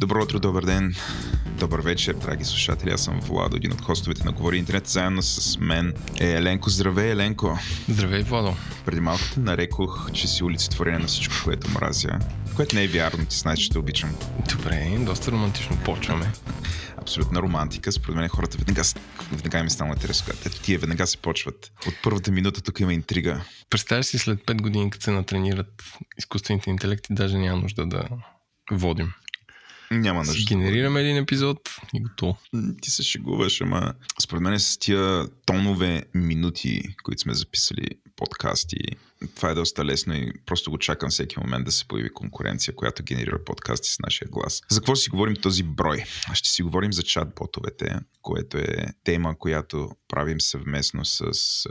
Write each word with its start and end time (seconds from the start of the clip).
Добро 0.00 0.22
утро, 0.22 0.40
добър 0.40 0.64
ден, 0.64 0.94
добър 1.58 1.80
вечер, 1.80 2.14
драги 2.14 2.44
слушатели. 2.44 2.90
Аз 2.90 3.04
съм 3.04 3.20
Владо, 3.20 3.56
един 3.56 3.72
от 3.72 3.80
хостовете 3.80 4.24
на 4.24 4.32
Говори 4.32 4.58
Интернет. 4.58 4.86
Заедно 4.86 5.22
с 5.22 5.58
мен 5.58 5.94
е 6.20 6.32
Еленко. 6.32 6.70
Здравей, 6.70 7.10
Еленко. 7.10 7.58
Здравей, 7.88 8.22
Владо. 8.22 8.56
Преди 8.84 9.00
малко 9.00 9.22
те 9.34 9.40
нарекох, 9.40 10.12
че 10.12 10.28
си 10.28 10.44
олицетворение 10.44 10.98
на 10.98 11.06
всичко, 11.06 11.34
което 11.44 11.70
мразя. 11.70 12.18
Което 12.56 12.76
не 12.76 12.84
е 12.84 12.88
вярно, 12.88 13.26
ти 13.26 13.36
знаеш, 13.36 13.58
че 13.58 13.70
те 13.70 13.78
обичам. 13.78 14.14
Добре, 14.56 14.96
доста 15.00 15.32
романтично 15.32 15.78
почваме. 15.84 16.32
Абсолютна 16.96 17.42
романтика. 17.42 17.92
Според 17.92 18.16
мен 18.16 18.28
хората 18.28 18.58
веднага, 18.58 18.82
веднага 19.32 19.64
ми 19.64 19.70
стана 19.70 19.92
интересно. 19.92 20.34
Ето 20.46 20.60
тия 20.60 20.78
веднага 20.78 21.06
се 21.06 21.16
почват. 21.16 21.72
От 21.86 21.94
първата 22.02 22.32
минута 22.32 22.62
тук 22.62 22.80
има 22.80 22.94
интрига. 22.94 23.40
Представяш 23.70 24.06
си 24.06 24.18
след 24.18 24.38
5 24.38 24.62
години, 24.62 24.90
като 24.90 25.04
се 25.04 25.10
натренират 25.10 25.82
изкуствените 26.18 26.70
интелекти, 26.70 27.14
даже 27.14 27.38
няма 27.38 27.62
нужда 27.62 27.86
да 27.86 28.08
водим. 28.72 29.12
Няма 29.90 30.24
нужда. 30.24 30.44
генерираме 30.48 31.00
един 31.00 31.16
епизод 31.16 31.58
и 31.94 32.00
готово. 32.00 32.36
Ти 32.82 32.90
се 32.90 33.02
шегуваш, 33.02 33.60
ама 33.60 33.94
според 34.22 34.42
мен 34.42 34.60
с 34.60 34.78
тия 34.78 35.28
тонове 35.46 36.02
минути, 36.14 36.82
които 37.02 37.22
сме 37.22 37.34
записали 37.34 37.88
подкасти, 38.16 38.78
това 39.34 39.50
е 39.50 39.54
доста 39.54 39.84
лесно 39.84 40.14
и 40.14 40.32
просто 40.46 40.70
го 40.70 40.78
чакам 40.78 41.10
всеки 41.10 41.40
момент 41.40 41.64
да 41.64 41.72
се 41.72 41.88
появи 41.88 42.12
конкуренция, 42.12 42.74
която 42.74 43.02
генерира 43.02 43.44
подкасти 43.44 43.88
с 43.88 43.98
нашия 43.98 44.28
глас. 44.28 44.62
За 44.70 44.80
какво 44.80 44.96
си 44.96 45.10
говорим 45.10 45.36
този 45.36 45.62
брой? 45.62 46.04
Ще 46.32 46.48
си 46.48 46.62
говорим 46.62 46.92
за 46.92 47.02
чат-ботовете, 47.02 48.00
което 48.22 48.58
е 48.58 48.86
тема, 49.04 49.38
която 49.38 49.90
правим 50.08 50.40
съвместно 50.40 51.04
с 51.04 51.24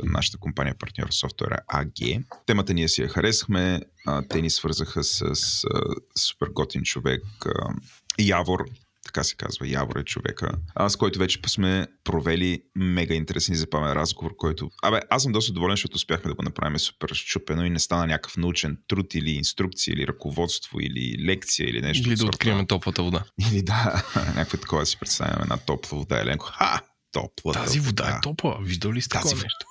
нашата 0.04 0.38
компания 0.38 0.76
партньор 0.80 1.08
софтуера 1.12 1.58
AG. 1.74 2.24
Темата 2.46 2.74
ние 2.74 2.90
си 2.90 3.02
я 3.02 3.08
харесахме, 3.08 3.82
те 4.30 4.41
ни 4.41 4.49
свързаха 4.49 5.04
с 5.04 5.22
а, 5.22 5.82
супер 6.18 6.48
готин 6.48 6.84
човек 6.84 7.24
а, 7.46 7.74
Явор, 8.20 8.65
така 9.05 9.23
се 9.23 9.35
казва, 9.35 9.67
Явор 9.67 9.95
е 9.95 10.03
човека, 10.03 10.51
а, 10.75 10.89
с 10.89 10.95
който 10.95 11.20
вече 11.20 11.39
сме 11.48 11.87
провели 12.03 12.62
мега 12.75 13.13
интересен 13.13 13.53
и 13.53 13.57
запамен 13.57 13.93
разговор, 13.93 14.35
който... 14.37 14.70
Абе, 14.84 14.99
аз 15.09 15.23
съм 15.23 15.31
доста 15.31 15.53
доволен, 15.53 15.73
защото 15.73 15.95
успяхме 15.95 16.29
да 16.29 16.35
го 16.35 16.43
направим 16.43 16.79
супер 16.79 17.09
щупено 17.13 17.65
и 17.65 17.70
не 17.70 17.79
стана 17.79 18.07
някакъв 18.07 18.37
научен 18.37 18.77
труд 18.87 19.15
или 19.15 19.29
инструкция, 19.29 19.93
или 19.93 20.07
ръководство, 20.07 20.79
или 20.79 21.25
лекция, 21.25 21.70
или 21.70 21.81
нещо. 21.81 22.09
Или 22.09 22.15
да 22.15 22.25
открием 22.25 22.67
топлата 22.67 23.03
вода. 23.03 23.23
Или 23.51 23.62
да, 23.62 24.03
някакво 24.15 24.57
такова 24.57 24.85
си 24.85 24.97
представяме 24.99 25.41
една 25.41 25.57
топла 25.57 25.97
вода, 25.97 26.20
Еленко. 26.21 26.45
Ха! 26.45 26.81
Топла. 27.12 27.53
Тази 27.53 27.79
вода 27.79 28.09
е 28.09 28.21
топла. 28.21 28.59
Виждал 28.62 28.93
ли 28.93 29.01
сте 29.01 29.17
Тази 29.17 29.35
вода. 29.35 29.43
нещо? 29.43 29.65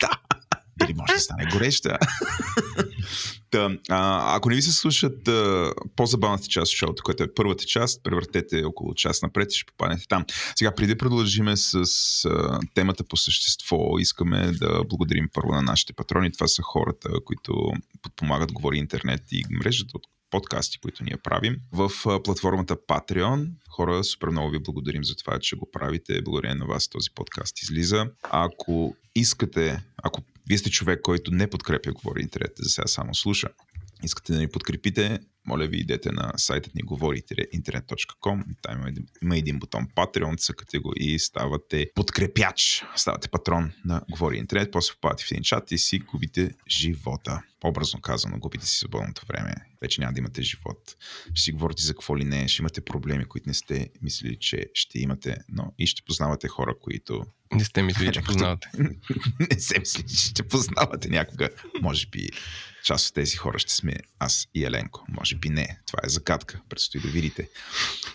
Да. 0.00 0.10
Или 0.84 0.94
може 0.94 1.12
да 1.12 1.20
стане 1.20 1.46
гореща. 1.52 1.98
Та, 3.50 3.70
а, 3.88 4.36
ако 4.36 4.48
не 4.48 4.54
ви 4.54 4.62
се 4.62 4.72
слушат 4.72 5.28
а, 5.28 5.72
по-забавната 5.96 6.46
част 6.48 6.72
от 6.72 6.78
шоуто, 6.78 7.02
което 7.02 7.22
е 7.22 7.34
първата 7.34 7.64
част, 7.64 8.02
превъртете 8.02 8.64
около 8.64 8.94
час 8.94 9.22
напред 9.22 9.52
и 9.52 9.56
ще 9.56 9.66
попаднете 9.66 10.04
там. 10.08 10.24
Сега, 10.56 10.74
преди 10.74 10.94
да 10.94 10.98
продължиме 10.98 11.56
с 11.56 11.74
а, 12.24 12.60
темата 12.74 13.04
по 13.04 13.16
същество, 13.16 13.98
искаме 13.98 14.52
да 14.52 14.84
благодарим 14.84 15.28
първо 15.32 15.52
на 15.52 15.62
нашите 15.62 15.92
патрони. 15.92 16.32
Това 16.32 16.48
са 16.48 16.62
хората, 16.62 17.10
които 17.24 17.72
подпомагат 18.02 18.52
Говори 18.52 18.78
Интернет 18.78 19.22
и 19.32 19.44
мрежата 19.50 19.90
от 19.94 20.02
подкасти, 20.30 20.78
които 20.78 21.04
ние 21.04 21.16
правим. 21.16 21.56
В 21.72 21.90
платформата 22.22 22.76
Patreon, 22.76 23.48
хора, 23.68 24.04
супер 24.04 24.28
много 24.28 24.50
ви 24.50 24.58
благодарим 24.58 25.04
за 25.04 25.14
това, 25.14 25.38
че 25.38 25.56
го 25.56 25.70
правите. 25.70 26.22
Благодарение 26.22 26.54
на 26.54 26.66
вас 26.66 26.88
този 26.88 27.10
подкаст 27.14 27.62
излиза. 27.62 28.06
Ако 28.22 28.96
искате, 29.14 29.82
ако 30.02 30.22
вие 30.50 30.58
сте 30.58 30.70
човек, 30.70 31.00
който 31.02 31.30
не 31.30 31.50
подкрепя 31.50 31.92
Говори 31.92 32.22
Интернет, 32.22 32.52
за 32.58 32.70
сега 32.70 32.86
само 32.86 33.14
слуша, 33.14 33.48
искате 34.04 34.32
да 34.32 34.38
ни 34.38 34.48
подкрепите, 34.48 35.20
моля 35.46 35.66
ви 35.66 35.76
идете 35.78 36.12
на 36.12 36.32
сайтът 36.36 36.74
ни 36.74 36.82
говори-интернет.com. 36.82 38.44
Там 38.62 38.78
има 38.78 38.88
един, 38.88 39.06
има 39.22 39.36
един 39.36 39.58
бутон 39.58 39.88
Patreon, 39.96 40.38
цъкате 40.38 40.78
го 40.78 40.92
и 40.96 41.18
ставате 41.18 41.86
подкрепяч. 41.94 42.84
Ставате 42.96 43.28
патрон 43.28 43.72
на 43.84 44.02
Говори 44.10 44.36
Интернет, 44.36 44.72
после 44.72 44.94
попадате 44.94 45.24
в 45.24 45.30
един 45.30 45.42
чат 45.42 45.72
и 45.72 45.78
си 45.78 45.98
губите 45.98 46.50
живота. 46.68 47.42
По-образно 47.60 48.00
казано, 48.00 48.38
губите 48.38 48.66
си 48.66 48.76
свободното 48.78 49.26
време. 49.26 49.54
Вече 49.80 50.00
няма 50.00 50.12
да 50.12 50.18
имате 50.18 50.42
живот. 50.42 50.96
Ще 51.34 51.42
си 51.42 51.52
говорите 51.52 51.82
за 51.82 51.92
какво 51.92 52.18
ли 52.18 52.24
не, 52.24 52.48
ще 52.48 52.62
имате 52.62 52.80
проблеми, 52.80 53.24
които 53.24 53.48
не 53.48 53.54
сте 53.54 53.88
мислили, 54.02 54.36
че 54.40 54.66
ще 54.74 54.98
имате, 54.98 55.36
но 55.48 55.72
и 55.78 55.86
ще 55.86 56.02
познавате 56.02 56.48
хора, 56.48 56.74
които 56.80 57.26
Не 57.52 57.64
сте 57.64 57.82
мислили, 57.82 58.12
че 58.12 58.22
познавате. 58.24 58.70
не 59.50 59.60
се 59.60 59.78
мисли, 59.78 60.04
че 60.06 60.16
ще 60.16 60.48
познавате 60.48 61.08
някога. 61.08 61.48
Може 61.82 62.06
би 62.06 62.28
част 62.84 63.08
от 63.08 63.14
тези 63.14 63.36
хора 63.36 63.58
ще 63.58 63.72
сме 63.74 63.96
аз 64.18 64.48
и 64.54 64.64
Еленко. 64.64 65.04
Може 65.08 65.29
би 65.36 65.48
не. 65.48 65.80
Това 65.86 66.00
е 66.04 66.08
загадка. 66.08 66.60
Предстои 66.68 67.00
да 67.00 67.08
видите. 67.08 67.48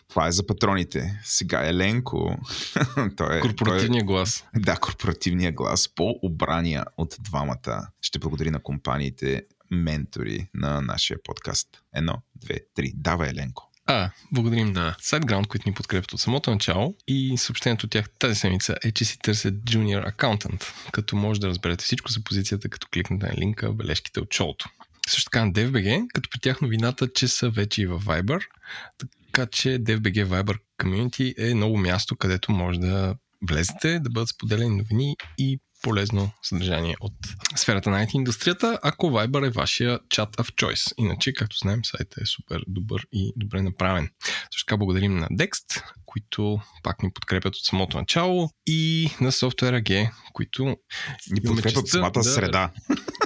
Това 0.09 0.27
е 0.27 0.31
за 0.31 0.47
патроните. 0.47 1.19
Сега 1.23 1.67
Еленко. 1.67 2.37
той 3.17 3.37
е, 3.37 3.39
Корпоративния 3.39 4.03
глас. 4.03 4.45
Той, 4.53 4.61
е- 4.61 4.65
да, 4.65 4.75
корпоративния 4.75 5.51
глас. 5.51 5.87
По-обрания 5.95 6.85
от 6.97 7.15
двамата. 7.19 7.87
Ще 8.01 8.19
благодари 8.19 8.51
на 8.51 8.63
компаниите 8.63 9.43
ментори 9.71 10.47
на 10.53 10.81
нашия 10.81 11.17
подкаст. 11.23 11.67
Едно, 11.95 12.21
две, 12.35 12.59
три. 12.75 12.91
Давай, 12.95 13.29
Еленко. 13.29 13.71
А, 13.87 14.11
благодарим 14.31 14.71
на 14.71 14.95
SiteGround, 15.01 15.47
които 15.47 15.69
ни 15.69 15.75
подкрепят 15.75 16.13
от 16.13 16.19
самото 16.19 16.51
начало 16.51 16.95
и 17.07 17.37
съобщението 17.37 17.85
от 17.85 17.91
тях 17.91 18.09
тази 18.09 18.35
седмица 18.35 18.75
е, 18.83 18.91
че 18.91 19.05
си 19.05 19.19
търсят 19.19 19.53
Junior 19.55 20.15
Accountant, 20.15 20.63
като 20.91 21.15
може 21.15 21.39
да 21.39 21.47
разберете 21.47 21.83
всичко 21.83 22.11
за 22.11 22.23
позицията, 22.23 22.69
като 22.69 22.87
кликнете 22.93 23.25
на 23.25 23.33
линка, 23.33 23.73
бележките 23.73 24.19
от 24.19 24.33
шоуто. 24.33 24.69
Също 25.09 25.29
така 25.31 25.45
на 25.45 25.51
DFBG, 25.51 26.05
като 26.13 26.29
при 26.29 26.39
тях 26.39 26.61
новината, 26.61 27.13
че 27.13 27.27
са 27.27 27.49
вече 27.49 27.81
и 27.81 27.85
във 27.85 28.03
Viber, 28.05 28.41
така 29.25 29.45
че 29.45 29.69
DFBG 29.69 30.25
Viber 30.25 30.57
Community 30.83 31.49
е 31.49 31.53
ново 31.53 31.77
място, 31.77 32.15
където 32.15 32.51
може 32.51 32.79
да 32.79 33.15
влезете, 33.49 33.99
да 33.99 34.09
бъдат 34.09 34.29
споделени 34.29 34.77
новини 34.77 35.15
и 35.37 35.59
полезно 35.81 36.31
съдържание 36.43 36.95
от 36.99 37.13
сферата 37.55 37.89
на 37.89 38.05
IT-индустрията, 38.05 38.79
ако 38.83 39.05
Viber 39.07 39.47
е 39.47 39.49
вашия 39.49 39.99
чат 40.09 40.35
of 40.35 40.55
choice. 40.55 40.93
Иначе, 40.97 41.33
както 41.33 41.57
знаем, 41.57 41.79
сайтът 41.83 42.17
е 42.17 42.25
супер 42.25 42.61
добър 42.67 43.07
и 43.11 43.33
добре 43.35 43.61
направен. 43.61 44.09
Също 44.53 44.65
така 44.65 44.77
благодарим 44.77 45.17
на 45.17 45.27
Dext, 45.27 45.83
които 46.05 46.59
пак 46.83 47.03
ни 47.03 47.11
подкрепят 47.13 47.55
от 47.55 47.65
самото 47.65 47.97
начало 47.97 48.49
и 48.67 49.09
на 49.21 49.31
Software 49.31 49.81
AG, 49.81 50.11
които 50.33 50.77
Ни 51.31 51.41
подкрепят 51.41 51.87
самата 51.87 52.11
да- 52.11 52.23
среда. 52.23 52.71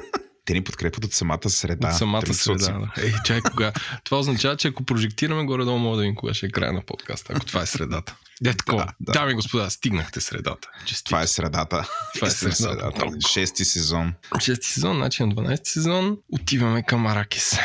Те 0.50 0.54
ни 0.54 0.64
подкрепят 0.64 1.06
от 1.06 1.14
самата 1.14 1.50
среда. 1.50 1.88
от 1.88 1.94
самата 1.94 2.34
среда. 2.34 2.66
Да. 2.66 3.02
Ей, 3.02 3.14
чай, 3.26 3.42
кога... 3.42 3.72
Това 4.04 4.20
означава, 4.20 4.58
че 4.58 4.68
ако 4.68 4.84
прожектираме 4.84 5.44
горе-долу, 5.44 5.78
мога 5.78 5.98
да 5.98 6.02
видим 6.02 6.16
кога 6.16 6.34
ще 6.34 6.46
е 6.46 6.50
края 6.50 6.74
на 6.74 6.82
подкаста, 6.82 7.34
ако 7.36 7.46
това 7.46 7.62
е 7.62 7.66
средата. 7.66 8.16
Де, 8.42 8.54
такова. 8.54 8.86
Да, 8.86 8.94
да. 9.00 9.12
Дами 9.12 9.32
и 9.32 9.36
господа, 9.36 9.70
стигнахте 9.70 10.22
средата. 10.22 10.70
Честито. 10.86 11.06
Това 11.06 11.22
е 11.22 11.28
средата. 11.28 11.90
Това 12.16 12.28
е 12.28 12.30
Истина 12.30 12.56
средата. 12.56 13.00
Толкова. 13.00 13.22
Шести 13.34 13.66
сезон. 13.66 14.14
Шести 14.40 14.68
сезон, 14.68 14.96
значи 14.98 15.24
на 15.24 15.36
12 15.36 15.68
сезон 15.68 16.18
отиваме 16.32 16.84
към 16.84 17.08
Аракис. 17.08 17.58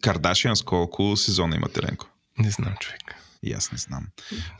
Кардашиан 0.00 0.56
с 0.56 0.62
колко 0.62 1.16
сезона 1.16 1.56
има 1.56 1.68
Теленко? 1.68 2.06
Не 2.38 2.50
знам, 2.50 2.74
човек. 2.80 3.23
И 3.46 3.52
аз 3.52 3.72
не 3.72 3.78
знам. 3.78 4.06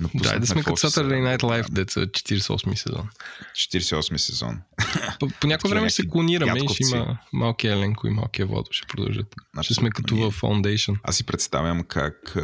Но 0.01 0.11
Дай 0.15 0.39
да 0.39 0.47
сме 0.47 0.63
като 0.63 0.77
Saturday 0.77 1.37
Night 1.37 1.43
Live, 1.43 1.71
деца 1.71 2.01
48 2.01 2.75
сезон. 2.75 3.09
48 3.57 4.17
сезон. 4.17 4.61
По, 5.21 5.29
по 5.41 5.47
някое 5.47 5.71
време 5.71 5.89
ще 5.89 6.03
се 6.03 6.09
клонираме 6.09 6.59
и 6.59 6.75
ще 6.75 6.83
има 6.83 7.19
малкия 7.33 7.73
Еленко 7.73 8.07
и 8.07 8.11
малкия 8.11 8.47
Владо 8.47 8.69
ще 8.71 8.87
продължат. 8.87 9.27
Ще 9.27 9.59
Абсолютно. 9.59 9.81
сме 9.81 9.91
като 9.91 10.15
Ние- 10.15 10.31
в 10.31 10.41
Foundation. 10.41 10.97
Аз 11.03 11.17
си 11.17 11.25
представям 11.25 11.85
как, 11.85 12.37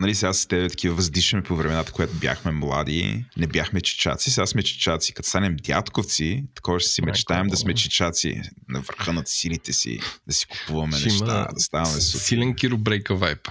нали 0.00 0.14
сега 0.14 0.32
с 0.32 0.46
тебе 0.46 0.68
такива 0.68 0.94
въздишаме 0.94 1.42
по 1.42 1.56
времената, 1.56 1.92
когато 1.92 2.14
бяхме 2.14 2.52
млади, 2.52 3.24
не 3.36 3.46
бяхме 3.46 3.80
чичаци, 3.80 4.30
сега 4.30 4.46
сме 4.46 4.62
чичаци. 4.62 5.14
Като 5.14 5.28
станем 5.28 5.56
дядковци, 5.56 6.44
такова 6.54 6.80
ще 6.80 6.90
си 6.90 7.02
мечтаем 7.02 7.46
да 7.46 7.56
сме 7.56 7.74
чичаци 7.74 8.42
на 8.68 8.80
върха 8.80 9.12
на 9.12 9.22
силите 9.26 9.72
си, 9.72 10.00
да 10.26 10.34
си 10.34 10.46
купуваме 10.46 10.96
Ще 10.96 11.08
неща, 11.08 11.48
да 11.54 11.60
ставаме 11.60 12.00
супер. 12.00 12.24
Силен 12.24 12.54
Киро 12.54 12.78
Брейка 12.78 13.14
вайп. 13.14 13.48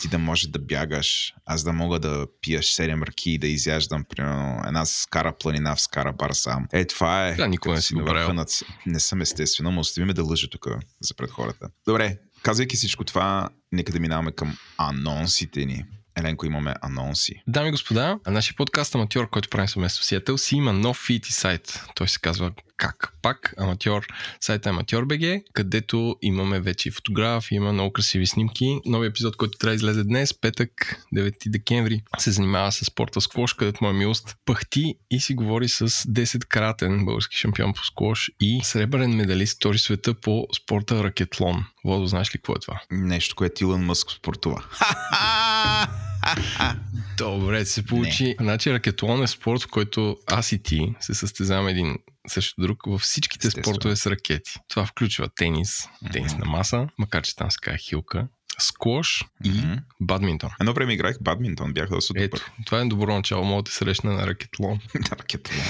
Ти 0.00 0.08
да 0.08 0.18
можеш 0.18 0.46
да 0.46 0.58
бягаш, 0.58 1.34
аз 1.46 1.62
да 1.64 1.72
мога 1.72 1.98
да 1.98 2.26
пия 2.40 2.62
7 2.62 3.06
ръки 3.06 3.30
и 3.30 3.38
да 3.38 3.46
изяждам, 3.46 4.04
примерно, 4.04 4.62
една 4.66 4.84
скара 4.84 5.32
планина 5.32 5.76
в 5.76 5.80
скара 5.80 6.12
бар 6.12 6.30
сам. 6.32 6.66
Е, 6.72 6.84
това 6.84 7.28
е. 7.28 7.34
Да, 7.34 7.48
никога 7.48 7.74
не 7.74 7.80
си 7.80 7.94
го 7.94 8.04
правил. 8.04 8.32
на 8.32 8.44
ц- 8.44 8.64
Не 8.86 9.00
съм 9.00 9.20
естествено, 9.20 9.70
но 9.70 9.80
остави 9.80 10.04
ме 10.04 10.12
да 10.12 10.24
лъжа 10.24 10.48
тук 10.48 10.66
за 11.00 11.14
пред 11.14 11.30
хората. 11.30 11.68
Добре, 11.86 12.18
казвайки 12.42 12.76
всичко 12.76 13.04
това, 13.04 13.48
нека 13.72 13.92
да 13.92 14.00
минаваме 14.00 14.32
към 14.32 14.56
анонсите 14.78 15.64
ни. 15.64 15.84
Еленко, 16.18 16.46
имаме 16.46 16.74
анонси. 16.82 17.42
Дами 17.46 17.68
и 17.68 17.70
господа, 17.70 18.18
нашия 18.26 18.56
подкаст 18.56 18.94
Аматьор, 18.94 19.30
който 19.30 19.48
правим 19.48 19.68
съвместно 19.68 20.04
с 20.04 20.06
Сиетъл, 20.06 20.38
си 20.38 20.56
има 20.56 20.72
нов 20.72 20.96
фит 21.06 21.26
и 21.26 21.32
сайт. 21.32 21.84
Той 21.94 22.08
се 22.08 22.18
казва 22.20 22.52
как? 22.80 23.12
Пак 23.22 23.54
Аматьор, 23.58 24.06
сайта 24.40 24.68
е 24.68 24.72
Аматьор.bg, 24.72 25.42
където 25.52 26.16
имаме 26.22 26.60
вече 26.60 26.88
и 26.88 26.92
фотографии, 26.92 27.56
има 27.56 27.72
много 27.72 27.92
красиви 27.92 28.26
снимки. 28.26 28.80
Новият 28.86 29.12
епизод, 29.12 29.36
който 29.36 29.58
трябва 29.58 29.70
да 29.70 29.76
излезе 29.76 30.04
днес, 30.04 30.40
петък, 30.40 31.02
9 31.14 31.50
декември, 31.50 32.02
се 32.18 32.30
занимава 32.30 32.72
с 32.72 32.84
спорта 32.84 33.20
сквош, 33.20 33.54
където 33.54 33.84
моя 33.84 33.94
милост 33.94 34.36
пъхти 34.44 34.94
и 35.10 35.20
си 35.20 35.34
говори 35.34 35.68
с 35.68 35.88
10-кратен 35.88 37.04
български 37.04 37.36
шампион 37.36 37.72
по 37.72 37.84
сквош 37.84 38.30
и 38.40 38.60
сребърен 38.64 39.16
медалист 39.16 39.56
втори 39.56 39.78
света 39.78 40.14
по 40.14 40.46
спорта 40.56 41.04
ракетлон. 41.04 41.64
Водо, 41.84 42.06
знаеш 42.06 42.34
ли 42.34 42.38
какво 42.38 42.52
е 42.52 42.60
това? 42.60 42.80
Нещо, 42.90 43.36
което 43.36 43.64
Илон 43.64 43.84
Мъск 43.84 44.10
спортува. 44.10 44.64
Добре, 47.18 47.64
се 47.64 47.86
получи. 47.86 48.24
Не. 48.24 48.36
Значи 48.40 48.72
ракетлон 48.72 49.22
е 49.22 49.26
спорт, 49.26 49.62
в 49.62 49.68
който 49.68 50.16
аз 50.26 50.52
и 50.52 50.62
ти 50.62 50.94
се 51.00 51.14
състезаваме 51.14 51.70
един 51.70 51.96
също 52.28 52.60
друг 52.60 52.78
във 52.86 53.00
всичките 53.00 53.46
Естествено. 53.46 53.74
спортове 53.74 53.96
с 53.96 54.06
ракети. 54.06 54.52
Това 54.68 54.86
включва 54.86 55.28
тенис, 55.36 55.88
тенис 56.12 56.32
mm-hmm. 56.32 56.38
на 56.38 56.44
маса, 56.44 56.88
макар 56.98 57.22
че 57.22 57.36
там 57.36 57.50
се 57.50 57.58
казва 57.62 57.78
хилка, 57.78 58.28
сквош 58.58 59.24
и 59.44 59.50
mm-hmm. 59.50 59.82
бадминтон. 60.00 60.50
Едно 60.60 60.72
време 60.72 60.92
играх 60.92 61.16
бадминтон, 61.20 61.72
бях 61.72 61.88
доста 61.88 62.14
добър. 62.14 62.24
Ето, 62.24 62.50
това 62.66 62.80
е 62.80 62.84
добро 62.84 63.14
начало, 63.14 63.44
мога 63.44 63.62
да 63.62 63.70
срещна 63.70 64.12
на 64.12 64.26
ракетлон. 64.26 64.80
на 64.94 65.16
ракетлон. 65.18 65.64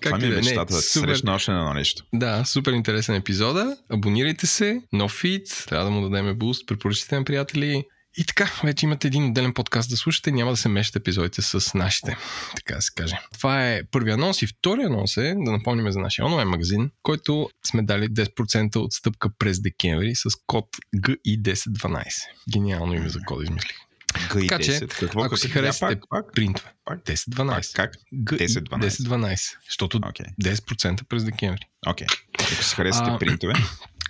това 0.02 0.18
ми 0.18 0.26
е 0.26 0.30
мечтата, 0.30 0.74
да 0.74 0.80
се 0.80 1.00
срещна 1.00 1.34
още 1.34 1.50
на 1.50 1.58
едно 1.58 1.74
нещо. 1.74 2.04
Да, 2.14 2.44
супер 2.44 2.72
интересен 2.72 3.14
епизода. 3.14 3.76
Абонирайте 3.90 4.46
се, 4.46 4.82
нов 4.92 5.12
фит, 5.12 5.64
трябва 5.68 5.84
да 5.84 5.90
му 5.90 6.08
дадем 6.08 6.38
буст, 6.38 6.66
препоръчите 6.66 7.18
на 7.18 7.24
приятели. 7.24 7.84
И 8.18 8.24
така, 8.24 8.52
вече 8.64 8.86
имате 8.86 9.06
един 9.06 9.24
отделен 9.24 9.54
подкаст 9.54 9.90
да 9.90 9.96
слушате, 9.96 10.32
няма 10.32 10.50
да 10.50 10.56
се 10.56 10.68
мешате 10.68 10.98
епизодите 10.98 11.42
с 11.42 11.74
нашите, 11.74 12.16
така 12.56 12.74
да 12.74 12.82
се 12.82 12.92
каже. 12.94 13.18
Това 13.32 13.68
е 13.68 13.84
първи 13.84 14.10
анонс 14.10 14.42
и 14.42 14.46
втори 14.46 14.82
анонс 14.82 15.16
е, 15.16 15.34
да 15.38 15.52
напомним 15.52 15.92
за 15.92 15.98
нашия 15.98 16.26
онлайн 16.26 16.48
магазин, 16.48 16.90
който 17.02 17.50
сме 17.66 17.82
дали 17.82 18.08
10% 18.08 18.76
отстъпка 18.76 19.28
през 19.38 19.60
декември 19.60 20.14
с 20.14 20.30
код 20.46 20.66
GI1012. 20.96 22.04
Гениално 22.52 22.94
име 22.94 23.08
за 23.08 23.18
код 23.26 23.42
измислих. 23.42 23.76
GI10. 24.14 24.48
Така 24.48 24.62
че, 24.62 24.80
Какво 24.80 25.22
ако 25.22 25.36
си 25.36 25.48
харесате 25.48 26.00
принтове, 26.34 26.72
10-12. 26.88 27.74
Как? 27.74 27.94
10-12. 28.14 28.88
10-12. 28.88 29.56
Защото 29.66 30.00
okay. 30.00 30.26
10% 30.42 31.04
през 31.04 31.24
декември. 31.24 31.68
Окей. 31.86 32.06
Okay. 32.06 32.52
Ако 32.54 32.64
си 32.64 32.74
харесате 32.74 33.10
принтове, 33.18 33.54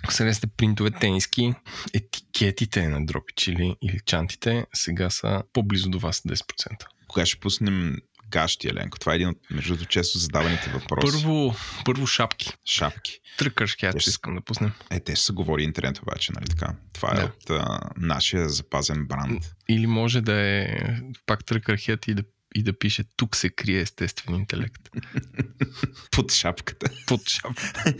сте 0.09 0.47
принтове 0.47 0.91
тениски, 0.91 1.53
етикетите 1.93 2.87
на 2.87 3.05
дропич 3.05 3.47
или, 3.47 3.75
или 3.81 3.99
чантите 4.05 4.65
сега 4.73 5.09
са 5.09 5.43
по-близо 5.53 5.89
до 5.89 5.99
вас 5.99 6.21
10%. 6.21 6.43
Кога 7.07 7.25
ще 7.25 7.39
пуснем 7.39 7.95
гащи, 8.29 8.67
Еленко? 8.67 8.99
Това 8.99 9.13
е 9.13 9.15
един 9.15 9.27
от 9.27 9.37
между 9.51 9.85
често 9.85 10.17
задаваните 10.17 10.69
въпроси. 10.69 11.23
Първо, 11.23 11.55
първо 11.85 12.07
шапки. 12.07 12.53
Шапки. 12.65 13.19
Тръкърш 13.37 13.77
хят, 13.79 14.01
ще 14.01 14.09
искам 14.09 14.35
да 14.35 14.41
пуснем. 14.41 14.71
Е, 14.91 14.99
те 14.99 15.15
ще 15.15 15.25
се 15.25 15.33
говори 15.33 15.63
интернет 15.63 15.99
обаче, 15.99 16.31
нали 16.35 16.45
така? 16.45 16.75
Това 16.93 17.11
е 17.11 17.15
да. 17.15 17.23
от 17.23 17.49
а, 17.49 17.79
нашия 17.97 18.49
запазен 18.49 19.05
бранд. 19.07 19.55
Или 19.69 19.87
може 19.87 20.21
да 20.21 20.33
е 20.33 20.77
пак 21.25 21.45
тръкър 21.45 21.77
хет 21.77 22.07
и 22.07 22.13
да 22.13 22.23
и 22.55 22.63
да 22.63 22.79
пише 22.79 23.03
тук 23.17 23.35
се 23.35 23.49
крие 23.49 23.81
естествен 23.81 24.35
интелект. 24.35 24.89
Под 26.11 26.31
шапката. 26.31 26.89
Под 27.07 27.29
шапката. 27.29 27.93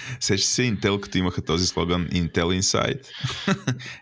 Сеща 0.20 0.48
се 0.48 0.62
Intel, 0.62 1.00
като 1.00 1.18
имаха 1.18 1.44
този 1.44 1.66
слоган 1.66 2.08
Intel 2.08 2.60
Inside. 2.60 3.06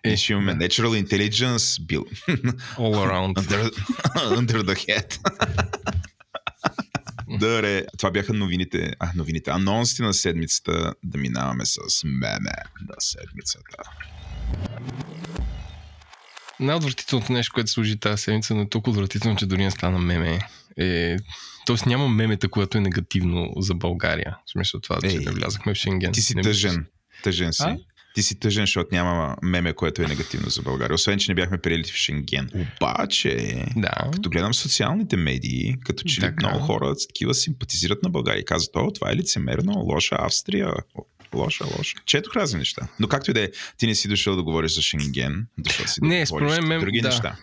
Е, 0.05 0.12
и 0.12 0.17
ще 0.17 0.32
имаме. 0.32 0.52
Natural 0.55 1.05
Intelligence 1.05 1.81
Build. 1.87 2.25
All 2.76 2.96
around. 3.06 3.35
Under, 3.35 3.70
under 4.38 4.62
the 4.62 4.75
head. 4.88 5.19
Добре, 7.29 7.87
това 7.99 8.11
бяха 8.11 8.32
новините, 8.32 8.93
а, 8.99 9.12
новините, 9.17 9.50
анонсите 9.50 10.02
на 10.02 10.14
седмицата, 10.14 10.94
да 11.05 11.19
минаваме 11.19 11.67
с 11.67 11.79
меме 12.05 12.52
на 12.81 12.94
седмицата. 12.99 13.76
Най-отвратителното 16.64 17.32
нещо, 17.32 17.52
което 17.55 17.70
служи 17.70 18.00
тази 18.00 18.22
седмица, 18.22 18.55
но 18.55 18.62
е 18.62 18.69
толкова 18.69 18.93
отвратително, 18.93 19.37
че 19.37 19.46
дори 19.46 19.64
не 19.64 19.70
стана 19.70 19.99
меме. 19.99 20.38
Е... 20.78 21.16
Тоест 21.66 21.87
няма 21.87 22.08
мемета, 22.08 22.49
което 22.49 22.78
е 22.78 22.81
негативно 22.81 23.52
за 23.56 23.75
България. 23.75 24.37
В 24.46 24.50
смисъл 24.50 24.81
това, 24.81 24.99
че 25.00 25.19
не 25.19 25.31
влязахме 25.31 25.75
в 25.75 25.76
Шенген. 25.76 26.12
Ти 26.12 26.20
си 26.20 26.34
не 26.34 26.43
тъжен. 26.43 26.87
Тъжен 27.22 27.52
си. 27.52 27.62
А? 27.66 27.76
Ти 28.14 28.22
си 28.22 28.40
тъжен, 28.40 28.62
защото 28.62 28.88
няма 28.93 29.37
меме, 29.43 29.72
което 29.72 30.02
е 30.02 30.06
негативно 30.06 30.50
за 30.50 30.62
България. 30.62 30.94
Освен, 30.94 31.19
че 31.19 31.31
не 31.31 31.34
бяхме 31.34 31.58
приели 31.58 31.84
в 31.84 31.96
Шенген. 31.96 32.50
Обаче, 32.55 33.64
да. 33.76 34.11
като 34.12 34.31
гледам 34.31 34.55
социалните 34.55 35.16
медии, 35.16 35.75
като 35.84 36.05
че 36.05 36.20
така. 36.20 36.49
много 36.49 36.64
хора 36.64 36.94
такива 37.08 37.34
симпатизират 37.34 38.02
на 38.02 38.11
България 38.11 38.40
и 38.40 38.44
казват, 38.44 38.76
о, 38.76 38.93
това 38.93 39.11
е 39.12 39.16
лицемерно, 39.16 39.72
лоша 39.72 40.16
Австрия, 40.19 40.72
лоша, 41.35 41.65
лоша. 41.79 41.97
Четох 42.07 42.37
разни 42.37 42.59
неща. 42.59 42.89
Но 43.01 43.09
както 43.09 43.31
и 43.31 43.35
да 43.35 43.41
е, 43.41 43.51
ти 43.77 43.87
не 43.87 43.95
си 43.95 44.09
дошъл 44.09 44.37
да 44.37 44.43
говориш 44.43 44.75
за 44.75 44.83
Шенген, 44.83 45.47
дошъл 45.59 45.87
си 45.87 46.01
да 46.01 46.07
не, 46.07 46.25
говориш 46.25 46.53
за 46.53 46.79
други 46.79 47.01
да. 47.01 47.09
неща. 47.09 47.37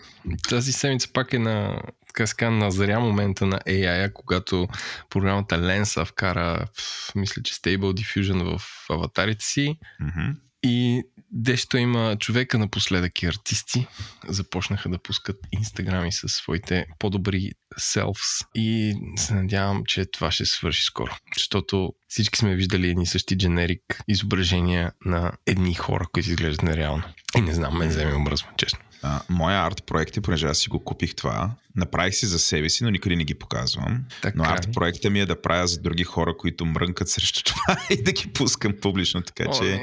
Тази 0.48 0.72
седмица 0.72 1.08
пак 1.12 1.32
е 1.32 1.38
на 1.38 1.82
така 2.06 2.26
ска, 2.26 2.50
назря 2.50 3.00
момента 3.00 3.46
на 3.46 3.58
AI, 3.58 4.12
когато 4.12 4.68
програмата 5.10 5.56
Lensa 5.56 6.04
вкара, 6.04 6.66
мисля, 7.14 7.42
че 7.42 7.54
Stable 7.54 7.78
Diffusion 7.78 8.58
в 8.58 8.62
аватарите 8.90 9.44
си. 9.44 9.78
Mm-hmm. 10.02 10.34
И 10.62 11.02
дещо 11.30 11.76
има 11.76 12.16
човека 12.18 12.58
напоследък 12.58 13.22
и 13.22 13.26
артисти 13.26 13.86
започнаха 14.28 14.88
да 14.88 14.98
пускат 14.98 15.36
инстаграми 15.52 16.12
със 16.12 16.32
своите 16.32 16.86
по-добри 16.98 17.50
селфс 17.78 18.28
и 18.54 18.94
се 19.16 19.34
надявам, 19.34 19.82
че 19.84 20.06
това 20.06 20.30
ще 20.30 20.44
свърши 20.44 20.82
скоро. 20.82 21.16
Защото 21.36 21.92
всички 22.08 22.38
сме 22.38 22.54
виждали 22.54 22.90
едни 22.90 23.06
същи 23.06 23.38
дженерик 23.38 24.02
изображения 24.08 24.92
на 25.04 25.32
едни 25.46 25.74
хора, 25.74 26.06
които 26.12 26.30
изглеждат 26.30 26.62
нереално. 26.62 27.02
И 27.36 27.40
не 27.40 27.54
знам, 27.54 27.78
мен 27.78 27.88
вземе 27.88 28.14
омръзва, 28.14 28.48
честно. 28.56 28.80
А, 29.02 29.20
моя 29.28 29.66
арт 29.66 29.86
проект, 29.86 30.22
понеже 30.22 30.46
аз 30.46 30.58
си 30.58 30.68
го 30.68 30.84
купих 30.84 31.14
това, 31.14 31.50
направих 31.76 32.14
си 32.14 32.26
за 32.26 32.38
себе 32.38 32.68
си, 32.68 32.84
но 32.84 32.90
никъде 32.90 33.16
не 33.16 33.24
ги 33.24 33.34
показвам. 33.34 34.04
Така 34.22 34.38
но 34.38 34.44
арт 34.44 34.68
проекта 34.72 35.10
ми 35.10 35.20
е 35.20 35.26
да 35.26 35.42
правя 35.42 35.66
за 35.66 35.80
други 35.80 36.04
хора, 36.04 36.36
които 36.38 36.64
мрънкат 36.64 37.08
срещу 37.08 37.42
това 37.46 37.78
и 37.90 38.02
да 38.02 38.12
ги 38.12 38.32
пускам 38.32 38.72
публично. 38.80 39.22
Така 39.22 39.44
О, 39.48 39.58
че 39.58 39.80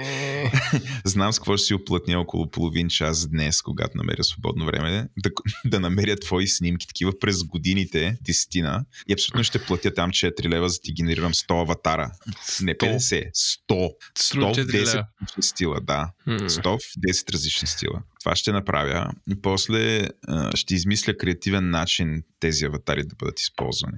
знам 1.06 1.34
с 1.34 1.40
какво 1.40 1.58
ще 1.58 1.66
си 1.66 1.74
оплътня 1.74 2.20
около 2.20 2.52
половин 2.52 2.90
час 2.90 3.28
днес, 3.28 3.62
когато 3.62 3.98
намеря 3.98 4.24
свободно 4.24 4.66
време, 4.66 5.08
да, 5.18 5.30
да 5.66 5.80
намеря 5.80 6.16
твои 6.16 6.48
снимки, 6.48 6.88
такива 6.88 7.12
през 7.20 7.44
годините, 7.44 8.18
десетина. 8.22 8.86
И 9.08 9.14
абсолютно 9.14 9.44
ще 9.44 9.66
платя 9.66 9.94
там 9.94 10.12
4 10.12 10.50
лева, 10.50 10.70
за 10.70 10.76
да 10.76 10.82
ти 10.84 10.94
генерирам 10.94 11.34
100 11.34 11.62
аватара. 11.62 12.12
100? 12.50 12.64
Не 12.66 12.76
50, 12.76 13.32
100. 13.70 13.90
100 14.20 14.54
в 14.54 14.68
10 14.68 15.06
различни 15.20 15.44
стила, 15.44 15.80
да. 15.82 16.12
100 16.28 16.64
в 16.64 17.08
10 17.08 17.34
различни 17.34 17.68
стила. 17.68 18.02
Това 18.20 18.36
ще 18.36 18.52
направя. 18.52 19.12
И 19.30 19.42
после 19.42 20.08
а, 20.28 20.58
ще 20.58 20.76
измисля 20.76 21.18
креативен 21.18 21.70
начин 21.70 22.24
тези 22.40 22.66
аватари 22.66 23.04
да 23.04 23.16
бъдат 23.16 23.40
използвани. 23.40 23.98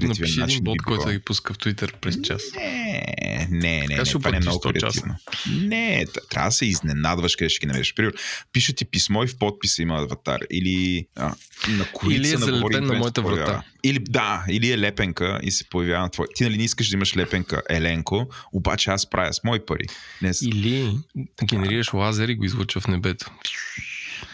Напиши 0.00 0.40
един 0.40 0.64
бот, 0.64 0.82
който 0.82 1.04
да 1.04 1.12
ги 1.12 1.18
пуска 1.18 1.54
в 1.54 1.58
Twitter 1.58 1.96
през 1.96 2.20
час. 2.22 2.42
Не, 2.56 3.46
не, 3.50 3.86
не, 3.88 3.96
не 3.96 4.04
това 4.04 4.30
не 4.30 4.36
е 4.36 4.40
много 4.40 4.60
креативно. 4.60 5.16
Не, 5.50 6.06
трябва 6.30 6.48
да 6.48 6.52
се 6.52 6.66
изненадваш 6.66 7.36
къде 7.36 7.48
ще 7.48 7.60
ги 7.60 7.66
намериш. 7.66 7.94
Примерно, 7.94 8.18
пиша 8.52 8.72
ти 8.72 8.84
писмо 8.84 9.22
и 9.22 9.26
в 9.26 9.38
подписа 9.38 9.82
има 9.82 9.94
аватар. 9.94 10.40
Или 10.50 11.06
а, 11.16 11.34
на 11.68 11.86
Или 12.10 12.32
е 12.32 12.36
залепен 12.36 12.86
на 12.86 12.94
моята 12.94 13.22
врата. 13.22 13.62
Или, 13.84 13.98
да, 13.98 14.44
или 14.48 14.72
е 14.72 14.78
лепенка 14.78 15.40
и 15.42 15.50
се 15.50 15.68
появява 15.68 16.02
на 16.02 16.10
твой. 16.10 16.26
Ти 16.34 16.44
нали 16.44 16.56
не 16.56 16.64
искаш 16.64 16.88
да 16.88 16.96
имаш 16.96 17.16
лепенка 17.16 17.62
Еленко, 17.70 18.28
обаче 18.52 18.90
аз 18.90 19.10
правя 19.10 19.32
с 19.32 19.44
мои 19.44 19.66
пари. 19.66 19.84
Не 20.22 20.34
с... 20.34 20.42
Или 20.42 20.98
генерираш 21.44 21.92
лазер 21.92 22.28
и 22.28 22.34
го 22.34 22.44
излучва 22.44 22.80
в 22.80 22.88
небето. 22.88 23.30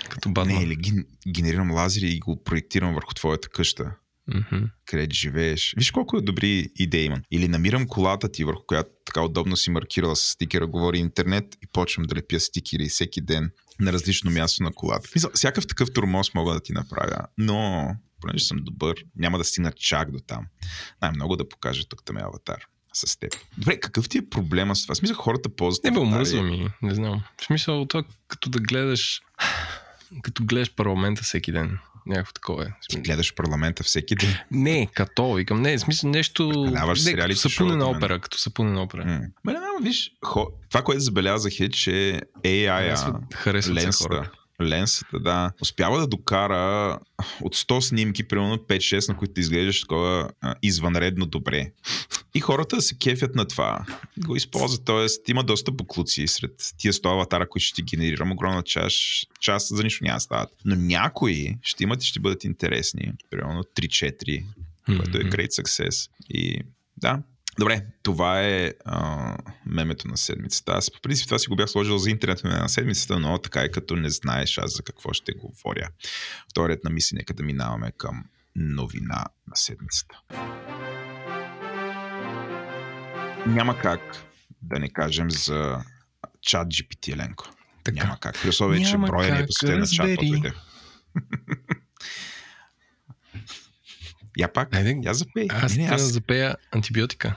Като 0.08 0.28
Батман. 0.28 0.56
Не, 0.56 0.64
или 0.64 1.04
генерирам 1.28 1.70
лазери 1.70 2.08
и 2.08 2.18
го 2.18 2.44
проектирам 2.44 2.94
върху 2.94 3.14
твоята 3.14 3.48
къща. 3.48 3.92
Mm-hmm. 4.30 4.70
Където 4.86 5.16
живееш. 5.16 5.74
Виж 5.76 5.90
колко 5.90 6.16
е 6.16 6.20
добри 6.20 6.68
идеи 6.76 7.04
имам. 7.04 7.22
Или 7.30 7.48
намирам 7.48 7.86
колата 7.86 8.32
ти, 8.32 8.44
върху 8.44 8.62
която 8.66 8.90
така 9.04 9.22
удобно 9.22 9.56
си 9.56 9.70
маркирала 9.70 10.16
с 10.16 10.20
стикера, 10.20 10.66
говори 10.66 10.98
интернет 10.98 11.44
и 11.62 11.66
почвам 11.72 12.06
да 12.06 12.16
лепя 12.16 12.40
стикери 12.40 12.88
всеки 12.88 13.20
ден 13.20 13.50
на 13.80 13.92
различно 13.92 14.30
място 14.30 14.62
на 14.62 14.72
колата. 14.72 15.08
Мисля, 15.14 15.30
всякакъв 15.34 15.66
такъв 15.66 15.92
турмоз 15.92 16.34
мога 16.34 16.54
да 16.54 16.60
ти 16.60 16.72
направя, 16.72 17.26
но 17.38 17.88
понеже 18.20 18.44
съм 18.44 18.58
добър, 18.60 19.04
няма 19.16 19.38
да 19.38 19.44
стигна 19.44 19.72
чак 19.72 20.10
до 20.10 20.18
там. 20.18 20.46
Най-много 21.02 21.36
да 21.36 21.48
покажа 21.48 21.88
тук 21.88 22.04
там 22.04 22.16
е 22.16 22.22
аватар 22.22 22.66
с 22.92 23.18
теб. 23.18 23.32
Добре, 23.58 23.80
какъв 23.80 24.08
ти 24.08 24.18
е 24.18 24.28
проблема 24.28 24.76
с 24.76 24.82
това? 24.82 24.94
Смисъл, 24.94 25.16
хората 25.16 25.48
ползват. 25.48 25.84
Не 25.84 25.90
бе, 25.90 25.98
омръзва 25.98 26.42
ми. 26.42 26.68
Не 26.82 26.94
знам. 26.94 27.22
В 27.40 27.44
смисъл, 27.44 27.86
това 27.86 28.04
като 28.28 28.50
да 28.50 28.60
гледаш 28.60 29.20
като 30.22 30.44
гледаш 30.44 30.74
парламента 30.74 31.22
всеки 31.22 31.52
ден. 31.52 31.78
Някакво 32.06 32.32
такова 32.32 32.64
е. 32.64 32.68
Ти 32.88 33.00
гледаш 33.00 33.34
парламента 33.34 33.82
всеки 33.82 34.16
ден? 34.16 34.34
Не, 34.50 34.88
като, 34.94 35.32
викам, 35.32 35.62
не, 35.62 35.78
в 35.78 35.80
смисъл 35.80 36.10
нещо... 36.10 36.48
Даваш 36.70 37.04
не, 37.04 37.14
като 37.14 37.36
сапунена 37.36 37.86
опера, 37.86 38.20
като 38.20 38.38
сапунена 38.38 38.82
опера. 38.82 39.04
М. 39.04 39.20
Ме, 39.44 39.52
не, 39.52 39.58
виж, 39.82 40.12
хо... 40.24 40.46
това, 40.70 40.82
което 40.82 41.00
забелязах 41.00 41.60
е, 41.60 41.68
че 41.68 42.20
AI-а, 42.44 43.20
Харесват 43.34 43.76
ленста, 43.76 44.30
Ленсата, 44.62 45.20
да. 45.20 45.52
Успява 45.62 45.98
да 45.98 46.06
докара 46.06 46.98
от 47.42 47.56
100 47.56 47.80
снимки, 47.80 48.28
примерно 48.28 48.56
5-6, 48.56 49.08
на 49.08 49.16
които 49.16 49.34
да 49.34 49.40
изглеждаш 49.40 49.80
такова 49.80 50.30
а, 50.40 50.54
извънредно 50.62 51.26
добре. 51.26 51.72
И 52.34 52.40
хората 52.40 52.82
се 52.82 52.98
кефят 52.98 53.34
на 53.34 53.48
това. 53.48 53.86
Го 54.18 54.36
използват, 54.36 54.84
т.е. 54.84 55.30
има 55.30 55.44
доста 55.44 55.72
буклуци 55.72 56.26
сред 56.26 56.52
тия 56.78 56.92
100 56.92 57.12
аватара, 57.12 57.48
които 57.48 57.64
ще 57.64 57.74
ти 57.74 57.82
генерирам. 57.96 58.32
Огромна 58.32 58.62
част, 58.62 58.98
част 59.40 59.68
за 59.68 59.82
нищо 59.82 60.04
няма 60.04 60.20
стават. 60.20 60.48
Но 60.64 60.76
някои 60.76 61.56
ще 61.62 61.84
имат 61.84 62.02
и 62.02 62.06
ще 62.06 62.20
бъдат 62.20 62.44
интересни. 62.44 63.12
Примерно 63.30 63.62
3-4, 63.62 64.44
което 64.86 65.18
е 65.18 65.20
great 65.20 65.62
success. 65.62 66.10
И 66.30 66.62
да, 66.96 67.22
Добре, 67.58 67.86
това 68.02 68.42
е 68.42 68.72
а, 68.84 69.36
мемето 69.66 70.08
на 70.08 70.16
седмицата. 70.16 70.72
Аз 70.72 70.90
по 70.90 71.00
принцип 71.00 71.26
това 71.26 71.38
си 71.38 71.48
го 71.48 71.56
бях 71.56 71.70
сложил 71.70 71.98
за 71.98 72.10
интернет 72.10 72.44
на 72.44 72.68
седмицата, 72.68 73.18
но 73.18 73.38
така 73.38 73.60
е 73.60 73.70
като 73.70 73.96
не 73.96 74.10
знаеш 74.10 74.58
аз 74.58 74.76
за 74.76 74.82
какво 74.82 75.12
ще 75.12 75.32
говоря. 75.32 75.88
Вторият 76.50 76.84
на 76.84 76.90
мисли, 76.90 77.16
нека 77.16 77.34
да 77.34 77.42
минаваме 77.42 77.92
към 77.96 78.24
новина 78.56 79.24
на 79.48 79.56
седмицата. 79.56 80.20
Няма 83.46 83.78
как 83.78 84.00
да 84.62 84.78
не 84.78 84.88
кажем 84.88 85.30
за 85.30 85.84
чат 86.42 86.68
GPT, 86.68 87.12
Еленко. 87.12 87.44
Така. 87.84 88.04
Няма 88.04 88.18
как. 88.20 88.42
При 88.42 88.48
условие, 88.48 88.84
че 88.84 88.98
броя 88.98 89.34
ни 89.34 89.40
е 89.40 89.46
посетен 89.46 89.80
на 89.80 89.86
чат 89.86 90.08
Я 94.38 94.52
пак, 94.52 94.76
Айде, 94.76 94.98
я 95.02 95.14
запей. 95.14 95.46
Аз 95.50 95.76
не, 95.76 95.82
не, 95.82 95.88
аз... 95.88 96.02
запея 96.02 96.56
антибиотика. 96.72 97.36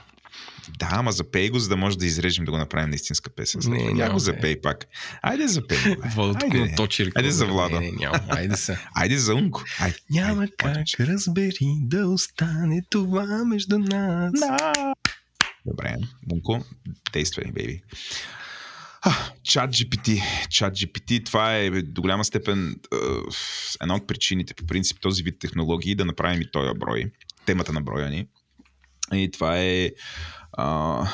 Да, 0.78 0.88
ама 0.92 1.12
запей 1.12 1.50
го, 1.50 1.58
за 1.58 1.68
да 1.68 1.76
може 1.76 1.98
да 1.98 2.06
изрежем 2.06 2.44
да 2.44 2.50
го 2.50 2.58
направим 2.58 2.90
на 2.90 2.94
истинска 2.94 3.30
песен. 3.30 3.60
Не, 3.64 3.92
не, 3.92 4.00
я 4.00 4.10
го 4.10 4.18
запей 4.18 4.60
пак. 4.60 4.86
Айде 5.22 5.48
запей. 5.48 5.78
Айде, 6.42 6.74
точи 6.76 7.10
Айде 7.14 7.30
за 7.30 7.46
Владо. 7.46 7.80
Не, 7.80 7.86
не, 7.86 7.92
няма. 7.92 8.20
Айде 8.28 8.56
се. 8.56 8.78
Айде 8.94 9.18
за 9.18 9.34
Унко. 9.34 9.64
Айде. 9.80 9.96
Няма 10.10 10.42
Айде, 10.42 10.52
как 10.58 10.74
почеш. 10.74 11.00
разбери 11.00 11.78
да 11.80 12.08
остане 12.08 12.82
това 12.90 13.44
между 13.44 13.78
нас. 13.78 14.32
Да. 14.40 14.72
Добре, 15.66 15.96
Унко, 16.32 16.64
действай, 17.12 17.52
бейби. 17.52 17.82
Чат 19.42 19.70
GPT. 19.70 20.22
Чат 20.48 20.74
GPT, 20.74 21.26
това 21.26 21.56
е 21.56 21.70
до 21.70 22.02
голяма 22.02 22.24
степен 22.24 22.76
една 23.82 23.94
от 23.94 24.06
причините, 24.06 24.54
по 24.54 24.66
принцип, 24.66 25.00
този 25.00 25.22
вид 25.22 25.38
технологии 25.40 25.94
да 25.94 26.04
направим 26.04 26.40
и 26.42 26.50
този 26.50 26.78
брой. 26.78 27.04
Темата 27.46 27.72
на 27.72 27.80
броя 27.80 28.10
ни. 28.10 28.26
И 29.14 29.30
това 29.30 29.58
е 29.58 29.90
а, 30.52 31.06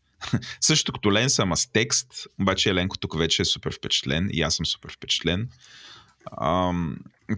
също 0.60 0.92
като 0.92 1.12
Ленса, 1.12 1.42
ама 1.42 1.56
с 1.56 1.72
текст, 1.72 2.08
обаче 2.40 2.70
Еленко 2.70 2.98
тук 2.98 3.18
вече 3.18 3.42
е 3.42 3.44
супер 3.44 3.72
впечатлен 3.74 4.28
и 4.32 4.42
аз 4.42 4.54
съм 4.54 4.66
супер 4.66 4.92
впечатлен. 4.92 5.48
А, 6.26 6.72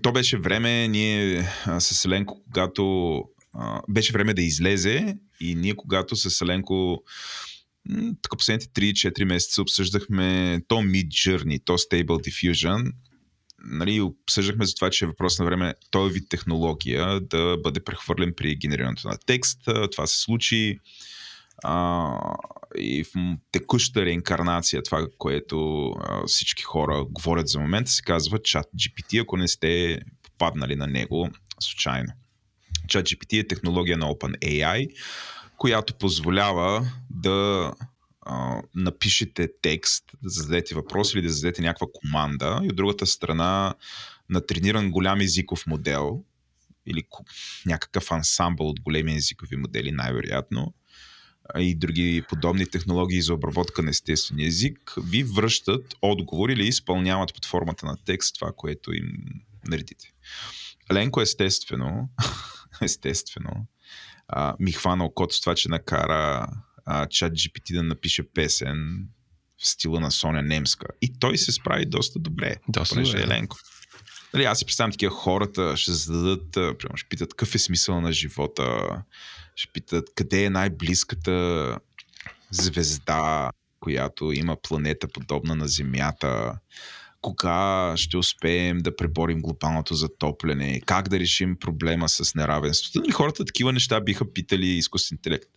то 0.02 0.12
беше 0.12 0.38
време, 0.38 0.88
ние 0.88 1.48
с 1.78 2.04
Еленко, 2.04 2.42
когато 2.44 3.24
а, 3.54 3.80
беше 3.88 4.12
време 4.12 4.34
да 4.34 4.42
излезе 4.42 5.16
и 5.40 5.54
ние 5.54 5.74
когато 5.74 6.16
с 6.16 6.40
Еленко 6.40 7.02
така 8.22 8.36
последните 8.36 8.80
3-4 8.80 9.24
месеца 9.24 9.62
обсъждахме 9.62 10.60
то 10.68 10.74
Mid 10.74 11.06
Journey, 11.06 11.60
то 11.64 11.72
Stable 11.72 12.04
Diffusion, 12.04 12.92
нали, 13.64 14.00
обсъждахме 14.00 14.64
за 14.64 14.74
това, 14.74 14.90
че 14.90 15.04
е 15.04 15.08
въпрос 15.08 15.38
на 15.38 15.44
време 15.44 15.74
този 15.90 16.12
вид 16.12 16.28
технология 16.28 17.20
да 17.20 17.56
бъде 17.62 17.84
прехвърлен 17.84 18.34
при 18.36 18.56
генерирането 18.56 19.08
на 19.08 19.18
текст. 19.26 19.60
Това 19.92 20.06
се 20.06 20.20
случи 20.20 20.78
а, 21.64 22.14
и 22.76 23.04
в 23.04 23.08
текуща 23.52 24.04
реинкарнация, 24.04 24.82
това, 24.82 25.06
което 25.18 25.88
а, 25.90 26.26
всички 26.26 26.62
хора 26.62 27.04
говорят 27.04 27.48
за 27.48 27.60
момента, 27.60 27.90
се 27.90 28.02
казва 28.02 28.38
чат 28.42 28.66
GPT, 28.76 29.22
ако 29.22 29.36
не 29.36 29.48
сте 29.48 30.00
попаднали 30.22 30.76
на 30.76 30.86
него 30.86 31.28
случайно. 31.60 32.12
Чат 32.88 33.06
GPT 33.06 33.40
е 33.40 33.46
технология 33.46 33.98
на 33.98 34.06
OpenAI, 34.06 34.88
която 35.56 35.94
позволява 35.94 36.92
да 37.10 37.72
а, 38.28 38.62
напишете 38.74 39.48
текст, 39.62 40.04
да 40.22 40.28
зададете 40.28 40.74
въпрос 40.74 41.14
или 41.14 41.22
да 41.22 41.28
зададете 41.28 41.62
някаква 41.62 41.86
команда 41.94 42.60
и 42.64 42.68
от 42.68 42.76
другата 42.76 43.06
страна 43.06 43.74
на 44.30 44.46
трениран 44.46 44.90
голям 44.90 45.20
езиков 45.20 45.66
модел 45.66 46.24
или 46.86 47.02
някакъв 47.66 48.12
ансамбъл 48.12 48.68
от 48.68 48.80
големи 48.80 49.14
езикови 49.14 49.56
модели, 49.56 49.92
най-вероятно, 49.92 50.74
и 51.58 51.74
други 51.74 52.22
подобни 52.28 52.66
технологии 52.66 53.22
за 53.22 53.34
обработка 53.34 53.82
на 53.82 53.90
естествения 53.90 54.46
език, 54.46 54.94
ви 55.04 55.22
връщат 55.22 55.94
отговор 56.02 56.48
или 56.48 56.68
изпълняват 56.68 57.34
под 57.34 57.46
формата 57.46 57.86
на 57.86 57.96
текст 58.04 58.34
това, 58.34 58.52
което 58.56 58.92
им 58.92 59.12
наредите. 59.68 60.12
Ленко 60.92 61.20
естествено, 61.20 62.08
естествено, 62.82 63.66
а, 64.28 64.56
ми 64.60 64.72
хвана 64.72 65.04
окото 65.04 65.34
с 65.34 65.40
това, 65.40 65.54
че 65.54 65.68
накара 65.68 66.48
чат 67.10 67.32
GPT 67.32 67.74
да 67.74 67.82
напише 67.82 68.22
песен 68.22 69.08
в 69.58 69.68
стила 69.68 70.00
на 70.00 70.10
Соня 70.10 70.42
Немска. 70.42 70.86
И 71.02 71.18
той 71.18 71.38
се 71.38 71.52
справи 71.52 71.86
доста 71.86 72.18
добре. 72.18 72.56
Доста 72.68 72.94
понеже 72.94 73.12
добре. 73.12 73.24
е 73.24 73.28
Ленко. 73.28 73.56
Нали, 74.34 74.44
аз 74.44 74.58
си 74.58 74.64
представям 74.64 74.92
такива 74.92 75.14
хората, 75.14 75.76
ще 75.76 75.92
зададат, 75.92 76.52
примерно, 76.52 76.96
ще 76.96 77.08
питат 77.08 77.30
какъв 77.30 77.54
е 77.54 77.58
смисъл 77.58 78.00
на 78.00 78.12
живота, 78.12 78.88
ще 79.56 79.72
питат 79.72 80.08
къде 80.14 80.44
е 80.44 80.50
най-близката 80.50 81.78
звезда, 82.50 83.50
която 83.80 84.32
има 84.32 84.56
планета 84.62 85.08
подобна 85.08 85.54
на 85.54 85.68
Земята, 85.68 86.58
кога 87.20 87.92
ще 87.96 88.16
успеем 88.16 88.78
да 88.78 88.96
преборим 88.96 89.42
глобалното 89.42 89.94
затопляне, 89.94 90.80
как 90.86 91.08
да 91.08 91.18
решим 91.18 91.56
проблема 91.58 92.08
с 92.08 92.34
неравенството. 92.34 93.00
Нали, 93.00 93.12
хората 93.12 93.44
такива 93.44 93.72
неща 93.72 94.00
биха 94.00 94.32
питали 94.32 94.66
изкуствен 94.66 95.16
интелект. 95.16 95.48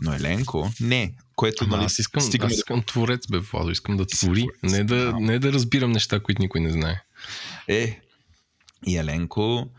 Но 0.00 0.14
Еленко, 0.14 0.70
не. 0.80 1.14
Което, 1.36 1.64
Ама, 1.64 1.76
нали, 1.76 1.86
аз 1.86 1.98
искам, 1.98 2.22
стигаме... 2.22 2.52
аз 2.52 2.56
искам 2.56 2.82
творец, 2.82 3.26
бе, 3.30 3.38
Владо. 3.38 3.70
Искам 3.70 3.96
да 3.96 4.06
твори. 4.06 4.46
Не 4.62 4.84
да, 4.84 5.12
не 5.20 5.38
да 5.38 5.52
разбирам 5.52 5.92
неща, 5.92 6.20
които 6.20 6.42
никой 6.42 6.60
не 6.60 6.70
знае. 6.70 7.02
Е, 7.68 8.00
и 8.86 8.96
Еленко, 8.96 9.70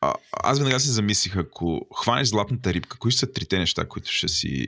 а, 0.00 0.14
аз 0.32 0.58
веднага 0.58 0.80
се 0.80 0.90
замислих, 0.90 1.36
ако 1.36 1.86
хванеш 1.96 2.28
златната 2.28 2.74
рибка, 2.74 2.98
кои 2.98 3.12
са 3.12 3.32
трите 3.32 3.58
неща, 3.58 3.88
които 3.88 4.12
ще 4.12 4.28
си 4.28 4.66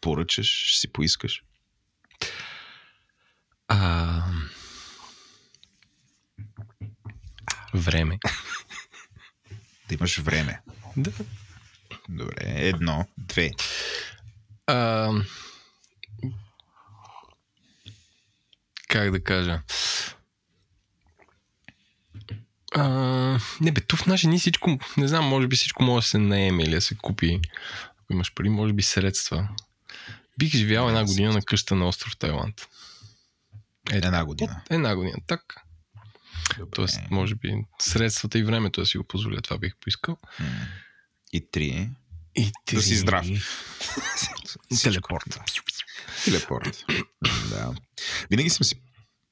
поръчаш, 0.00 0.46
ще 0.46 0.80
си 0.80 0.88
поискаш? 0.88 1.42
А... 3.68 4.22
Време. 7.74 8.18
да 9.88 9.94
имаш 9.94 10.18
време. 10.18 10.60
Да. 10.96 11.10
Добре, 12.08 12.34
едно, 12.44 13.06
две. 13.18 13.50
А... 14.66 15.10
Как 18.88 19.10
да 19.10 19.24
кажа? 19.24 19.62
А, 22.74 23.38
не 23.60 23.72
бе, 23.72 23.80
тук 23.80 24.00
в 24.00 24.06
наши 24.06 24.26
ни 24.26 24.38
всичко, 24.38 24.78
не 24.96 25.08
знам, 25.08 25.24
може 25.24 25.48
би 25.48 25.56
всичко 25.56 25.82
може 25.82 26.04
да 26.04 26.08
се 26.08 26.18
наеме 26.18 26.62
или 26.62 26.70
да 26.70 26.80
се 26.80 26.96
купи. 26.96 27.40
Ако 28.00 28.12
имаш 28.12 28.34
пари, 28.34 28.48
може 28.48 28.72
би 28.72 28.82
средства. 28.82 29.48
Бих 30.38 30.52
живял 30.52 30.88
една 30.88 31.04
година 31.04 31.32
на 31.32 31.42
къща 31.42 31.74
на 31.74 31.88
остров 31.88 32.16
Тайланд. 32.16 32.68
Е, 33.90 33.96
една 33.96 34.24
година. 34.24 34.62
Е, 34.70 34.74
една 34.74 34.96
година, 34.96 35.16
так. 35.26 35.54
Добре. 36.58 36.70
Тоест, 36.74 37.00
може 37.10 37.34
би 37.34 37.54
средствата 37.78 38.38
и 38.38 38.42
времето 38.42 38.80
да 38.80 38.86
си 38.86 38.98
го 38.98 39.04
позволя, 39.04 39.40
това 39.40 39.58
бих 39.58 39.76
поискал. 39.76 40.16
И 41.32 41.50
три. 41.50 41.90
И 42.36 42.52
три. 42.66 42.76
Да 42.76 42.82
си 42.82 42.96
здрав. 42.96 43.26
Телепорт. 44.82 45.40
Телепорт. 46.24 46.84
да. 47.50 47.74
Винаги 48.30 48.50
съм 48.50 48.64
си 48.64 48.74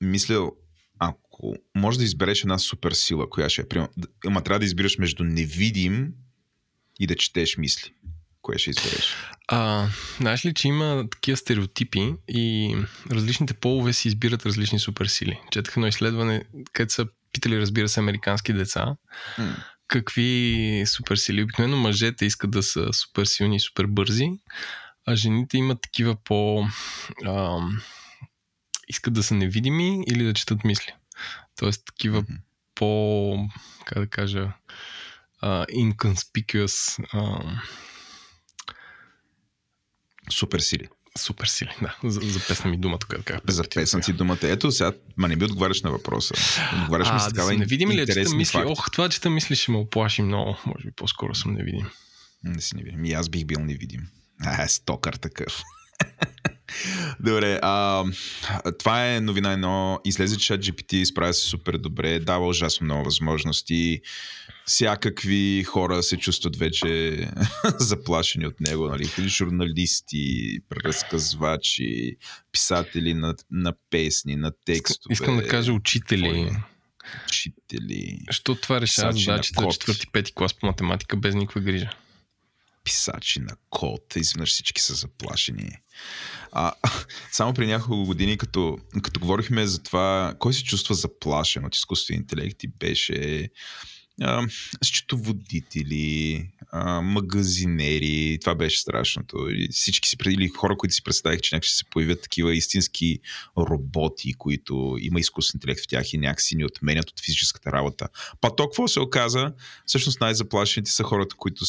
мислил, 0.01 0.53
ако 0.99 1.55
може 1.75 1.99
да 1.99 2.05
избереш 2.05 2.43
една 2.43 2.59
супер 2.59 2.93
сила, 2.93 3.31
коя 3.31 3.49
ще 3.49 3.63
е, 3.63 3.89
ама 4.27 4.43
трябва 4.43 4.59
да 4.59 4.65
избираш 4.65 4.99
между 4.99 5.25
невидим 5.25 6.13
и 7.01 7.07
да 7.07 7.17
четеш 7.17 7.57
мисли. 7.57 7.93
Кое 8.43 8.59
ще 8.59 8.71
избереш? 8.71 9.15
А, 9.49 9.89
знаеш 10.21 10.45
ли, 10.45 10.55
че 10.55 10.69
има 10.69 11.05
такива 11.11 11.37
стереотипи 11.37 12.15
и 12.29 12.77
различните 13.11 13.55
полове 13.55 13.93
си 13.93 14.09
избират 14.09 14.47
различни 14.47 14.79
суперсили. 14.79 15.41
Четах 15.51 15.77
едно 15.77 15.87
изследване, 15.87 16.45
където 16.73 16.95
са 16.95 17.07
питали, 17.33 17.61
разбира 17.61 17.89
се, 17.89 18.01
американски 18.01 18.53
деца. 18.53 18.97
Mm. 19.39 19.57
Какви 19.89 20.85
суперсили? 20.87 21.43
Обикновено 21.43 21.77
мъжете 21.77 22.27
искат 22.27 22.51
да 22.51 22.63
са 22.63 22.93
супер 22.93 23.25
силни 23.25 23.57
и 23.57 23.61
супер 23.61 23.87
бързи, 23.87 24.31
а 25.07 25.17
жените 25.17 25.57
имат 25.57 25.83
такива 25.83 26.17
по... 26.25 26.67
А, 27.25 27.61
искат 28.89 29.15
да 29.15 29.23
са 29.23 29.35
невидими 29.35 30.05
или 30.07 30.25
да 30.25 30.35
четат 30.35 30.65
мисли. 30.65 30.95
Тоест 31.57 31.87
такива 31.87 32.23
mm-hmm. 32.23 32.41
по... 32.75 33.49
как 33.85 33.99
да 33.99 34.07
кажа... 34.07 34.53
Uh, 35.43 35.67
inconspicuous 35.67 37.05
uh, 37.15 37.61
Супер 40.31 40.59
сили. 40.61 40.89
Супер 41.17 41.47
сили, 41.47 41.71
да. 41.83 41.97
За, 42.05 42.21
за 42.23 42.41
песна 42.49 42.71
ми 42.71 42.77
дума 42.77 42.99
тук. 42.99 43.15
Как 43.25 43.51
За 43.51 43.65
песна 43.65 44.01
ти 44.01 44.13
думата. 44.13 44.39
Ето 44.43 44.73
сега, 44.73 44.93
ма 45.17 45.29
не 45.29 45.37
би 45.37 45.45
отговаряш 45.45 45.83
на 45.83 45.91
въпроса. 45.91 46.35
Отговаряш 46.75 47.13
ми 47.13 47.21
с 47.21 47.25
да 47.25 47.29
такава 47.29 47.51
си 47.51 47.57
невидим 47.57 47.91
ли? 47.91 48.01
е, 48.01 48.07
Че 48.07 48.25
мисли, 48.35 48.53
факти. 48.53 48.73
ох, 48.73 48.91
това, 48.91 49.09
че 49.09 49.21
те 49.21 49.29
мисли, 49.29 49.57
ще 49.57 49.71
ме 49.71 49.79
оплаши 49.79 50.23
много. 50.23 50.57
Може 50.67 50.85
би 50.85 50.91
по-скоро 50.93 51.35
съм 51.35 51.53
невидим. 51.53 51.87
Не 52.45 52.61
си 52.61 52.77
невидим. 52.77 53.05
И 53.05 53.13
аз 53.13 53.29
бих 53.29 53.45
бил 53.45 53.61
невидим. 53.61 54.01
А, 54.41 54.69
стокър 54.69 55.15
такъв. 55.15 55.63
Добре, 57.21 57.59
а, 57.63 58.05
това 58.79 59.15
е 59.15 59.21
новина 59.21 59.53
едно. 59.53 60.01
Излезе 60.05 60.39
чат 60.39 60.61
GPT, 60.61 61.05
справя 61.05 61.35
се 61.35 61.49
супер 61.49 61.77
добре, 61.79 62.21
дава 62.21 62.47
ужасно 62.47 62.85
много 62.85 63.05
възможности. 63.05 64.01
Всякакви 64.67 65.65
хора 65.65 66.03
се 66.03 66.17
чувстват 66.17 66.57
вече 66.57 67.19
заплашени 67.79 68.47
от 68.47 68.61
него. 68.61 68.89
Нали? 68.89 69.09
Журналисти, 69.29 70.59
разказвачи, 70.85 72.17
писатели 72.53 73.15
на, 73.15 73.35
на 73.51 73.73
песни, 73.91 74.37
на 74.37 74.53
текстове. 74.65 75.13
Искам 75.13 75.37
да 75.37 75.49
кажа 75.49 75.73
учители. 75.73 76.51
Учители, 77.25 78.19
Що 78.31 78.55
това 78.55 78.81
решава 78.81 79.13
на 79.13 79.19
задачите 79.19 79.61
за 79.61 79.65
код. 79.65 79.73
четвърти, 79.73 80.07
пети 80.13 80.33
клас 80.35 80.55
по 80.55 80.67
математика 80.67 81.17
без 81.17 81.35
никаква 81.35 81.61
грижа? 81.61 81.91
Писачи 82.87 83.41
на 83.41 83.57
код. 83.71 84.17
Изведнъж 84.17 84.51
всички 84.51 84.83
са 84.83 84.95
заплашени. 84.95 85.71
А, 86.53 86.73
само 87.33 87.55
при 87.55 87.67
няколко 87.67 88.05
години, 88.05 88.39
като, 88.39 88.79
като 89.03 89.21
говорихме 89.21 89.67
за 89.67 89.83
това, 89.83 90.35
кой 90.39 90.55
се 90.55 90.65
чувства 90.65 90.95
заплашен 90.95 91.65
от 91.65 91.77
изкуствения 91.77 92.21
интелект 92.21 92.65
и 92.65 92.69
беше 92.69 93.49
а, 94.23 94.47
счетоводители, 94.85 96.49
а, 96.73 97.01
магазинери, 97.01 98.39
това 98.41 98.55
беше 98.55 98.81
страшното. 98.81 99.49
Всички 99.71 100.09
си, 100.09 100.17
или 100.27 100.49
хора, 100.49 100.77
които 100.77 100.95
си 100.95 101.03
представих, 101.03 101.41
че 101.41 101.55
някак 101.55 101.65
ще 101.65 101.77
се 101.77 101.85
появят 101.85 102.23
такива 102.23 102.55
истински 102.55 103.19
роботи, 103.59 104.33
които 104.33 104.97
има 105.01 105.21
изкуствен 105.21 105.59
интелект 105.59 105.81
в 105.81 105.89
тях 105.89 106.13
и 106.13 106.19
някакси 106.19 106.57
ни 106.57 106.65
отменят 106.65 107.11
от 107.11 107.21
физическата 107.21 107.73
работа. 107.73 108.09
Па 108.41 108.57
то 108.57 108.65
какво 108.65 108.89
се 108.89 109.01
оказа? 109.01 109.53
Всъщност 109.87 110.21
най-заплашените 110.21 110.91
са 110.91 111.03
хората, 111.03 111.37
които 111.37 111.65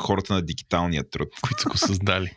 хората 0.00 0.34
на 0.34 0.42
дигиталния 0.42 1.10
труд, 1.10 1.28
Които 1.42 1.62
са 1.62 1.68
го 1.68 1.76
създали. 1.78 2.36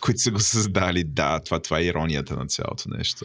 които 0.00 0.18
са 0.18 0.30
го 0.30 0.40
създали. 0.40 1.04
Да, 1.04 1.40
това, 1.40 1.62
това 1.62 1.78
е 1.78 1.84
иронията 1.84 2.36
на 2.36 2.46
цялото 2.46 2.88
нещо. 2.88 3.24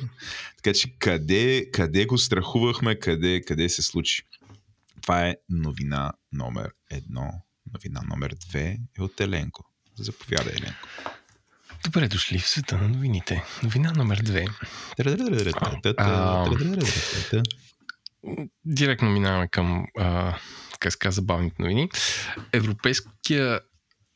Така 0.64 0.74
че 0.74 0.98
къде, 1.00 1.72
къде 1.74 2.06
го 2.06 2.18
страхувахме, 2.18 3.00
къде, 3.00 3.42
къде 3.42 3.70
се 3.70 3.82
случи? 3.82 4.24
Това 5.02 5.28
е 5.28 5.36
новина 5.50 6.12
номер 6.32 6.72
едно. 6.92 7.32
Новина 7.74 8.02
номер 8.10 8.34
две 8.50 8.78
е 8.98 9.02
от 9.02 9.22
Еленко. 9.22 9.64
Заповядай, 10.00 10.54
Еленко. 10.54 10.88
Добре 11.84 12.08
дошли 12.08 12.40
в 12.40 12.50
света 12.50 12.78
на 12.78 12.88
новините. 12.88 13.44
Новина 13.64 13.92
номер 13.92 14.22
две. 14.22 14.46
Директно 18.66 19.10
минаваме 19.10 19.48
към 19.48 19.86
а, 20.00 20.38
казва, 20.80 21.12
забавните 21.12 21.62
новини. 21.62 21.90
Европейския 22.54 23.60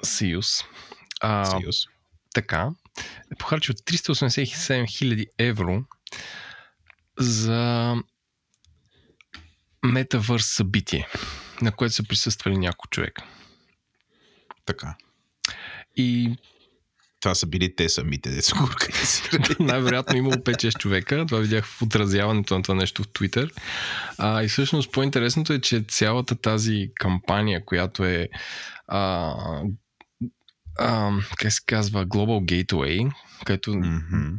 съюз 0.04 0.64
а, 1.22 1.46
Съюз. 1.46 1.76
така 2.34 2.70
е 3.32 3.36
похарчил 3.36 3.76
387 3.76 4.84
000 4.84 5.26
евро 5.38 5.84
за 7.20 7.96
метавърс 9.86 10.46
събитие, 10.46 11.08
на 11.62 11.72
което 11.72 11.96
са 11.96 12.04
присъствали 12.04 12.58
няколко 12.58 12.88
човека. 12.88 13.24
Така. 14.66 14.96
И 15.96 16.36
Това 17.22 17.36
са 17.36 17.48
били 17.48 17.76
те 17.76 17.90
самите, 17.90 18.30
де 18.30 18.42
са 18.42 18.56
го 18.56 18.64
организирали. 18.64 19.56
най-вероятно 19.60 20.18
имало 20.18 20.34
5-6 20.36 20.80
човека. 20.80 21.26
Това 21.28 21.40
видях 21.40 21.66
в 21.66 21.82
отразяването 21.82 22.58
на 22.58 22.64
това 22.64 22.76
нещо 22.76 23.04
в 23.04 23.08
Twitter. 23.08 23.52
А, 24.18 24.44
и 24.44 24.48
всъщност 24.48 24.92
по-интересното 24.92 25.54
е, 25.54 25.62
че 25.62 25.82
цялата 25.88 26.36
тази 26.36 26.92
кампания, 26.96 27.66
която 27.66 28.06
е 28.06 28.30
а, 28.88 29.34
а, 30.80 31.12
как 31.38 31.54
се 31.54 31.62
казва, 31.66 32.08
Global 32.08 32.66
Gateway, 32.66 33.12
където 33.46 33.76
Мгм. 33.76 34.36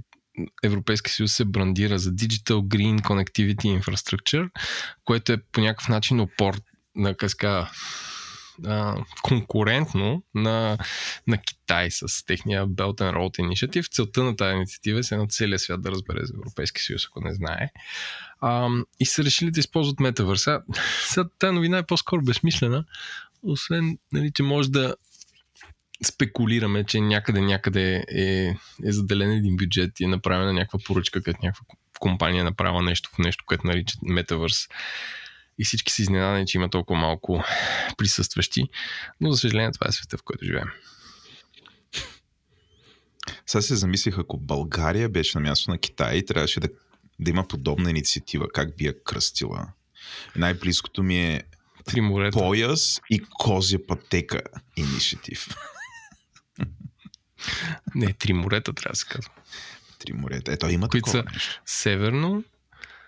Европейски 0.63 1.11
съюз 1.11 1.33
се 1.33 1.45
брандира 1.45 1.99
за 1.99 2.11
Digital 2.11 2.55
Green 2.55 3.01
Connectivity 3.01 3.83
Infrastructure, 3.83 4.51
което 5.05 5.33
е 5.33 5.43
по 5.53 5.61
някакъв 5.61 5.89
начин 5.89 6.21
опор 6.21 6.61
на 6.97 7.15
как 7.15 7.31
се 7.31 7.37
казва, 7.37 7.71
а, 8.67 8.97
конкурентно 9.23 10.23
на, 10.35 10.79
на 11.27 11.39
Китай 11.39 11.91
с 11.91 12.25
техния 12.25 12.67
Belt 12.67 13.01
and 13.01 13.15
Road 13.15 13.39
Initiative. 13.39 13.93
Целта 13.93 14.25
на 14.25 14.37
тази 14.37 14.57
инициатива 14.57 14.99
е 14.99 15.03
се 15.03 15.17
на 15.17 15.27
целия 15.27 15.59
свят 15.59 15.83
да 15.83 15.91
разбере 15.91 16.21
за 16.23 16.33
Европейски 16.37 16.83
съюз, 16.83 17.07
ако 17.07 17.21
не 17.21 17.35
знае. 17.35 17.71
А, 18.41 18.69
и 19.01 19.07
са 19.07 19.25
решили 19.25 19.51
да 19.51 19.61
използват 19.61 20.01
метавърс. 20.01 20.43
Сега, 20.43 20.63
сега 21.09 21.29
тази 21.39 21.55
новина 21.55 21.79
е 21.79 21.87
по-скоро 21.87 22.23
безсмислена, 22.23 22.85
освен, 23.43 23.99
нали, 24.13 24.33
че 24.35 24.43
може 24.43 24.71
да 24.71 24.95
спекулираме, 26.05 26.85
че 26.85 27.01
някъде, 27.01 27.41
някъде 27.41 28.05
е, 28.09 28.55
е 28.85 28.93
заделен 28.93 29.31
един 29.33 29.57
бюджет 29.57 30.01
и 30.01 30.05
е 30.05 30.09
направена 30.09 30.53
някаква 30.53 30.79
поръчка, 30.87 31.23
като 31.23 31.39
някаква 31.43 31.67
компания 32.01 32.45
направила 32.45 32.83
нещо 32.83 33.11
в 33.15 33.19
нещо, 33.19 33.45
което 33.47 33.67
наричат 33.67 34.01
Metaverse. 34.01 34.71
И 35.59 35.65
всички 35.65 35.93
са 35.93 36.03
изненадани, 36.03 36.47
че 36.47 36.59
има 36.59 36.71
толкова 36.71 37.01
малко 37.01 37.45
присъстващи. 37.97 38.65
Но, 39.21 39.33
за 39.33 39.39
съжаление, 39.39 39.73
това 39.73 39.87
е 39.89 39.93
света, 39.93 40.19
в 40.19 40.23
който 40.23 40.45
живеем. 40.45 40.69
Сега 43.47 43.63
се 43.63 43.77
замислих, 43.77 44.19
ако 44.19 44.39
България 44.39 45.09
беше 45.09 45.39
на 45.39 45.43
място 45.43 45.71
на 45.71 45.79
Китай, 45.79 46.25
трябваше 46.25 46.61
да, 46.61 46.69
да 47.19 47.31
има 47.31 47.49
подобна 47.49 47.91
инициатива. 47.91 48.49
Как 48.55 48.77
би 48.77 48.87
я 48.87 49.05
кръстила? 49.05 49.67
Най-близкото 50.37 51.03
ми 51.03 51.19
е 51.19 51.43
Три 51.85 52.01
морета. 52.01 52.39
пояс 52.39 53.01
и 53.11 53.23
козя 53.39 53.87
пътека 53.87 54.41
инициатив. 54.77 55.49
Не, 57.95 58.13
три 58.13 58.33
морета 58.33 58.73
трябва 58.73 58.93
да 58.93 58.97
се 58.97 59.07
казва. 59.07 59.31
Три 59.99 60.13
морета. 60.13 60.53
Ето 60.53 60.69
има 60.69 60.89
Които 60.89 61.05
такова 61.05 61.23
са- 61.23 61.33
нещо. 61.35 61.63
Северно, 61.67 62.45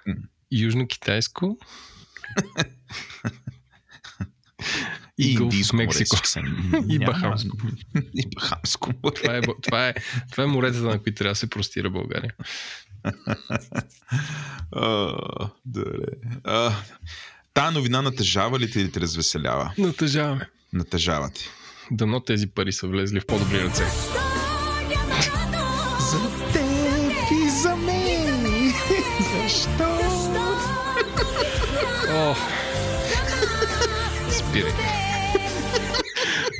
М. 0.07 0.15
Южно-Китайско 0.53 1.57
И 5.19 5.33
Индийско. 5.33 5.77
Мексико. 5.77 6.17
и. 6.89 6.99
Бахамско. 6.99 7.57
И 8.15 8.27
Бахамско 8.35 8.91
море. 9.05 9.15
Това 9.15 9.37
е, 9.37 9.41
това, 9.63 9.89
е, 9.89 9.95
това 10.31 10.45
е 10.45 10.47
моретата, 10.47 10.83
на 10.83 11.03
които 11.03 11.19
трябва 11.19 11.33
да 11.33 11.37
се 11.37 11.51
простира 11.51 11.91
България. 11.91 12.33
А, 14.73 15.13
Добре. 15.65 16.07
А, 16.45 16.73
Та 17.55 17.71
новина 17.71 18.03
натъжава 18.03 18.59
ли 18.61 18.71
те 18.71 18.81
или 18.81 18.93
те 18.93 19.01
развеселява? 19.01 19.73
Натъжаваме. 19.79 20.49
Натъжава 20.73 21.31
ти. 21.31 21.49
Дано 21.91 22.21
тези 22.21 22.47
пари 22.47 22.73
са 22.73 22.87
влезли 22.87 23.21
в 23.21 23.27
по-добри 23.27 23.61
ръце. 23.61 23.85
За 26.11 26.53
теб 26.53 27.31
и 27.33 27.51
за 27.63 27.77
мен. 27.77 28.73
Защо? 29.43 29.99
О! 32.11 32.35
Спирай. 34.31 34.73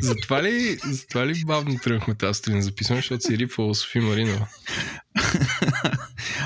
Затова 0.03 0.43
ли, 0.43 0.79
затова 0.85 1.27
ли 1.27 1.45
бавно 1.47 1.79
тръгнахме 1.79 2.15
тази 2.15 2.37
сутрин 2.37 2.57
да 2.57 2.63
записваме, 2.63 3.01
защото 3.01 3.23
си 3.25 3.39
рипвала 3.39 3.75
Софи 3.75 4.01
Маринова? 4.01 4.47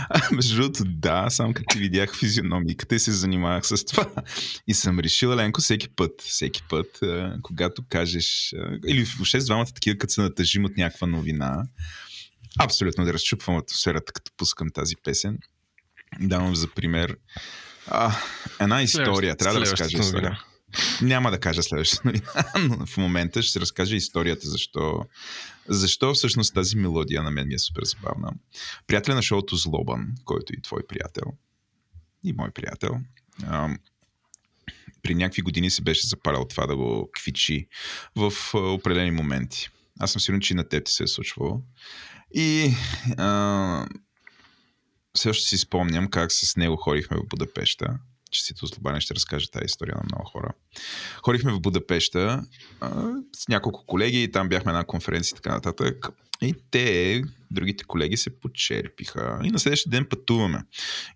Между 0.33 0.57
другото, 0.57 0.85
да, 0.87 1.31
само 1.31 1.55
като 1.55 1.67
ти 1.73 1.79
видях 1.79 2.17
физиономиката 2.17 2.95
и 2.95 2.99
се 2.99 3.13
занимавах 3.13 3.67
с 3.67 3.85
това. 3.85 4.07
И 4.67 4.75
съм 4.75 4.99
решил, 4.99 5.35
Ленко, 5.35 5.61
всеки 5.61 5.89
път, 5.89 6.23
всеки 6.23 6.63
път, 6.71 7.01
когато 7.43 7.83
кажеш, 7.89 8.55
или 8.89 9.05
въобще 9.05 9.41
с 9.41 9.45
двамата 9.45 9.67
такива, 9.75 9.99
като 9.99 10.13
се 10.13 10.21
натъжим 10.21 10.65
от 10.65 10.77
някаква 10.77 11.07
новина, 11.07 11.63
абсолютно 12.59 13.05
да 13.05 13.13
разчупвам 13.13 13.57
атмосферата, 13.57 14.13
като 14.13 14.33
пускам 14.37 14.69
тази 14.71 14.95
песен. 14.97 15.39
Давам 16.21 16.57
за 16.57 16.69
пример 16.69 17.17
а, 17.87 18.17
една 18.61 18.83
история. 18.83 19.37
Трябва 19.37 19.59
да 19.59 19.67
разкажа 19.67 19.99
история. 19.99 20.41
Няма 21.03 21.31
да 21.31 21.41
кажа 21.41 21.63
следващата 21.63 22.03
новина, 22.05 22.33
но 22.79 22.87
в 22.87 22.97
момента 22.97 23.43
ще 23.43 23.61
разкажа 23.61 23.97
историята 23.97 24.49
защо, 24.49 25.05
защо 25.69 26.15
всъщност 26.15 26.55
тази 26.55 26.77
мелодия 26.77 27.23
на 27.23 27.31
мен 27.31 27.49
ми 27.49 27.55
е 27.55 27.59
супер 27.59 27.83
забавна. 27.85 28.33
Приятеля 28.87 29.15
на 29.15 29.23
шоуто 29.23 29.57
Злобан, 29.57 30.15
който 30.25 30.53
е 30.53 30.57
и 30.59 30.63
твой 30.63 30.83
приятел, 30.89 31.33
и 32.25 32.33
мой 32.33 32.51
приятел, 32.51 33.01
при 35.03 35.15
някакви 35.15 35.43
години 35.43 35.71
се 35.71 35.83
беше 35.83 36.07
запалял 36.07 36.45
това 36.45 36.67
да 36.67 36.77
го 36.77 37.11
квичи 37.13 37.69
в 38.17 38.33
определени 38.55 39.11
моменти. 39.11 39.69
Аз 40.01 40.13
съм 40.13 40.21
сигурен, 40.21 40.41
че 40.41 40.53
и 40.53 40.57
на 40.57 40.69
теб 40.69 40.89
се 40.89 41.05
е 41.05 41.07
случвало. 41.07 41.63
И 42.35 42.75
а, 43.19 43.87
все 45.15 45.29
още 45.29 45.49
си 45.49 45.59
спомням 45.59 46.11
как 46.11 46.33
с 46.33 46.57
него 46.57 46.77
ходихме 46.77 47.17
в 47.17 47.25
Будапешта. 48.35 48.45
честито 48.55 48.67
Слобане 48.67 49.01
ще 49.01 49.15
разкаже 49.15 49.51
тази 49.51 49.65
история 49.65 49.95
на 49.97 50.03
много 50.05 50.25
хора. 50.25 50.53
Ходихме 51.23 51.53
в 51.53 51.61
Будапешта 51.61 52.45
а, 52.81 53.13
с 53.37 53.49
няколко 53.49 53.87
колеги 53.87 54.23
и 54.23 54.31
там 54.31 54.49
бяхме 54.49 54.73
на 54.73 54.85
конференция 54.85 55.35
и 55.35 55.37
така 55.37 55.53
нататък. 55.55 56.09
И 56.43 56.55
те, 56.71 57.23
другите 57.51 57.85
колеги, 57.85 58.17
се 58.17 58.41
почерпиха. 58.41 59.41
И 59.45 59.51
на 59.51 59.59
следващия 59.59 59.91
ден 59.91 60.07
пътуваме. 60.11 60.63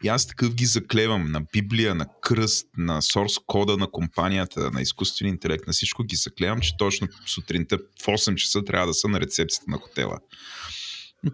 И 0.04 0.09
аз 0.09 0.26
такъв 0.26 0.54
ги 0.54 0.66
заклевам 0.66 1.33
на 1.33 1.40
Библия, 1.52 1.94
на 1.94 2.07
кръст, 2.20 2.66
на 2.76 3.02
source 3.02 3.42
кода 3.46 3.76
на 3.76 3.90
компанията, 3.90 4.70
на 4.70 4.81
изкуствен 4.81 5.28
интелект, 5.28 5.66
на 5.66 5.72
всичко 5.72 6.04
ги 6.04 6.16
заклевам, 6.16 6.61
че 6.61 6.76
точно 6.76 7.09
сутринта 7.26 7.78
в 8.02 8.07
8 8.07 8.35
часа 8.35 8.64
трябва 8.64 8.87
да 8.87 8.94
са 8.94 9.09
на 9.09 9.20
рецепцията 9.20 9.70
на 9.70 9.76
хотела. 9.76 10.18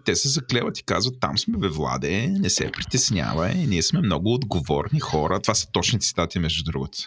Те 0.05 0.15
се 0.15 0.29
заклеват 0.29 0.79
и 0.79 0.83
казват, 0.83 1.15
там 1.19 1.37
сме 1.37 1.57
бе, 1.57 1.67
Владе, 1.67 2.27
не 2.27 2.49
се 2.49 2.71
притеснявай, 2.71 3.53
ние 3.53 3.83
сме 3.83 4.01
много 4.01 4.33
отговорни 4.33 4.99
хора. 4.99 5.39
Това 5.39 5.55
са 5.55 5.67
точни 5.71 5.99
цитати, 5.99 6.39
между 6.39 6.63
другото. 6.63 6.97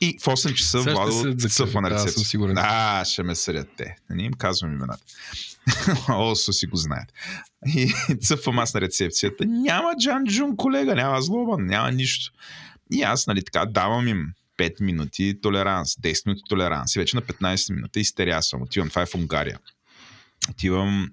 И 0.00 0.18
в 0.20 0.24
8 0.24 0.54
часа 0.54 0.82
Сега 0.82 0.92
Владо 0.94 1.34
цъфва 1.48 1.80
на 1.80 1.88
да, 1.88 1.98
съм 1.98 2.06
рецепция. 2.06 2.26
сигурен. 2.26 2.54
Да, 2.54 3.02
ще 3.06 3.22
ме 3.22 3.34
съдят 3.34 3.68
те. 3.76 3.96
Не 4.10 4.22
им 4.22 4.32
казвам 4.32 4.72
имената. 4.72 5.04
О, 6.08 6.34
са 6.34 6.52
си 6.52 6.66
го 6.66 6.76
знаят. 6.76 7.12
И 7.66 7.92
цъфвам 8.22 8.58
аз 8.58 8.74
на 8.74 8.80
рецепцията. 8.80 9.44
Няма 9.46 9.94
Джан 10.00 10.24
Джун, 10.24 10.56
колега, 10.56 10.94
няма 10.94 11.22
злоба, 11.22 11.56
няма 11.58 11.92
нищо. 11.92 12.32
И 12.92 13.02
аз, 13.02 13.26
нали 13.26 13.44
така, 13.44 13.66
давам 13.66 14.08
им 14.08 14.32
5 14.58 14.82
минути 14.82 15.38
толеранс, 15.42 15.94
10 15.94 16.26
минути 16.26 16.42
толеранс. 16.48 16.96
И 16.96 16.98
вече 16.98 17.16
на 17.16 17.22
15 17.22 17.74
минути 17.74 18.00
изтеря 18.00 18.42
съм. 18.42 18.62
Отивам, 18.62 18.88
това 18.88 19.02
е 19.02 19.06
в 19.06 19.14
Унгария. 19.14 19.58
Отивам 20.48 21.10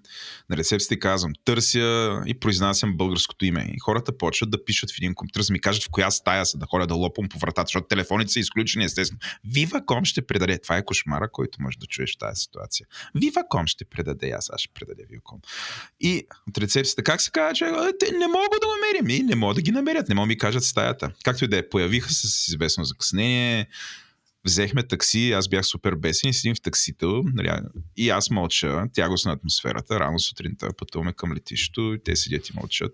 на 0.50 0.58
рецепцията 0.58 0.94
и 0.94 1.00
казвам, 1.00 1.34
търся 1.46 2.22
и 2.26 2.40
произнасям 2.40 2.98
българското 2.98 3.46
име. 3.46 3.72
И 3.74 3.80
хората 3.80 4.18
почват 4.18 4.50
да 4.50 4.66
пишат 4.66 4.92
в 4.92 4.98
един 4.98 5.16
компютър, 5.16 5.42
за 5.42 5.54
ми 5.54 5.62
кажат 5.62 5.84
в 5.84 5.90
коя 5.92 6.12
стая 6.12 6.46
са, 6.46 6.58
да 6.58 6.66
ходя 6.66 6.88
да 6.88 6.96
лопам 6.96 7.30
по 7.30 7.40
вратата, 7.40 7.68
защото 7.68 7.88
телефоните 7.88 8.32
са 8.32 8.40
изключени, 8.40 8.86
естествено. 8.86 9.20
Viva.com 9.48 10.06
ще 10.06 10.28
предаде. 10.28 10.62
Това 10.62 10.78
е 10.78 10.86
кошмара, 10.86 11.32
който 11.32 11.62
можеш 11.62 11.78
да 11.78 11.86
чуеш 11.86 12.16
в 12.16 12.18
тази 12.18 12.42
ситуация. 12.42 12.88
Viva.com 13.16 13.68
ще 13.68 13.86
предаде, 13.86 14.30
аз 14.30 14.50
аз 14.50 14.62
ще 14.62 14.74
предаде 14.74 15.04
Viva.com. 15.04 15.40
И 16.00 16.28
от 16.48 16.58
рецепцията, 16.58 17.04
как 17.04 17.22
се 17.22 17.32
казва, 17.32 17.56
човек, 17.56 17.74
«А, 17.78 17.92
те 18.00 18.12
не 18.12 18.28
мога 18.28 18.58
да 18.62 18.68
намерим. 18.68 19.10
И 19.10 19.24
не 19.24 19.36
могат 19.36 19.56
да 19.56 19.62
ги 19.62 19.72
намерят, 19.72 20.10
не 20.10 20.16
могат 20.16 20.28
да 20.28 20.32
ми 20.32 20.38
кажат 20.38 20.64
стаята. 20.64 21.12
Както 21.24 21.46
и 21.46 21.48
да 21.48 21.58
е, 21.58 21.70
появиха 21.70 22.10
се 22.14 22.28
с 22.28 22.48
известно 22.48 22.84
закъснение, 22.84 23.68
взехме 24.46 24.88
такси, 24.88 25.32
аз 25.32 25.50
бях 25.50 25.66
супер 25.66 25.96
бесен 25.96 26.30
и 26.30 26.34
седим 26.34 26.56
в 26.56 26.62
таксито 26.62 27.24
нали, 27.34 27.52
и 27.98 28.10
аз 28.10 28.30
мълча, 28.30 28.84
тягост 28.94 29.26
на 29.26 29.32
атмосферата, 29.32 30.00
рано 30.00 30.20
сутринта 30.20 30.70
пътуваме 30.78 31.14
към 31.14 31.34
летището 31.34 31.94
и 31.94 32.04
те 32.04 32.16
седят 32.16 32.50
и 32.50 32.54
мълчат 32.56 32.94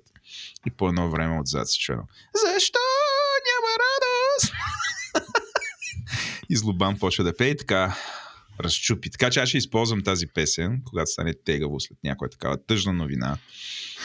и 0.67 0.71
по 0.71 0.87
едно 0.87 1.09
време 1.09 1.39
отзад 1.39 1.69
се 1.69 1.79
чуем. 1.79 1.99
Защо 2.35 2.79
няма 3.49 3.73
радост? 3.83 4.53
и 6.49 6.55
злобан 6.55 6.99
почва 6.99 7.23
да 7.23 7.37
пее 7.37 7.49
и 7.49 7.57
така 7.57 7.97
разчупи. 8.59 9.09
Така 9.09 9.29
че 9.29 9.39
аз 9.39 9.49
ще 9.49 9.57
използвам 9.57 10.03
тази 10.03 10.27
песен, 10.27 10.81
когато 10.85 11.11
стане 11.11 11.33
тегаво 11.45 11.79
след 11.79 11.97
някоя 12.03 12.29
такава 12.29 12.65
тъжна 12.65 12.93
новина. 12.93 13.37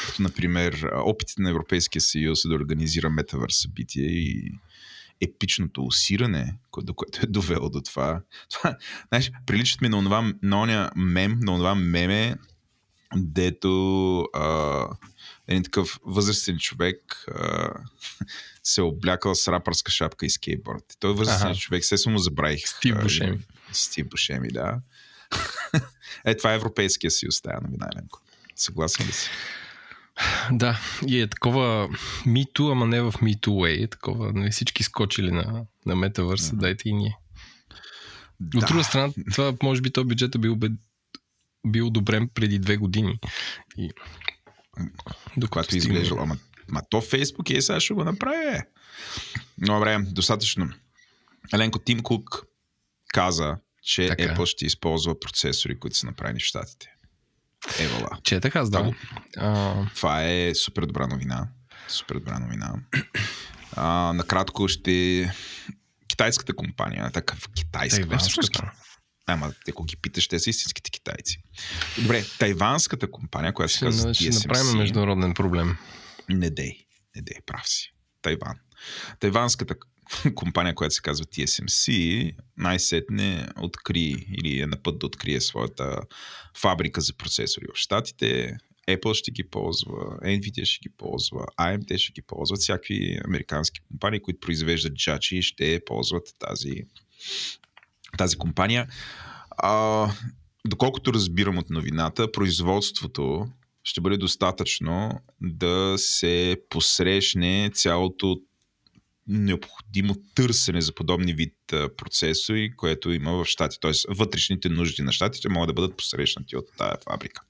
Като, 0.06 0.22
например, 0.22 0.90
опитите 1.04 1.42
на 1.42 1.50
Европейския 1.50 2.02
съюз 2.02 2.40
да 2.48 2.54
организира 2.54 3.10
метавърс 3.10 3.60
събитие 3.60 4.06
и 4.06 4.52
епичното 5.20 5.84
усиране, 5.84 6.58
до 6.82 6.94
което 6.94 7.20
е 7.22 7.26
довело 7.26 7.68
до 7.68 7.80
това. 7.80 8.22
това 8.50 8.76
знаеш, 9.08 9.32
приличат 9.46 9.80
ми 9.80 9.88
на 9.88 9.98
онова, 9.98 10.32
на 10.42 10.60
оня 10.60 10.90
мем, 10.96 11.38
на 11.42 11.54
онова 11.54 11.74
меме, 11.74 12.36
дето 13.16 14.20
а, 14.34 14.84
един 15.48 15.62
такъв 15.62 15.98
възрастен 16.04 16.58
човек 16.58 17.24
а, 17.34 17.70
се 18.62 18.80
е 18.80 18.84
облякал 18.84 19.34
с 19.34 19.48
рапърска 19.48 19.90
шапка 19.90 20.26
и 20.26 20.30
скейтборд. 20.30 20.84
Той 21.00 21.10
е 21.10 21.14
възрастен 21.14 21.50
Аха. 21.50 21.60
човек, 21.60 21.84
се 21.84 22.10
му 22.10 22.18
забравих. 22.18 22.68
Стив 22.68 22.96
Бушеми. 23.02 23.38
Стив 23.72 24.08
Бушеми, 24.08 24.48
да. 24.48 24.80
е, 26.24 26.36
това 26.36 26.52
е 26.52 26.56
Европейския 26.56 27.10
съюз, 27.10 27.40
тая 27.40 27.60
новина, 27.62 27.88
Еленко. 27.94 28.20
Съгласен 28.56 29.06
ли 29.06 29.12
си? 29.12 29.30
Да, 30.52 30.80
и 31.06 31.20
е 31.20 31.26
такова 31.26 31.88
Too, 32.26 32.72
ама 32.72 32.86
не 32.86 33.00
в 33.00 33.12
Too 33.12 33.38
way. 33.48 33.84
Е 33.84 33.88
такова, 33.88 34.32
нали, 34.32 34.50
всички 34.50 34.82
скочили 34.82 35.30
на, 35.30 35.64
на 35.86 35.96
метавърса, 35.96 36.52
Мгм. 36.52 36.60
дайте 36.60 36.88
и 36.88 36.92
ние. 36.92 37.16
От 38.56 38.66
друга 38.66 38.84
страна, 38.84 39.12
това 39.32 39.54
може 39.62 39.80
би 39.80 39.90
то 39.90 40.04
бюджет 40.04 40.34
е 40.34 40.38
бил, 40.38 40.56
бе, 40.56 40.68
бил 41.66 41.86
одобрен 41.86 42.28
преди 42.28 42.58
две 42.58 42.76
години. 42.76 43.18
И... 43.76 43.90
Докато 45.36 45.64
стигне- 45.66 45.76
изглеждало. 45.78 46.20
Ама, 46.20 46.36
ма 46.68 46.82
то 46.90 47.00
Фейсбук 47.00 47.50
е 47.50 47.62
сега 47.62 47.80
ще 47.80 47.94
го 47.94 48.04
направи. 48.04 48.46
е. 48.46 48.62
Добре, 49.58 49.98
достатъчно. 50.00 50.72
Еленко 51.52 51.78
Тим 51.78 52.00
Кук 52.00 52.42
каза, 53.08 53.56
че 53.82 54.08
Така. 54.08 54.22
Apple 54.22 54.46
ще 54.46 54.66
използва 54.66 55.20
процесори, 55.20 55.78
които 55.78 55.96
са 55.96 56.06
направени 56.06 56.40
в 56.40 56.44
Штатите. 56.44 56.86
Евала. 57.78 58.18
Че 58.22 58.36
е 58.36 58.40
така, 58.40 58.62
да. 58.62 58.70
Това 58.70 58.92
А, 59.36 59.86
Това 59.94 60.24
е 60.24 60.54
супер 60.54 60.82
добра 60.86 61.06
новина. 61.06 61.48
Супер 61.88 62.14
добра 62.14 62.38
новина. 62.38 62.74
А, 63.76 64.12
накратко 64.12 64.68
ще... 64.68 65.30
Китайската 66.08 66.56
компания, 66.56 67.10
такъв 67.10 67.48
китайска, 67.54 68.06
бе, 68.06 68.16
всъщност 68.16 68.52
тайванската. 68.52 68.82
Ама, 69.26 69.52
ако 69.68 69.84
ги 69.84 69.96
питаш, 69.96 70.28
те 70.28 70.38
са 70.38 70.50
истинските 70.50 70.90
китайци. 70.90 71.42
Добре, 71.98 72.24
тайванската 72.38 73.10
компания, 73.10 73.52
която 73.52 73.72
се 73.72 73.84
казва 73.84 74.14
ще 74.14 74.24
TSMC, 74.24 74.48
направим 74.48 74.78
международен 74.78 75.34
проблем. 75.34 75.76
не 76.28 76.50
дей, 76.50 76.86
не 77.16 77.22
дей, 77.22 77.36
прав 77.46 77.68
си. 77.68 77.92
Тайван. 78.22 78.58
Тайванската 79.20 79.74
компания, 80.34 80.74
която 80.74 80.94
се 80.94 81.02
казва 81.02 81.26
TSMC, 81.26 82.34
най-сетне 82.56 83.48
откри 83.60 84.26
или 84.38 84.60
е 84.60 84.66
на 84.66 84.82
път 84.82 84.98
да 84.98 85.06
открие 85.06 85.40
своята 85.40 86.00
фабрика 86.56 87.00
за 87.00 87.14
процесори 87.14 87.66
в 87.74 87.78
Штатите. 87.78 88.56
Apple 88.88 89.14
ще 89.14 89.30
ги 89.30 89.44
ползва, 89.44 90.18
Nvidia 90.22 90.64
ще 90.64 90.78
ги 90.82 90.88
ползва, 90.96 91.46
AMD 91.60 91.98
ще 91.98 92.12
ги 92.12 92.22
ползват, 92.22 92.60
всякакви 92.60 93.18
американски 93.24 93.80
компании, 93.80 94.20
които 94.20 94.40
произвеждат 94.40 94.94
джачи, 94.94 95.42
ще 95.42 95.80
ползват 95.86 96.34
тази, 96.38 96.82
тази 98.18 98.36
компания. 98.36 98.86
А, 99.50 100.06
доколкото 100.66 101.12
разбирам 101.12 101.58
от 101.58 101.70
новината, 101.70 102.32
производството 102.32 103.48
ще 103.84 104.00
бъде 104.00 104.16
достатъчно 104.16 105.20
да 105.40 105.94
се 105.96 106.56
посрещне 106.70 107.70
цялото 107.74 108.40
необходимо 109.28 110.14
търсене 110.34 110.80
за 110.80 110.94
подобни 110.94 111.32
вид 111.32 111.54
процесори, 111.96 112.76
което 112.76 113.12
има 113.12 113.32
в 113.32 113.44
щати. 113.44 113.80
Т.е. 113.80 113.92
вътрешните 114.08 114.68
нужди 114.68 115.02
на 115.02 115.12
щатите 115.12 115.48
могат 115.48 115.68
да 115.68 115.72
бъдат 115.72 115.96
посрещнати 115.96 116.56
от 116.56 116.66
тази 116.78 116.96
фабрика. 117.04 117.42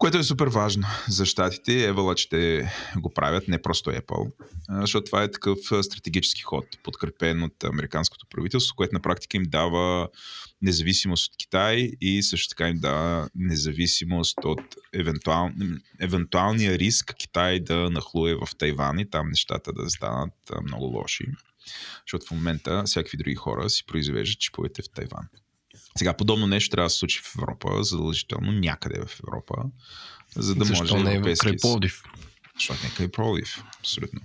Което 0.00 0.18
е 0.18 0.22
супер 0.22 0.46
важно 0.46 0.86
за 1.08 1.26
щатите. 1.26 1.92
Apple 1.92 2.18
ще 2.18 2.72
го 2.96 3.14
правят, 3.14 3.48
не 3.48 3.62
просто 3.62 3.90
Apple, 3.90 4.32
защото 4.70 5.04
това 5.04 5.22
е 5.22 5.30
такъв 5.30 5.58
стратегически 5.82 6.42
ход, 6.42 6.64
подкрепен 6.82 7.42
от 7.42 7.64
американското 7.64 8.26
правителство, 8.30 8.76
което 8.76 8.94
на 8.94 9.00
практика 9.00 9.36
им 9.36 9.42
дава 9.46 10.08
независимост 10.62 11.32
от 11.32 11.36
Китай 11.36 11.90
и 12.00 12.22
също 12.22 12.48
така 12.48 12.68
им 12.68 12.78
дава 12.78 13.28
независимост 13.34 14.38
от 14.44 14.76
евентуал, 14.92 15.50
евентуалния 16.00 16.78
риск 16.78 17.14
Китай 17.18 17.60
да 17.60 17.90
нахлуе 17.90 18.34
в 18.34 18.48
Тайван 18.58 18.98
и 18.98 19.10
там 19.10 19.28
нещата 19.28 19.72
да 19.72 19.90
станат 19.90 20.34
много 20.64 20.84
лоши. 20.84 21.24
Защото 22.06 22.26
в 22.26 22.30
момента 22.30 22.82
всякакви 22.86 23.18
други 23.18 23.34
хора 23.34 23.70
си 23.70 23.86
произвеждат 23.86 24.40
чиповете 24.40 24.82
в 24.82 24.90
Тайван. 24.94 25.28
Сега, 25.98 26.16
подобно 26.16 26.46
нещо 26.46 26.70
трябва 26.70 26.86
да 26.86 26.90
се 26.90 26.98
случи 26.98 27.20
в 27.24 27.34
Европа, 27.38 27.84
задължително 27.84 28.52
някъде 28.52 29.00
в 29.06 29.20
Европа, 29.20 29.54
за 30.36 30.54
да 30.54 30.64
Защо 30.64 30.84
може 30.84 31.04
не 31.04 31.10
е 31.10 31.14
в 31.14 31.16
Европейския 31.16 31.50
край 31.50 31.58
Пловдив? 31.60 32.02
защото 32.54 32.80
нека 32.84 33.04
и 33.04 33.08
пролив. 33.08 33.62
Абсолютно. 33.78 34.20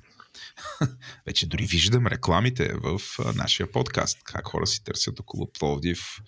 Вече 1.25 1.47
дори 1.47 1.65
виждам 1.65 2.07
рекламите 2.07 2.73
в 2.73 3.01
нашия 3.35 3.71
подкаст. 3.71 4.17
Как 4.23 4.47
хора 4.47 4.67
си 4.67 4.83
търсят 4.83 5.19
около 5.19 5.51
Пловдив 5.59 6.21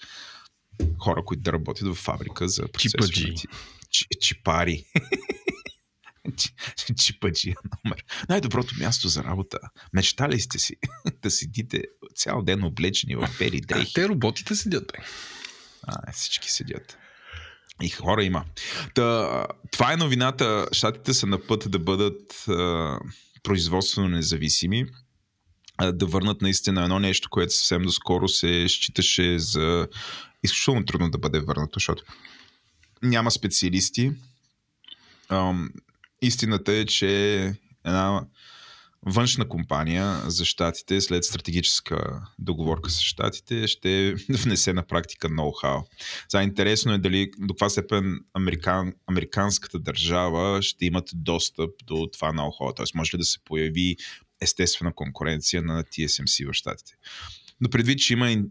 хора, 1.00 1.26
които 1.26 1.44
да 1.44 1.54
работят 1.54 1.88
в 1.88 1.96
фабрика 1.96 2.48
за 2.48 2.68
процесори. 2.68 3.12
Чипаджи. 3.12 3.48
Чипари. 4.22 4.86
Чи- 6.36 6.96
Чипаджи 6.96 7.50
е 7.50 7.54
номер. 7.86 8.04
Най-доброто 8.30 8.76
място 8.80 9.08
за 9.08 9.24
работа. 9.24 9.58
Мечтали 9.94 10.40
сте 10.40 10.60
си 10.60 10.76
да 11.22 11.32
седите 11.32 11.84
цял 12.16 12.42
ден 12.42 12.64
облечени 12.64 13.16
в 13.16 13.22
А, 13.42 13.50
дрехи. 13.62 13.94
те 13.94 14.08
роботите 14.08 14.56
седят, 14.56 14.92
бе. 14.94 15.04
А, 15.84 16.12
всички 16.12 16.52
седят. 16.52 16.98
И 17.82 17.90
хора 17.90 18.24
има. 18.24 18.46
Та, 18.96 19.46
това 19.72 19.94
е 19.94 19.98
новината. 19.98 20.68
Штатите 20.72 21.14
са 21.14 21.28
на 21.28 21.48
път 21.48 21.72
да 21.72 21.80
бъдат 21.80 22.48
а, 22.48 23.00
производствено 23.44 24.08
независими. 24.08 24.86
Да 25.94 26.06
върнат 26.06 26.42
наистина 26.42 26.84
едно 26.84 27.00
нещо, 27.00 27.30
което 27.30 27.54
съвсем 27.54 27.82
доскоро 27.82 28.28
се 28.28 28.66
считаше 28.70 29.40
за 29.40 29.88
изключително 30.44 30.86
трудно 30.86 31.10
да 31.12 31.18
бъде 31.18 31.40
върнато, 31.40 31.72
защото 31.80 32.04
няма 33.04 33.32
специалисти. 33.32 34.12
Истината 36.22 36.74
е, 36.74 36.86
че 36.86 37.42
една 37.86 38.26
външна 39.06 39.50
компания 39.50 40.22
за 40.30 40.46
щатите, 40.46 41.02
след 41.02 41.24
стратегическа 41.24 42.22
договорка 42.40 42.90
с 42.90 43.02
щатите, 43.02 43.68
ще 43.68 44.16
внесе 44.30 44.74
на 44.74 44.88
практика 44.88 45.30
ноу-хау. 45.30 45.84
Сега 46.30 46.44
интересно 46.44 46.94
е 46.94 46.98
дали 46.98 47.32
до 47.38 47.54
каква 47.54 47.70
степен 47.70 48.20
американ, 48.34 48.94
американската 49.08 49.80
държава 49.80 50.62
ще 50.62 50.86
имат 50.86 51.10
достъп 51.14 51.70
до 51.86 52.08
това 52.14 52.34
ноу-хау. 52.34 52.76
Т.е. 52.76 52.86
може 52.96 53.14
ли 53.14 53.18
да 53.18 53.26
се 53.26 53.40
появи 53.46 53.96
естествена 54.42 54.94
конкуренция 54.94 55.62
на 55.62 55.84
TSMC 55.84 56.50
в 56.50 56.54
щатите. 56.54 56.94
Но 57.62 57.70
предвид, 57.70 58.00
че 58.00 58.14
има 58.14 58.32
и 58.32 58.42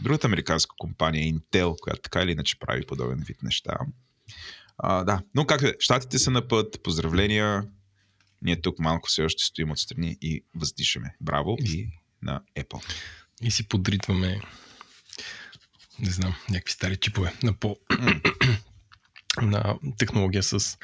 другата 0.00 0.26
американска 0.26 0.74
компания, 0.78 1.34
Intel, 1.34 1.74
която 1.80 2.00
така 2.02 2.22
или 2.22 2.32
иначе 2.32 2.58
прави 2.58 2.86
подобен 2.86 3.24
вид 3.26 3.42
неща. 3.42 3.76
А, 4.78 5.04
да, 5.04 5.22
но 5.34 5.46
как 5.46 5.62
е, 5.62 5.74
щатите 5.78 6.18
са 6.18 6.30
на 6.30 6.48
път, 6.48 6.82
поздравления, 6.82 7.64
ние 8.42 8.60
тук 8.60 8.78
малко 8.78 9.08
все 9.08 9.22
още 9.22 9.44
стоим 9.44 9.70
отстрани 9.70 10.16
и 10.22 10.44
въздишаме. 10.54 11.14
Браво 11.20 11.56
и 11.60 11.88
на 12.22 12.40
Apple. 12.58 12.84
И 13.42 13.50
си 13.50 13.68
подритваме 13.68 14.40
не 15.98 16.10
знам, 16.10 16.34
някакви 16.50 16.72
стари 16.72 16.96
чипове 16.96 17.32
на 17.42 17.52
по 17.52 17.76
на 19.42 19.78
технология 19.98 20.42
с 20.42 20.78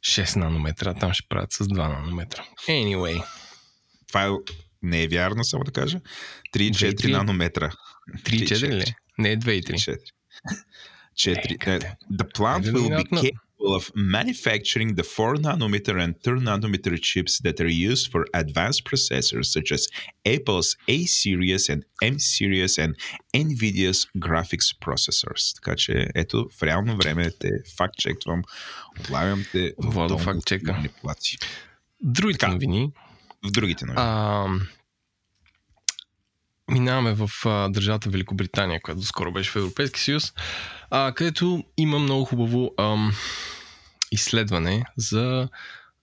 6 0.00 0.36
нанометра, 0.36 0.94
там 0.94 1.12
ще 1.12 1.28
правят 1.28 1.52
с 1.52 1.58
2 1.58 2.00
нанометра. 2.00 2.44
Anyway. 2.68 3.24
Това 4.08 4.24
е, 4.24 4.30
не 4.82 5.02
е 5.02 5.08
вярно, 5.08 5.44
само 5.44 5.64
да 5.64 5.72
кажа. 5.72 6.00
3-4 6.54 7.10
нанометра. 7.10 7.70
3-4 8.14 8.68
ли? 8.68 8.94
Не, 9.18 9.38
2 9.38 9.50
и 9.50 9.62
3. 9.62 9.74
4. 9.74 9.98
The 11.24 12.24
plant 12.34 12.64
will 12.72 12.90
be 12.96 13.04
capable 13.04 13.74
of 13.74 13.90
manufacturing 13.94 14.94
the 14.94 15.02
4 15.02 15.34
nanometer 15.36 15.98
and 15.98 16.14
3 16.22 16.40
nanometer 16.40 16.98
chips 17.00 17.40
that 17.40 17.60
are 17.60 17.68
used 17.68 18.10
for 18.10 18.26
advanced 18.32 18.84
processors 18.84 19.52
such 19.52 19.70
as 19.72 19.88
Apple's 20.24 20.76
A 20.88 21.04
series 21.04 21.68
and 21.68 21.84
M 22.02 22.18
series 22.18 22.78
and 22.78 22.96
Nvidia's 23.34 24.06
graphics 24.18 24.72
processors. 24.80 25.54
Така 25.54 25.76
че 25.76 26.08
ето 26.14 26.48
в 26.58 26.62
реално 26.62 26.96
време 26.96 27.30
те 27.38 27.50
факт 27.76 27.96
чеквам, 27.98 28.42
отлавям 29.00 29.44
те 29.52 29.72
Владо 29.78 30.18
факт 30.18 30.46
чека. 30.46 30.82
Другите 32.02 32.38
Така. 32.38 32.52
новини. 32.52 32.92
В 33.44 33.50
другите 33.50 33.84
новини. 33.84 34.02
А, 34.02 34.48
минаваме 36.70 37.12
в 37.12 37.30
а, 37.44 37.68
държавата 37.68 38.10
Великобритания, 38.10 38.80
която 38.82 39.02
скоро 39.02 39.32
беше 39.32 39.50
в 39.50 39.56
Европейски 39.56 40.00
съюз, 40.00 40.32
а, 40.90 41.12
където 41.12 41.64
има 41.76 41.98
много 41.98 42.24
хубаво 42.24 42.70
ам, 42.78 43.12
изследване 44.12 44.84
за 44.96 45.48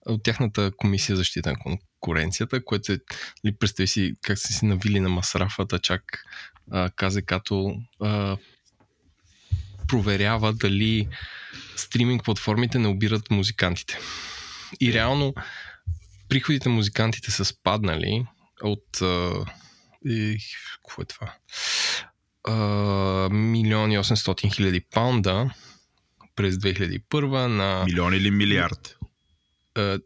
от 0.06 0.22
тяхната 0.22 0.70
комисия 0.76 1.16
за 1.16 1.20
защита 1.20 1.50
на 1.50 1.58
конкуренцията, 1.58 2.64
което 2.64 2.92
е, 2.92 2.98
ли, 3.46 3.56
представи 3.56 3.86
си 3.86 4.14
как 4.22 4.38
са 4.38 4.52
си 4.52 4.66
навили 4.66 5.00
на 5.00 5.08
масрафата, 5.08 5.78
чак 5.78 6.24
а, 6.70 6.90
каза 6.90 7.22
като 7.22 7.74
а, 8.00 8.36
проверява 9.88 10.52
дали 10.52 11.08
стриминг 11.76 12.24
платформите 12.24 12.78
не 12.78 12.88
обират 12.88 13.30
музикантите. 13.30 13.98
И 14.80 14.92
реално 14.92 15.34
приходите 16.28 16.68
на 16.68 16.74
музикантите 16.74 17.30
са 17.30 17.44
спаднали 17.44 18.26
от 18.62 19.02
а, 19.02 19.44
и, 20.08 20.38
какво 20.84 21.02
е 21.02 21.04
това? 21.04 21.34
А, 22.44 22.54
милиони 23.32 23.94
и 23.94 23.98
800 23.98 24.54
хиляди 24.54 24.80
паунда 24.80 25.50
през 26.36 26.54
2001 26.54 27.46
на... 27.46 27.84
Милион 27.84 28.14
или 28.14 28.30
милиард? 28.30 28.96
А, 29.74 29.98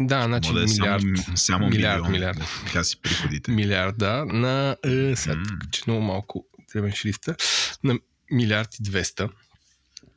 да, 0.00 0.24
значи 0.24 0.52
да 0.52 0.62
е 0.62 0.66
милиард. 0.66 1.02
само, 1.02 1.36
само 1.36 1.68
милиард, 1.68 2.02
милион. 2.02 2.12
милиард. 2.12 2.38
Така 2.66 2.84
си 2.84 3.00
приходите. 3.02 3.50
Милиард, 3.50 3.98
да. 3.98 4.24
На... 4.24 4.76
Е, 4.84 5.16
сега, 5.16 5.42
тук, 5.48 5.72
че 5.72 5.82
много 5.86 6.02
малко 6.02 6.46
дребен 6.72 6.92
шрифта. 6.92 7.36
На 7.84 7.98
милиард 8.32 8.74
и 8.74 8.82
200. 8.82 9.30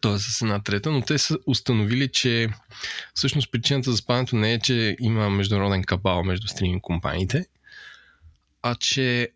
Т.е. 0.02 0.20
с 0.20 0.42
една 0.42 0.64
трета, 0.64 0.92
но 0.92 1.02
те 1.02 1.18
са 1.18 1.38
установили, 1.48 2.12
че 2.12 2.50
всъщност 3.14 3.52
причината 3.52 3.92
за 3.92 3.98
спадането 3.98 4.36
не 4.36 4.54
е, 4.54 4.60
че 4.60 4.96
има 5.00 5.30
международен 5.30 5.84
кабал 5.84 6.24
между 6.24 6.48
стриминг 6.48 6.82
компаниите, 6.82 7.46
а 8.64 8.76
че 8.76 9.30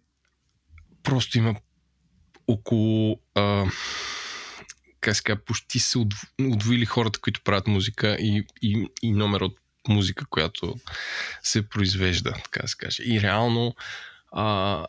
просто 1.03 1.37
има 1.37 1.55
около 2.47 3.19
а, 3.35 3.65
как 5.01 5.15
се 5.15 5.35
почти 5.45 5.79
се 5.79 5.97
удв- 5.97 6.51
удвоили 6.53 6.85
хората, 6.85 7.19
които 7.19 7.41
правят 7.43 7.67
музика 7.67 8.17
и, 8.19 8.43
и, 8.61 8.87
и 9.01 9.11
номер 9.11 9.41
от 9.41 9.57
музика, 9.87 10.25
която 10.29 10.75
се 11.43 11.69
произвежда, 11.69 12.33
така 12.33 12.61
да 12.61 12.67
се 12.67 12.77
каже. 12.77 13.03
И 13.03 13.21
реално 13.21 13.75
а, 14.31 14.85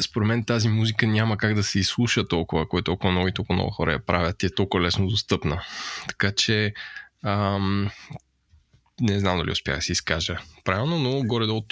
според 0.00 0.28
мен 0.28 0.44
тази 0.44 0.68
музика 0.68 1.06
няма 1.06 1.36
как 1.36 1.54
да 1.54 1.62
се 1.62 1.78
изслуша 1.78 2.28
толкова, 2.28 2.62
ако 2.62 2.78
е 2.78 2.82
толкова 2.82 3.12
много 3.12 3.28
и 3.28 3.34
толкова 3.34 3.54
много 3.54 3.70
хора 3.70 3.92
я 3.92 4.06
правят 4.06 4.42
и 4.42 4.46
е 4.46 4.54
толкова 4.54 4.84
лесно 4.84 5.06
достъпна. 5.06 5.62
Така 6.08 6.32
че 6.32 6.74
ам, 7.24 7.90
не 9.00 9.20
знам 9.20 9.38
дали 9.38 9.50
успях 9.50 9.76
да 9.76 9.82
си 9.82 9.92
изкажа 9.92 10.38
правилно, 10.64 10.98
но 10.98 11.22
горе-долу 11.22 11.66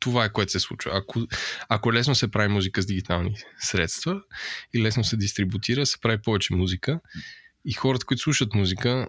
това, 0.00 0.24
е 0.24 0.32
което 0.32 0.52
се 0.52 0.60
случва. 0.60 0.90
Ако, 0.94 1.26
ако 1.68 1.92
лесно 1.92 2.14
се 2.14 2.30
прави 2.30 2.48
музика 2.48 2.82
с 2.82 2.86
дигитални 2.86 3.36
средства 3.58 4.22
и 4.74 4.82
лесно 4.82 5.04
се 5.04 5.16
дистрибутира, 5.16 5.86
се 5.86 6.00
прави 6.00 6.22
повече 6.22 6.54
музика 6.54 7.00
и 7.64 7.72
хората, 7.72 8.06
които 8.06 8.22
слушат 8.22 8.54
музика, 8.54 9.06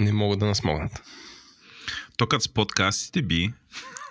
не 0.00 0.12
могат 0.12 0.38
да 0.38 0.46
насмогнат. 0.46 1.02
То 2.16 2.26
като 2.26 2.44
с 2.44 2.48
подкастите 2.48 3.22
би, 3.22 3.52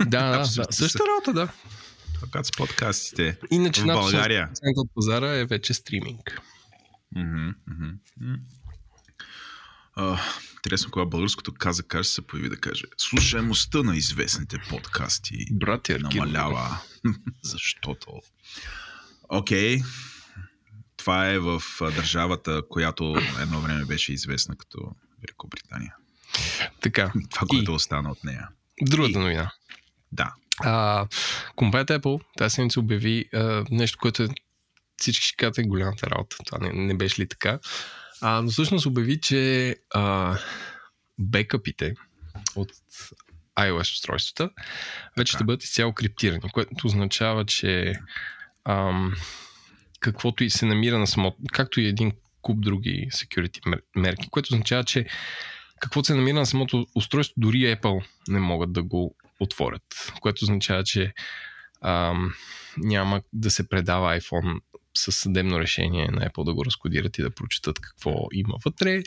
Да, 0.05 0.29
да, 0.29 0.37
да. 0.37 0.45
Същата 0.71 1.03
работа, 1.09 1.33
да. 1.33 1.47
то 2.19 2.27
като 2.31 2.43
с 2.43 2.51
подкастите 2.51 3.37
Иначе 3.51 3.81
в 3.81 3.85
България. 3.85 4.49
80% 4.53 4.53
от 4.75 4.89
пазара 4.95 5.31
е 5.31 5.45
вече 5.45 5.73
стриминг. 5.73 6.41
Мгм, 7.15 7.49
м. 8.19 8.37
А, 9.95 10.19
Интересно, 10.53 10.91
кога 10.91 11.05
българското 11.05 11.53
каза 11.53 11.83
каже 11.83 12.09
се 12.09 12.27
появи 12.27 12.49
да 12.49 12.57
каже 12.57 12.83
слушаемостта 12.97 13.83
на 13.83 13.97
известните 13.97 14.57
подкасти 14.69 15.45
Брат 15.51 15.89
намалява, 15.99 16.77
защото... 17.43 18.07
Окей, 19.29 19.81
това 20.97 21.29
е 21.29 21.39
в 21.39 21.61
държавата, 21.81 22.61
която 22.69 23.15
едно 23.41 23.61
време 23.61 23.85
беше 23.85 24.13
известна 24.13 24.55
като 24.55 24.91
Великобритания. 25.21 25.95
Така, 26.81 27.13
Това, 27.31 27.47
което 27.47 27.73
остана 27.73 28.11
от 28.11 28.23
нея. 28.23 28.49
другата 28.81 29.19
И- 29.19 29.21
новина. 29.21 29.51
Да. 30.11 30.33
А, 30.59 31.07
компанията 31.55 31.99
Apple 31.99 32.21
тази 32.37 32.53
седмица 32.53 32.79
обяви 32.79 33.25
а, 33.33 33.65
нещо, 33.71 33.97
което 34.01 34.23
е 34.23 34.27
всички 34.97 35.25
ще 35.25 35.35
кажат 35.35 35.57
е 35.57 35.63
голямата 35.63 36.09
работа. 36.09 36.37
Това 36.45 36.57
не, 36.67 36.73
не 36.73 36.97
беше 36.97 37.21
ли 37.21 37.27
така? 37.27 37.59
А, 38.21 38.41
но 38.41 38.49
всъщност 38.49 38.85
обяви, 38.85 39.21
че 39.21 39.75
а, 39.93 40.37
бекъпите 41.19 41.93
от 42.55 42.71
iOS 43.59 43.93
устройствата 43.93 44.49
вече 45.17 45.33
ще 45.33 45.43
бъдат 45.43 45.63
изцяло 45.63 45.93
криптирани, 45.93 46.41
което 46.53 46.87
означава, 46.87 47.45
че 47.45 47.93
ам, 48.65 49.13
каквото 49.99 50.43
и 50.43 50.49
се 50.49 50.65
намира 50.65 50.99
на 50.99 51.07
самото, 51.07 51.37
както 51.53 51.81
и 51.81 51.85
един 51.85 52.11
куп 52.41 52.61
други 52.61 53.07
security 53.13 53.65
мер- 53.65 53.81
мерки, 53.95 54.29
което 54.29 54.53
означава, 54.53 54.83
че 54.83 55.05
каквото 55.79 56.05
се 56.05 56.15
намира 56.15 56.39
на 56.39 56.45
самото 56.45 56.85
устройство, 56.95 57.33
дори 57.37 57.57
Apple 57.57 58.05
не 58.27 58.39
могат 58.39 58.73
да 58.73 58.83
го 58.83 59.15
отворят, 59.39 60.11
което 60.21 60.45
означава, 60.45 60.83
че 60.83 61.13
ам, 61.81 62.33
няма 62.77 63.21
да 63.33 63.51
се 63.51 63.69
предава 63.69 64.19
iPhone 64.19 64.59
със 64.95 65.17
съдебно 65.17 65.59
решение 65.59 66.07
на 66.11 66.29
Apple 66.29 66.45
да 66.45 66.53
го 66.53 66.65
разкодират 66.65 67.17
и 67.17 67.21
да 67.21 67.31
прочитат 67.31 67.79
какво 67.79 68.27
има 68.31 68.55
вътре, 68.65 69.03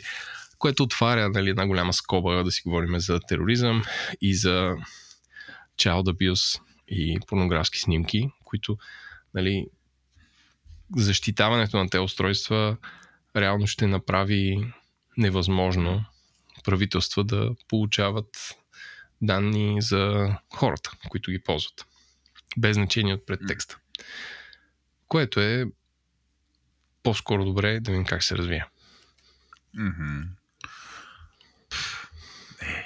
което 0.57 0.83
отваря 0.83 1.29
нали, 1.29 1.49
една 1.49 1.67
голяма 1.67 1.93
скоба 1.93 2.43
да 2.43 2.51
си 2.51 2.61
говорим 2.65 2.99
за 2.99 3.19
тероризъм 3.27 3.83
и 4.21 4.35
за 4.35 4.75
child 5.77 6.03
abuse 6.03 6.61
и 6.87 7.19
порнографски 7.27 7.79
снимки, 7.79 8.29
които 8.43 8.77
нали, 9.33 9.67
защитаването 10.95 11.77
на 11.77 11.89
тези 11.89 12.01
устройства 12.01 12.77
реално 13.35 13.67
ще 13.67 13.87
направи 13.87 14.73
невъзможно 15.17 16.05
правителства 16.63 17.23
да 17.23 17.55
получават 17.67 18.57
данни 19.21 19.81
за 19.81 20.33
хората, 20.53 20.91
които 21.09 21.31
ги 21.31 21.43
ползват. 21.43 21.85
Без 22.57 22.73
значение 22.75 23.13
от 23.13 23.25
предтекста. 23.25 23.77
Което 25.07 25.39
е 25.39 25.65
по-скоро 27.03 27.45
добре 27.45 27.79
да 27.79 27.91
видим 27.91 28.05
как 28.05 28.23
се 28.23 28.37
развие. 28.37 28.65
Пф, 31.69 32.07
е. 32.61 32.85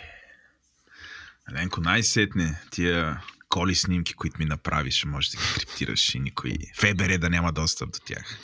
Най-сетне 1.78 2.62
тия 2.72 3.22
коли 3.50 3.76
снимки, 3.76 4.14
които 4.14 4.40
ми 4.40 4.46
направиш, 4.46 5.06
може 5.06 5.32
да 5.32 5.38
ги 5.38 5.44
криптираш 5.56 6.16
и 6.16 6.20
никой 6.20 6.54
ФБР 6.76 7.18
да 7.18 7.30
няма 7.30 7.52
достъп 7.52 7.92
до 7.92 8.00
тях. 8.06 8.38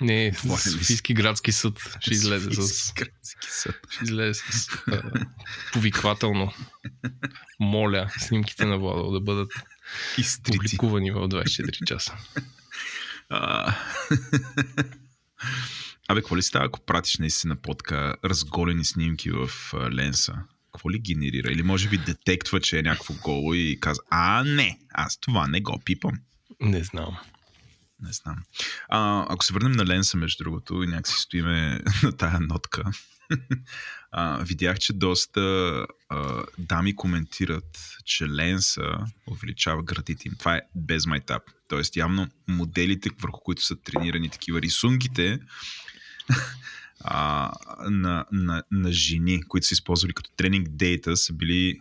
Не? 0.00 0.32
Софийски 0.58 1.14
градски 1.14 1.52
съд 1.52 1.96
ще 2.00 2.14
излезе 2.14 2.50
с, 2.52 2.92
градски 2.92 3.48
съд. 3.50 3.74
ще 3.90 4.04
излезе 4.04 4.40
с 4.50 4.68
а, 4.86 5.02
повиквателно. 5.72 6.52
Моля 7.60 8.10
снимките 8.18 8.64
на 8.66 8.78
Владо 8.78 9.10
да 9.10 9.20
бъдат 9.20 9.52
Изтрити. 10.18 10.58
публикувани 10.58 11.10
в 11.10 11.14
24 11.14 11.84
часа. 11.84 12.14
А, 13.28 13.74
Абе, 16.08 16.20
какво 16.20 16.36
ли 16.36 16.42
става, 16.42 16.64
ако 16.64 16.80
пратиш 16.80 17.18
наистина 17.18 17.56
подка 17.56 18.14
разголени 18.24 18.84
снимки 18.84 19.30
в 19.30 19.50
ленса? 19.90 20.34
Какво 20.72 20.90
ли 20.90 20.98
генерира? 20.98 21.52
Или 21.52 21.62
може 21.62 21.88
би 21.88 21.98
детектва, 21.98 22.60
че 22.60 22.78
е 22.78 22.82
някакво 22.82 23.14
голо 23.14 23.54
и 23.54 23.80
казва, 23.80 24.02
а 24.10 24.44
не, 24.44 24.78
аз 24.94 25.20
това 25.20 25.46
не 25.46 25.60
го 25.60 25.80
пипам. 25.84 26.18
Не 26.60 26.84
знам. 26.84 27.16
Не 28.02 28.12
знам. 28.12 28.36
А, 28.88 29.26
ако 29.28 29.44
се 29.44 29.52
върнем 29.52 29.72
на 29.72 29.86
ленса, 29.86 30.16
между 30.16 30.44
другото, 30.44 30.82
и 30.82 30.86
някакси 30.86 31.20
стоиме 31.20 31.80
на 32.02 32.16
тая 32.16 32.40
нотка, 32.40 32.84
а, 34.18 34.44
видях, 34.44 34.78
че 34.78 34.92
доста 34.92 35.40
а, 36.08 36.44
дами 36.58 36.96
коментират, 36.96 37.78
че 38.04 38.28
ленса 38.28 38.98
увеличава 39.26 39.82
градите 39.82 40.28
им. 40.28 40.34
Това 40.38 40.56
е 40.56 40.62
без 40.74 41.06
майтап. 41.06 41.42
Тоест, 41.68 41.96
явно 41.96 42.28
моделите, 42.48 43.10
върху 43.22 43.40
които 43.40 43.62
са 43.62 43.76
тренирани 43.76 44.30
такива 44.30 44.62
рисунките, 44.62 45.38
а, 47.00 47.52
на, 47.90 48.24
на, 48.32 48.62
на 48.70 48.92
жени, 48.92 49.42
които 49.42 49.66
са 49.66 49.72
използвали 49.72 50.12
като 50.12 50.30
тренинг 50.36 50.68
дейта, 50.68 51.16
са 51.16 51.32
били 51.32 51.80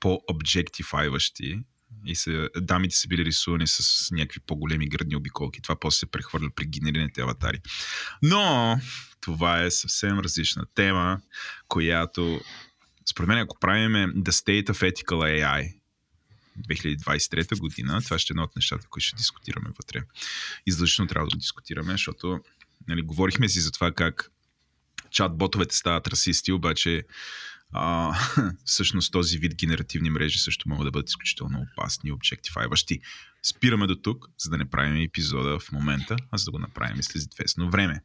по-обжектифайващи 0.00 1.60
и 2.06 2.16
са, 2.16 2.48
дамите 2.56 2.96
са 2.96 3.08
били 3.08 3.24
рисувани 3.24 3.66
с 3.66 4.08
някакви 4.10 4.40
по-големи 4.40 4.88
градни 4.88 5.16
обиколки. 5.16 5.62
Това 5.62 5.80
после 5.80 5.98
се 5.98 6.06
прехвърля 6.06 6.50
при 6.56 6.66
генерираните 6.66 7.20
аватари. 7.20 7.58
Но 8.22 8.78
това 9.20 9.62
е 9.62 9.70
съвсем 9.70 10.18
различна 10.18 10.66
тема, 10.74 11.20
която 11.68 12.40
според 13.10 13.28
мен, 13.28 13.38
ако 13.38 13.58
правим 13.60 13.92
The 13.92 14.30
State 14.30 14.70
of 14.70 14.92
Ethical 14.92 15.44
AI 15.44 15.74
2023 16.68 17.58
година, 17.58 18.00
това 18.04 18.18
ще 18.18 18.32
е 18.32 18.34
едно 18.34 18.42
от 18.42 18.56
нещата, 18.56 18.86
които 18.90 19.06
ще 19.06 19.16
дискутираме 19.16 19.70
вътре. 19.76 20.02
И 20.66 20.72
задължително 20.72 21.08
трябва 21.08 21.26
да 21.26 21.36
го 21.36 21.40
дискутираме, 21.40 21.92
защото 21.92 22.40
нали, 22.88 23.02
говорихме 23.02 23.48
си 23.48 23.60
за 23.60 23.72
това 23.72 23.92
как 23.92 24.30
чат-ботовете 25.10 25.72
стават 25.72 26.08
расисти, 26.08 26.52
обаче 26.52 27.02
а, 27.72 28.14
всъщност 28.64 29.12
този 29.12 29.38
вид 29.38 29.54
генеративни 29.54 30.10
мрежи 30.10 30.38
също 30.38 30.68
могат 30.68 30.86
да 30.86 30.90
бъдат 30.90 31.08
изключително 31.08 31.66
опасни 31.72 32.08
и 32.08 32.12
обжектифайващи. 32.12 33.00
Спираме 33.42 33.86
до 33.86 33.96
тук, 33.96 34.26
за 34.38 34.50
да 34.50 34.58
не 34.58 34.70
правим 34.70 35.02
епизода 35.02 35.58
в 35.58 35.72
момента, 35.72 36.16
а 36.30 36.38
за 36.38 36.44
да 36.44 36.50
го 36.50 36.58
направим 36.58 37.02
след 37.02 37.16
известно 37.16 37.70
време. 37.70 38.00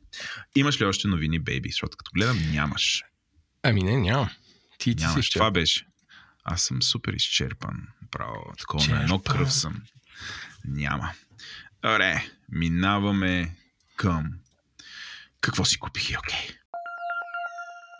Имаш 0.55 0.81
ли 0.81 0.85
още 0.85 1.07
новини, 1.07 1.39
бейби? 1.39 1.69
Защото 1.69 1.97
като 1.97 2.11
гледам, 2.15 2.51
нямаш. 2.51 3.03
Ами 3.63 3.83
не, 3.83 3.97
нямам. 3.97 4.29
Ти, 4.77 4.95
ти 4.95 5.03
Нямаш. 5.03 5.29
Това 5.29 5.51
беше. 5.51 5.87
Аз 6.43 6.61
съм 6.61 6.81
супер 6.81 7.13
изчерпан. 7.13 7.87
Право, 8.11 8.53
такова 8.59 8.87
на 8.87 9.03
едно 9.03 9.17
Черпан. 9.17 9.37
кръв 9.37 9.53
съм. 9.53 9.81
Няма. 10.65 11.11
Добре, 11.81 12.25
минаваме 12.51 13.55
към... 13.95 14.33
Какво 15.41 15.65
си 15.65 15.79
купих 15.79 16.09
и 16.09 16.17
окей. 16.17 16.57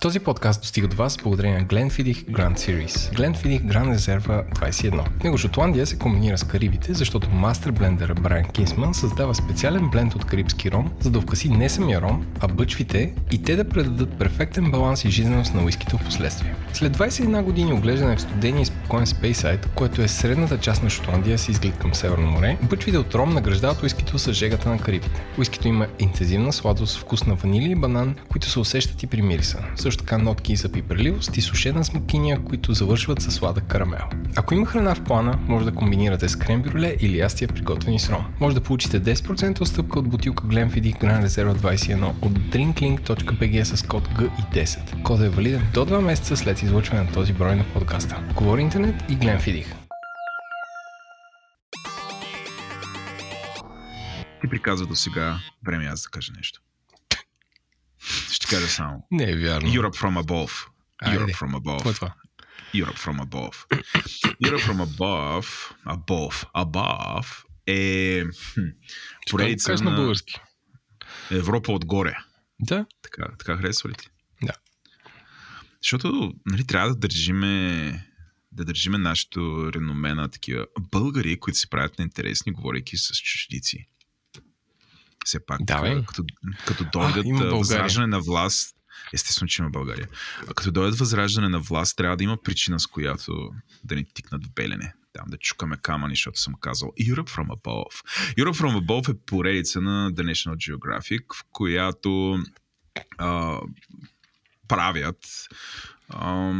Този 0.02 0.20
подкаст 0.20 0.62
достига 0.62 0.88
до 0.88 0.96
вас 0.96 1.18
благодарение 1.18 1.60
на 1.60 1.66
Glenfiddich 1.66 2.32
Grand 2.32 2.56
Series. 2.56 3.16
Glenfiddich 3.16 3.66
Grand 3.66 3.94
Резерва 3.94 4.44
21. 4.56 5.20
В 5.20 5.24
него 5.24 5.38
Шотландия 5.38 5.86
се 5.86 5.98
комбинира 5.98 6.38
с 6.38 6.44
Карибите, 6.44 6.94
защото 6.94 7.30
мастер 7.30 7.72
блендъра 7.72 8.14
Брайан 8.14 8.46
Кинсман 8.46 8.94
създава 8.94 9.36
специален 9.36 9.90
бленд 9.90 10.16
от 10.16 10.26
карибски 10.26 10.72
ром, 10.72 10.92
за 11.00 11.12
да 11.12 11.22
вкаси 11.22 11.50
не 11.50 11.70
самия 11.70 12.02
ром, 12.02 12.26
а 12.40 12.48
бъчвите 12.48 13.14
и 13.32 13.44
те 13.44 13.56
да 13.56 13.70
предадат 13.70 14.18
перфектен 14.20 14.72
баланс 14.72 15.06
и 15.06 15.10
жизненост 15.10 15.54
на 15.54 15.64
уискито 15.64 15.98
в 15.98 16.06
последствие. 16.06 16.56
След 16.74 16.98
21 16.98 17.42
години 17.42 17.74
оглеждане 17.74 18.16
в 18.16 18.22
студения 18.22 18.62
и 18.62 18.66
Спейсайд, 19.06 19.70
което 19.76 20.02
е 20.02 20.08
средната 20.08 20.58
част 20.58 20.84
на 20.84 20.90
Шотландия 20.90 21.38
с 21.38 21.50
изглед 21.50 21.78
към 21.78 21.94
Северно 21.94 22.28
море, 22.28 22.58
бъчвите 22.64 22.98
от 22.98 23.16
ром 23.16 23.34
награждават 23.34 23.84
уискито 23.84 24.20
с 24.20 24.34
жегата 24.34 24.70
на 24.70 24.80
Карибите. 24.80 25.22
Уискито 25.38 25.68
има 25.68 25.88
интензивна 26.00 26.54
сладост, 26.54 26.98
вкус 26.98 27.26
на 27.26 27.36
ванилия 27.36 27.72
и 27.72 27.76
банан, 27.76 28.16
които 28.30 28.50
се 28.50 28.60
усещат 28.60 29.04
и 29.04 29.08
при 29.08 29.22
мириса. 29.22 29.60
Също 29.76 30.04
така 30.04 30.18
нотки 30.18 30.56
за 30.56 30.72
пиперливост 30.72 31.38
и 31.38 31.42
сушена 31.42 31.86
смокиня, 31.86 32.44
които 32.44 32.74
завършват 32.74 33.22
със 33.22 33.34
сладък 33.34 33.64
карамел. 33.64 34.04
Ако 34.36 34.54
има 34.54 34.66
храна 34.66 34.96
в 34.96 35.02
плана, 35.02 35.40
може 35.48 35.66
да 35.66 35.72
комбинирате 35.72 36.30
с 36.30 36.36
крем 36.36 36.62
брюле 36.62 36.96
или 37.00 37.18
ястия 37.18 37.48
приготвени 37.48 38.00
с 38.00 38.10
ром. 38.10 38.26
Може 38.40 38.56
да 38.56 38.62
получите 38.62 39.02
10% 39.02 39.62
отстъпка 39.62 40.00
от 40.00 40.08
бутилка 40.08 40.44
Glenfiddich 40.44 41.02
Grand 41.02 41.28
Reserva 41.28 41.54
21 41.54 42.12
от 42.22 42.40
drinklink.bg 42.40 43.64
с 43.64 43.84
код 43.84 44.10
GI10. 44.10 45.04
Кодът 45.04 45.26
е 45.26 45.30
валиден 45.30 45.62
до 45.74 45.86
2 45.86 46.00
месеца 46.00 46.38
след 46.38 46.62
излъчване 46.62 47.04
на 47.04 47.12
този 47.12 47.34
брой 47.34 47.56
на 47.56 47.64
подкаста. 47.74 48.20
Говори 48.36 48.64
интернет 48.78 49.12
и 49.12 49.18
Glenfiddich. 49.18 49.76
Ти 54.42 54.50
приказва 54.50 54.88
до 54.88 54.96
сега 54.96 55.40
време 55.66 55.86
аз 55.86 56.02
да 56.04 56.10
кажа 56.10 56.34
нещо. 56.36 56.62
Ще 58.32 58.48
кажа 58.48 58.68
само. 58.68 59.08
Не 59.12 59.32
е 59.32 59.36
вярно. 59.36 59.70
Europe 59.70 59.96
from 59.96 60.24
above. 60.24 60.68
Айде. 60.98 61.20
Europe 61.20 61.36
from 61.36 61.56
above. 61.56 61.78
Какво 61.78 61.90
е 61.90 61.94
това? 61.94 62.14
Europe 62.76 62.98
from 62.98 63.26
above. 63.26 63.56
Europe 64.44 64.62
from 64.62 64.86
above, 64.86 65.74
above, 65.86 66.46
above 66.56 67.44
е 67.68 68.24
поредица 69.30 69.74
на 69.74 69.92
български. 69.92 70.40
Европа 71.32 71.72
отгоре. 71.72 72.18
Да. 72.60 72.86
Така, 73.02 73.28
така 73.40 73.58
харесва 73.58 73.90
ли 73.90 73.94
ти? 73.94 74.10
Да. 74.44 74.54
Защото 75.82 76.34
нали, 76.46 76.68
трябва 76.68 76.90
да 76.90 76.96
държиме 76.96 78.07
да 78.58 78.66
държиме 78.66 78.98
нашето 78.98 79.72
реноме 79.74 80.14
на 80.14 80.30
такива 80.30 80.66
българи, 80.92 81.40
които 81.40 81.60
се 81.60 81.70
правят 81.70 82.00
на 82.00 82.04
интересни, 82.04 82.52
говорейки 82.52 82.98
с 82.98 83.14
чуждици. 83.16 83.88
Все 85.26 85.46
пак, 85.46 85.64
Давай. 85.64 86.06
като, 86.06 86.24
като 86.68 86.86
дойдат 86.94 87.26
а, 87.42 87.56
възраждане 87.56 88.08
на 88.08 88.20
власт, 88.20 88.76
естествено, 89.14 89.50
че 89.50 89.62
има 89.62 89.70
България. 89.70 90.08
А 90.48 90.54
като 90.54 90.72
дойдат 90.72 91.00
възраждане 91.00 91.50
на 91.50 91.60
власт, 91.60 91.98
трябва 91.98 92.18
да 92.18 92.24
има 92.24 92.38
причина, 92.44 92.80
с 92.80 92.88
която 92.88 93.50
да 93.84 93.96
ни 93.96 94.06
тикнат 94.14 94.46
в 94.46 94.54
белене. 94.54 94.94
Там 95.14 95.26
да 95.28 95.38
чукаме 95.38 95.78
камъни, 95.82 96.14
защото 96.14 96.40
съм 96.40 96.54
казал 96.62 96.94
Europe 97.00 97.30
from 97.30 97.48
above. 97.48 98.06
Europe 98.38 98.54
from 98.54 98.86
above 98.86 99.12
е 99.12 99.20
поредица 99.26 99.82
на 99.82 100.12
The 100.12 100.32
National 100.32 100.56
Geographic, 100.56 101.36
в 101.36 101.44
която 101.52 102.40
а, 103.18 103.60
правят 104.68 105.48
а, 106.10 106.54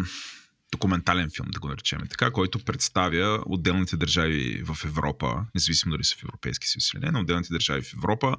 документален 0.72 1.30
филм, 1.36 1.48
да 1.52 1.60
го 1.60 1.68
наречем 1.68 2.00
така, 2.10 2.32
който 2.32 2.66
представя 2.66 3.44
отделните 3.46 3.98
държави 3.98 4.64
в 4.66 4.86
Европа, 4.86 5.46
независимо 5.56 5.92
дали 5.92 6.04
са 6.04 6.16
в 6.16 6.24
Европейски 6.24 6.68
съюз 6.68 6.94
или 6.94 7.00
не, 7.00 7.12
но 7.12 7.20
отделните 7.20 7.54
държави 7.54 7.82
в 7.82 7.94
Европа, 7.94 8.36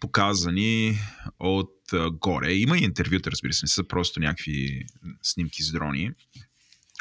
показани 0.00 0.98
от 1.38 1.74
горе. 2.12 2.52
Има 2.52 2.78
и 2.78 2.84
интервюта, 2.84 3.30
разбира 3.30 3.52
се, 3.52 3.64
не 3.64 3.68
са 3.68 3.88
просто 3.88 4.20
някакви 4.20 4.84
снимки 5.22 5.62
с 5.62 5.72
дрони, 5.72 6.10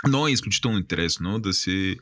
но 0.07 0.27
е 0.27 0.31
изключително 0.31 0.77
интересно 0.77 1.39
да 1.39 1.53
си 1.53 1.97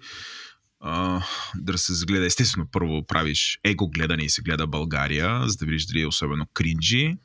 да 1.56 1.78
се 1.78 1.94
загледа. 1.94 2.26
Естествено, 2.26 2.68
първо 2.72 3.08
правиш 3.08 3.60
его 3.64 3.90
гледане 3.90 4.24
и 4.24 4.30
се 4.30 4.42
гледа 4.42 4.68
България, 4.68 5.50
за 5.50 5.58
да 5.58 5.66
видиш 5.66 5.86
дали 5.86 6.02
е 6.02 6.08
особено 6.08 6.48
кринджи. 6.54 7.18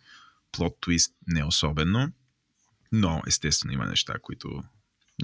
Плот 0.53 0.77
твист 0.81 1.15
не 1.27 1.45
особено. 1.45 2.13
Но, 2.93 3.23
естествено, 3.27 3.75
има 3.75 3.87
неща, 3.87 4.15
които 4.23 4.63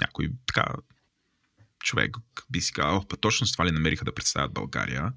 някой 0.00 0.28
така 0.46 0.64
човек 1.84 2.16
би 2.50 2.60
си 2.60 2.72
казал, 2.72 2.96
«Ох, 2.96 3.06
па 3.08 3.16
точно 3.16 3.46
с 3.46 3.52
това 3.52 3.66
ли 3.66 3.70
намериха 3.70 4.04
да 4.04 4.14
представят 4.14 4.52
България. 4.52 5.12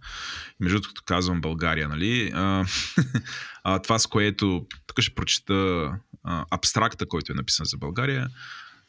И 0.61 0.63
между 0.63 0.79
другото, 0.79 1.01
казвам 1.05 1.41
България, 1.41 1.87
нали, 1.87 2.31
а, 3.63 3.79
това 3.83 3.99
с 3.99 4.07
което, 4.07 4.65
тук 4.87 5.01
ще 5.01 5.15
прочета 5.15 5.91
а, 6.23 6.45
абстракта, 6.51 7.07
който 7.07 7.31
е 7.31 7.35
написан 7.35 7.65
за 7.65 7.77
България, 7.77 8.27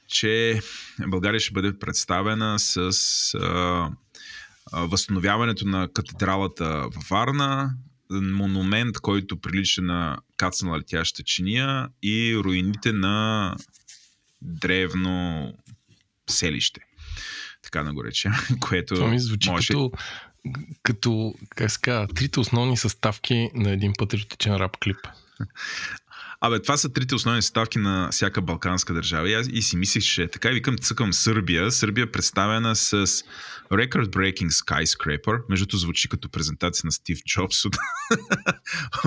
че 0.09 0.61
България 1.07 1.41
ще 1.41 1.53
бъде 1.53 1.79
представена 1.79 2.59
с 2.59 2.79
а, 3.35 3.91
а, 4.73 4.81
възстановяването 4.81 5.67
на 5.67 5.89
катедралата 5.93 6.89
във 6.95 7.09
Варна, 7.11 7.75
монумент, 8.11 8.99
който 8.99 9.41
прилича 9.41 9.83
на 9.83 10.19
кацнала 10.37 10.79
летяща 10.79 11.23
чиния 11.23 11.89
и 12.03 12.37
руините 12.37 12.93
на 12.93 13.57
древно 14.43 15.53
селище. 16.29 16.81
Така 17.63 17.83
да 17.83 17.93
го 17.93 18.05
речем, 18.05 18.33
което 18.61 18.95
Това 18.95 19.09
ми 19.09 19.19
звучи 19.19 19.51
може... 19.51 19.67
като, 19.67 19.93
като, 20.83 21.35
как 21.51 21.71
се 21.71 21.81
казва, 21.81 22.09
трите 22.15 22.41
основни 22.41 22.77
съставки 22.77 23.51
на 23.55 23.71
един 23.71 23.93
патриотичен 23.99 24.57
рап 24.57 24.77
клип. 24.85 24.99
Абе, 26.41 26.63
това 26.63 26.77
са 26.77 26.93
трите 26.93 27.15
основни 27.15 27.43
ставки 27.43 27.79
на 27.79 28.09
всяка 28.13 28.43
балканска 28.43 28.95
държава. 28.95 29.31
И, 29.31 29.35
аз, 29.35 29.49
и 29.53 29.63
си 29.63 29.77
мислих, 29.77 30.05
че 30.05 30.23
е 30.23 30.31
така. 30.31 30.51
И 30.51 30.55
викам, 30.55 30.79
цъкам 30.79 31.13
Сърбия. 31.13 31.73
Сърбия 31.73 32.03
е 32.03 32.11
представена 32.11 32.77
с 32.77 33.07
Record 33.73 34.07
Breaking 34.07 34.49
Skyscraper. 34.49 35.43
Междуто 35.49 35.77
звучи 35.77 36.09
като 36.09 36.29
презентация 36.29 36.83
на 36.87 36.93
Стив 36.93 37.19
Джобс 37.29 37.65
от, 37.65 37.77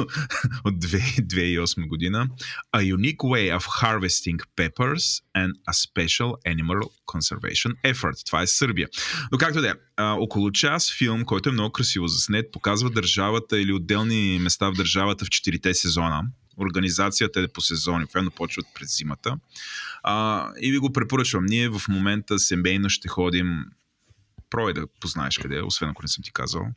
от 0.66 0.74
2008 0.74 1.88
година. 1.88 2.28
A 2.76 2.96
unique 2.96 3.18
way 3.18 3.60
of 3.60 3.64
harvesting 3.82 4.40
peppers 4.58 5.22
and 5.36 5.52
a 5.70 5.74
special 5.74 6.32
animal 6.46 6.90
conservation 7.14 7.94
effort. 7.94 8.26
Това 8.26 8.42
е 8.42 8.48
Сърбия. 8.48 8.88
Но 9.32 9.38
както 9.38 9.62
да 9.62 9.70
е, 9.70 9.74
около 10.00 10.52
час 10.52 10.98
филм, 10.98 11.26
който 11.26 11.50
е 11.50 11.52
много 11.52 11.72
красиво 11.72 12.08
заснет, 12.08 12.52
показва 12.52 12.90
държавата 12.90 13.62
или 13.62 13.74
отделни 13.74 14.40
места 14.42 14.70
в 14.70 14.74
държавата 14.74 15.26
в 15.26 15.30
четирите 15.30 15.74
сезона 15.74 16.24
Организацията 16.58 17.42
е 17.42 17.48
по 17.48 17.62
сезони, 17.62 18.04
обикновено 18.04 18.32
почват 18.32 18.66
през 18.76 18.98
зимата. 18.98 19.38
А, 20.04 20.48
и 20.62 20.72
ви 20.72 20.78
го 20.78 20.94
препоръчвам. 20.94 21.46
Ние 21.46 21.70
в 21.70 21.82
момента 21.90 22.40
семейно 22.40 22.90
ще 22.90 23.08
ходим. 23.08 23.66
Пробай 24.50 24.74
да 24.74 24.88
познаеш 25.00 25.38
къде 25.38 25.58
е, 25.58 25.62
освен 25.62 25.90
ако 25.90 26.02
не 26.02 26.08
съм 26.08 26.24
ти 26.24 26.32
казал. 26.32 26.68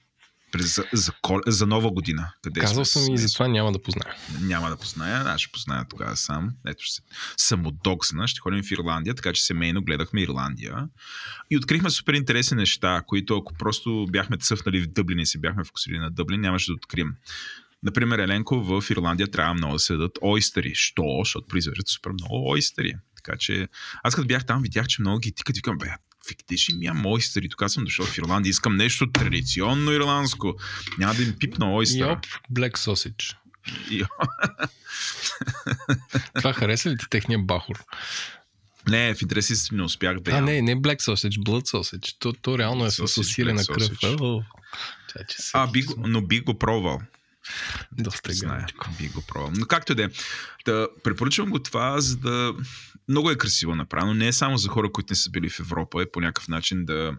През, 0.52 0.74
за, 0.74 0.84
за, 0.92 1.12
за 1.46 1.66
нова 1.66 1.90
година. 1.90 2.32
Къде 2.42 2.60
Казал 2.60 2.84
съм 2.84 3.14
и 3.14 3.18
затова 3.18 3.48
няма 3.48 3.72
да 3.72 3.82
позная. 3.82 4.14
Няма 4.40 4.70
да 4.70 4.76
позная, 4.76 5.20
аз 5.20 5.40
ще 5.40 5.52
позная 5.52 5.84
тогава 5.88 6.16
сам. 6.16 6.50
Ето 6.66 6.84
ще 6.84 7.02
съм 7.36 7.66
от 7.66 7.74
ще 8.26 8.40
ходим 8.40 8.62
в 8.62 8.70
Ирландия, 8.70 9.14
така 9.14 9.32
че 9.32 9.42
семейно 9.42 9.82
гледахме 9.82 10.22
Ирландия. 10.22 10.88
И 11.50 11.56
открихме 11.56 11.90
супер 11.90 12.14
интересни 12.14 12.56
неща, 12.56 13.02
които 13.06 13.36
ако 13.36 13.54
просто 13.54 14.06
бяхме 14.10 14.36
цъфнали 14.36 14.80
в 14.80 14.86
Дъблин 14.86 15.18
и 15.18 15.26
се 15.26 15.38
бяхме 15.38 15.64
фокусирали 15.64 15.98
на 15.98 16.10
Дъблин, 16.10 16.40
нямаше 16.40 16.70
да 16.70 16.74
открием. 16.74 17.14
Например, 17.84 18.18
Еленко 18.18 18.60
в 18.62 18.90
Ирландия 18.90 19.30
трябва 19.30 19.54
много 19.54 19.72
да 19.72 19.78
се 19.78 19.92
дадат 19.92 20.18
ойстери. 20.22 20.72
Що? 20.74 21.04
Защото 21.24 21.46
произвеждат 21.46 21.88
супер 21.88 22.10
много 22.10 22.50
ойстери. 22.50 22.92
Така 23.16 23.38
че 23.38 23.68
аз 24.02 24.14
като 24.14 24.26
бях 24.26 24.46
там, 24.46 24.62
видях, 24.62 24.86
че 24.86 25.02
много 25.02 25.18
ги 25.18 25.32
тикат. 25.32 25.56
Викам, 25.56 25.78
бе, 25.78 25.86
фиктиш 26.28 26.68
ми 26.68 26.86
ям 26.86 27.06
ойстери. 27.06 27.48
Тук 27.48 27.70
съм 27.70 27.84
дошъл 27.84 28.06
в 28.06 28.18
Ирландия. 28.18 28.50
Искам 28.50 28.76
нещо 28.76 29.10
традиционно 29.10 29.92
ирландско. 29.92 30.54
Няма 30.98 31.14
да 31.14 31.22
им 31.22 31.34
пипна 31.38 31.74
ойстер. 31.74 32.08
Йоп, 32.08 32.26
black 32.52 32.78
sausage. 32.78 33.36
Това 36.34 36.52
хареса 36.52 36.90
ли 36.90 36.98
ти 36.98 37.06
техния 37.10 37.38
бахур? 37.38 37.84
Не, 38.88 39.14
в 39.14 39.22
интерес 39.22 39.70
не 39.72 39.82
успях 39.82 40.20
да 40.20 40.30
А, 40.32 40.40
не, 40.40 40.62
не 40.62 40.76
black 40.76 41.00
sausage, 41.00 41.42
blood 41.42 41.64
sausage. 41.72 42.16
То, 42.18 42.32
то 42.32 42.58
реално 42.58 42.86
е 42.86 42.90
с 42.90 43.18
усилена 43.18 43.66
кръв. 43.66 43.90
а, 45.52 45.70
би 45.70 45.82
го, 45.82 45.94
но 46.06 46.22
би 46.22 46.40
го 46.40 46.58
пробвал. 46.58 47.00
Доста 47.92 48.32
знае, 48.32 48.66
би 48.98 49.08
го 49.08 49.22
пробвал. 49.22 49.52
Но 49.56 49.66
както 49.66 49.92
и 49.92 49.94
да 49.94 50.04
е. 50.04 50.08
Да, 50.64 50.88
препоръчвам 51.02 51.50
го 51.50 51.58
това, 51.58 52.00
за 52.00 52.16
да... 52.16 52.54
Много 53.08 53.30
е 53.30 53.38
красиво 53.38 53.74
направено. 53.74 54.14
Не 54.14 54.28
е 54.28 54.32
само 54.32 54.58
за 54.58 54.68
хора, 54.68 54.92
които 54.92 55.12
не 55.12 55.16
са 55.16 55.30
били 55.30 55.50
в 55.50 55.60
Европа, 55.60 56.02
е 56.02 56.10
по 56.10 56.20
някакъв 56.20 56.48
начин 56.48 56.84
да 56.84 57.12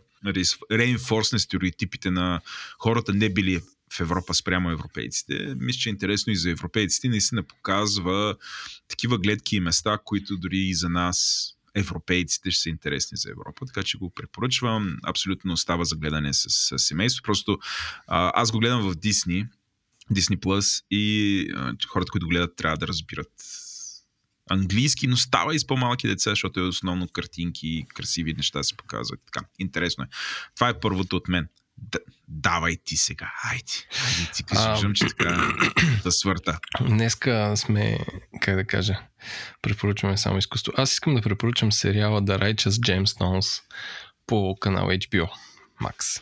реинфорсне 0.71 1.39
стереотипите 1.39 2.11
на 2.11 2.41
хората 2.79 3.13
не 3.13 3.29
били 3.29 3.61
в 3.93 3.99
Европа 3.99 4.33
спрямо 4.33 4.71
европейците. 4.71 5.55
Мисля, 5.57 5.79
че 5.79 5.89
е 5.89 5.91
интересно 5.91 6.33
и 6.33 6.35
за 6.35 6.49
европейците. 6.49 7.09
Наистина 7.09 7.43
показва 7.43 8.35
такива 8.87 9.17
гледки 9.17 9.55
и 9.55 9.59
места, 9.59 9.99
които 10.05 10.37
дори 10.37 10.59
и 10.59 10.75
за 10.75 10.89
нас 10.89 11.49
европейците 11.75 12.51
ще 12.51 12.61
са 12.61 12.69
интересни 12.69 13.17
за 13.17 13.31
Европа, 13.31 13.65
така 13.65 13.83
че 13.83 13.97
го 13.97 14.09
препоръчвам. 14.09 14.97
Абсолютно 15.03 15.53
остава 15.53 15.83
за 15.83 15.95
гледане 15.95 16.33
с, 16.33 16.45
с 16.49 16.79
семейство. 16.79 17.23
Просто 17.23 17.59
а, 18.07 18.31
аз 18.35 18.51
го 18.51 18.59
гледам 18.59 18.81
в 18.81 18.95
Дисни 18.95 19.47
Disney 20.11 20.37
Plus 20.37 20.83
и 20.91 21.47
а, 21.55 21.73
хората, 21.87 22.11
които 22.11 22.27
гледат, 22.27 22.55
трябва 22.55 22.77
да 22.77 22.87
разбират 22.87 23.31
английски, 24.49 25.07
но 25.07 25.17
става 25.17 25.55
и 25.55 25.59
с 25.59 25.67
по-малки 25.67 26.07
деца, 26.07 26.29
защото 26.29 26.59
е 26.59 26.63
основно 26.63 27.07
картинки, 27.07 27.85
красиви 27.93 28.33
неща 28.33 28.63
се 28.63 28.77
показват. 28.77 29.19
Така, 29.25 29.45
интересно 29.59 30.03
е. 30.03 30.07
Това 30.55 30.69
е 30.69 30.79
първото 30.79 31.15
от 31.15 31.27
мен. 31.27 31.47
Д- 31.77 31.99
давай 32.27 32.77
ти 32.85 32.97
сега, 32.97 33.31
айде. 33.43 33.73
Айде 34.05 34.31
ти 34.33 34.43
кажи, 34.43 34.87
че 34.95 35.05
така 35.05 35.53
да 36.03 36.11
свърта. 36.11 36.59
Днеска 36.81 37.53
сме, 37.57 37.99
как 38.41 38.55
да 38.55 38.65
кажа, 38.65 38.99
препоръчваме 39.61 40.17
само 40.17 40.37
изкуство. 40.37 40.73
Аз 40.77 40.91
искам 40.91 41.15
да 41.15 41.21
препоръчам 41.21 41.71
сериала 41.71 42.21
The 42.21 42.39
Righteous 42.39 43.03
Gemstones 43.03 43.61
по 44.27 44.55
канал 44.59 44.87
HBO 44.87 45.29
Max 45.81 46.21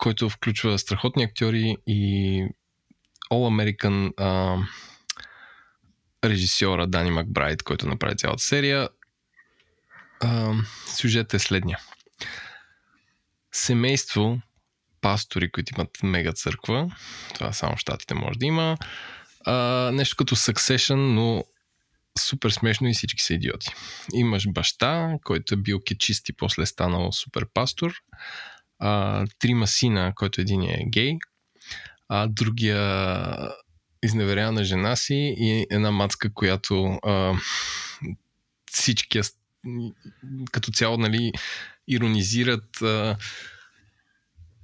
който 0.00 0.30
включва 0.30 0.78
страхотни 0.78 1.22
актьори 1.22 1.76
и 1.86 2.42
All 3.32 3.76
American 3.76 4.12
а, 4.16 4.58
режисьора 6.24 6.86
Дани 6.86 7.10
Макбрайт, 7.10 7.62
който 7.62 7.88
направи 7.88 8.16
цялата 8.16 8.42
серия. 8.42 8.88
А, 10.20 10.54
сюжетът 10.86 11.34
е 11.34 11.38
следния. 11.38 11.78
Семейство, 13.52 14.40
пастори, 15.00 15.50
които 15.52 15.72
имат 15.76 15.98
мега 16.02 16.32
църква, 16.32 16.90
това 17.34 17.52
само 17.52 17.76
в 17.76 17.80
щатите 17.80 18.14
може 18.14 18.38
да 18.38 18.46
има, 18.46 18.76
а, 19.44 19.54
нещо 19.92 20.16
като 20.16 20.36
Succession, 20.36 20.94
но 20.94 21.44
супер 22.18 22.50
смешно 22.50 22.88
и 22.88 22.94
всички 22.94 23.22
са 23.22 23.34
идиоти. 23.34 23.68
Имаш 24.14 24.48
баща, 24.48 25.14
който 25.24 25.54
е 25.54 25.56
бил 25.56 25.80
кечист 25.80 26.28
и 26.28 26.32
после 26.32 26.66
станал 26.66 27.12
супер 27.12 27.46
пастор 27.54 27.92
а, 28.80 29.26
трима 29.38 29.66
сина, 29.66 30.12
който 30.16 30.40
един 30.40 30.62
е 30.62 30.84
гей, 30.86 31.18
а 32.08 32.26
другия 32.26 33.34
изневерява 34.02 34.52
на 34.52 34.64
жена 34.64 34.96
си 34.96 35.34
и 35.38 35.66
една 35.70 35.90
мацка, 35.90 36.34
която 36.34 36.84
а, 36.84 37.34
всички 38.70 39.20
като 40.52 40.70
цяло 40.70 40.96
нали, 40.96 41.32
иронизират 41.88 42.82
а, 42.82 43.16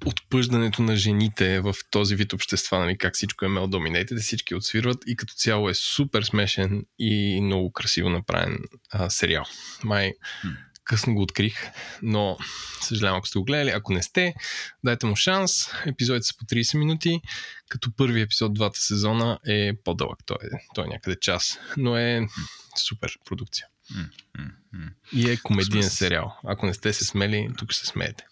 отпъждането 0.07 0.83
на 0.83 0.97
жените 0.97 1.61
в 1.61 1.75
този 1.91 2.17
вид 2.17 2.33
общества, 2.33 2.79
нали, 2.79 2.99
как 2.99 3.15
всичко 3.15 3.45
е 3.45 3.49
мел 3.49 3.67
доминейтед, 3.67 4.19
всички 4.19 4.55
отсвирват 4.55 4.99
и 5.07 5.17
като 5.17 5.35
цяло 5.35 5.69
е 5.69 5.75
супер 5.75 6.23
смешен 6.23 6.85
и 6.99 7.41
много 7.43 7.73
красиво 7.73 8.09
направен 8.09 8.59
а, 8.91 9.11
сериал. 9.11 9.45
Май 9.85 10.13
късно 10.87 11.15
го 11.15 11.23
открих, 11.23 11.71
но 12.03 12.39
съжалявам, 12.81 13.19
ако 13.19 13.27
сте 13.27 13.39
го 13.39 13.45
гледали. 13.45 13.71
Ако 13.71 13.93
не 13.93 14.03
сте, 14.03 14.35
дайте 14.85 15.07
му 15.07 15.17
шанс. 15.17 15.69
Епизодите 15.87 16.27
са 16.27 16.37
по 16.37 16.45
30 16.45 16.79
минути, 16.79 17.21
като 17.69 17.97
първи 17.97 18.21
епизод 18.21 18.55
двата 18.55 18.81
сезона 18.81 19.39
е 19.47 19.73
по-дълъг. 19.85 20.19
Той 20.27 20.37
е, 20.43 20.49
той 20.75 20.85
е 20.85 20.89
някъде 20.89 21.21
час, 21.21 21.59
но 21.77 21.97
е 21.97 22.27
супер 22.77 23.19
продукция. 23.25 23.67
И 25.13 25.31
е 25.31 25.37
комедиен 25.37 25.91
сериал. 25.91 26.37
Ако 26.45 26.67
не 26.67 26.75
сте 26.75 26.93
се 26.93 27.05
смели, 27.05 27.51
тук 27.59 27.75
се 27.75 27.87
смеете. 27.87 28.27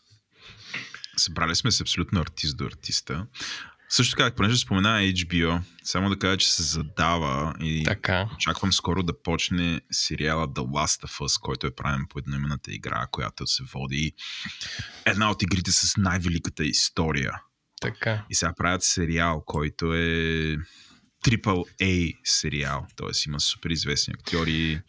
Събрали 1.16 1.54
сме 1.54 1.70
се 1.70 1.82
абсолютно 1.82 2.20
артист 2.20 2.56
до 2.56 2.64
артиста. 2.64 3.26
Също 3.88 4.16
така, 4.16 4.34
понеже 4.34 4.56
спомена 4.56 5.00
HBO, 5.00 5.62
само 5.84 6.08
да 6.08 6.18
кажа, 6.18 6.36
че 6.36 6.52
се 6.52 6.62
задава 6.62 7.54
и 7.60 7.84
така. 7.84 8.28
очаквам 8.34 8.72
скоро 8.72 9.02
да 9.02 9.22
почне 9.22 9.80
сериала 9.90 10.48
The 10.48 10.60
Last 10.60 11.06
of 11.06 11.18
Us, 11.20 11.40
който 11.40 11.66
е 11.66 11.74
правен 11.74 12.06
по 12.08 12.18
едноименната 12.18 12.72
игра, 12.72 13.06
която 13.10 13.46
се 13.46 13.62
води 13.74 14.12
една 15.04 15.30
от 15.30 15.42
игрите 15.42 15.72
с 15.72 15.96
най-великата 15.96 16.64
история. 16.64 17.32
Така. 17.80 18.24
И 18.30 18.34
сега 18.34 18.52
правят 18.56 18.82
сериал, 18.82 19.42
който 19.46 19.94
е 19.94 20.56
Triple 21.24 21.64
A 21.82 22.16
сериал, 22.24 22.86
т.е. 22.96 23.10
има 23.26 23.40
супер 23.40 23.70
известни 23.70 24.14
актьори, 24.14 24.80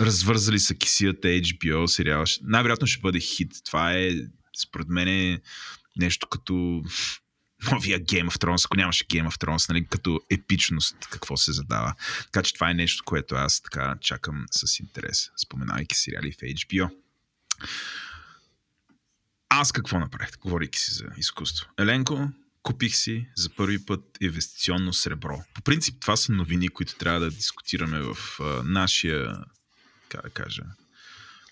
развързали 0.00 0.58
са 0.58 0.74
кисията 0.74 1.28
HBO 1.28 1.86
сериал. 1.86 2.24
Най-вероятно 2.42 2.86
ще 2.86 3.00
бъде 3.00 3.20
хит. 3.20 3.52
Това 3.66 3.92
е, 3.92 4.10
според 4.62 4.88
мен, 4.88 5.40
нещо 5.96 6.28
като 6.28 6.82
новия 7.72 8.00
Game 8.00 8.30
of 8.30 8.44
Thrones, 8.44 8.66
ако 8.66 8.76
нямаше 8.76 9.04
Game 9.04 9.28
of 9.28 9.44
Thrones, 9.44 9.68
нали, 9.68 9.86
като 9.86 10.20
епичност, 10.30 10.96
какво 11.10 11.36
се 11.36 11.52
задава. 11.52 11.94
Така 12.24 12.42
че 12.42 12.54
това 12.54 12.70
е 12.70 12.74
нещо, 12.74 13.04
което 13.04 13.34
аз 13.34 13.60
така 13.60 13.96
чакам 14.00 14.46
с 14.50 14.80
интерес, 14.80 15.30
споменавайки 15.36 15.96
сериали 15.96 16.32
в 16.32 16.36
HBO. 16.36 16.90
Аз 19.48 19.72
какво 19.72 19.98
направих, 19.98 20.38
говорейки 20.38 20.78
си 20.78 20.92
за 20.94 21.04
изкуство? 21.16 21.66
Еленко, 21.78 22.28
купих 22.62 22.96
си 22.96 23.28
за 23.36 23.50
първи 23.50 23.84
път 23.86 24.00
инвестиционно 24.20 24.92
сребро. 24.92 25.42
По 25.54 25.62
принцип, 25.62 26.00
това 26.00 26.16
са 26.16 26.32
новини, 26.32 26.68
които 26.68 26.94
трябва 26.94 27.20
да 27.20 27.30
дискутираме 27.30 28.00
в 28.00 28.16
а, 28.40 28.62
нашия, 28.64 29.36
как 30.08 30.22
да 30.22 30.30
кажа, 30.30 30.62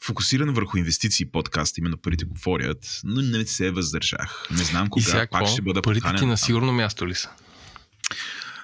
фокусиран 0.02 0.54
върху 0.54 0.78
инвестиции 0.78 1.26
подкаст, 1.26 1.78
именно 1.78 1.96
парите 1.96 2.24
говорят, 2.24 3.00
но 3.04 3.22
не 3.22 3.46
се 3.46 3.70
въздържах. 3.70 4.46
Не 4.50 4.64
знам 4.64 4.88
кога 4.88 5.04
сега, 5.04 5.26
пак 5.30 5.48
ще 5.48 5.62
бъда 5.62 5.82
Парите 5.82 6.14
ти 6.18 6.26
на 6.26 6.36
сигурно 6.36 6.72
място 6.72 7.08
ли 7.08 7.14
са? 7.14 7.30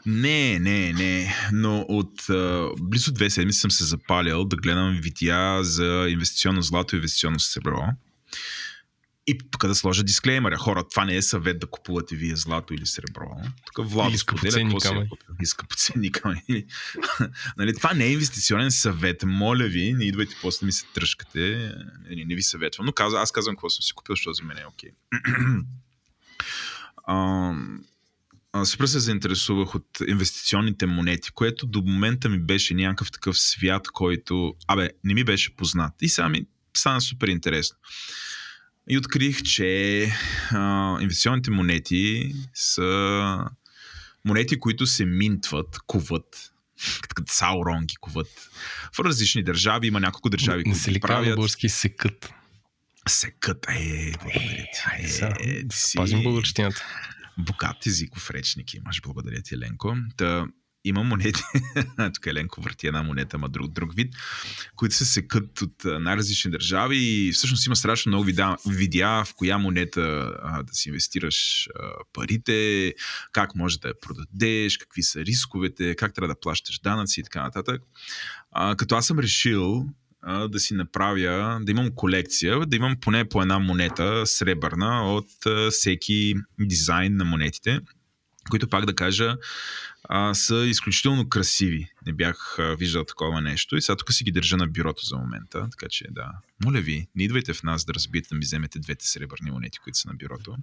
Не, 0.07 0.59
не, 0.59 0.93
не. 0.93 1.35
Но 1.53 1.81
от 1.89 2.31
а, 2.31 2.69
близо 2.81 3.13
две 3.13 3.31
седмици 3.31 3.59
съм 3.59 3.71
се 3.71 3.85
запалил 3.85 4.45
да 4.45 4.57
гледам 4.57 4.99
видеа 5.03 5.65
за 5.65 6.07
инвестиционно 6.09 6.63
злато 6.63 6.97
и 6.97 6.99
инвестиционно 6.99 7.41
сребро. 7.41 7.83
И 9.27 9.39
тук 9.51 9.67
да 9.67 9.75
сложа 9.75 10.03
дисклеймера. 10.03 10.57
Хора, 10.57 10.85
това 10.91 11.05
не 11.05 11.17
е 11.17 11.23
съвет 11.23 11.59
да 11.59 11.67
купувате 11.67 12.17
вие 12.17 12.37
злато 12.37 12.75
или 12.75 12.87
сребро. 12.87 13.37
Тук 13.67 13.91
Влад 13.91 14.11
Или 14.11 14.19
скъпоценни 14.19 14.71
споделя, 14.71 14.93
камъни. 14.93 15.09
И 15.43 15.47
скъпоценни 15.47 16.13
камъни. 16.13 16.65
нали, 17.57 17.75
това 17.77 17.95
не 17.95 18.05
е 18.05 18.13
инвестиционен 18.13 18.71
съвет. 18.71 19.23
Моля 19.27 19.65
ви, 19.65 19.93
не 19.93 20.05
идвайте 20.05 20.37
после 20.43 20.61
да 20.61 20.67
ми 20.67 20.73
се 20.73 20.87
тръжкате. 20.95 21.73
Не, 22.11 22.25
не 22.25 22.35
ви 22.35 22.43
съветвам. 22.43 22.87
Но 22.87 22.93
каза, 22.93 23.19
аз 23.19 23.33
казвам 23.33 23.55
какво 23.55 23.71
съм 23.71 23.83
си 23.83 23.93
купил, 23.93 24.13
защото 24.13 24.35
за 24.35 24.43
мен 24.43 24.59
е 24.59 24.67
окей. 24.67 24.91
А, 27.07 28.65
супер 28.65 28.87
се 28.87 28.99
заинтересувах 28.99 29.75
от 29.75 29.87
инвестиционните 30.09 30.87
монети, 30.87 31.31
което 31.31 31.67
до 31.67 31.83
момента 31.83 32.29
ми 32.29 32.39
беше 32.39 32.75
някакъв 32.75 33.13
такъв 33.13 33.39
свят, 33.39 33.89
който, 33.89 34.55
абе, 34.67 34.91
не 35.05 35.15
ми 35.15 35.25
беше 35.25 35.57
познат. 35.57 35.93
И 36.01 36.09
сега 36.09 36.29
ми 36.29 36.47
стана 36.77 37.01
супер 37.01 37.29
интересно. 37.29 37.77
И 38.89 38.99
открих, 38.99 39.43
че 39.43 40.11
а, 40.51 40.97
инвестиционните 41.01 41.51
монети 41.51 42.35
са 42.55 43.45
монети, 44.25 44.61
които 44.61 44.87
се 44.87 45.05
минтват, 45.07 45.79
куват, 45.87 46.53
като 47.09 47.33
Саурон 47.33 47.85
ги 47.85 47.95
куват. 47.97 48.51
В 48.97 49.01
различни 49.01 49.43
държави 49.43 49.87
има 49.87 50.01
няколко 50.01 50.31
държави, 50.31 50.65
които 50.65 50.79
се 50.79 51.01
правят. 51.01 51.35
български 51.35 51.69
секът? 51.69 52.33
Секът, 53.09 53.67
е, 53.69 54.13
благодаря 54.23 54.67
ти. 54.75 55.03
Е, 55.03 55.09
си 55.09 55.67
си- 55.73 55.97
пазим 55.97 56.23
българщината. 56.23 56.85
богат 57.39 57.87
езиков 57.87 58.31
речник 58.31 58.75
имаш, 58.75 59.01
благодаря 59.03 59.43
ти, 59.43 59.55
Еленко. 59.55 59.97
Та, 60.17 60.47
има 60.85 61.03
монети, 61.03 61.43
тук 62.15 62.27
Еленко 62.27 62.61
върти 62.61 62.87
една 62.87 63.03
монета, 63.03 63.39
ма 63.39 63.49
друг, 63.49 63.73
друг 63.73 63.95
вид, 63.97 64.15
които 64.77 64.95
се 64.95 65.05
секат 65.05 65.63
от 65.63 65.85
най-различни 65.85 66.51
държави 66.51 66.97
и 66.97 67.33
всъщност 67.33 67.67
има 67.67 67.77
страшно 67.77 68.11
много 68.11 68.25
вида, 68.25 68.57
видеа 68.67 69.25
в 69.25 69.35
коя 69.35 69.59
монета 69.59 70.33
а, 70.43 70.63
да 70.63 70.75
си 70.75 70.89
инвестираш 70.89 71.69
а, 71.75 71.89
парите, 72.13 72.95
как 73.33 73.55
може 73.55 73.79
да 73.79 73.89
я 73.89 74.01
продадеш, 74.01 74.77
какви 74.77 75.03
са 75.03 75.21
рисковете, 75.21 75.95
как 75.95 76.15
трябва 76.15 76.35
да 76.35 76.41
плащаш 76.41 76.79
данъци 76.79 77.21
и 77.21 77.23
така 77.23 77.43
нататък. 77.43 77.83
А, 78.53 78.77
като 78.77 78.97
аз 78.97 79.07
съм 79.07 79.19
решил 79.19 79.87
да 80.49 80.61
си 80.61 80.75
направя, 80.75 81.61
да 81.63 81.71
имам 81.71 81.91
колекция, 81.95 82.67
да 82.67 82.77
имам 82.77 82.97
поне 83.01 83.25
по 83.25 83.43
една 83.43 83.59
монета 83.59 84.27
сребърна 84.27 85.15
от 85.15 85.29
всеки 85.71 86.35
дизайн 86.61 87.17
на 87.17 87.25
монетите, 87.25 87.81
които 88.51 88.69
пак 88.69 88.87
да 88.87 88.95
кажа 88.95 89.37
а, 90.09 90.35
са 90.35 90.57
изключително 90.57 91.29
красиви. 91.29 91.89
Не 92.07 92.13
бях 92.13 92.57
а, 92.59 92.77
виждал 92.77 93.05
такова 93.05 93.41
нещо 93.41 93.77
и 93.77 93.83
сега 93.83 93.97
тук 93.97 94.13
си 94.13 94.25
ги 94.25 94.33
държа 94.33 94.57
на 94.57 94.67
бюрото 94.67 95.05
за 95.05 95.17
момента, 95.17 95.69
така 95.71 95.87
че 95.91 96.05
да. 96.11 96.31
Моля 96.65 96.81
ви, 96.81 97.09
не 97.15 97.25
идвайте 97.25 97.53
в 97.55 97.63
нас 97.63 97.85
да 97.85 97.95
разбиете 97.95 98.29
да 98.29 98.35
ми 98.35 98.41
вземете 98.41 98.79
двете 98.79 99.07
сребърни 99.09 99.51
монети, 99.51 99.79
които 99.79 99.99
са 99.99 100.09
на 100.09 100.15
бюрото. 100.15 100.57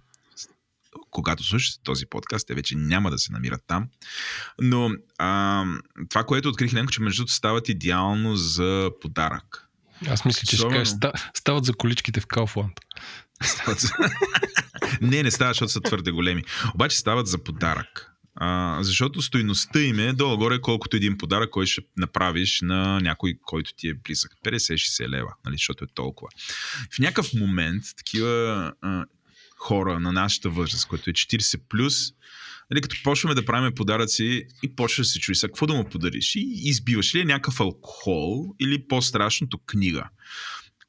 Когато 1.10 1.44
слушате 1.44 1.80
този 1.84 2.06
подкаст, 2.06 2.48
те 2.48 2.54
вече 2.54 2.76
няма 2.76 3.12
да 3.12 3.18
се 3.18 3.32
намират 3.32 3.62
там. 3.68 3.88
Но 4.62 4.92
а, 5.18 5.64
това, 6.10 6.24
което 6.24 6.50
открих 6.50 6.74
Ленко, 6.74 6.92
че 6.92 7.02
между 7.02 7.28
стават 7.28 7.70
идеално 7.70 8.36
за 8.36 8.92
подарък. 9.02 9.68
Аз 10.08 10.26
мисля, 10.26 10.40
че 10.40 10.46
ще 10.46 10.56
Особено- 10.56 10.78
кажеш, 10.78 10.94
ста- 10.94 11.32
стават 11.34 11.66
за 11.66 11.74
количките 11.74 12.20
в 12.22 12.28
Kaufland. 12.28 12.78
Стават 13.44 13.80
за... 13.80 13.90
не, 15.02 15.24
не 15.24 15.32
стават, 15.32 15.54
защото 15.56 15.72
са 15.72 15.82
твърде 15.82 16.12
големи. 16.12 16.44
Обаче 16.76 16.98
стават 16.98 17.28
за 17.28 17.44
подарък. 17.44 18.11
А, 18.36 18.78
защото 18.84 19.22
стойността 19.22 19.82
им 19.82 20.00
е 20.00 20.14
долу-горе 20.14 20.62
колкото 20.62 20.96
един 20.96 21.18
подарък, 21.18 21.50
който 21.50 21.72
ще 21.72 21.82
направиш 21.98 22.62
на 22.62 23.00
някой, 23.00 23.34
който 23.46 23.74
ти 23.78 23.88
е 23.88 23.94
близък. 23.94 24.32
50-60 24.46 25.10
лева, 25.10 25.34
нали, 25.46 25.56
защото 25.56 25.84
е 25.84 25.88
толкова. 25.94 26.30
В 26.92 27.00
някакъв 27.00 27.34
момент 27.34 27.84
такива 27.98 28.74
а, 28.82 29.06
хора 29.58 30.00
на 30.00 30.12
нашата 30.12 30.50
възраст, 30.50 30.88
което 30.88 31.10
е 31.10 31.14
40+, 31.14 31.62
плюс, 31.70 31.96
нали, 32.72 32.82
като 32.82 32.96
почваме 33.04 33.36
да 33.36 33.46
правим 33.46 33.76
подаръци 33.76 34.48
и 34.64 34.76
почваш 34.76 35.08
да 35.08 35.12
се 35.14 35.34
сега 35.34 35.50
какво 35.50 35.68
да 35.68 35.74
му 35.74 35.90
подариш? 35.90 36.36
И 36.36 36.52
избиваш 36.56 37.16
ли 37.16 37.26
някакъв 37.26 37.60
алкохол 37.60 38.56
или 38.60 38.88
по-страшното 38.88 39.58
книга? 39.58 40.10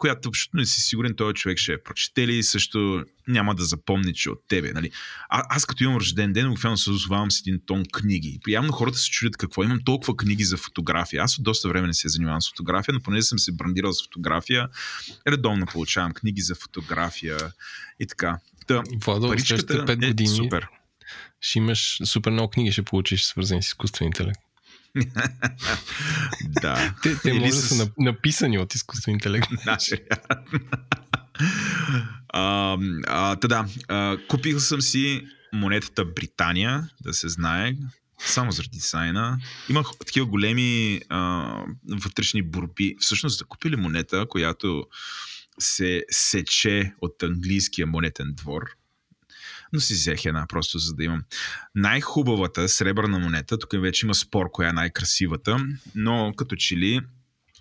Която 0.02 0.28
абсолютно 0.28 0.60
не 0.60 0.66
си 0.66 0.80
сигурен 0.80 1.14
този 1.14 1.34
човек 1.34 1.58
ще 1.58 1.72
я 1.72 1.84
прочете 1.84 2.26
ли 2.26 2.42
също 2.42 3.04
няма 3.28 3.54
да 3.54 3.64
запомни, 3.64 4.14
че 4.14 4.28
е 4.28 4.32
от 4.32 4.38
тебе. 4.48 4.72
Нали? 4.72 4.90
А, 5.28 5.42
аз 5.48 5.66
като 5.66 5.84
имам 5.84 5.96
рожден 5.96 6.32
ден, 6.32 6.50
буквално 6.50 6.76
се 6.76 6.90
озовавам 6.90 7.30
с 7.30 7.40
един 7.40 7.60
тон 7.66 7.84
книги. 7.92 8.40
Явно 8.48 8.72
хората 8.72 8.98
се 8.98 9.10
чудят 9.10 9.36
какво. 9.36 9.64
Имам 9.64 9.80
толкова 9.84 10.16
книги 10.16 10.44
за 10.44 10.56
фотография. 10.56 11.22
Аз 11.22 11.38
от 11.38 11.44
доста 11.44 11.68
време 11.68 11.86
не 11.86 11.94
се 11.94 12.08
занимавам 12.08 12.42
с 12.42 12.48
фотография, 12.48 12.94
но 12.94 13.00
понеже 13.00 13.22
съм 13.22 13.38
се 13.38 13.52
брандирал 13.52 13.92
с 13.92 14.02
фотография, 14.02 14.68
редовно 15.28 15.66
получавам 15.66 16.12
книги 16.12 16.40
за 16.40 16.54
фотография 16.54 17.38
и 18.00 18.06
така. 18.06 18.38
Та, 18.66 18.82
Владо, 19.04 19.28
паричката 19.28 19.60
следващите 19.60 19.98
5 19.98 20.04
е 20.04 20.08
години 20.08 20.36
супер. 20.36 20.68
ще 21.40 21.58
имаш 21.58 21.98
супер 22.04 22.30
много 22.30 22.50
книги, 22.50 22.72
ще 22.72 22.82
получиш 22.82 23.22
свързани 23.24 23.62
с 23.62 23.66
изкуствен 23.66 24.06
интелект. 24.06 24.40
Да. 26.42 26.94
Те, 27.02 27.18
те 27.18 27.32
може 27.32 27.46
да 27.46 27.52
с- 27.52 27.68
са 27.68 27.74
нап- 27.76 27.92
написани 27.98 28.58
от 28.58 28.74
изкуствен 28.74 29.14
интелект. 29.14 29.48
А, 32.28 32.78
а, 33.06 33.36
та 33.36 33.48
да, 33.48 33.66
а, 33.88 34.18
купил 34.28 34.60
съм 34.60 34.82
си 34.82 35.26
монетата 35.52 36.04
Британия, 36.04 36.88
да 37.00 37.14
се 37.14 37.28
знае, 37.28 37.74
само 38.18 38.52
заради 38.52 38.70
дизайна. 38.72 39.38
Имах 39.68 39.86
такива 40.06 40.26
големи 40.26 41.00
а, 41.08 41.52
вътрешни 41.90 42.42
борби. 42.42 42.96
Всъщност, 43.00 43.38
да 43.38 43.44
купили 43.44 43.76
монета, 43.76 44.26
която 44.28 44.86
се 45.58 46.02
сече 46.10 46.92
от 47.00 47.22
английския 47.22 47.86
монетен 47.86 48.34
двор. 48.34 48.62
Но 49.72 49.80
си 49.80 49.94
взех 49.94 50.24
една, 50.24 50.46
просто 50.48 50.78
за 50.78 50.94
да 50.94 51.04
имам. 51.04 51.22
Най-хубавата 51.74 52.68
сребърна 52.68 53.18
монета, 53.18 53.58
тук 53.58 53.70
вече 53.72 54.06
има 54.06 54.14
спор 54.14 54.50
коя 54.52 54.68
е 54.68 54.72
най-красивата, 54.72 55.66
но 55.94 56.32
като 56.36 56.56
че 56.56 56.76
ли 56.76 57.00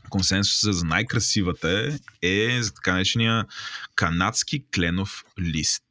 консенсуса 0.09 0.74
за 0.74 0.86
най-красивата 0.86 1.99
е, 2.22 2.55
е 2.55 2.62
за 2.62 2.74
така 2.74 2.93
наречения 2.93 3.45
канадски 3.95 4.66
кленов 4.76 5.24
лист, 5.39 5.84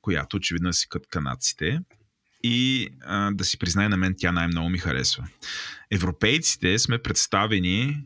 която 0.00 0.36
очевидно 0.36 0.72
си 0.72 0.88
кът 0.88 1.06
канадците. 1.10 1.80
И 2.42 2.88
а, 3.00 3.30
да 3.30 3.44
си 3.44 3.58
признай 3.58 3.88
на 3.88 3.96
мен, 3.96 4.14
тя 4.18 4.32
най-много 4.32 4.68
ми 4.68 4.78
харесва. 4.78 5.28
Европейците 5.90 6.78
сме 6.78 6.98
представени, 6.98 8.04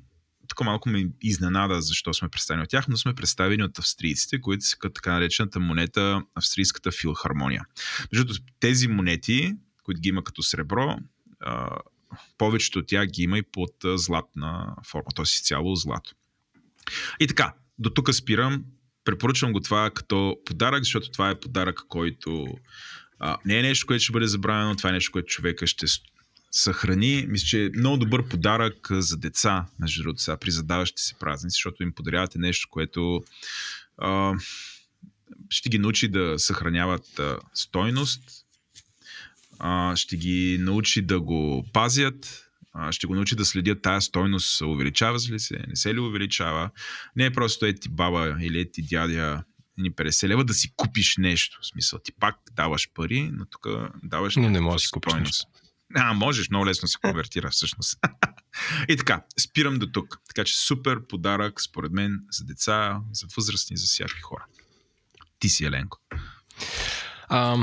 тук 0.53 0.65
малко 0.65 0.89
ме 0.89 1.07
изненада 1.23 1.81
защо 1.81 2.15
сме 2.15 2.29
представени 2.29 2.63
от 2.63 2.71
тях, 2.71 2.89
но 2.89 2.97
сме 2.97 3.15
представени 3.15 3.63
от 3.63 3.79
австрийците, 3.79 4.41
които 4.41 4.65
са 4.65 4.77
така 4.95 5.13
наречената 5.13 5.61
монета 5.61 6.23
Австрийската 6.35 6.91
филхармония. 6.91 7.65
Другото, 8.13 8.41
тези 8.61 8.89
монети, 8.89 9.55
които 9.83 10.01
ги 10.01 10.09
има 10.09 10.25
като 10.25 10.43
сребро, 10.43 10.97
повечето 12.39 12.79
от 12.79 12.87
тях 12.87 13.07
ги 13.07 13.23
има 13.23 13.39
и 13.39 13.43
под 13.43 13.75
златна 13.85 14.77
форма, 14.91 15.07
т.е. 15.17 15.23
изцяло 15.23 15.77
злато. 15.77 16.15
И 17.21 17.27
така, 17.27 17.55
до 17.79 17.91
тук 17.91 18.15
спирам. 18.15 18.65
Препоръчвам 19.05 19.53
го 19.53 19.61
това 19.61 19.91
като 19.91 20.37
подарък, 20.45 20.85
защото 20.85 21.11
това 21.11 21.31
е 21.31 21.41
подарък, 21.41 21.81
който 21.89 22.47
а, 23.19 23.37
не 23.45 23.59
е 23.59 23.63
нещо, 23.63 23.87
което 23.87 24.03
ще 24.03 24.13
бъде 24.13 24.27
забравено, 24.27 24.77
това 24.77 24.91
е 24.91 24.93
нещо, 24.93 25.13
което 25.13 25.27
човека 25.27 25.67
ще 25.67 25.87
съхрани. 26.53 27.27
Мисля, 27.29 27.47
че 27.47 27.65
е 27.65 27.71
много 27.79 27.97
добър 27.97 28.29
подарък 28.29 28.89
за 28.91 29.17
деца, 29.17 29.67
между 29.81 30.03
другото, 30.03 30.23
сега 30.23 30.37
при 30.37 30.51
задаващите 30.51 31.03
се 31.03 31.15
празници, 31.15 31.55
защото 31.55 31.83
им 31.83 31.93
подарявате 31.93 32.39
нещо, 32.39 32.69
което 32.71 33.23
а, 33.99 34.35
ще 35.51 35.69
ги 35.69 35.79
научи 35.79 36.09
да 36.09 36.35
съхраняват 36.39 37.19
а, 37.19 37.39
стойност, 37.55 38.23
а, 39.59 39.97
ще 39.97 40.17
ги 40.17 40.59
научи 40.61 41.03
да 41.03 41.21
го 41.21 41.67
пазят, 41.73 42.49
а, 42.73 42.93
ще 42.93 43.07
го 43.07 43.15
научи 43.15 43.37
да 43.37 43.45
следят 43.45 43.83
тая 43.83 44.03
стойност, 44.03 44.61
увеличава 44.61 45.19
ли 45.31 45.41
се, 45.41 45.65
не 45.69 45.77
се 45.77 45.95
ли 45.95 46.01
увеличава. 46.01 46.71
Не 47.17 47.25
е 47.25 47.33
просто 47.33 47.67
е 47.67 47.73
ти 47.73 47.89
баба 47.89 48.37
или 48.41 48.61
е 48.61 48.71
ти 48.71 48.83
дядя 48.83 49.45
ни 49.79 49.93
50 49.93 50.29
лева 50.29 50.45
да 50.45 50.55
си 50.55 50.73
купиш 50.77 51.17
нещо. 51.17 51.59
В 51.63 51.67
смисъл, 51.67 51.99
ти 51.99 52.13
пак 52.13 52.37
даваш 52.53 52.91
пари, 52.95 53.31
но 53.33 53.45
тук 53.45 53.67
даваш 54.03 54.37
Но 54.37 54.51
не 54.51 54.61
можеш 54.61 54.83
да 54.83 54.87
си 54.87 54.91
купиш 54.91 55.13
стойност. 55.13 55.62
А, 55.95 56.13
можеш, 56.13 56.51
много 56.51 56.67
лесно 56.67 56.89
се 56.89 56.99
конвертира 56.99 57.51
всъщност. 57.51 57.99
И 58.89 58.97
така, 58.97 59.25
спирам 59.41 59.79
до 59.79 59.87
тук. 59.87 60.19
Така 60.29 60.45
че 60.45 60.59
супер 60.59 61.07
подарък, 61.09 61.61
според 61.61 61.93
мен, 61.93 62.21
за 62.31 62.45
деца, 62.45 63.01
за 63.13 63.27
възрастни, 63.37 63.77
за 63.77 63.87
всякакви 63.87 64.21
хора. 64.21 64.45
Ти 65.39 65.49
си, 65.49 65.65
Еленко. 65.65 65.99
А, 67.29 67.57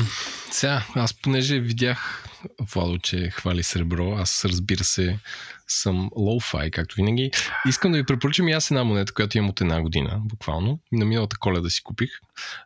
сега, 0.52 0.86
аз 0.96 1.14
понеже 1.14 1.60
видях 1.60 2.30
Владо, 2.74 2.98
че 2.98 3.30
хвали 3.30 3.64
сребро, 3.64 4.16
аз 4.18 4.46
разбира 4.46 4.84
се 4.84 5.20
съм 5.68 6.10
лоу-фай, 6.10 6.72
както 6.72 6.96
винаги. 6.96 7.32
Искам 7.68 7.92
да 7.92 7.98
ви 7.98 8.06
препоръчам 8.06 8.48
и 8.48 8.52
аз 8.52 8.72
една 8.72 8.84
монета, 8.84 9.14
която 9.14 9.38
имам 9.38 9.50
от 9.50 9.62
една 9.62 9.82
година, 9.82 10.22
буквално. 10.24 10.80
На 10.92 11.06
миналата 11.06 11.38
коледа 11.40 11.70
си 11.70 11.84
купих. 11.84 12.10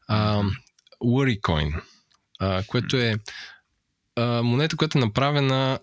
А, 0.07 0.43
Worrycoin, 1.03 1.81
а, 2.39 2.63
което 2.67 2.97
е 2.97 3.15
а, 4.15 4.43
монета, 4.43 4.77
която 4.77 4.97
е 4.97 5.01
направена 5.01 5.79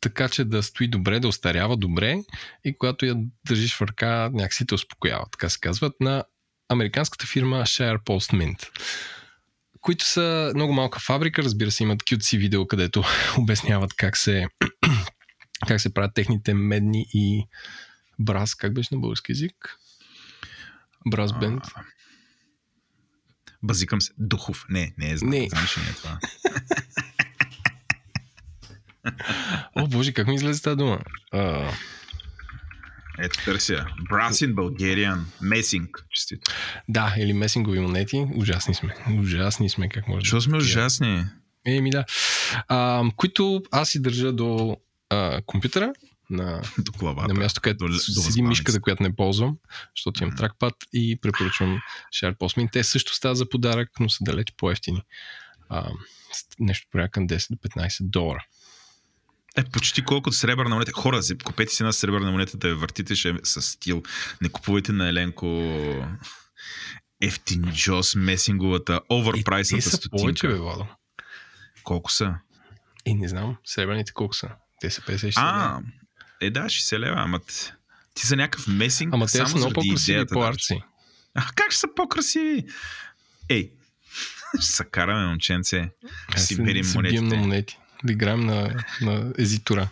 така, 0.00 0.28
че 0.28 0.44
да 0.44 0.62
стои 0.62 0.88
добре, 0.88 1.20
да 1.20 1.28
остарява 1.28 1.76
добре 1.76 2.22
и 2.64 2.78
когато 2.78 3.06
я 3.06 3.16
държиш 3.46 3.76
в 3.76 3.82
ръка, 3.82 4.30
някакси 4.32 4.66
те 4.66 4.74
успокоява, 4.74 5.26
така 5.30 5.48
се 5.48 5.60
казват, 5.60 5.92
на 6.00 6.24
американската 6.68 7.26
фирма 7.26 7.56
Share 7.56 7.98
Post 7.98 8.32
Mint, 8.32 8.68
които 9.80 10.04
са 10.06 10.52
много 10.54 10.72
малка 10.72 11.00
фабрика, 11.00 11.42
разбира 11.42 11.70
се, 11.70 11.82
имат 11.82 12.02
QC 12.02 12.38
видео, 12.38 12.66
където 12.66 13.04
обясняват 13.38 13.94
как 13.94 14.16
се, 14.16 14.46
как 15.68 15.80
се 15.80 15.94
правят 15.94 16.14
техните 16.14 16.54
медни 16.54 17.06
и 17.14 17.46
браз, 18.18 18.54
как 18.54 18.74
беше 18.74 18.94
на 18.94 19.00
български 19.00 19.32
язик? 19.32 19.76
Браз 21.06 21.32
бенд. 21.32 21.64
Базикам 23.62 24.00
се. 24.00 24.12
Духов. 24.18 24.66
Не, 24.68 24.94
не 24.98 25.10
е 25.10 25.16
знам. 25.16 25.30
Не. 25.30 25.48
Знам, 25.48 25.66
че 25.74 25.80
не 25.80 25.86
е 25.86 25.92
това. 25.92 26.18
О, 29.76 29.86
боже, 29.86 30.12
как 30.12 30.26
ми 30.26 30.34
излезе 30.34 30.62
тази 30.62 30.76
дума? 30.76 30.98
А, 31.32 31.72
Ето 33.18 33.44
търся. 33.44 33.86
Brass 34.12 34.30
in 34.46 34.54
Bulgarian. 34.54 35.18
Честито. 36.10 36.50
да, 36.88 37.14
или 37.18 37.32
месингови 37.32 37.80
монети. 37.80 38.26
Ужасни 38.34 38.74
сме. 38.74 38.94
Ужасни 39.18 39.68
сме, 39.70 39.88
как 39.88 40.08
може 40.08 40.24
Що 40.24 40.40
сме 40.40 40.56
ужасни? 40.56 41.24
Еми 41.66 41.90
да. 41.90 42.04
А, 42.68 43.04
които 43.16 43.62
аз 43.70 43.88
си 43.88 44.02
държа 44.02 44.32
до 44.32 44.76
а, 45.10 45.40
компютъра, 45.42 45.92
на, 46.30 46.62
До 46.78 46.92
главата. 46.92 47.28
на 47.28 47.40
място, 47.40 47.60
където 47.60 47.78
до- 47.78 47.88
до 47.88 47.98
седи 47.98 48.12
възглавницата. 48.12 48.42
мишката, 48.42 48.80
която 48.80 49.02
не 49.02 49.16
ползвам, 49.16 49.56
защото 49.96 50.22
имам 50.22 50.36
тракпад 50.36 50.74
и 50.92 51.18
препоръчвам 51.22 51.80
SharePost 52.14 52.36
Mint. 52.58 52.72
Те 52.72 52.84
също 52.84 53.14
стават 53.14 53.36
за 53.36 53.48
подарък, 53.48 53.90
но 54.00 54.08
са 54.08 54.18
далеч 54.20 54.46
по-ефтини. 54.56 55.02
А, 55.68 55.90
нещо 56.60 56.86
порядка 56.90 57.20
на 57.20 57.26
10 57.26 57.50
до 57.50 57.56
15 57.58 57.96
долара. 58.02 58.44
Е, 59.56 59.64
почти 59.64 60.04
колкото 60.04 60.36
сребърна 60.36 60.74
монета. 60.74 60.92
Хора, 60.92 61.22
си- 61.22 61.38
купете 61.38 61.74
си 61.74 61.82
една 61.82 61.92
сребърна 61.92 62.30
монета 62.30 62.56
да 62.56 62.68
я 62.68 62.76
въртите 62.76 63.16
ще 63.16 63.28
е 63.28 63.34
с 63.42 63.62
стил. 63.62 64.02
Не 64.40 64.48
купувайте 64.48 64.92
на 64.92 65.08
Еленко 65.08 65.46
ефтин 67.20 67.62
Джос, 67.72 68.14
месинговата, 68.14 68.92
Е, 68.94 68.98
те 68.98 69.04
оверпрайсната 69.10 69.90
са 69.90 70.10
повече, 70.10 70.26
бе, 70.46 70.52
стотинка. 70.52 70.62
Владо. 70.62 70.86
Колко 71.84 72.12
са? 72.12 72.34
И 73.06 73.14
не 73.14 73.28
знам, 73.28 73.56
сребърните 73.64 74.12
колко 74.12 74.34
са. 74.34 74.48
Те 74.80 74.90
са 74.90 75.00
50 75.00 75.32
А, 75.36 75.80
е 76.40 76.50
да, 76.50 76.60
60 76.60 76.98
лева, 76.98 77.14
ама 77.18 77.40
ти 78.14 78.26
за 78.26 78.36
някакъв 78.36 78.66
месинг 78.66 79.14
Ама 79.14 79.26
те 79.26 79.32
само 79.32 79.48
са 79.48 79.56
много 79.56 79.72
по-красиви 79.74 80.26
по 80.26 80.42
арци. 80.42 80.82
А, 81.34 81.46
как 81.54 81.70
ще 81.70 81.80
са 81.80 81.86
по-красиви? 81.96 82.64
Ей, 83.48 83.72
ще 84.60 84.66
се 84.66 84.84
караме, 84.84 85.26
момченце. 85.26 85.90
Ще 86.30 86.40
си 86.40 86.56
бием 86.56 86.86
на 86.86 86.92
монетите. 86.94 87.36
монети. 87.36 87.78
Да 88.04 88.12
играем 88.12 88.40
на, 88.40 88.84
на 89.00 89.32
езитора. 89.38 89.88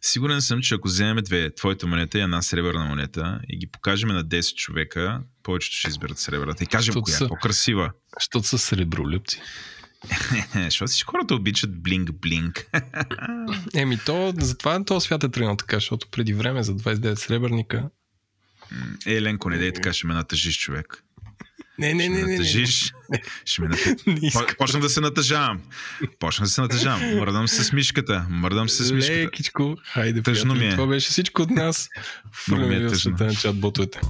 Сигурен 0.00 0.40
съм, 0.40 0.60
че 0.60 0.74
ако 0.74 0.88
вземем 0.88 1.24
две, 1.24 1.54
твоята 1.54 1.86
монета 1.86 2.18
и 2.18 2.20
една 2.20 2.42
сребърна 2.42 2.84
монета 2.84 3.40
и 3.48 3.58
ги 3.58 3.66
покажем 3.66 4.08
на 4.08 4.24
10 4.24 4.54
човека, 4.54 5.20
повечето 5.42 5.76
ще 5.76 5.88
изберат 5.88 6.18
сребърната. 6.18 6.64
И 6.64 6.66
кажем 6.66 6.92
Защото 6.92 7.02
коя 7.02 7.26
е 7.26 7.28
по-красива. 7.28 7.90
Защото 8.20 8.48
са 8.48 8.58
сребролюбци. 8.58 9.40
Защото 10.54 10.90
всички 10.90 11.06
хората 11.10 11.34
обичат 11.34 11.70
блинк-блинк. 11.70 12.66
Еми, 13.74 13.98
то, 14.06 14.34
затова 14.40 14.84
този 14.84 15.04
свят 15.04 15.24
е 15.24 15.28
тръгнал 15.28 15.56
така, 15.56 15.76
защото 15.76 16.08
преди 16.10 16.32
време 16.34 16.62
за 16.62 16.76
29 16.76 17.14
сребърника. 17.14 17.88
Е, 19.06 19.14
Еленко, 19.14 19.50
не 19.50 19.58
дей 19.58 19.72
така, 19.72 19.92
ще 19.92 20.06
ме 20.06 20.14
натъжиш, 20.14 20.58
човек. 20.58 21.04
Не, 21.78 21.94
не, 21.94 22.08
не, 22.08 22.18
не. 22.18 22.22
не, 22.24 22.32
натъжиш. 22.32 22.92
Ще 23.44 23.62
ме 23.62 23.68
искам. 24.22 24.46
Почна 24.58 24.80
да 24.80 24.88
се 24.88 25.00
натъжавам. 25.00 25.60
Почна 26.18 26.44
да 26.44 26.50
се 26.50 26.60
натъжавам. 26.60 27.16
Мърдам 27.16 27.48
се 27.48 27.64
с 27.64 27.72
мишката. 27.72 28.26
Мърдам 28.30 28.68
се 28.68 28.84
с 28.84 28.92
мишката. 28.92 29.18
Лекичко, 29.18 29.76
хайде, 29.84 30.22
Тъжно 30.22 30.54
ми 30.54 30.66
е. 30.66 30.70
Това 30.70 30.86
беше 30.86 31.10
всичко 31.10 31.42
от 31.42 31.50
нас. 31.50 31.88
Много 32.48 32.66
ми 32.66 32.74
е 32.74 32.86
тъжно. 32.88 33.10
на 33.10 33.30
чат-ботовете. 33.32 34.00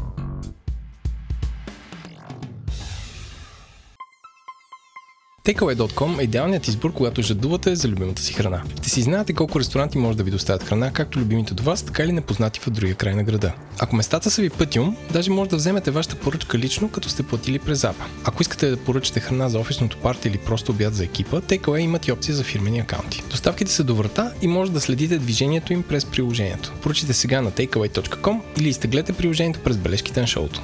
Takeaway.com 5.46 6.20
е 6.20 6.22
идеалният 6.22 6.68
избор, 6.68 6.92
когато 6.92 7.22
жадувате 7.22 7.76
за 7.76 7.88
любимата 7.88 8.22
си 8.22 8.32
храна. 8.32 8.62
Ще 8.78 8.90
си 8.90 9.02
знаете 9.02 9.32
колко 9.32 9.60
ресторанти 9.60 9.98
може 9.98 10.16
да 10.16 10.22
ви 10.22 10.30
доставят 10.30 10.62
храна, 10.62 10.92
както 10.92 11.18
любимите 11.18 11.54
до 11.54 11.62
вас, 11.62 11.82
така 11.82 12.02
и 12.02 12.12
непознати 12.12 12.60
в 12.60 12.70
другия 12.70 12.94
край 12.94 13.14
на 13.14 13.24
града. 13.24 13.52
Ако 13.78 13.96
местата 13.96 14.30
са 14.30 14.42
ви 14.42 14.50
пътиум, 14.50 14.96
даже 15.12 15.30
може 15.30 15.50
да 15.50 15.56
вземете 15.56 15.90
вашата 15.90 16.16
поръчка 16.16 16.58
лично, 16.58 16.88
като 16.88 17.08
сте 17.08 17.22
платили 17.22 17.58
през 17.58 17.80
запа. 17.80 18.04
Ако 18.24 18.42
искате 18.42 18.70
да 18.70 18.76
поръчате 18.76 19.20
храна 19.20 19.48
за 19.48 19.58
офисното 19.58 19.96
парти 19.96 20.28
или 20.28 20.38
просто 20.38 20.72
обяд 20.72 20.94
за 20.94 21.04
екипа, 21.04 21.40
Takeaway 21.40 21.78
имат 21.78 22.06
и 22.06 22.12
опция 22.12 22.34
за 22.34 22.44
фирмени 22.44 22.78
акаунти. 22.78 23.22
Доставките 23.30 23.72
са 23.72 23.84
до 23.84 23.94
врата 23.94 24.32
и 24.42 24.46
може 24.46 24.72
да 24.72 24.80
следите 24.80 25.18
движението 25.18 25.72
им 25.72 25.82
през 25.82 26.04
приложението. 26.04 26.72
Поръчайте 26.82 27.12
сега 27.12 27.40
на 27.40 27.50
takeaway.com 27.50 28.40
или 28.58 28.68
изтеглете 28.68 29.12
приложението 29.12 29.60
през 29.60 29.76
бележките 29.76 30.20
на 30.20 30.26
шоуто. 30.26 30.62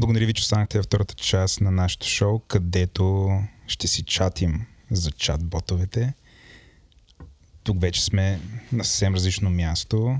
Благодаря 0.00 0.26
ви, 0.26 0.34
че 0.34 0.40
останахте 0.40 0.78
във 0.78 0.84
втората 0.84 1.14
част 1.14 1.60
на 1.60 1.70
нашето 1.70 2.06
шоу, 2.06 2.38
където 2.38 3.30
ще 3.66 3.86
си 3.86 4.02
чатим 4.02 4.66
за 4.90 5.10
чат-ботовете. 5.10 6.12
Тук 7.64 7.80
вече 7.80 8.04
сме 8.04 8.40
на 8.72 8.84
съвсем 8.84 9.14
различно 9.14 9.50
място. 9.50 10.18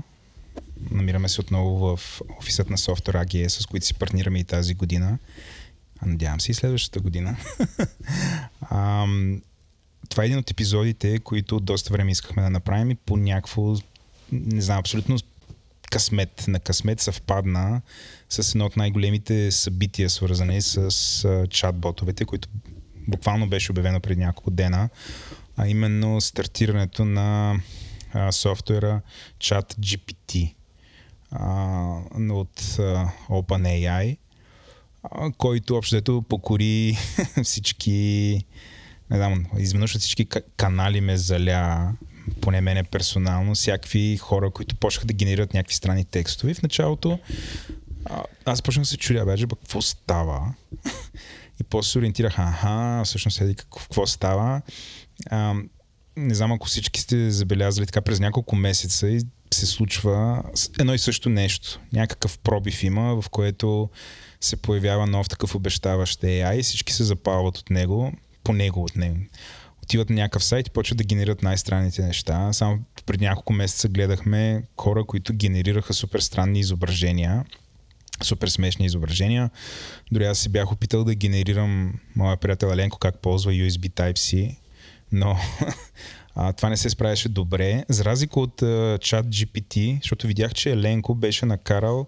Намираме 0.91 1.29
се 1.29 1.41
отново 1.41 1.97
в 1.97 2.21
офисът 2.39 2.69
на 2.69 2.77
Software 2.77 3.25
AG, 3.25 3.47
с 3.47 3.65
които 3.65 3.85
си 3.85 3.93
партнираме 3.93 4.39
и 4.39 4.43
тази 4.43 4.73
година. 4.73 5.17
А 5.99 6.05
надявам 6.05 6.41
се 6.41 6.51
и 6.51 6.55
следващата 6.55 6.99
година. 6.99 7.37
Ам, 8.71 9.41
това 10.09 10.23
е 10.23 10.25
един 10.25 10.37
от 10.37 10.51
епизодите, 10.51 11.19
които 11.19 11.59
доста 11.59 11.93
време 11.93 12.11
искахме 12.11 12.43
да 12.43 12.49
направим 12.49 12.91
и 12.91 12.95
по 12.95 13.17
някакво, 13.17 13.75
не 14.31 14.61
знам, 14.61 14.79
абсолютно 14.79 15.17
късмет 15.91 16.45
на 16.47 16.59
късмет 16.59 16.99
съвпадна 16.99 17.81
с 18.31 18.55
едно 18.55 18.65
от 18.65 18.77
най-големите 18.77 19.51
събития, 19.51 20.09
свързани 20.09 20.61
с 20.61 20.91
чат-ботовете, 21.47 22.25
които 22.25 22.49
буквално 23.07 23.49
беше 23.49 23.71
обявено 23.71 23.99
преди 23.99 24.21
няколко 24.21 24.51
дена, 24.51 24.89
а 25.57 25.67
именно 25.67 26.21
стартирането 26.21 27.05
на 27.05 27.59
а, 28.13 28.31
софтуера 28.31 29.01
ChatGPT 29.39 30.53
а, 31.31 31.45
от 32.29 32.75
а, 32.79 33.11
OpenAI, 33.29 34.17
а, 35.03 35.31
който 35.31 35.75
общо 35.75 36.21
покори 36.21 36.97
всички 37.43 38.45
не 39.09 39.17
знам, 39.17 39.45
изведнъж 39.57 39.97
всички 39.97 40.25
ка- 40.25 40.41
канали 40.57 41.01
ме 41.01 41.17
заля, 41.17 41.93
поне 42.41 42.61
мене 42.61 42.83
персонално, 42.83 43.55
всякакви 43.55 44.17
хора, 44.17 44.51
които 44.51 44.75
почнаха 44.75 45.07
да 45.07 45.13
генерират 45.13 45.53
някакви 45.53 45.75
странни 45.75 46.05
текстове. 46.05 46.53
В 46.53 46.61
началото 46.61 47.19
а, 48.05 48.23
аз 48.45 48.61
почнах 48.61 48.83
да 48.83 48.89
се 48.89 48.97
чудя, 48.97 49.25
бе, 49.25 49.35
какво 49.37 49.81
става? 49.81 50.53
И 51.61 51.63
после 51.63 51.91
се 51.91 51.99
ориентирах, 51.99 52.39
аха, 52.39 53.01
всъщност 53.05 53.41
еди 53.41 53.55
какво, 53.55 53.79
какво 53.79 54.07
става. 54.07 54.61
А, 55.29 55.55
не 56.17 56.35
знам 56.35 56.51
ако 56.51 56.67
всички 56.67 57.01
сте 57.01 57.31
забелязали 57.31 57.85
така 57.85 58.01
през 58.01 58.19
няколко 58.19 58.55
месеца 58.55 59.09
и 59.09 59.21
се 59.53 59.65
случва 59.65 60.43
едно 60.79 60.93
и 60.93 60.99
също 60.99 61.29
нещо. 61.29 61.79
Някакъв 61.93 62.39
пробив 62.39 62.83
има, 62.83 63.21
в 63.21 63.29
което 63.29 63.89
се 64.41 64.55
появява 64.55 65.07
нов 65.07 65.29
такъв 65.29 65.55
обещаващ 65.55 66.21
AI 66.21 66.53
и 66.59 66.63
всички 66.63 66.93
се 66.93 67.03
запалват 67.03 67.57
от 67.57 67.69
него, 67.69 68.13
по 68.43 68.53
него 68.53 68.83
от 68.83 68.95
него. 68.95 69.17
Отиват 69.83 70.09
на 70.09 70.15
някакъв 70.15 70.43
сайт 70.43 70.67
и 70.67 70.71
почват 70.71 70.97
да 70.97 71.03
генерират 71.03 71.43
най-странните 71.43 72.01
неща. 72.01 72.53
Само 72.53 72.79
преди 73.05 73.25
няколко 73.25 73.53
месеца 73.53 73.89
гледахме 73.89 74.63
хора, 74.77 75.03
които 75.03 75.33
генерираха 75.33 75.93
супер 75.93 76.19
странни 76.19 76.59
изображения, 76.59 77.45
супер 78.23 78.47
смешни 78.47 78.85
изображения. 78.85 79.49
Дори 80.11 80.25
аз 80.25 80.39
си 80.39 80.49
бях 80.49 80.71
опитал 80.71 81.03
да 81.03 81.15
генерирам 81.15 81.93
моя 82.15 82.37
приятел 82.37 82.67
Еленко 82.67 82.97
как 82.97 83.19
ползва 83.19 83.51
USB 83.51 83.89
Type-C, 83.89 84.55
но 85.11 85.37
а, 86.35 86.53
това 86.53 86.69
не 86.69 86.77
се 86.77 86.89
справяше 86.89 87.29
добре. 87.29 87.85
За 87.89 88.05
разлика 88.05 88.39
от 88.39 88.61
а, 88.61 88.97
чат 89.01 89.25
GPT, 89.25 90.01
защото 90.01 90.27
видях, 90.27 90.53
че 90.53 90.71
Еленко 90.71 91.15
беше 91.15 91.45
накарал 91.45 92.07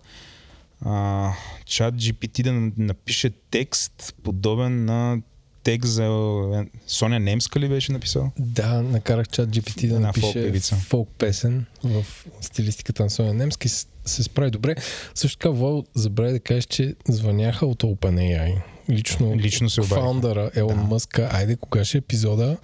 а, 0.86 1.32
чат 1.66 1.96
GPT 1.96 2.44
да 2.44 2.84
напише 2.84 3.30
текст 3.52 4.16
подобен 4.24 4.86
на 4.86 5.22
текст 5.64 5.92
за 5.92 6.04
е, 6.04 6.80
Соня 6.88 7.20
Немска 7.20 7.60
ли 7.60 7.70
беше 7.70 7.92
написал? 7.92 8.32
Да, 8.40 8.82
накарах 8.82 9.30
чат 9.30 9.50
GPT 9.50 9.88
да 9.88 9.96
Една 9.96 10.08
напише 10.08 10.76
фолк 10.76 11.10
песен 11.18 11.66
в 11.84 12.06
стилистиката 12.42 13.04
на 13.04 13.10
Соня 13.10 13.34
Немски. 13.34 13.70
С- 13.70 13.88
се 14.06 14.24
справи 14.24 14.52
добре. 14.52 14.76
Също 15.16 15.38
така, 15.38 15.50
Вол, 15.50 15.86
забрави 15.96 16.32
да 16.32 16.40
кажеш, 16.40 16.66
че 16.66 16.96
звъняха 17.08 17.66
от 17.66 17.84
OpenAI. 17.84 18.62
Лично, 18.90 19.36
Лично 19.36 19.70
се 19.70 19.82
фаундъра 19.82 20.52
Елон 20.56 20.76
Да. 20.76 20.84
Мъска. 20.84 21.30
Айде, 21.34 21.56
кога 21.56 21.86
ще 21.86 21.98
е 21.98 22.00
епизода 22.00 22.58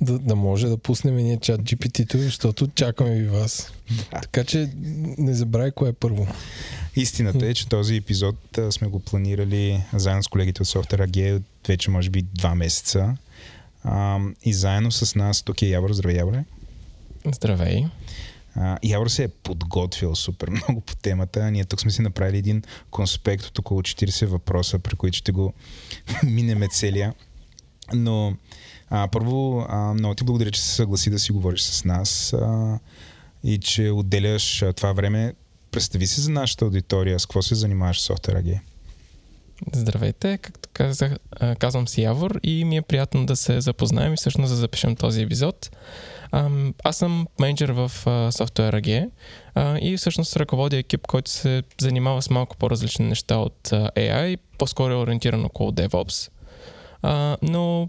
да, 0.00 0.18
да 0.18 0.36
може 0.36 0.66
да 0.68 0.78
пуснем 0.78 1.16
ние 1.16 1.36
чат 1.36 1.60
GPT-то, 1.60 2.18
защото 2.18 2.68
чакаме 2.74 3.14
ви 3.14 3.28
вас. 3.28 3.72
Да. 3.90 4.20
Така 4.20 4.44
че 4.44 4.70
не 5.18 5.34
забравяй 5.34 5.70
кое 5.70 5.88
е 5.88 5.92
първо. 5.92 6.26
Истината 6.96 7.46
е, 7.46 7.54
че 7.54 7.68
този 7.68 7.96
епизод 7.96 8.58
а, 8.58 8.72
сме 8.72 8.88
го 8.88 9.00
планирали 9.00 9.82
заедно 9.92 10.22
с 10.22 10.28
колегите 10.28 10.62
от 10.62 10.68
Software 10.68 11.06
AG 11.08 11.36
от 11.36 11.42
вече 11.68 11.90
може 11.90 12.10
би 12.10 12.22
два 12.22 12.54
месеца. 12.54 13.16
А, 13.84 14.18
и 14.44 14.54
заедно 14.54 14.92
с 14.92 15.14
нас 15.14 15.42
тук 15.42 15.62
е 15.62 15.66
Явор. 15.66 15.92
Здравей, 15.92 16.16
Яворе. 16.16 16.44
Здравей. 17.34 17.84
Явор 18.82 19.08
се 19.08 19.24
е 19.24 19.28
подготвил 19.28 20.14
супер 20.14 20.50
много 20.50 20.80
по 20.80 20.96
темата. 20.96 21.50
Ние 21.50 21.64
тук 21.64 21.80
сме 21.80 21.90
си 21.90 22.02
направили 22.02 22.38
един 22.38 22.62
конспект 22.90 23.44
от 23.44 23.58
около 23.58 23.82
40 23.82 24.26
въпроса, 24.26 24.78
при 24.78 24.96
които 24.96 25.18
ще 25.18 25.32
го 25.32 25.52
минеме 26.24 26.68
целия. 26.68 27.14
Но 27.94 28.36
а, 28.90 29.08
първо, 29.08 29.66
а, 29.68 29.94
много 29.94 30.14
ти 30.14 30.24
благодаря, 30.24 30.50
че 30.50 30.62
се 30.62 30.74
съгласи 30.74 31.10
да 31.10 31.18
си 31.18 31.32
говориш 31.32 31.60
с 31.60 31.84
нас 31.84 32.32
а, 32.32 32.78
и 33.44 33.58
че 33.58 33.90
отделяш 33.90 34.62
а, 34.62 34.72
това 34.72 34.92
време. 34.92 35.34
Представи 35.70 36.06
си 36.06 36.20
за 36.20 36.30
нашата 36.30 36.64
аудитория, 36.64 37.20
с 37.20 37.26
какво 37.26 37.42
се 37.42 37.54
занимаваш 37.54 38.00
в 38.00 38.08
Software? 38.08 38.60
Здравейте, 39.72 40.38
както 40.38 40.68
казах, 40.72 41.16
казвам 41.58 41.88
си 41.88 42.02
Явор 42.02 42.40
и 42.42 42.64
ми 42.64 42.76
е 42.76 42.82
приятно 42.82 43.26
да 43.26 43.36
се 43.36 43.60
запознаем 43.60 44.12
и 44.12 44.16
всъщност 44.16 44.50
да 44.50 44.56
запишем 44.56 44.96
този 44.96 45.22
епизод. 45.22 45.70
Аз 46.84 46.96
съм 46.96 47.26
менеджер 47.40 47.70
в 47.70 47.92
Software 48.06 48.82
AG 48.82 49.10
и 49.80 49.96
всъщност 49.96 50.36
ръководя 50.36 50.76
екип, 50.76 51.06
който 51.06 51.30
се 51.30 51.62
занимава 51.80 52.22
с 52.22 52.30
малко 52.30 52.56
по-различни 52.56 53.06
неща 53.06 53.36
от 53.36 53.68
AI, 53.70 54.38
по-скоро 54.58 54.92
е 54.92 54.96
ориентиран 54.96 55.44
около 55.44 55.70
DevOps. 55.70 56.30
но 57.42 57.88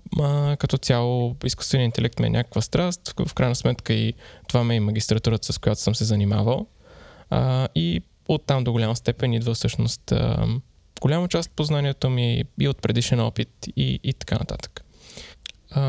като 0.57 0.77
цяло 0.77 1.35
изкуственият 1.45 1.87
интелект 1.87 2.19
ми 2.19 2.27
е 2.27 2.29
някаква 2.29 2.61
страст, 2.61 3.13
в 3.25 3.33
крайна 3.33 3.55
сметка 3.55 3.93
и 3.93 4.13
това 4.47 4.63
ме 4.63 4.73
е 4.73 4.77
и 4.77 4.79
магистратурата, 4.79 5.53
с 5.53 5.57
която 5.57 5.81
съм 5.81 5.95
се 5.95 6.05
занимавал. 6.05 6.67
и 7.75 8.01
оттам 8.27 8.63
до 8.63 8.71
голяма 8.71 8.95
степен 8.95 9.33
идва 9.33 9.53
всъщност 9.53 10.13
голяма 11.01 11.27
част 11.27 11.49
от 11.49 11.55
познанието 11.55 12.09
ми 12.09 12.43
и 12.59 12.67
от 12.67 12.81
предишен 12.81 13.19
опит 13.19 13.49
и, 13.75 13.99
и 14.03 14.13
така 14.13 14.35
нататък. 14.35 14.82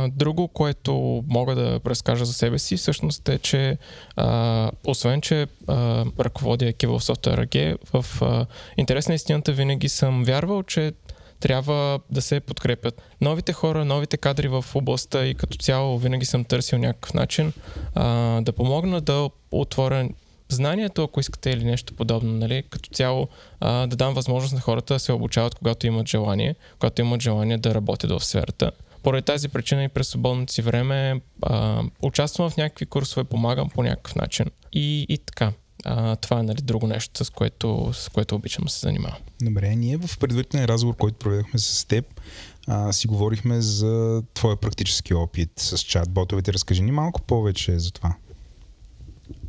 Друго, 0.08 0.48
което 0.48 1.24
мога 1.28 1.54
да 1.54 1.80
разкажа 1.86 2.24
за 2.24 2.32
себе 2.32 2.58
си, 2.58 2.76
всъщност 2.76 3.28
е, 3.28 3.38
че 3.38 3.78
а, 4.16 4.70
освен, 4.86 5.20
че 5.20 5.46
а, 5.66 6.04
ръководя 6.20 6.66
екипа 6.66 6.92
в 6.92 7.00
Software 7.00 7.46
AG, 7.46 7.76
в 7.92 8.22
а, 8.22 8.46
интерес 8.76 9.08
на 9.08 9.14
истината 9.14 9.52
винаги 9.52 9.88
съм 9.88 10.24
вярвал, 10.24 10.62
че 10.62 10.92
трябва 11.40 12.00
да 12.10 12.22
се 12.22 12.40
подкрепят 12.40 13.02
новите 13.20 13.52
хора, 13.52 13.84
новите 13.84 14.16
кадри 14.16 14.48
в 14.48 14.64
областта 14.74 15.26
и 15.26 15.34
като 15.34 15.56
цяло 15.56 15.98
винаги 15.98 16.24
съм 16.24 16.44
търсил 16.44 16.78
някакъв 16.78 17.14
начин 17.14 17.52
а, 17.94 18.40
да 18.40 18.52
помогна 18.52 19.00
да 19.00 19.30
отворя 19.50 20.08
знанието, 20.48 21.02
ако 21.04 21.20
искате 21.20 21.50
или 21.50 21.64
нещо 21.64 21.94
подобно, 21.94 22.32
нали, 22.32 22.62
като 22.70 22.90
цяло 22.90 23.28
а, 23.60 23.86
да 23.86 23.96
дам 23.96 24.14
възможност 24.14 24.54
на 24.54 24.60
хората 24.60 24.94
да 24.94 25.00
се 25.00 25.12
обучават, 25.12 25.54
когато 25.54 25.86
имат 25.86 26.08
желание, 26.08 26.54
когато 26.78 27.02
имат 27.02 27.22
желание 27.22 27.58
да 27.58 27.74
работят 27.74 28.10
в 28.10 28.24
сферата. 28.24 28.70
Поради 29.04 29.24
тази 29.24 29.48
причина 29.48 29.84
и 29.84 29.88
през 29.88 30.08
свободното 30.08 30.52
си 30.52 30.62
време 30.62 31.20
а, 31.42 31.82
участвам 32.02 32.50
в 32.50 32.56
някакви 32.56 32.86
курсове, 32.86 33.24
помагам 33.24 33.68
по 33.70 33.82
някакъв 33.82 34.14
начин. 34.14 34.46
И, 34.72 35.06
и 35.08 35.18
така. 35.18 35.52
А, 35.84 36.16
това 36.16 36.40
е 36.40 36.42
нали, 36.42 36.62
друго 36.62 36.86
нещо, 36.86 37.24
с 37.24 37.30
което, 37.30 37.90
с 37.92 38.08
което 38.08 38.34
обичам 38.34 38.64
да 38.64 38.70
се 38.70 38.80
занимавам. 38.80 39.18
Добре, 39.42 39.76
ние 39.76 39.96
в 39.96 40.18
предварителен 40.18 40.64
разговор, 40.64 40.96
който 40.96 41.18
проведохме 41.18 41.58
с 41.58 41.84
теб, 41.88 42.20
а, 42.66 42.92
си 42.92 43.06
говорихме 43.06 43.60
за 43.60 44.22
твоя 44.34 44.56
практически 44.56 45.14
опит 45.14 45.50
с 45.56 45.78
чат-ботовете. 45.78 46.52
Разкажи 46.52 46.82
ни 46.82 46.92
малко 46.92 47.22
повече 47.22 47.78
за 47.78 47.92
това. 47.92 48.16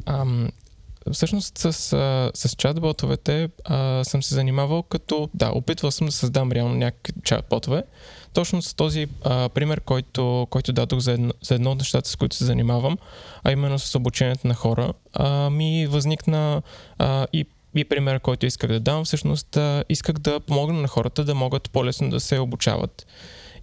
Ам, 0.06 0.50
Всъщност 1.12 1.58
с, 1.58 1.74
с 2.34 2.50
чат-ботовете 2.50 3.50
а, 3.64 4.04
съм 4.04 4.24
се 4.24 4.36
занимавал 4.36 4.84
като, 4.84 5.30
да, 5.34 5.52
опитвал 5.52 5.92
съм 5.92 6.08
да 6.08 6.12
създам 6.12 6.52
реално 6.52 6.76
някакви 6.76 7.14
чат-ботове. 7.22 7.84
Точно 8.34 8.62
с 8.62 8.74
този 8.74 9.08
а, 9.24 9.50
пример, 9.50 9.82
който, 9.82 10.48
който 10.50 10.74
дадох 10.74 11.00
за 11.00 11.12
едно, 11.12 11.34
за 11.42 11.56
едно 11.56 11.72
от 11.72 11.78
нещата, 11.78 12.10
с 12.10 12.16
които 12.16 12.36
се 12.36 12.46
занимавам, 12.46 12.98
а 13.44 13.52
именно 13.52 13.80
с 13.80 13.96
обучението 13.96 14.48
на 14.48 14.54
хора, 14.54 14.94
а, 15.14 15.50
ми 15.50 15.88
възникна 15.88 16.62
а, 16.98 17.28
и 17.34 17.46
и 17.78 17.86
пример, 17.86 18.20
който 18.20 18.46
исках 18.46 18.70
да 18.70 18.80
дам, 18.80 19.06
всъщност 19.06 19.58
а, 19.58 19.84
исках 19.90 20.16
да 20.16 20.40
помогна 20.40 20.82
на 20.82 20.88
хората 20.88 21.24
да 21.24 21.36
могат 21.36 21.72
по-лесно 21.72 22.10
да 22.10 22.20
се 22.20 22.40
обучават. 22.40 23.08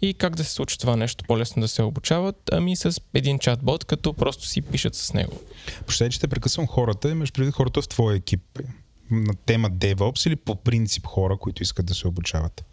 И 0.02 0.14
как 0.14 0.36
да 0.36 0.44
се 0.44 0.52
случи 0.52 0.78
това 0.78 0.96
нещо 0.96 1.24
по-лесно 1.28 1.60
да 1.60 1.68
се 1.68 1.82
обучават? 1.82 2.36
Ами 2.52 2.76
с 2.76 3.00
един 3.14 3.38
чатбот, 3.38 3.84
като 3.84 4.12
просто 4.12 4.46
си 4.46 4.62
пишат 4.62 4.94
с 4.94 5.14
него. 5.14 5.40
Прощай, 5.86 6.08
че 6.08 6.20
те 6.20 6.28
прекъсвам 6.28 6.66
хората. 6.66 7.10
Имаш 7.10 7.32
преди 7.32 7.50
хората 7.50 7.82
в 7.82 7.88
твоя 7.88 8.16
екип 8.16 8.58
на 9.10 9.34
тема 9.46 9.70
DevOps 9.70 10.26
или 10.26 10.36
по 10.36 10.54
принцип 10.54 11.06
хора, 11.06 11.36
които 11.36 11.62
искат 11.62 11.86
да 11.86 11.94
се 11.94 12.08
обучават? 12.08 12.64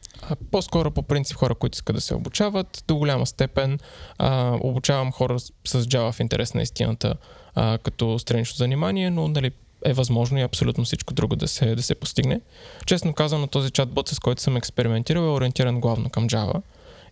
По-скоро 0.52 0.92
по 0.92 1.02
принцип 1.04 1.38
хора, 1.38 1.56
които 1.56 1.76
искат 1.76 1.96
да 1.96 2.02
се 2.02 2.16
обучават. 2.16 2.84
До 2.88 2.96
голяма 2.96 3.26
степен 3.26 3.80
а, 4.18 4.58
обучавам 4.62 5.12
хора 5.12 5.40
с, 5.40 5.52
с 5.66 5.86
Java 5.86 6.12
в 6.12 6.20
интерес 6.20 6.54
на 6.54 6.62
истината 6.62 7.16
а, 7.56 7.78
като 7.78 8.20
странично 8.20 8.58
занимание, 8.58 9.10
но 9.10 9.28
нали, 9.28 9.52
е 9.86 9.94
възможно 9.94 10.38
и 10.38 10.42
абсолютно 10.42 10.86
всичко 10.86 11.14
друго 11.14 11.36
да 11.36 11.48
се, 11.48 11.76
да 11.76 11.84
се 11.84 11.96
постигне. 11.96 12.42
Честно 12.86 13.14
казано, 13.14 13.48
този 13.48 13.72
чатбот, 13.72 14.10
с 14.10 14.20
който 14.20 14.42
съм 14.42 14.58
експериментирал, 14.58 15.22
е 15.22 15.30
ориентиран 15.30 15.80
главно 15.80 16.10
към 16.10 16.28
Java 16.28 16.62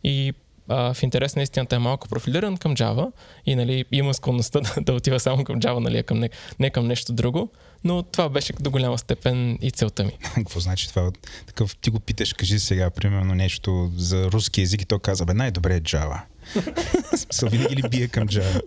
и 0.04 0.34
а, 0.70 0.94
в 0.94 1.04
интерес 1.04 1.36
на 1.36 1.42
истината 1.42 1.76
е 1.76 1.80
малко 1.80 2.08
профилиран 2.08 2.58
към 2.58 2.76
Java 2.76 3.12
и 3.46 3.56
нали, 3.56 3.86
има 3.92 4.14
склонността 4.14 4.60
да, 4.76 4.82
да 4.82 4.94
отива 4.94 5.20
само 5.20 5.44
към 5.44 5.60
Java, 5.60 5.80
нали, 5.80 6.04
към 6.04 6.20
не, 6.20 6.30
не 6.60 6.70
към 6.70 6.88
нещо 6.88 7.14
друго, 7.14 7.50
но 7.84 8.04
това 8.04 8.30
беше 8.30 8.54
до 8.54 8.72
голяма 8.72 8.98
степен 8.98 9.58
и 9.62 9.72
целта 9.72 10.04
ми. 10.04 10.12
Какво 10.36 10.60
значи 10.60 10.90
това? 10.90 11.12
Такъв 11.46 11.76
ти 11.76 11.90
го 11.90 12.00
питаш, 12.00 12.34
кажи 12.34 12.60
сега, 12.60 12.90
примерно 12.90 13.36
нещо 13.36 13.92
за 13.96 14.32
руски 14.32 14.62
язик 14.62 14.82
и 14.82 14.86
то 14.86 15.00
каза, 15.00 15.26
бе, 15.26 15.34
най-добре 15.34 15.76
е 15.76 15.82
Java. 15.82 16.22
Смисъл, 17.16 17.50
винаги 17.50 17.76
ли 17.76 17.90
бие 17.90 18.08
към 18.08 18.28
Java? 18.28 18.62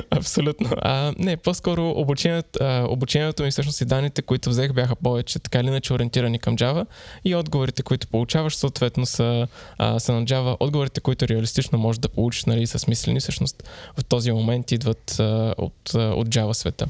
Абсолютно. 0.10 0.70
А, 0.76 1.12
не, 1.18 1.36
по-скоро 1.36 1.90
обучението, 1.90 2.58
а, 2.62 2.86
обучението 2.88 3.42
ми 3.42 3.50
всъщност 3.50 3.80
и 3.80 3.84
данните, 3.84 4.22
които 4.22 4.50
взех 4.50 4.72
бяха 4.72 4.96
повече 4.96 5.38
така 5.38 5.60
или 5.60 5.66
иначе 5.66 5.92
ориентирани 5.92 6.38
към 6.38 6.56
Java 6.56 6.86
и 7.24 7.34
отговорите, 7.34 7.82
които 7.82 8.08
получаваш 8.08 8.56
съответно 8.56 9.06
са, 9.06 9.48
а, 9.78 10.00
са 10.00 10.12
на 10.12 10.24
Java. 10.24 10.56
Отговорите, 10.60 11.00
които 11.00 11.28
реалистично 11.28 11.78
можеш 11.78 11.98
да 11.98 12.08
получиш, 12.08 12.44
нали, 12.44 12.66
са 12.66 12.78
смислени, 12.78 13.20
всъщност 13.20 13.62
в 13.96 14.04
този 14.04 14.32
момент 14.32 14.72
идват 14.72 15.16
а, 15.20 15.54
от, 15.58 15.94
а, 15.94 15.98
от 15.98 16.28
Java 16.28 16.52
света. 16.52 16.86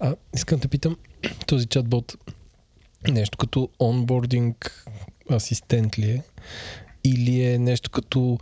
А, 0.00 0.14
искам 0.34 0.58
да 0.58 0.68
питам, 0.68 0.96
този 1.46 1.66
чатбот 1.66 2.16
нещо 3.08 3.38
като 3.38 3.68
онбординг 3.80 4.86
асистент 5.30 5.98
ли 5.98 6.10
е? 6.10 6.22
Или 7.04 7.44
е 7.44 7.58
нещо 7.58 7.90
като 7.90 8.38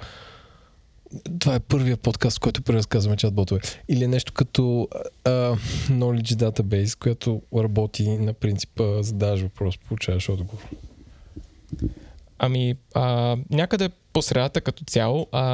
това 1.38 1.54
е 1.54 1.60
първия 1.60 1.96
подкаст, 1.96 2.36
в 2.36 2.40
който 2.40 2.62
преразказваме 2.62 3.16
чат-ботове. 3.16 3.76
Или 3.88 4.06
нещо 4.06 4.32
като 4.32 4.88
uh, 5.24 5.56
Knowledge 5.88 6.22
Database, 6.22 6.98
която 6.98 7.42
работи 7.56 8.18
на 8.18 8.32
принципа 8.32 9.02
задаваш 9.02 9.40
въпрос, 9.40 9.78
получаваш 9.78 10.28
отговор. 10.28 10.68
Ами, 12.42 12.74
а, 12.94 13.36
някъде 13.50 13.90
по 14.12 14.22
средата 14.22 14.60
като 14.60 14.84
цяло, 14.84 15.26
а, 15.32 15.44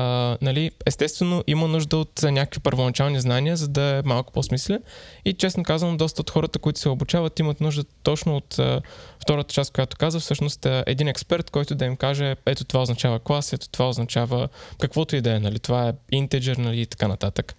нали, 0.43 0.71
естествено 0.87 1.45
има 1.47 1.69
нужда 1.69 1.97
от 1.97 2.23
някакви 2.23 2.61
първоначални 2.61 3.21
знания, 3.21 3.57
за 3.57 3.69
да 3.69 3.83
е 3.83 4.03
малко 4.05 4.33
по-смислен. 4.33 4.83
И 5.25 5.33
честно 5.33 5.63
казвам, 5.63 5.97
доста 5.97 6.21
от 6.23 6.31
хората, 6.31 6.59
които 6.59 6.81
се 6.81 6.89
обучават, 6.89 7.39
имат 7.39 7.61
нужда 7.61 7.85
точно 8.03 8.37
от 8.37 8.59
а, 8.59 8.83
втората 9.23 9.55
част, 9.55 9.73
която 9.73 9.97
каза, 9.97 10.21
всъщност 10.21 10.67
е 10.67 10.85
един 10.87 11.09
експерт, 11.09 11.51
който 11.51 11.75
да 11.75 11.85
им 11.85 11.97
каже, 11.97 12.37
ето 12.47 12.65
това 12.65 12.83
означава 12.83 13.19
клас, 13.19 13.53
ето 13.53 13.69
това 13.69 13.89
означава 13.89 14.49
каквото 14.81 15.17
и 15.17 15.21
да 15.21 15.37
е, 15.37 15.41
нали, 15.41 15.59
това 15.59 15.89
е 15.89 15.93
интеджер, 16.13 16.57
нали, 16.57 16.81
и 16.81 16.87
така 16.87 17.09
нататък 17.09 17.57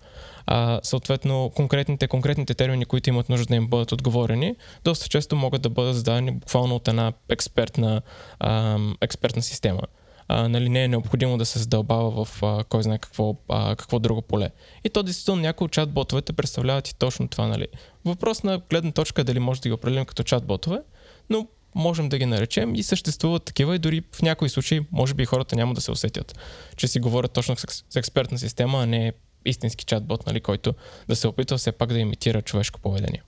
а, 0.48 0.80
съответно 0.84 1.52
конкретните, 1.56 2.08
конкретните 2.08 2.54
термини, 2.54 2.86
които 2.86 3.10
имат 3.10 3.30
нужда 3.30 3.46
да 3.46 3.56
им 3.56 3.68
бъдат 3.68 3.92
отговорени, 3.92 4.56
доста 4.84 5.08
често 5.08 5.36
могат 5.36 5.62
да 5.62 5.70
бъдат 5.70 5.96
зададени 5.96 6.32
буквално 6.32 6.76
от 6.76 6.88
една 6.88 7.14
експертна, 7.30 8.02
а, 8.40 8.78
експертна 9.02 9.42
система. 9.42 9.82
А, 10.28 10.50
нали, 10.50 10.70
не 10.70 10.84
е 10.84 10.88
необходимо 10.88 11.38
да 11.38 11.46
се 11.46 11.60
задълбава 11.60 12.26
в 12.26 12.44
а, 12.44 12.64
кой 12.64 12.84
знае 12.84 12.98
какво, 12.98 13.36
а, 13.50 13.76
какво 13.76 14.00
друго 14.00 14.22
поле. 14.22 14.50
И 14.84 14.90
то 14.90 15.04
действително 15.04 15.42
някои 15.42 15.66
от 15.66 15.72
чат-ботовете 15.72 16.32
представляват 16.32 16.88
и 16.88 16.96
точно 16.96 17.28
това. 17.28 17.48
Нали. 17.48 17.68
Въпрос 18.06 18.44
на 18.44 18.62
гледна 18.70 18.92
точка 18.92 19.22
е 19.22 19.24
дали 19.24 19.40
може 19.40 19.62
да 19.62 19.70
ги 19.70 19.74
определим 19.74 20.06
като 20.06 20.24
чат-ботове, 20.24 20.82
но 21.30 21.48
можем 21.76 22.10
да 22.10 22.18
ги 22.18 22.26
наречем 22.26 22.76
и 22.76 22.84
съществуват 22.84 23.44
такива 23.44 23.76
и 23.76 23.80
дори 23.80 24.04
в 24.12 24.22
някои 24.22 24.50
случаи 24.50 24.82
може 24.92 25.14
би 25.14 25.26
хората 25.26 25.56
няма 25.56 25.74
да 25.74 25.82
се 25.82 25.92
усетят, 25.92 26.40
че 26.76 26.88
си 26.88 27.00
говорят 27.00 27.32
точно 27.32 27.56
с 27.58 27.84
експертна 27.96 28.40
система, 28.40 28.84
а 28.84 28.86
не 28.86 29.14
истински 29.50 29.86
чатбот, 29.86 30.26
нали, 30.28 30.42
който 30.42 30.74
да 31.08 31.16
се 31.16 31.28
опитва 31.28 31.58
все 31.58 31.72
пак 31.72 31.94
да 31.94 32.00
имитира 32.00 32.42
човешко 32.42 32.80
поведение. 32.80 33.22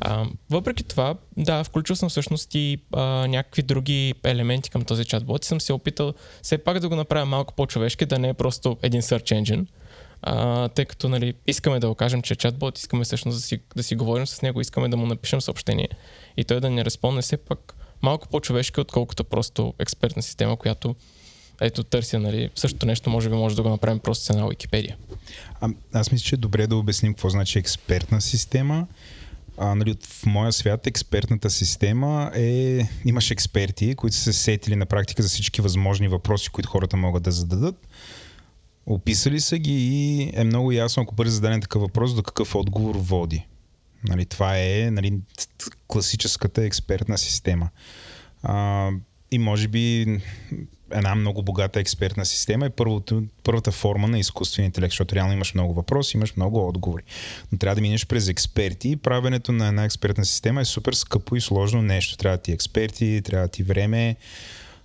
А, 0.00 0.26
въпреки 0.50 0.84
това, 0.84 1.14
да, 1.36 1.64
включил 1.64 1.96
съм 1.96 2.08
всъщност 2.08 2.54
и 2.54 2.78
а, 2.92 3.02
някакви 3.26 3.62
други 3.62 4.14
елементи 4.24 4.70
към 4.70 4.84
този 4.84 5.04
чатбот 5.04 5.44
и 5.44 5.48
съм 5.48 5.60
се 5.60 5.72
опитал 5.72 6.14
все 6.42 6.58
пак 6.58 6.80
да 6.80 6.88
го 6.88 6.96
направя 6.96 7.26
малко 7.26 7.54
по-човешки, 7.54 8.06
да 8.06 8.18
не 8.18 8.28
е 8.28 8.34
просто 8.34 8.76
един 8.82 9.02
search 9.02 9.42
engine, 9.42 9.66
а, 10.22 10.68
тъй 10.68 10.84
като 10.84 11.08
нали, 11.08 11.34
искаме 11.46 11.80
да 11.80 11.88
окажем, 11.88 12.22
че 12.22 12.34
е 12.34 12.36
чатбот, 12.36 12.78
искаме 12.78 13.04
всъщност 13.04 13.38
да 13.38 13.42
си, 13.42 13.60
да 13.76 13.82
си 13.82 13.96
говорим 13.96 14.26
с 14.26 14.42
него, 14.42 14.60
искаме 14.60 14.88
да 14.88 14.96
му 14.96 15.06
напишем 15.06 15.40
съобщение 15.40 15.88
и 16.36 16.44
той 16.44 16.60
да 16.60 16.70
ни 16.70 16.84
респонде 16.84 17.22
все 17.22 17.36
пак 17.36 17.74
малко 18.02 18.28
по-човешки, 18.28 18.80
отколкото 18.80 19.24
просто 19.24 19.74
експертна 19.78 20.22
система, 20.22 20.56
която 20.56 20.94
ето 21.60 21.84
търся, 21.84 22.18
нали, 22.18 22.50
същото 22.54 22.86
нещо 22.86 23.10
може 23.10 23.28
би 23.28 23.34
може 23.34 23.56
да 23.56 23.62
го 23.62 23.68
направим 23.68 23.98
просто 23.98 24.24
с 24.24 24.30
една 24.30 24.42
Wikipedia. 24.42 24.94
А, 25.60 25.68
аз 25.92 26.12
мисля, 26.12 26.24
че 26.24 26.34
е 26.34 26.38
добре 26.38 26.66
да 26.66 26.76
обясним 26.76 27.14
какво 27.14 27.28
значи 27.28 27.58
експертна 27.58 28.20
система. 28.20 28.86
А, 29.58 29.74
нали, 29.74 29.96
в 30.08 30.26
моя 30.26 30.52
свят 30.52 30.86
експертната 30.86 31.50
система 31.50 32.30
е... 32.34 32.80
Имаш 33.04 33.30
експерти, 33.30 33.94
които 33.94 34.16
са 34.16 34.22
се 34.22 34.32
сетили 34.32 34.76
на 34.76 34.86
практика 34.86 35.22
за 35.22 35.28
всички 35.28 35.60
възможни 35.60 36.08
въпроси, 36.08 36.50
които 36.50 36.68
хората 36.68 36.96
могат 36.96 37.22
да 37.22 37.32
зададат. 37.32 37.88
Описали 38.86 39.40
са 39.40 39.58
ги 39.58 39.72
и 39.72 40.30
е 40.34 40.44
много 40.44 40.72
ясно, 40.72 41.02
ако 41.02 41.14
бъде 41.14 41.30
зададен 41.30 41.60
такъв 41.60 41.82
въпрос, 41.82 42.14
до 42.14 42.22
какъв 42.22 42.54
отговор 42.54 42.96
води. 42.96 43.46
Нали, 44.04 44.26
това 44.26 44.58
е 44.58 44.90
нали, 44.92 45.18
класическата 45.88 46.64
експертна 46.64 47.18
система. 47.18 47.68
А, 48.42 48.90
и 49.30 49.38
може 49.38 49.68
би 49.68 50.06
една 50.90 51.14
много 51.14 51.42
богата 51.42 51.80
експертна 51.80 52.26
система 52.26 52.66
е 52.66 52.70
първото, 52.70 53.22
първата 53.44 53.72
форма 53.72 54.08
на 54.08 54.18
изкуствен 54.18 54.64
интелект, 54.64 54.92
защото 54.92 55.14
реално 55.14 55.32
имаш 55.32 55.54
много 55.54 55.74
въпроси, 55.74 56.16
имаш 56.16 56.36
много 56.36 56.68
отговори. 56.68 57.02
Но 57.52 57.58
трябва 57.58 57.74
да 57.74 57.80
минеш 57.80 58.06
през 58.06 58.28
експерти 58.28 58.88
и 58.90 58.96
правенето 58.96 59.52
на 59.52 59.68
една 59.68 59.84
експертна 59.84 60.24
система 60.24 60.60
е 60.60 60.64
супер 60.64 60.92
скъпо 60.92 61.36
и 61.36 61.40
сложно 61.40 61.82
нещо. 61.82 62.16
Трябва 62.16 62.36
да 62.36 62.42
ти 62.42 62.52
експерти, 62.52 63.22
трябва 63.24 63.46
да 63.46 63.50
ти 63.50 63.62
време. 63.62 64.16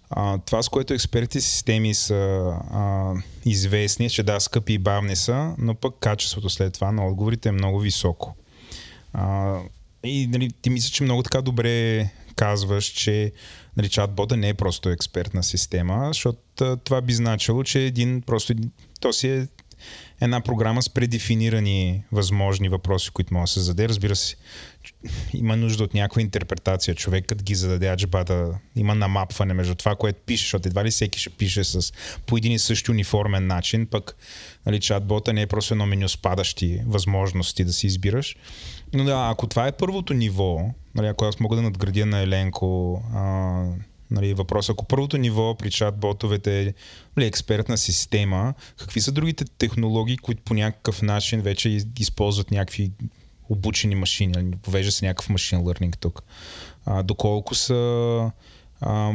А, 0.10 0.38
това, 0.38 0.64
с 0.64 0.70
което 0.70 0.94
експерти 0.94 1.42
системи 1.42 1.94
са 1.94 2.54
а, 2.72 3.14
известни, 3.46 4.10
че 4.10 4.24
да, 4.24 4.40
скъпи 4.40 4.74
и 4.74 4.78
бавни 4.78 5.16
са, 5.16 5.56
но 5.58 5.76
пък 5.76 5.96
качеството 6.00 6.50
след 6.50 6.74
това 6.74 6.92
на 6.92 7.08
отговорите 7.08 7.50
е 7.50 7.52
много 7.52 7.80
високо. 7.80 8.36
А, 9.14 9.58
и 10.04 10.28
нали, 10.28 10.52
ти 10.62 10.70
мисля, 10.70 10.92
че 10.92 11.04
много 11.04 11.24
така 11.24 11.42
добре 11.42 12.10
казваш, 12.36 12.86
че 12.86 13.32
нали, 13.78 13.90
чатбота 13.90 14.38
не 14.38 14.50
е 14.50 14.54
просто 14.54 14.90
експертна 14.90 15.44
система, 15.44 16.08
защото 16.08 16.78
това 16.84 17.02
би 17.02 17.14
значило, 17.14 17.64
че 17.64 17.80
един 17.80 18.22
просто 18.22 18.54
то 19.02 19.14
си 19.14 19.28
е 19.28 19.48
една 20.22 20.42
програма 20.42 20.82
с 20.84 20.90
предефинирани 20.90 22.04
възможни 22.12 22.70
въпроси, 22.70 23.10
които 23.12 23.34
може 23.34 23.50
да 23.50 23.54
се 23.54 23.60
зададе. 23.60 23.90
Разбира 23.90 24.16
се, 24.16 24.36
има 25.34 25.58
нужда 25.58 25.84
от 25.84 25.94
някаква 25.94 26.22
интерпретация. 26.22 26.96
Човекът 26.96 27.44
ги 27.44 27.56
зададе 27.56 27.88
аджбата, 27.88 28.60
има 28.76 28.96
намапване 28.96 29.54
между 29.54 29.76
това, 29.76 29.96
което 29.96 30.20
пише, 30.26 30.44
защото 30.44 30.68
едва 30.68 30.86
ли 30.86 30.92
всеки 30.92 31.20
ще 31.20 31.30
пише 31.30 31.64
с, 31.64 31.94
по 32.26 32.38
един 32.38 32.52
и 32.52 32.60
същи 32.60 32.92
униформен 32.92 33.48
начин, 33.48 33.88
пък 33.88 34.16
нали, 34.66 34.80
чатбота 34.80 35.34
не 35.34 35.42
е 35.42 35.48
просто 35.48 35.74
едно 35.74 35.86
меню 35.86 36.10
с 36.10 36.18
падащи 36.18 36.82
възможности 36.88 37.66
да 37.66 37.74
си 37.74 37.88
избираш. 37.88 38.36
Но 38.94 39.04
да, 39.04 39.28
ако 39.32 39.48
това 39.48 39.68
е 39.68 39.72
първото 39.72 40.14
ниво, 40.14 40.70
нали, 40.96 41.08
ако 41.08 41.26
аз 41.26 41.40
мога 41.40 41.56
да 41.56 41.62
надградя 41.62 42.06
на 42.06 42.20
Еленко 42.20 43.02
а, 43.14 43.24
нали, 44.12 44.34
въпрос, 44.34 44.70
ако 44.70 44.86
първото 44.86 45.18
ниво 45.18 45.56
при 45.56 45.72
чат-ботовете 45.72 46.68
е 46.68 46.74
нали, 47.18 47.28
експертна 47.28 47.78
система, 47.78 48.54
какви 48.78 49.02
са 49.02 49.12
другите 49.12 49.46
технологии, 49.46 50.18
които 50.18 50.44
по 50.44 50.54
някакъв 50.54 51.02
начин 51.02 51.42
вече 51.42 51.80
използват 52.00 52.52
някакви 52.52 52.92
обучени 53.50 53.96
машини, 53.96 54.34
нали, 54.36 54.52
повежда 54.62 54.92
се 54.92 55.06
някакъв 55.06 55.30
машин 55.30 55.60
learning 55.60 55.98
тук. 55.98 56.24
А, 56.86 57.04
доколко 57.04 57.56
са 57.56 58.32
а, 58.82 59.12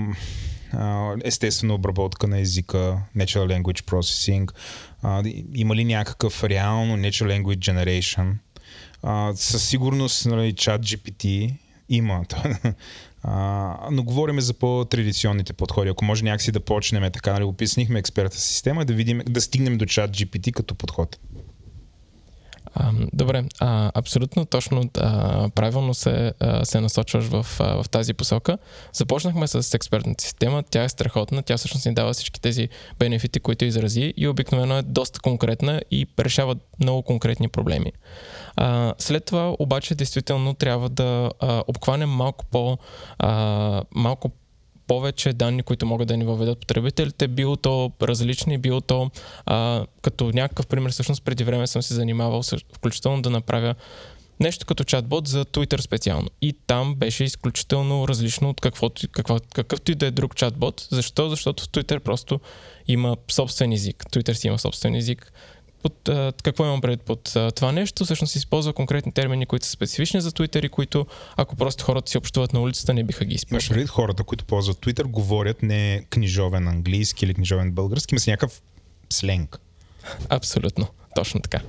а, 0.73 1.15
естествена 1.25 1.75
обработка 1.75 2.27
на 2.27 2.39
езика, 2.39 3.03
Natural 3.17 3.63
Language 3.63 3.83
Processing, 3.83 4.53
а, 5.03 5.23
има 5.55 5.77
ли 5.77 5.85
някакъв 5.85 6.45
реално 6.45 6.97
Natural 6.97 7.43
Language 7.43 7.59
Generation, 7.59 8.33
а, 9.03 9.33
със 9.35 9.69
сигурност 9.69 10.27
нали, 10.27 10.53
чат 10.53 10.83
GPT 10.83 11.55
има. 11.89 12.25
А, 13.23 13.89
но 13.91 14.03
говорим 14.03 14.41
за 14.41 14.55
по-традиционните 14.55 15.53
подходи. 15.53 15.91
Ако 15.91 16.05
може 16.05 16.25
някакси 16.25 16.53
да 16.53 16.61
почнем 16.61 17.13
така, 17.13 17.33
нали, 17.33 17.45
описнихме 17.45 17.99
експерта 17.99 18.41
система, 18.41 18.85
да 18.85 18.93
видим, 18.93 19.23
да 19.27 19.41
стигнем 19.41 19.79
до 19.79 19.87
чат 19.87 20.11
GPT 20.11 20.53
като 20.53 20.75
подход. 20.75 21.19
Добре, 23.13 23.45
а, 23.61 23.93
абсолютно 23.95 24.47
точно 24.47 24.91
а, 24.99 25.49
правилно 25.49 25.95
се, 25.95 26.33
а, 26.41 26.65
се 26.65 26.81
насочваш 26.81 27.25
в, 27.25 27.47
а, 27.61 27.83
в 27.83 27.89
тази 27.89 28.15
посока. 28.15 28.59
Започнахме 28.93 29.49
с 29.49 29.75
експертната 29.75 30.25
система, 30.25 30.63
тя 30.71 30.85
е 30.85 30.89
страхотна, 30.89 31.43
тя 31.43 31.57
всъщност 31.57 31.87
ни 31.87 31.95
дава 31.95 32.13
всички 32.13 32.41
тези 32.41 32.69
бенефити, 32.99 33.41
които 33.41 33.65
изрази 33.65 34.15
и 34.17 34.29
обикновено 34.29 34.79
е 34.79 34.83
доста 34.83 35.21
конкретна 35.21 35.83
и 35.91 36.07
решава 36.19 36.57
много 36.81 37.03
конкретни 37.03 37.49
проблеми. 37.49 37.93
А, 38.57 38.95
след 38.99 39.25
това 39.25 39.57
обаче 39.59 39.95
действително 39.95 40.55
трябва 40.55 40.89
да 40.89 41.31
а, 41.41 41.63
обхванем 41.67 42.11
малко 42.11 42.45
по 42.51 42.79
а, 43.19 43.83
малко 43.95 44.31
повече 44.89 45.33
данни, 45.33 45.63
които 45.63 45.87
могат 45.87 46.09
да 46.09 46.17
ни 46.17 46.25
въведат 46.25 46.59
потребителите, 46.59 47.29
било 47.29 47.57
то 47.57 47.93
различни, 48.03 48.59
било 48.59 48.81
то 48.81 49.11
а, 49.47 49.87
като 50.03 50.31
някакъв 50.35 50.67
пример, 50.67 50.91
всъщност 50.91 51.25
преди 51.25 51.45
време 51.45 51.67
съм 51.67 51.83
се 51.83 51.95
занимавал 51.95 52.43
включително 52.73 53.23
да 53.23 53.31
направя 53.31 53.75
нещо 54.41 54.67
като 54.67 54.85
чатбот 54.85 55.29
за 55.29 55.45
Twitter 55.45 55.81
специално. 55.81 56.29
И 56.43 56.53
там 56.67 56.95
беше 56.95 57.25
изключително 57.25 58.09
различно 58.09 58.51
от 58.51 58.61
каквото, 58.61 59.09
каква, 59.13 59.41
какъвто 59.55 59.93
и 59.93 59.95
да 59.95 60.07
е 60.07 60.11
друг 60.11 60.37
чатбот. 60.37 60.89
Защо? 60.91 61.29
Защото 61.29 61.65
в 61.65 61.69
Twitter 61.69 61.99
просто 61.99 62.41
има 62.89 63.17
собствен 63.31 63.73
език. 63.73 64.05
Twitter 64.13 64.33
си 64.33 64.47
има 64.47 64.59
собствен 64.59 64.95
език, 64.95 65.33
под, 65.83 66.09
а, 66.09 66.33
какво 66.43 66.65
имам 66.65 66.81
пред 66.81 67.03
под 67.03 67.37
а, 67.37 67.51
това 67.51 67.73
нещо? 67.73 68.05
Всъщност 68.05 68.37
използва 68.37 68.73
конкретни 68.73 69.13
термини, 69.13 69.47
които 69.47 69.67
са 69.67 69.73
специфични 69.73 70.21
за 70.21 70.31
Twitter 70.31 70.67
и 70.67 70.69
които, 70.69 71.07
ако 71.37 71.57
просто 71.57 71.85
хората 71.85 72.11
си 72.11 72.19
общуват 72.19 72.53
на 72.53 72.61
улицата, 72.61 72.95
не 72.95 73.05
биха 73.05 73.25
ги 73.25 73.35
използвали. 73.35 73.79
Между 73.79 73.93
хората, 73.93 74.25
които 74.25 74.45
ползват 74.45 74.79
Twitter, 74.79 75.03
говорят 75.03 75.63
не 75.63 76.05
книжовен 76.11 76.69
английски 76.69 77.25
или 77.25 77.35
книжовен 77.35 77.71
български, 77.71 78.15
има 78.15 78.21
си 78.21 78.31
някакъв 78.31 78.63
сленг. 79.11 79.59
Абсолютно. 80.29 80.87
Точно 81.19 81.41
така. 81.41 81.61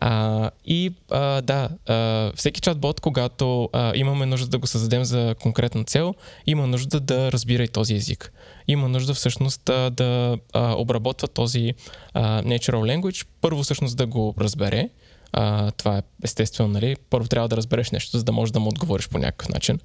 А, 0.00 0.50
и 0.66 0.94
а, 1.10 1.40
да, 1.40 1.68
а, 1.86 2.32
всеки 2.36 2.60
чатбот, 2.60 3.00
когато 3.00 3.68
а, 3.72 3.92
имаме 3.96 4.26
нужда 4.26 4.46
да 4.46 4.58
го 4.58 4.66
създадем 4.66 5.04
за 5.04 5.34
конкретна 5.42 5.84
цел, 5.84 6.14
има 6.46 6.66
нужда 6.66 7.00
да 7.00 7.32
разбира 7.32 7.64
и 7.64 7.68
този 7.68 7.94
език. 7.94 8.32
Има 8.68 8.88
нужда 8.88 9.14
всъщност 9.14 9.68
а, 9.68 9.90
да 9.90 10.38
а, 10.52 10.74
обработва 10.74 11.28
този 11.28 11.74
а, 12.14 12.42
natural 12.42 13.00
language, 13.00 13.26
първо 13.40 13.62
всъщност 13.62 13.96
да 13.96 14.06
го 14.06 14.34
разбере, 14.38 14.88
а, 15.32 15.70
това 15.70 15.98
е 15.98 16.02
естествено, 16.24 16.68
нали? 16.68 16.96
Първо 17.10 17.28
трябва 17.28 17.48
да 17.48 17.56
разбереш 17.56 17.90
нещо, 17.90 18.18
за 18.18 18.24
да 18.24 18.32
можеш 18.32 18.52
да 18.52 18.60
му 18.60 18.68
отговориш 18.68 19.08
по 19.08 19.18
някакъв 19.18 19.48
начин. 19.48 19.78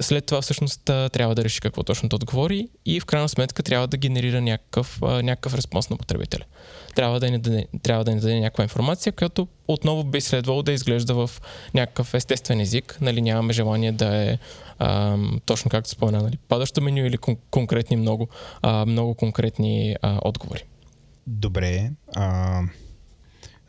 След 0.00 0.26
това 0.26 0.40
всъщност 0.40 0.84
трябва 0.84 1.34
да 1.34 1.44
реши 1.44 1.60
какво 1.60 1.82
точно 1.82 2.08
да 2.08 2.16
отговори 2.16 2.68
и 2.86 3.00
в 3.00 3.04
крайна 3.04 3.28
сметка 3.28 3.62
трябва 3.62 3.86
да 3.86 3.96
генерира 3.96 4.40
някакъв, 4.40 5.00
някакъв 5.02 5.54
респонс 5.54 5.90
на 5.90 5.96
потребителя. 5.96 6.44
Трябва 6.94 7.20
да, 7.20 7.30
ни 7.30 7.38
даде, 7.38 7.66
трябва 7.82 8.04
да 8.04 8.14
ни 8.14 8.20
даде 8.20 8.40
някаква 8.40 8.64
информация, 8.64 9.12
която 9.12 9.48
отново 9.68 10.04
би 10.04 10.20
следвало 10.20 10.62
да 10.62 10.72
изглежда 10.72 11.14
в 11.14 11.30
някакъв 11.74 12.14
естествен 12.14 12.60
език. 12.60 12.98
Нали, 13.00 13.22
нямаме 13.22 13.52
желание 13.52 13.92
да 13.92 14.16
е 14.16 14.38
а, 14.78 15.16
точно 15.46 15.70
както 15.70 15.90
спомена, 15.90 16.22
нали, 16.22 16.38
падащо 16.48 16.80
меню 16.80 17.06
или 17.06 17.18
кон- 17.18 17.38
конкретни 17.50 17.96
много, 17.96 18.28
а, 18.62 18.86
много 18.86 19.14
конкретни 19.14 19.96
а, 20.02 20.20
отговори. 20.24 20.62
Добре. 21.26 21.90
А, 22.14 22.62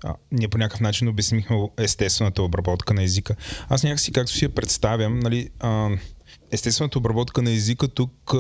а, 0.04 0.16
ние 0.32 0.48
по 0.48 0.58
някакъв 0.58 0.82
начин 0.82 1.08
обяснихме 1.08 1.70
естествената 1.78 2.44
обработка 2.44 2.94
на 2.94 3.04
езика. 3.04 3.36
Аз 3.70 3.84
някакси, 3.84 4.12
както 4.12 4.32
си 4.32 4.46
я 4.46 4.50
представям, 4.50 5.20
нали, 5.20 5.50
а, 5.60 5.90
естествената 6.52 6.98
обработка 6.98 7.42
на 7.42 7.52
езика 7.52 7.88
тук 7.88 8.34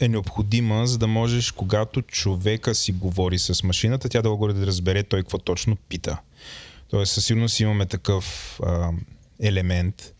е 0.00 0.08
необходима, 0.08 0.86
за 0.86 0.98
да 0.98 1.06
можеш, 1.06 1.50
когато 1.50 2.02
човека 2.02 2.74
си 2.74 2.92
говори 2.92 3.38
с 3.38 3.62
машината, 3.62 4.08
тя 4.08 4.22
да 4.22 4.36
го 4.36 4.52
да 4.52 4.66
разбере 4.66 5.02
той 5.02 5.22
какво 5.22 5.38
точно 5.38 5.76
пита. 5.76 6.18
Тоест, 6.90 7.12
със 7.12 7.24
сигурност 7.24 7.60
имаме 7.60 7.86
такъв 7.86 8.58
а, 8.62 8.90
елемент. 9.40 10.14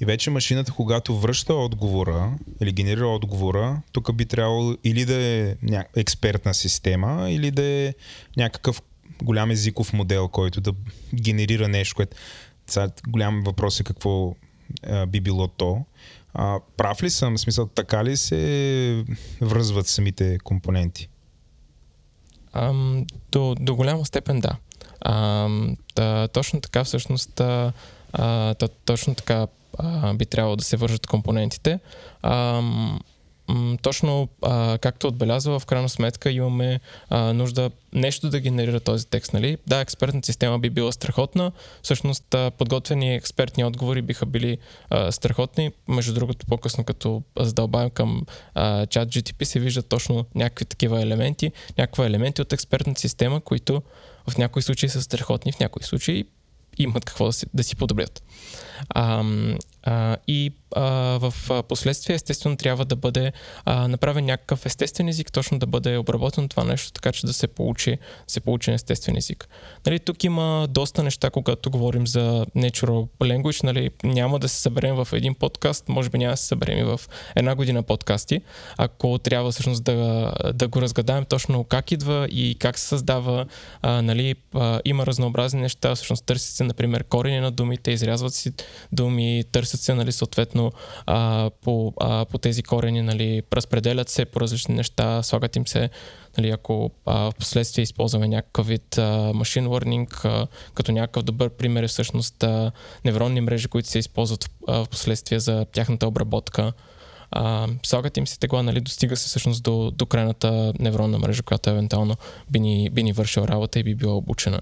И 0.00 0.04
вече 0.04 0.30
машината, 0.30 0.72
когато 0.72 1.18
връща 1.18 1.54
отговора 1.54 2.32
или 2.62 2.72
генерира 2.72 3.08
отговора, 3.08 3.82
тук 3.92 4.14
би 4.14 4.24
трябвало 4.24 4.76
или 4.84 5.04
да 5.04 5.14
е 5.14 5.56
ня... 5.62 5.84
експертна 5.96 6.54
система, 6.54 7.30
или 7.30 7.50
да 7.50 7.62
е 7.62 7.94
някакъв 8.36 8.82
голям 9.22 9.50
езиков 9.50 9.92
модел, 9.92 10.28
който 10.28 10.60
да 10.60 10.72
генерира 11.14 11.68
нещо, 11.68 11.96
което 11.96 12.16
сега 12.66 12.90
голям 13.08 13.42
въпрос 13.42 13.80
е 13.80 13.84
какво 13.84 14.34
а, 14.86 15.06
би 15.06 15.20
било 15.20 15.48
то. 15.48 15.84
А, 16.34 16.58
прав 16.76 17.02
ли 17.02 17.10
съм? 17.10 17.36
В 17.36 17.40
смисъл, 17.40 17.66
така 17.66 18.04
ли 18.04 18.16
се 18.16 19.04
връзват 19.40 19.86
самите 19.86 20.38
компоненти? 20.38 21.08
Ам, 22.52 23.06
до, 23.32 23.54
до 23.60 23.76
голяма 23.76 24.04
степен 24.04 24.40
да. 24.40 24.56
Ам, 25.00 25.76
да 25.96 26.28
точно 26.28 26.60
така 26.60 26.84
всъщност 26.84 27.40
а, 27.40 27.72
а, 28.12 28.54
точно 28.84 29.14
така 29.14 29.46
а, 29.78 30.14
би 30.14 30.26
трябвало 30.26 30.56
да 30.56 30.64
се 30.64 30.76
вържат 30.76 31.06
компонентите. 31.06 31.80
Ам, 32.22 33.00
точно 33.82 34.28
а, 34.42 34.78
както 34.78 35.08
отбелязва, 35.08 35.58
в 35.58 35.66
крайна 35.66 35.88
сметка 35.88 36.30
имаме 36.30 36.80
а, 37.10 37.32
нужда 37.32 37.70
нещо 37.92 38.30
да 38.30 38.40
генерира 38.40 38.80
този 38.80 39.06
текст. 39.06 39.32
Нали? 39.32 39.58
Да, 39.66 39.80
експертната 39.80 40.26
система 40.26 40.58
би 40.58 40.70
била 40.70 40.92
страхотна. 40.92 41.52
Всъщност, 41.82 42.34
а, 42.34 42.50
подготвени 42.50 43.14
експертни 43.14 43.64
отговори 43.64 44.02
биха 44.02 44.26
били 44.26 44.58
а, 44.90 45.12
страхотни. 45.12 45.70
Между 45.88 46.14
другото, 46.14 46.46
по-късно, 46.46 46.84
като 46.84 47.22
задълбавим 47.38 47.90
към 47.90 48.26
чат 48.90 49.08
GTP, 49.08 49.44
се 49.44 49.60
виждат 49.60 49.88
точно 49.88 50.26
някакви 50.34 50.64
такива 50.64 51.02
елементи, 51.02 51.52
някакви 51.78 52.02
елементи 52.02 52.42
от 52.42 52.52
експертната 52.52 53.00
система, 53.00 53.40
които 53.40 53.82
в 54.30 54.38
някои 54.38 54.62
случаи 54.62 54.88
са 54.88 55.02
страхотни, 55.02 55.52
в 55.52 55.60
някои 55.60 55.82
случаи 55.82 56.24
имат 56.78 57.04
какво 57.04 57.26
да 57.26 57.32
си, 57.32 57.46
да 57.54 57.64
си 57.64 57.76
подобрят. 57.76 58.22
А, 58.88 59.24
и 60.28 60.52
в 60.74 61.34
последствие, 61.68 62.16
естествено, 62.16 62.56
трябва 62.56 62.84
да 62.84 62.96
бъде 62.96 63.32
направен 63.66 64.24
някакъв 64.24 64.66
естествен 64.66 65.08
език, 65.08 65.32
точно 65.32 65.58
да 65.58 65.66
бъде 65.66 65.96
обработено 65.96 66.48
това 66.48 66.64
нещо, 66.64 66.92
така 66.92 67.12
че 67.12 67.26
да 67.26 67.32
се 67.32 67.46
получи, 67.46 67.98
се 68.26 68.40
получи 68.40 68.70
естествен 68.70 69.16
език. 69.16 69.48
Нали, 69.86 69.98
тук 69.98 70.24
има 70.24 70.66
доста 70.70 71.02
неща, 71.02 71.30
когато 71.30 71.70
говорим 71.70 72.06
за 72.06 72.46
natural 72.56 73.08
language. 73.20 73.64
Нали, 73.64 73.90
няма 74.04 74.38
да 74.38 74.48
се 74.48 74.60
съберем 74.62 74.94
в 74.94 75.08
един 75.12 75.34
подкаст, 75.34 75.88
може 75.88 76.10
би 76.10 76.18
няма 76.18 76.32
да 76.32 76.36
се 76.36 76.46
съберем 76.46 76.78
и 76.78 76.84
в 76.84 77.00
една 77.36 77.54
година 77.54 77.82
подкасти, 77.82 78.40
ако 78.76 79.18
трябва 79.18 79.50
всъщност 79.50 79.84
да, 79.84 80.32
да 80.54 80.68
го 80.68 80.80
разгадаем 80.80 81.24
точно 81.24 81.64
как 81.64 81.92
идва 81.92 82.28
и 82.30 82.56
как 82.58 82.78
се 82.78 82.86
създава. 82.88 83.46
Нали, 83.82 84.34
има 84.84 85.06
разнообразни 85.06 85.60
неща, 85.60 85.94
всъщност 85.94 86.24
търсят 86.24 86.54
се, 86.54 86.64
например, 86.64 87.04
корени 87.04 87.40
на 87.40 87.50
думите, 87.50 87.90
изрязват 87.90 88.34
си 88.34 88.52
думи, 88.92 89.44
търсят 89.52 89.75
се, 89.76 89.94
нали, 89.94 90.12
съответно, 90.12 90.72
а, 91.06 91.50
по, 91.62 91.92
а, 92.00 92.24
по 92.24 92.38
тези 92.38 92.62
корени, 92.62 93.02
нали, 93.02 93.42
разпределят 93.52 94.08
се 94.08 94.24
по 94.24 94.40
различни 94.40 94.74
неща, 94.74 95.22
слагат 95.22 95.56
им 95.56 95.66
се, 95.66 95.90
нали, 96.38 96.50
ако 96.50 96.90
а, 97.06 97.30
в 97.30 97.34
последствие 97.38 97.82
използваме 97.82 98.28
някакъв 98.28 98.66
вид 98.66 98.98
а, 98.98 99.32
машин 99.34 99.66
learning, 99.66 100.24
а, 100.24 100.46
като 100.74 100.92
някакъв 100.92 101.22
добър 101.22 101.50
пример 101.50 101.82
е 101.82 101.88
всъщност 101.88 102.42
а, 102.42 102.72
невронни 103.04 103.40
мрежи, 103.40 103.68
които 103.68 103.88
се 103.88 103.98
използват 103.98 104.50
а, 104.68 104.84
в 104.84 104.88
последствие 104.88 105.40
за 105.40 105.64
тяхната 105.64 106.08
обработка. 106.08 106.72
А, 107.30 107.68
слагат 107.82 108.16
им 108.16 108.26
се 108.26 108.38
тегла, 108.38 108.62
нали, 108.62 108.80
достига 108.80 109.16
се 109.16 109.28
всъщност 109.28 109.62
до, 109.62 109.90
до 109.90 110.06
крайната 110.06 110.72
невронна 110.78 111.18
мрежа, 111.18 111.42
която 111.42 111.70
евентуално 111.70 112.16
би 112.50 112.60
ни, 112.60 112.90
би 112.90 113.02
ни 113.02 113.12
вършила 113.12 113.48
работа 113.48 113.78
и 113.78 113.82
би 113.82 113.94
била 113.94 114.14
обучена. 114.14 114.60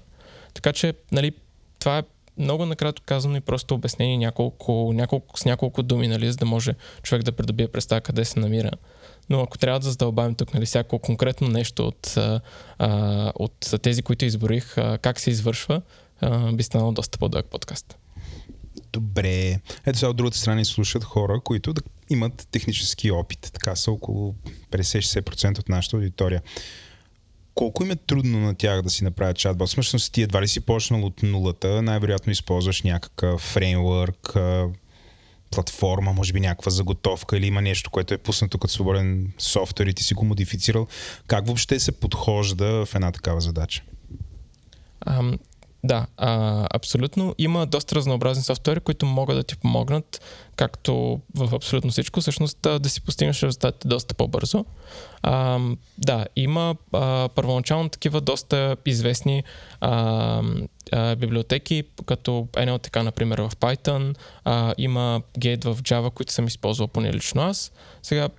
Така 0.53 0.73
че, 0.73 0.93
нали, 1.11 1.31
това 1.79 1.97
е 1.97 2.03
много 2.37 2.65
накратко 2.65 3.05
казано 3.05 3.35
и 3.35 3.41
просто 3.41 3.75
обяснение 3.75 4.17
няколко, 4.17 4.91
няколко, 4.93 5.39
с 5.39 5.45
няколко 5.45 5.83
думи, 5.83 6.07
нали, 6.07 6.31
за 6.31 6.37
да 6.37 6.45
може 6.45 6.75
човек 7.03 7.23
да 7.23 7.31
придобие 7.31 7.67
представа 7.67 8.01
къде 8.01 8.25
се 8.25 8.39
намира. 8.39 8.71
Но 9.29 9.41
ако 9.41 9.57
трябва 9.57 9.79
да 9.79 9.89
задълбавим 9.89 10.35
тук 10.35 10.53
нали, 10.53 10.65
всяко 10.65 10.99
конкретно 10.99 11.47
нещо 11.47 11.87
от, 11.87 12.17
а, 12.17 13.31
от 13.35 13.73
тези, 13.81 14.01
които 14.01 14.25
изборих, 14.25 14.77
а, 14.77 14.97
как 14.97 15.19
се 15.19 15.29
извършва, 15.29 15.81
а, 16.21 16.51
би 16.51 16.63
станало 16.63 16.91
доста 16.91 17.17
по-дълъг 17.17 17.45
подкаст. 17.45 17.97
Добре. 18.93 19.59
Ето 19.85 19.99
сега 19.99 20.09
от 20.09 20.17
другата 20.17 20.37
страна 20.37 20.65
слушат 20.65 21.03
хора, 21.03 21.39
които 21.43 21.73
да 21.73 21.81
имат 22.09 22.47
технически 22.51 23.11
опит. 23.11 23.49
Така 23.53 23.75
са 23.75 23.91
около 23.91 24.35
50-60% 24.71 25.59
от 25.59 25.69
нашата 25.69 25.95
аудитория 25.95 26.41
колко 27.55 27.83
им 27.83 27.91
е 27.91 27.95
трудно 27.95 28.39
на 28.39 28.55
тях 28.55 28.81
да 28.81 28.89
си 28.89 29.03
направят 29.03 29.37
чатбот? 29.37 29.67
Всъщност 29.67 30.13
ти 30.13 30.21
едва 30.21 30.41
ли 30.41 30.47
си 30.47 30.59
почнал 30.59 31.05
от 31.05 31.23
нулата, 31.23 31.81
най-вероятно 31.81 32.31
използваш 32.31 32.81
някакъв 32.81 33.41
фреймворк, 33.41 34.33
платформа, 35.51 36.13
може 36.13 36.33
би 36.33 36.39
някаква 36.39 36.71
заготовка 36.71 37.37
или 37.37 37.47
има 37.47 37.61
нещо, 37.61 37.89
което 37.89 38.13
е 38.13 38.17
пуснато 38.17 38.57
като 38.57 38.73
свободен 38.73 39.33
софтуер 39.37 39.87
и 39.87 39.93
ти 39.93 40.03
си 40.03 40.13
го 40.13 40.25
модифицирал. 40.25 40.87
Как 41.27 41.45
въобще 41.45 41.79
се 41.79 41.91
подхожда 41.91 42.85
в 42.85 42.95
една 42.95 43.11
такава 43.11 43.41
задача? 43.41 43.83
Um, 45.07 45.39
да, 45.85 46.07
а, 46.17 46.67
абсолютно. 46.73 47.35
Има 47.37 47.65
доста 47.65 47.95
разнообразни 47.95 48.43
софтуери, 48.43 48.79
които 48.79 49.05
могат 49.05 49.37
да 49.37 49.43
ти 49.43 49.57
помогнат, 49.57 50.21
както 50.55 51.19
в 51.35 51.55
абсолютно 51.55 51.91
всичко, 51.91 52.21
всъщност 52.21 52.57
да, 52.61 52.79
да 52.79 52.89
си 52.89 53.01
постигнеш 53.01 53.43
резултатите 53.43 53.87
доста 53.87 54.15
по-бързо. 54.15 54.65
А, 55.21 55.59
да, 55.97 56.25
има 56.35 56.75
а, 56.93 57.29
първоначално 57.35 57.89
такива 57.89 58.21
доста 58.21 58.77
известни 58.85 59.43
а, 59.81 60.41
а, 60.91 61.15
библиотеки, 61.15 61.83
като 62.05 62.47
NLTK, 62.53 63.01
например, 63.01 63.39
в 63.39 63.51
Python, 63.59 64.15
а, 64.43 64.73
има 64.77 65.21
Gate 65.39 65.65
в 65.65 65.83
Java, 65.83 66.09
които 66.09 66.33
съм 66.33 66.47
използвал 66.47 66.87
поне 66.87 67.13
лично 67.13 67.41
аз. 67.41 67.71
Сега, 68.03 68.29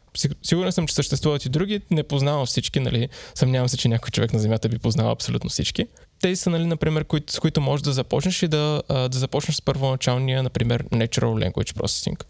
сигурен 0.43 0.73
съм, 0.73 0.87
че 0.87 0.95
съществуват 0.95 1.45
и 1.45 1.49
други, 1.49 1.81
не 1.91 2.03
познавам 2.03 2.47
всички, 2.47 2.81
нали, 2.81 3.09
съмнявам 3.35 3.69
се, 3.69 3.77
че 3.77 3.89
някой 3.89 4.11
човек 4.11 4.33
на 4.33 4.39
Земята 4.39 4.69
би 4.69 4.79
познал 4.79 5.11
абсолютно 5.11 5.51
всички 5.51 5.87
тези 6.21 6.37
са, 6.37 6.51
нали, 6.51 6.67
например, 6.67 7.05
които, 7.05 7.33
с 7.33 7.39
които 7.39 7.61
можеш 7.61 7.83
да 7.83 7.93
започнеш 7.93 8.43
и 8.43 8.49
да, 8.49 8.83
да 8.89 9.19
започнеш 9.19 9.57
с 9.57 9.63
първоначалния, 9.63 10.43
например, 10.43 10.85
Natural 10.85 11.51
Language 11.51 11.77
Processing. 11.77 12.25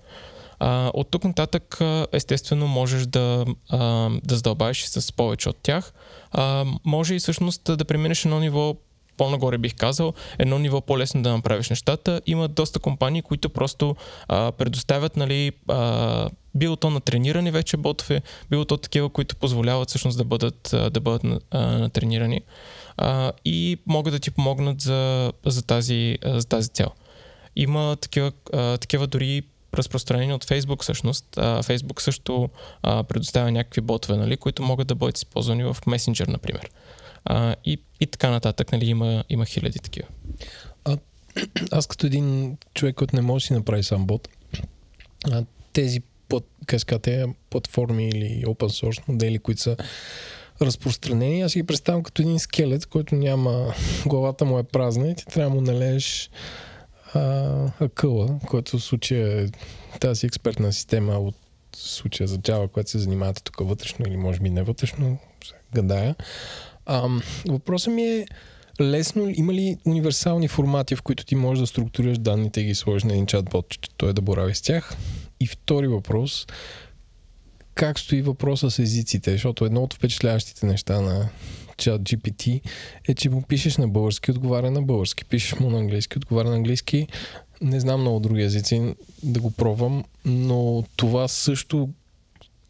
А, 0.59 0.91
от 0.95 1.11
тук 1.11 1.25
нататък, 1.25 1.79
естествено, 2.13 2.67
можеш 2.67 3.07
да, 3.07 3.45
а, 3.69 3.79
да 4.25 4.37
задълбаеш 4.37 4.85
с 4.85 5.13
повече 5.13 5.49
от 5.49 5.57
тях. 5.63 5.93
А, 6.33 6.65
може 6.85 7.15
и 7.15 7.19
всъщност 7.19 7.63
да 7.65 7.85
преминеш 7.85 8.25
едно 8.25 8.41
ниво 8.41 8.77
по-нагоре 9.17 9.59
бих 9.59 9.75
казал, 9.75 10.13
едно 10.39 10.59
ниво 10.59 10.81
по-лесно 10.81 11.23
да 11.23 11.33
направиш 11.33 11.71
нещата. 11.71 12.21
Има 12.27 12.49
доста 12.49 12.79
компании, 12.79 13.23
които 13.23 13.51
просто 13.51 13.97
а, 14.29 14.53
предоставят, 14.53 15.17
нали, 15.17 15.53
а, 15.69 16.29
било 16.55 16.77
то 16.77 16.91
на 16.91 17.01
тренирани 17.01 17.51
вече 17.51 17.77
ботове, 17.77 18.23
било 18.51 18.65
то 18.65 18.77
такива, 18.77 19.09
които 19.09 19.37
позволяват 19.37 19.89
всъщност 19.89 20.19
да 20.19 20.25
бъдат, 20.25 20.75
да 20.91 21.01
бъдат 21.01 21.25
а, 21.51 21.61
натренирани 21.61 22.41
а, 22.97 23.33
и 23.45 23.79
могат 23.87 24.13
да 24.13 24.19
ти 24.19 24.31
помогнат 24.31 24.81
за, 24.81 25.33
за, 25.47 25.63
тази, 25.63 26.19
за 26.25 26.47
тази 26.47 26.69
цел. 26.69 26.89
Има 27.57 27.97
такива, 28.01 28.33
а, 28.53 28.79
такива 28.79 29.07
дори 29.07 29.43
разпространени 29.75 30.33
от 30.33 30.45
Facebook 30.45 30.83
всъщност. 30.83 31.39
А, 31.39 31.63
Facebook 31.63 32.01
също 32.01 32.49
а, 32.83 33.03
предоставя 33.03 33.53
някакви 33.53 33.81
ботове, 33.81 34.17
нали, 34.17 34.37
които 34.37 34.63
могат 34.63 34.89
да 34.89 34.95
бъдат 34.95 35.17
използвани 35.19 35.65
в 35.65 35.77
Messenger, 35.87 36.29
например. 36.29 36.71
А, 37.25 37.55
и, 37.65 37.79
и 38.01 38.07
така 38.07 38.31
нататък, 38.31 38.73
нали, 38.73 38.87
има, 38.87 39.25
има 39.29 39.45
хиляди 39.45 39.79
такива. 39.79 40.09
А, 40.85 40.97
аз 41.71 41.87
като 41.87 42.07
един 42.07 42.57
човек, 42.75 42.95
който 42.95 43.17
не 43.17 43.23
може 43.23 43.43
да 43.43 43.47
си 43.47 43.53
направи 43.53 43.83
сам 43.83 44.07
бот, 44.07 44.29
а, 45.31 45.45
тези 45.73 46.03
тези 46.69 47.25
платформи 47.51 48.09
или 48.09 48.45
open 48.47 48.85
source 48.85 49.03
модели, 49.09 49.39
които 49.39 49.61
са 49.61 49.77
разпространени. 50.63 51.43
Аз 51.43 51.53
си 51.53 51.59
ги 51.59 51.67
представям 51.67 52.03
като 52.03 52.23
един 52.23 52.39
скелет, 52.39 52.87
който 52.87 53.15
няма... 53.15 53.75
Главата 54.07 54.45
му 54.45 54.59
е 54.59 54.63
празна 54.63 55.09
и 55.09 55.15
ти 55.15 55.27
трябва 55.27 55.51
да 55.51 55.55
му 55.55 55.61
налееш 55.61 56.31
а, 57.15 57.55
акъла, 57.81 58.39
който 58.47 58.79
в 58.79 58.83
случая 58.83 59.43
е 59.43 59.47
тази 59.99 60.27
експертна 60.27 60.73
система 60.73 61.19
от 61.19 61.35
случая 61.77 62.27
за 62.27 62.39
Java, 62.39 62.69
която 62.69 62.91
се 62.91 62.99
занимавате 62.99 63.43
тук 63.43 63.69
вътрешно 63.69 64.07
или 64.09 64.17
може 64.17 64.41
би 64.41 64.51
не 64.51 64.63
вътрешно, 64.63 65.19
гадая. 65.75 66.15
А, 66.87 67.09
въпросът 67.49 67.95
ми 67.95 68.03
е 68.03 68.27
лесно, 68.81 69.33
има 69.35 69.55
ли 69.55 69.77
универсални 69.87 70.49
формати, 70.49 70.97
в 70.97 71.03
които 71.03 71.25
ти 71.25 71.35
можеш 71.35 71.61
да 71.61 71.67
структурираш 71.67 72.19
данните 72.19 72.61
и 72.61 72.65
ги 72.65 72.75
сложиш 72.75 73.05
на 73.05 73.13
един 73.13 73.27
чатбот, 73.27 73.69
че 73.69 73.79
той 73.97 74.13
да 74.13 74.23
борави 74.23 74.55
с 74.55 74.63
тях? 74.63 74.97
И 75.41 75.47
втори 75.47 75.87
въпрос, 75.87 76.47
как 77.77 77.99
стои 77.99 78.23
въпроса 78.23 78.71
с 78.71 78.79
езиците, 78.79 79.33
защото 79.33 79.65
едно 79.65 79.83
от 79.83 79.95
впечатляващите 79.95 80.67
неща 80.67 81.01
на 81.01 81.29
чат 81.77 82.03
GPT 82.03 82.61
е, 83.09 83.15
че 83.15 83.31
му 83.31 83.43
пишеш 83.43 83.77
на 83.77 83.89
български, 83.89 84.31
отговаря 84.31 84.71
на 84.71 84.83
български, 84.83 85.25
пишеш 85.25 85.61
му 85.61 85.71
на 85.71 85.79
английски, 85.79 86.19
отговаря 86.19 86.51
на 86.51 86.57
английски. 86.57 87.07
Не 87.61 87.81
знам 87.81 88.01
много 88.01 88.21
други 88.21 88.43
езици 88.43 88.95
да 89.23 89.41
го 89.41 89.51
пробвам, 89.51 90.05
но 90.25 90.85
това 90.97 91.29
също 91.29 91.89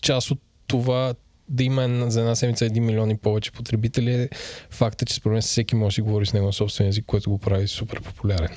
част 0.02 0.30
от 0.30 0.40
това 0.66 1.14
да 1.48 1.64
има 1.64 2.10
за 2.10 2.20
една 2.20 2.34
седмица 2.34 2.64
1 2.64 2.80
милион 2.80 3.10
и 3.10 3.16
повече 3.16 3.52
потребители 3.52 4.14
е 4.14 4.28
факта, 4.70 5.04
че 5.04 5.14
според 5.14 5.32
мен 5.32 5.42
всеки 5.42 5.76
може 5.76 5.96
да 5.96 6.02
говори 6.02 6.26
с 6.26 6.32
него 6.32 6.46
на 6.46 6.52
собствен 6.52 6.88
език, 6.88 7.04
което 7.06 7.30
го 7.30 7.38
прави 7.38 7.68
супер 7.68 8.00
популярен. 8.00 8.48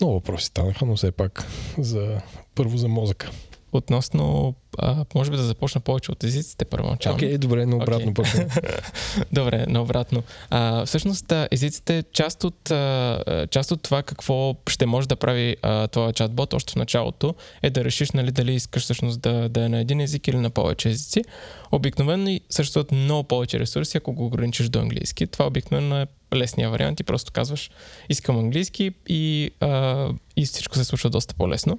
Много 0.00 0.14
въпроси 0.14 0.46
станаха, 0.46 0.86
но 0.86 0.96
все 0.96 1.12
пак 1.12 1.46
за, 1.78 2.20
първо 2.54 2.76
за 2.76 2.88
мозъка 2.88 3.30
относно, 3.72 4.54
а, 4.78 5.04
може 5.14 5.30
би 5.30 5.36
да 5.36 5.42
започна 5.42 5.80
повече 5.80 6.12
от 6.12 6.24
езиците 6.24 6.64
първоначално. 6.64 7.16
Окей, 7.16 7.34
okay, 7.34 7.38
добре, 7.38 7.66
но 7.66 7.76
обратно 7.76 8.12
okay. 8.12 8.62
добре, 9.32 9.64
но 9.68 9.82
обратно. 9.82 10.22
А, 10.50 10.86
всъщност 10.86 11.32
езиците 11.50 12.04
част 12.12 12.44
от, 12.44 12.70
а, 12.70 13.46
част 13.50 13.70
от 13.70 13.82
това 13.82 14.02
какво 14.02 14.54
ще 14.68 14.86
може 14.86 15.08
да 15.08 15.16
прави 15.16 15.56
а, 15.62 15.88
това 15.88 16.12
чатбот 16.12 16.54
още 16.54 16.72
в 16.72 16.76
началото 16.76 17.34
е 17.62 17.70
да 17.70 17.84
решиш 17.84 18.10
нали, 18.10 18.30
дали 18.30 18.54
искаш 18.54 18.82
всъщност 18.82 19.20
да, 19.20 19.48
да 19.48 19.64
е 19.64 19.68
на 19.68 19.80
един 19.80 20.00
език 20.00 20.28
или 20.28 20.36
на 20.36 20.50
повече 20.50 20.88
езици. 20.88 21.24
Обикновено 21.72 22.38
съществуват 22.50 22.92
много 22.92 23.28
повече 23.28 23.58
ресурси, 23.58 23.96
ако 23.96 24.12
го 24.12 24.26
ограничиш 24.26 24.68
до 24.68 24.78
английски. 24.78 25.26
Това 25.26 25.46
обикновено 25.46 26.00
е 26.00 26.06
най-лесния 26.32 26.70
вариант 26.70 27.00
и 27.00 27.04
просто 27.04 27.32
казваш 27.32 27.70
искам 28.08 28.38
английски 28.38 28.92
и, 29.08 29.50
а, 29.60 30.08
и 30.36 30.44
всичко 30.44 30.76
се 30.76 30.84
случва 30.84 31.10
доста 31.10 31.34
по-лесно. 31.34 31.78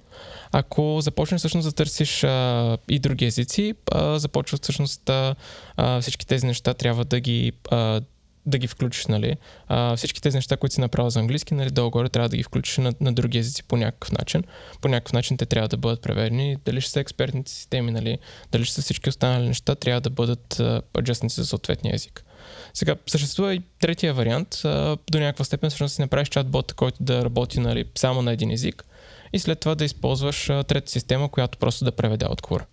Ако 0.52 1.02
започнеш 1.02 1.39
всъщност 1.39 1.68
да 1.68 1.72
търсиш 1.72 2.24
а, 2.24 2.78
и 2.89 3.00
други 3.00 3.26
езици, 3.26 3.74
а, 3.91 4.20
започват 4.20 4.64
всъщност 4.64 5.10
а, 5.10 5.36
а, 5.78 6.02
всички 6.02 6.28
тези 6.28 6.46
неща 6.46 6.74
трябва 6.74 7.06
да 7.06 7.20
ги 7.20 7.52
а, 7.72 8.02
да 8.46 8.58
ги 8.58 8.68
включиш, 8.68 9.06
нали? 9.06 9.38
А, 9.68 9.96
всички 9.96 10.22
тези 10.22 10.38
неща, 10.38 10.58
които 10.58 10.74
си 10.74 10.82
направил 10.82 11.10
за 11.10 11.20
английски, 11.20 11.54
нали, 11.54 11.70
долу-горе 11.70 12.10
трябва 12.10 12.30
да 12.30 12.38
ги 12.38 12.44
включиш 12.44 12.78
на, 12.78 12.94
на 13.02 13.14
други 13.14 13.38
езици 13.38 13.64
по 13.64 13.78
някакъв 13.78 14.12
начин. 14.12 14.44
По 14.82 14.88
някакъв 14.88 15.14
начин 15.14 15.38
те 15.38 15.46
трябва 15.46 15.68
да 15.68 15.78
бъдат 15.78 16.02
преведени. 16.02 16.58
Дали 16.66 16.82
ще 16.82 16.91
са 16.91 17.00
експертните 17.00 17.52
системи, 17.52 17.91
нали? 17.91 18.18
Дали 18.52 18.66
ще 18.66 18.76
са 18.76 18.82
всички 18.82 19.10
останали 19.10 19.48
неща, 19.48 19.76
трябва 19.76 20.02
да 20.02 20.10
бъдат 20.10 20.62
аджастници 20.98 21.41
за 21.41 21.46
съответния 21.46 21.96
език. 21.96 22.26
Сега, 22.74 22.96
съществува 23.08 23.56
и 23.56 23.62
третия 23.80 24.14
вариант. 24.14 24.62
А, 24.64 24.98
до 25.12 25.20
някаква 25.20 25.46
степен 25.46 25.70
всъщност 25.70 25.96
си 25.96 26.02
направиш 26.02 26.30
чатбот, 26.30 26.74
който 26.74 27.04
да 27.04 27.26
работи 27.26 27.60
нали, 27.60 27.86
само 27.96 28.22
на 28.22 28.32
един 28.32 28.52
език 28.52 28.86
и 29.34 29.39
след 29.39 29.60
това 29.60 29.76
да 29.76 29.86
използваш 29.86 30.50
а, 30.50 30.64
трета 30.64 30.91
система, 30.91 31.30
която 31.30 31.58
просто 31.58 31.86
да 31.86 31.91
преведе 31.91 32.26
отговор. 32.30 32.66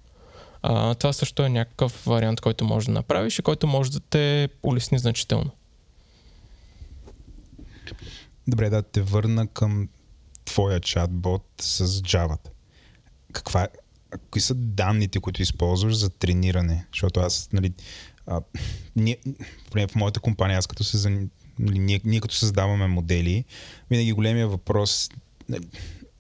А, 0.63 0.95
това 0.95 1.13
също 1.13 1.43
е 1.43 1.49
някакъв 1.49 2.03
вариант, 2.07 2.41
който 2.41 2.65
може 2.65 2.87
да 2.87 2.93
направиш 2.93 3.39
и 3.39 3.43
който 3.43 3.67
може 3.67 3.91
да 3.91 4.01
те 4.01 4.49
улесни 4.63 4.99
значително. 4.99 5.51
Добре, 8.49 8.71
да 8.71 8.83
те 8.83 9.03
върна 9.03 9.47
към 9.47 9.89
твоя 10.45 10.81
чатбот 10.81 11.47
с 11.61 11.87
Java. 11.87 12.39
Каква, 13.33 13.69
кои 14.31 14.41
са 14.41 14.55
данните, 14.55 15.21
които 15.21 15.43
използваш 15.43 15.97
за 15.97 16.11
трениране? 16.11 16.87
Защото 16.93 17.21
аз, 17.21 17.49
нали, 17.53 17.73
а, 18.27 18.41
ние, 18.97 19.17
в 19.75 19.95
моята 19.95 20.21
компания, 20.21 20.59
аз 20.59 20.67
като 20.67 20.85
се 20.85 21.29
нали, 21.59 21.79
ние, 21.79 22.01
ние 22.05 22.21
като 22.21 22.35
създаваме 22.35 22.87
модели, 22.87 23.45
винаги 23.91 24.13
големия 24.13 24.49
въпрос, 24.49 25.11
нали, 25.49 25.67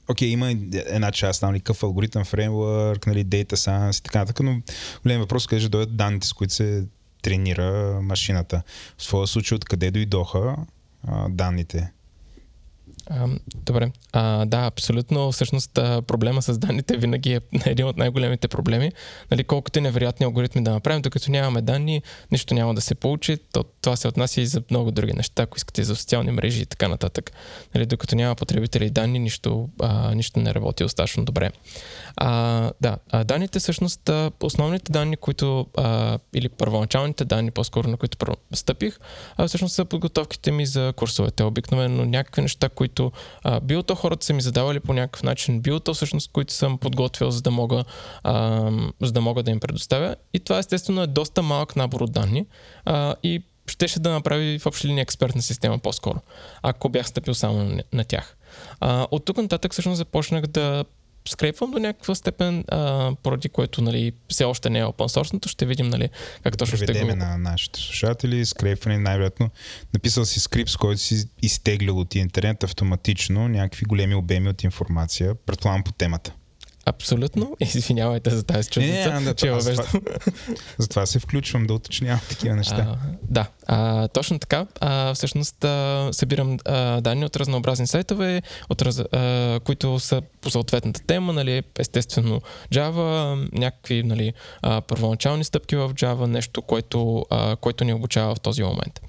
окей, 0.09 0.29
okay, 0.29 0.33
има 0.33 0.51
една 0.73 1.12
част, 1.12 1.41
там, 1.41 1.55
какъв 1.55 1.83
алгоритъм, 1.83 2.25
фреймворк, 2.25 3.07
нали, 3.07 3.27
data 3.27 3.55
science 3.55 4.01
и 4.01 4.03
така 4.03 4.18
нататък, 4.18 4.41
но 4.41 4.62
големия 5.03 5.21
въпрос, 5.21 5.47
къде 5.47 5.61
ще 5.61 5.68
дойдат 5.68 5.97
данните, 5.97 6.27
с 6.27 6.33
които 6.33 6.55
се 6.55 6.87
тренира 7.23 8.01
машината. 8.03 8.62
В 8.99 9.03
своя 9.03 9.27
случай, 9.27 9.57
откъде 9.57 9.91
дойдоха 9.91 10.57
а, 11.03 11.29
данните? 11.29 11.93
Добре. 13.55 13.91
А, 14.13 14.45
да, 14.45 14.67
абсолютно. 14.67 15.33
Всъщност 15.33 15.75
проблема 16.07 16.43
с 16.43 16.59
данните 16.59 16.97
винаги 16.97 17.33
е 17.33 17.41
един 17.67 17.87
от 17.87 17.97
най-големите 17.97 18.49
проблеми. 18.49 18.93
Нали, 19.31 19.45
колкото 19.45 19.79
и 19.79 19.83
невероятни 19.83 20.25
алгоритми 20.25 20.63
да 20.63 20.71
направим, 20.71 21.03
докато 21.03 21.31
нямаме 21.31 21.63
данни, 21.63 22.03
нищо 22.33 22.55
няма 22.55 22.75
да 22.75 22.81
се 22.81 22.95
получи. 22.95 23.37
То, 23.53 23.65
това 23.81 23.97
се 23.97 24.09
отнася 24.09 24.41
и 24.41 24.47
за 24.47 24.63
много 24.71 24.91
други 24.91 25.13
неща, 25.13 25.43
ако 25.43 25.57
искате 25.57 25.85
за 25.85 25.97
социални 25.97 26.31
мрежи 26.31 26.63
и 26.63 26.67
така 26.67 26.89
нататък. 26.89 27.33
Нали, 27.75 27.87
докато 27.87 28.17
няма 28.17 28.35
потребители 28.35 28.87
и 28.87 28.91
данни, 28.91 29.19
нищо, 29.19 29.69
а, 29.81 30.15
нищо 30.15 30.41
не 30.41 30.55
работи 30.55 30.83
достатъчно 30.83 31.25
добре. 31.25 31.51
А, 32.17 32.73
да, 32.81 32.97
а 33.11 33.25
данните 33.25 33.59
всъщност, 33.59 34.11
основните 34.43 34.93
данни, 34.93 35.17
които, 35.17 35.67
а, 35.77 36.19
или 36.35 36.49
първоначалните 36.49 37.25
данни, 37.25 37.51
по-скоро 37.51 37.89
на 37.89 37.97
които 37.97 38.37
стъпих, 38.53 38.99
а, 39.37 39.49
всъщност 39.49 39.75
са 39.75 39.85
подготовките 39.85 40.51
ми 40.51 40.67
за 40.67 40.93
курсовете. 40.97 41.43
Обикновено 41.43 42.05
някакви 42.05 42.43
неща, 42.43 42.69
които 42.69 43.00
а, 43.43 43.61
било 43.61 43.83
то 43.83 43.95
хората 43.95 44.27
са 44.27 44.33
ми 44.33 44.43
задавали 44.43 44.81
по 44.81 44.93
някакъв 44.93 45.23
начин, 45.23 45.61
било 45.61 45.81
то 45.81 45.95
всъщност, 45.95 46.33
които 46.33 46.53
съм 46.53 46.79
подготвил, 46.79 47.31
за 47.31 47.43
да 47.43 47.51
мога, 47.51 47.85
а, 48.23 48.71
за 49.03 49.13
да, 49.13 49.21
мога 49.21 49.43
да 49.43 49.51
им 49.51 49.61
предоставя. 49.61 50.17
И 50.35 50.41
това 50.41 50.59
естествено 50.59 51.03
е 51.03 51.07
доста 51.07 51.43
малък 51.43 51.77
набор 51.77 52.01
от 52.01 52.13
данни. 52.13 52.47
А, 52.85 53.15
и 53.23 53.43
щеше 53.67 54.01
да 54.01 54.11
направи 54.11 54.59
в 54.59 54.67
общи 54.67 54.89
линии 54.89 55.03
експертна 55.03 55.43
система 55.43 55.79
по-скоро, 55.79 56.21
ако 56.63 56.89
бях 56.89 57.09
стъпил 57.09 57.35
само 57.35 57.65
на, 57.65 57.83
на 57.93 58.05
тях. 58.05 58.37
А, 58.81 59.07
от 59.11 59.25
тук 59.25 59.37
нататък 59.37 59.73
всъщност 59.73 59.97
започнах 59.97 60.47
да 60.47 60.85
скрепвам 61.29 61.71
до 61.71 61.79
някаква 61.79 62.14
степен, 62.14 62.64
а, 62.68 63.12
поради 63.23 63.49
което 63.49 63.83
нали, 63.83 64.12
все 64.29 64.45
още 64.45 64.71
не 64.71 64.79
е 64.79 64.85
open 64.85 65.21
source, 65.21 65.49
ще 65.49 65.66
видим 65.66 65.89
нали, 65.89 66.09
как 66.43 66.59
точно 66.59 66.79
ще 66.79 67.05
го... 67.05 67.14
на 67.14 67.39
нашите 67.39 67.81
слушатели, 67.81 68.47
скрепване 68.47 68.99
най-вероятно. 68.99 69.51
Написал 69.95 70.25
си 70.25 70.41
скрипт, 70.41 70.71
с 70.71 70.77
който 70.77 71.01
си 71.01 71.25
изтеглял 71.43 71.99
от 71.99 72.14
интернет 72.14 72.64
автоматично 72.64 73.49
някакви 73.49 73.85
големи 73.85 74.14
обеми 74.14 74.49
от 74.49 74.62
информация, 74.64 75.35
предполагам 75.35 75.83
по 75.83 75.93
темата. 75.93 76.33
Абсолютно. 76.87 77.57
Извинявайте 77.61 78.31
за 78.31 78.43
тази 78.43 78.68
чудеса, 78.68 79.20
да, 79.24 79.35
че 79.35 79.47
я 79.47 79.55
въвеждам. 79.55 79.87
Затова 80.78 81.07
се 81.07 81.18
включвам 81.18 81.66
да 81.66 81.74
уточнявам 81.74 82.20
такива 82.28 82.57
неща. 82.57 82.87
А, 82.89 82.97
да, 83.22 83.47
а, 83.66 84.09
точно 84.09 84.39
така. 84.39 84.66
А, 84.81 85.14
всъщност 85.14 85.64
а, 85.64 86.09
събирам 86.12 86.59
а, 86.64 87.01
данни 87.01 87.24
от 87.24 87.37
разнообразни 87.37 87.87
сайтове, 87.87 88.43
от 88.68 88.83
раз, 88.83 88.99
а, 88.99 89.61
които 89.64 89.99
са 89.99 90.22
по 90.41 90.51
съответната 90.51 91.01
тема, 91.07 91.33
нали, 91.33 91.62
естествено 91.78 92.41
Java, 92.72 93.49
някакви 93.53 94.03
нали, 94.03 94.33
а, 94.62 94.81
първоначални 94.81 95.45
стъпки 95.45 95.76
в 95.76 95.95
Java, 95.95 96.26
нещо, 96.26 96.62
което, 96.62 97.26
а, 97.31 97.57
което 97.57 97.85
ни 97.85 97.93
обучава 97.93 98.35
в 98.35 98.41
този 98.41 98.62
момент. 98.62 99.01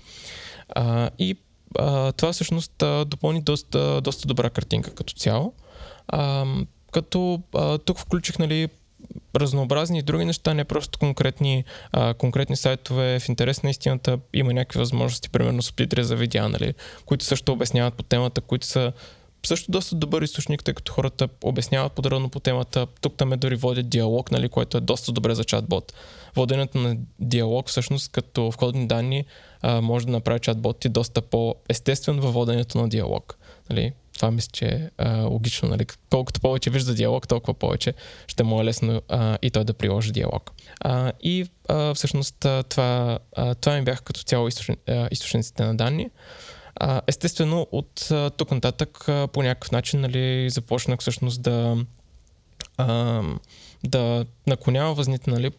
А, 0.76 1.10
и 1.20 1.38
а, 1.80 2.12
това 2.12 2.34
всъщност 2.34 2.84
допълни 3.06 3.42
доста, 3.42 4.02
доста 4.02 4.28
добра 4.28 4.50
картинка 4.50 4.96
като 4.96 5.14
цяло. 5.14 5.54
А, 6.08 6.46
като 6.92 7.42
а, 7.56 7.78
тук 7.78 8.00
включих 8.00 8.40
нали, 8.40 8.70
разнообразни 9.36 10.00
и 10.00 10.02
други 10.02 10.26
неща, 10.26 10.54
не 10.54 10.64
просто 10.64 11.00
конкретни, 11.00 11.64
а, 11.92 12.14
конкретни 12.14 12.56
сайтове. 12.56 13.20
В 13.20 13.30
интерес 13.30 13.64
на 13.64 13.70
истината 13.70 14.20
има 14.34 14.54
някакви 14.54 14.80
възможности, 14.80 15.30
примерно 15.30 15.62
субтитри 15.62 16.04
за 16.04 16.16
видеа, 16.16 16.50
нали, 16.50 16.74
които 17.06 17.26
също 17.26 17.52
обясняват 17.52 17.94
по 17.94 18.04
темата, 18.04 18.42
които 18.42 18.66
са 18.66 18.94
също 19.46 19.72
доста 19.72 19.96
добър 19.96 20.22
източник, 20.22 20.64
тъй 20.64 20.74
като 20.74 20.94
хората 20.94 21.30
обясняват 21.44 21.94
подробно 21.94 22.30
по 22.30 22.40
темата. 22.40 22.88
Тук 23.02 23.18
там 23.18 23.34
е 23.34 23.38
дори 23.38 23.56
водят 23.56 23.90
диалог, 23.90 24.32
нали, 24.32 24.50
което 24.50 24.78
е 24.78 24.82
доста 24.82 25.12
добре 25.12 25.36
за 25.36 25.44
чатбот. 25.44 25.94
Воденето 26.36 26.78
на 26.78 26.98
диалог 27.20 27.68
всъщност 27.68 28.12
като 28.12 28.52
входни 28.52 28.88
данни 28.88 29.26
а, 29.62 29.82
може 29.82 30.06
да 30.06 30.12
направи 30.12 30.40
чатбот 30.40 30.86
и 30.86 30.90
доста 30.90 31.22
по-естествен 31.22 32.20
във 32.20 32.34
воденето 32.34 32.78
на 32.78 32.90
диалог. 32.90 33.38
Нали, 33.70 33.94
това 34.22 34.32
мисля, 34.32 34.50
че 34.54 34.90
е 35.00 35.10
логично. 35.10 35.70
Нали? 35.70 35.86
Колкото 36.10 36.42
повече 36.42 36.70
вижда 36.70 36.94
диалог, 36.94 37.28
толкова 37.28 37.54
повече 37.54 37.94
ще 38.28 38.44
му 38.44 38.62
е 38.62 38.66
лесно 38.66 39.02
а, 39.10 39.38
и 39.42 39.52
той 39.52 39.64
да 39.64 39.74
приложи 39.74 40.12
диалог. 40.12 40.52
А, 40.80 41.12
и 41.24 41.46
а, 41.70 41.94
всъщност 41.94 42.36
това, 42.70 43.20
а, 43.36 43.56
това 43.56 43.76
ми 43.76 43.84
бяха 43.84 44.04
като 44.04 44.24
цяло 44.24 44.48
източни, 44.48 44.78
а, 44.88 45.08
източниците 45.12 45.66
на 45.66 45.76
данни. 45.76 46.10
А, 46.76 47.02
естествено, 47.08 47.68
от 47.72 48.08
а, 48.12 48.30
тук 48.30 48.52
нататък 48.52 49.10
а, 49.10 49.28
по 49.28 49.44
някакъв 49.44 49.72
начин 49.72 50.02
нали, 50.02 50.50
започнах 50.50 51.00
всъщност 51.00 51.42
да, 51.42 51.78
а, 52.78 53.22
да 53.84 54.26
наклонявам 54.48 54.96
възните 54.96 55.32
нали, 55.32 55.52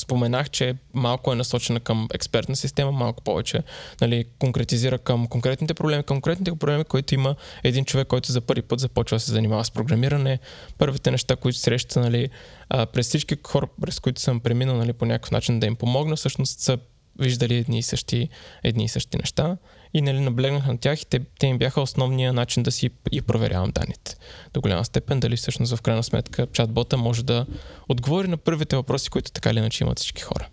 споменах, 0.00 0.50
че 0.50 0.76
малко 0.94 1.32
е 1.32 1.36
насочена 1.36 1.80
към 1.80 2.08
експертна 2.14 2.56
система, 2.56 2.92
малко 2.92 3.22
повече 3.22 3.62
нали, 4.00 4.24
конкретизира 4.38 4.98
към 4.98 5.26
конкретните 5.26 5.74
проблеми, 5.74 6.02
към 6.02 6.16
конкретните 6.16 6.58
проблеми, 6.58 6.84
които 6.84 7.14
има 7.14 7.34
един 7.64 7.84
човек, 7.84 8.06
който 8.06 8.32
за 8.32 8.40
първи 8.40 8.62
път 8.62 8.80
започва 8.80 9.16
да 9.16 9.20
се 9.20 9.32
занимава 9.32 9.64
с 9.64 9.70
програмиране. 9.70 10.38
Първите 10.78 11.10
неща, 11.10 11.36
които 11.36 11.58
среща 11.58 12.00
нали, 12.00 12.28
през 12.70 13.08
всички 13.08 13.36
хора, 13.46 13.66
през 13.82 14.00
които 14.00 14.20
съм 14.20 14.40
преминал 14.40 14.76
нали, 14.76 14.92
по 14.92 15.04
някакъв 15.06 15.30
начин 15.30 15.60
да 15.60 15.66
им 15.66 15.76
помогна, 15.76 16.16
всъщност 16.16 16.60
са 16.60 16.78
виждали 17.18 17.54
едни 17.54 17.78
и 17.78 17.82
същи, 17.82 18.28
едни 18.64 18.84
и 18.84 18.88
същи 18.88 19.16
неща 19.16 19.56
и 19.94 20.02
нали, 20.02 20.20
наблегнах 20.20 20.66
на 20.66 20.78
тях 20.78 21.02
и 21.02 21.06
те, 21.06 21.20
те 21.38 21.46
им 21.46 21.58
бяха 21.58 21.80
основния 21.80 22.32
начин 22.32 22.62
да 22.62 22.72
си 22.72 22.90
и 23.12 23.22
проверявам 23.22 23.70
данните. 23.70 24.16
До 24.54 24.60
голяма 24.60 24.84
степен 24.84 25.20
дали 25.20 25.36
всъщност 25.36 25.76
в 25.76 25.82
крайна 25.82 26.02
сметка 26.02 26.46
чатбота 26.52 26.96
може 26.96 27.24
да 27.24 27.46
отговори 27.88 28.28
на 28.28 28.36
първите 28.36 28.76
въпроси, 28.76 29.10
които 29.10 29.30
така 29.32 29.50
или 29.50 29.58
иначе 29.58 29.84
имат 29.84 29.98
всички 29.98 30.22
хора. 30.22 30.48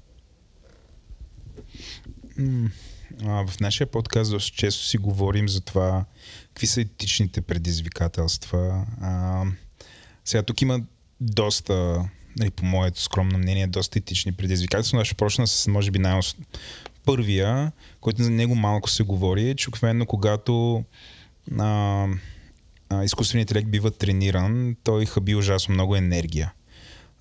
в 3.48 3.60
нашия 3.60 3.88
подкаст 3.88 4.32
доста 4.32 4.56
често 4.56 4.86
си 4.86 4.98
говорим 4.98 5.50
за 5.50 5.62
това 5.62 6.06
какви 6.48 6.68
са 6.68 6.82
етичните 6.82 7.42
предизвикателства. 7.42 8.86
А, 9.02 9.44
сега 10.26 10.44
тук 10.44 10.62
има 10.62 10.80
доста, 11.22 12.06
нали, 12.40 12.50
по 12.50 12.66
моето 12.66 13.02
скромно 13.02 13.38
мнение, 13.38 13.68
доста 13.68 14.00
етични 14.00 14.32
предизвикателства, 14.32 14.98
но 14.98 15.06
ще 15.06 15.16
почна 15.16 15.48
с, 15.48 15.68
може 15.68 15.92
би, 15.92 16.00
най- 16.00 16.20
първия, 17.08 17.72
който 18.02 18.24
за 18.24 18.32
него 18.32 18.56
малко 18.56 18.90
се 18.90 19.04
говори, 19.04 19.56
че 19.56 19.70
обикновено 19.70 20.06
когато 20.06 20.84
а, 21.60 22.08
а, 22.90 23.04
изкуственият 23.04 23.50
интелект 23.50 23.70
бива 23.70 23.92
трениран, 23.92 24.76
той 24.84 25.06
хаби 25.06 25.36
ужасно 25.36 25.74
много 25.74 25.96
енергия. 25.96 26.54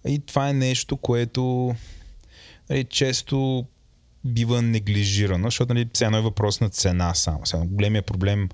И 0.09 0.19
това 0.19 0.49
е 0.49 0.53
нещо, 0.53 0.97
което 0.97 1.75
нали, 2.71 2.85
често 2.85 3.67
бива 4.25 4.63
неглижирано, 4.63 5.47
защото 5.47 5.75
нали, 5.75 5.89
едно 6.01 6.19
е 6.19 6.21
въпрос 6.21 6.61
на 6.61 6.69
цена 6.69 7.15
само. 7.15 7.47
Сега, 7.47 7.63
големия 7.67 8.03
проблем 8.03 8.49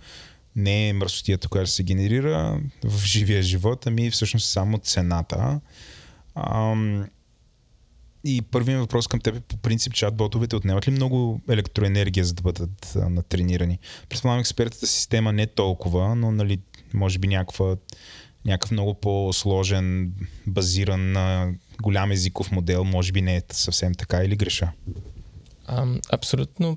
не 0.56 0.88
е 0.88 0.92
мръсотията, 0.92 1.48
която 1.48 1.70
се 1.70 1.82
генерира 1.82 2.60
в 2.84 3.04
живия 3.04 3.42
живот, 3.42 3.86
ами 3.86 4.10
всъщност 4.10 4.48
само 4.48 4.78
цената. 4.78 5.60
Ам, 6.34 7.06
и 8.24 8.42
първият 8.42 8.80
въпрос 8.80 9.06
към 9.08 9.20
теб 9.20 9.36
е 9.36 9.40
по 9.40 9.56
принцип 9.56 9.92
чат-ботовете 9.92 10.54
отнемат 10.54 10.88
ли 10.88 10.90
много 10.90 11.40
електроенергия, 11.50 12.24
за 12.24 12.34
да 12.34 12.42
бъдат 12.42 12.96
а, 12.96 13.08
натренирани? 13.08 13.78
Предполагам 14.08 14.40
експертната 14.40 14.86
система 14.86 15.32
не 15.32 15.46
толкова, 15.46 16.16
но 16.16 16.32
нали, 16.32 16.60
може 16.94 17.18
би 17.18 17.28
някаква, 17.28 17.76
някакъв 18.44 18.70
много 18.70 18.94
по-сложен, 18.94 20.12
базиран 20.46 21.12
на 21.12 21.54
голям 21.82 22.10
езиков 22.10 22.52
модел, 22.52 22.84
може 22.84 23.12
би 23.12 23.22
не 23.22 23.36
е 23.36 23.42
съвсем 23.50 23.94
така 23.94 24.24
или 24.24 24.36
греша? 24.36 24.72
А, 25.66 25.86
абсолютно 26.12 26.76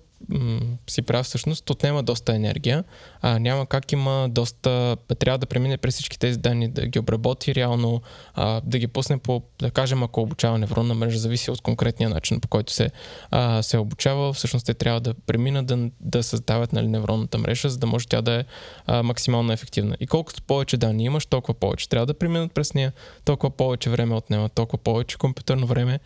си 0.89 1.01
прав 1.01 1.25
всъщност, 1.25 1.69
отнема 1.69 2.03
доста 2.03 2.35
енергия. 2.35 2.83
А, 3.21 3.39
няма 3.39 3.65
как 3.65 3.91
има 3.91 4.27
доста... 4.29 4.97
Трябва 5.19 5.37
да 5.37 5.45
премине 5.45 5.77
през 5.77 5.93
всички 5.93 6.19
тези 6.19 6.39
данни, 6.39 6.67
да 6.67 6.87
ги 6.87 6.99
обработи 6.99 7.55
реално, 7.55 8.01
а, 8.33 8.61
да 8.65 8.79
ги 8.79 8.87
пусне 8.87 9.17
по, 9.17 9.41
да 9.59 9.71
кажем, 9.71 10.03
ако 10.03 10.21
обучава 10.21 10.57
невронна 10.57 10.93
мрежа, 10.93 11.19
зависи 11.19 11.51
от 11.51 11.61
конкретния 11.61 12.09
начин, 12.09 12.39
по 12.39 12.47
който 12.47 12.73
се, 12.73 12.91
а, 13.31 13.63
се 13.63 13.77
обучава. 13.77 14.33
Всъщност 14.33 14.65
те 14.65 14.73
трябва 14.73 15.01
да 15.01 15.13
преминат 15.13 15.65
да, 15.65 15.89
да 15.99 16.23
създават 16.23 16.73
нали, 16.73 16.87
невронната 16.87 17.37
мрежа, 17.37 17.69
за 17.69 17.77
да 17.77 17.87
може 17.87 18.07
тя 18.07 18.21
да 18.21 18.33
е 18.33 18.43
а, 18.85 19.03
максимално 19.03 19.53
ефективна. 19.53 19.97
И 19.99 20.07
колкото 20.07 20.41
повече 20.41 20.77
данни 20.77 21.03
имаш, 21.03 21.25
толкова 21.25 21.53
повече 21.53 21.89
трябва 21.89 22.05
да 22.05 22.13
преминат 22.13 22.51
през 22.51 22.73
нея, 22.73 22.93
толкова 23.25 23.49
повече 23.49 23.89
време 23.89 24.15
отнема, 24.15 24.49
толкова 24.49 24.83
повече 24.83 25.17
компютърно 25.17 25.67
време. 25.67 25.99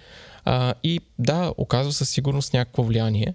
А, 0.46 0.74
и 0.84 1.00
да, 1.20 1.54
оказва 1.58 1.94
със 1.94 2.10
сигурност 2.10 2.54
някакво 2.54 2.84
влияние. 2.84 3.34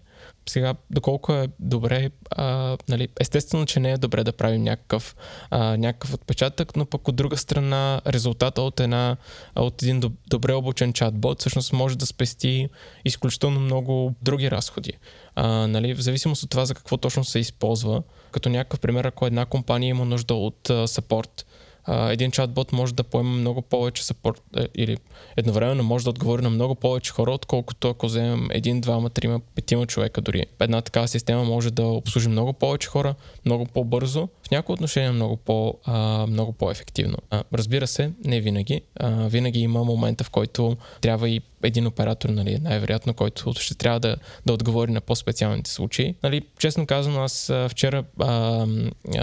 Сега, 0.48 0.74
доколко 0.90 1.32
е 1.32 1.48
добре, 1.60 2.10
а, 2.30 2.76
нали, 2.88 3.08
естествено, 3.20 3.66
че 3.66 3.80
не 3.80 3.92
е 3.92 3.98
добре 3.98 4.24
да 4.24 4.32
правим 4.32 4.62
някакъв, 4.62 5.16
а, 5.50 5.76
някакъв 5.76 6.14
отпечатък, 6.14 6.76
но 6.76 6.86
пък 6.86 7.08
от 7.08 7.16
друга 7.16 7.36
страна 7.36 8.00
резултата 8.06 8.62
от, 8.62 8.80
една, 8.80 9.16
от 9.56 9.82
един 9.82 10.02
добре 10.30 10.54
обучен 10.54 10.92
чатбот 10.92 11.40
всъщност 11.40 11.72
може 11.72 11.98
да 11.98 12.06
спести 12.06 12.68
изключително 13.04 13.60
много 13.60 14.14
други 14.22 14.50
разходи. 14.50 14.92
А, 15.34 15.48
нали, 15.66 15.94
в 15.94 16.00
зависимост 16.00 16.42
от 16.42 16.50
това 16.50 16.64
за 16.64 16.74
какво 16.74 16.96
точно 16.96 17.24
се 17.24 17.38
използва, 17.38 18.02
като 18.32 18.48
някакъв 18.48 18.80
пример, 18.80 19.04
ако 19.04 19.26
една 19.26 19.46
компания 19.46 19.88
има 19.88 20.04
нужда 20.04 20.34
от 20.34 20.70
сапорт, 20.86 21.46
а, 21.84 22.12
един 22.12 22.30
чатбот 22.30 22.72
може 22.72 22.94
да 22.94 23.02
поема 23.04 23.30
много 23.30 23.62
повече 23.62 24.04
сапорт 24.04 24.42
е, 24.56 24.68
или 24.74 24.96
едновременно 25.36 25.82
може 25.82 26.04
да 26.04 26.10
отговори 26.10 26.42
на 26.42 26.50
много 26.50 26.74
повече 26.74 27.12
хора, 27.12 27.32
отколкото 27.32 27.88
ако 27.88 28.06
вземем 28.06 28.48
един, 28.50 28.80
двама, 28.80 29.10
трима, 29.10 29.40
петима 29.54 29.86
човека 29.86 30.20
дори. 30.20 30.46
Една 30.60 30.80
такава 30.80 31.08
система 31.08 31.44
може 31.44 31.70
да 31.70 31.84
обслужи 31.84 32.28
много 32.28 32.52
повече 32.52 32.88
хора, 32.88 33.14
много 33.44 33.64
по-бързо, 33.64 34.28
в 34.46 34.50
някои 34.50 34.72
отношения 34.72 35.12
много, 35.12 35.36
по, 35.36 35.74
а, 35.84 36.26
много 36.26 36.52
по-ефективно. 36.52 37.16
А, 37.30 37.42
разбира 37.54 37.86
се, 37.86 38.10
не 38.24 38.40
винаги. 38.40 38.80
А, 38.96 39.10
винаги 39.28 39.60
има 39.60 39.84
момента, 39.84 40.24
в 40.24 40.30
който 40.30 40.76
трябва 41.00 41.28
и 41.28 41.40
един 41.64 41.86
оператор, 41.86 42.28
нали, 42.28 42.58
най-вероятно, 42.58 43.14
който 43.14 43.52
ще 43.52 43.74
трябва 43.74 44.00
да, 44.00 44.16
да 44.46 44.52
отговори 44.52 44.92
на 44.92 45.00
по-специалните 45.00 45.70
случаи. 45.70 46.14
Нали, 46.22 46.42
честно 46.58 46.86
казано, 46.86 47.20
аз 47.20 47.52
вчера, 47.68 48.04
а, 48.20 48.66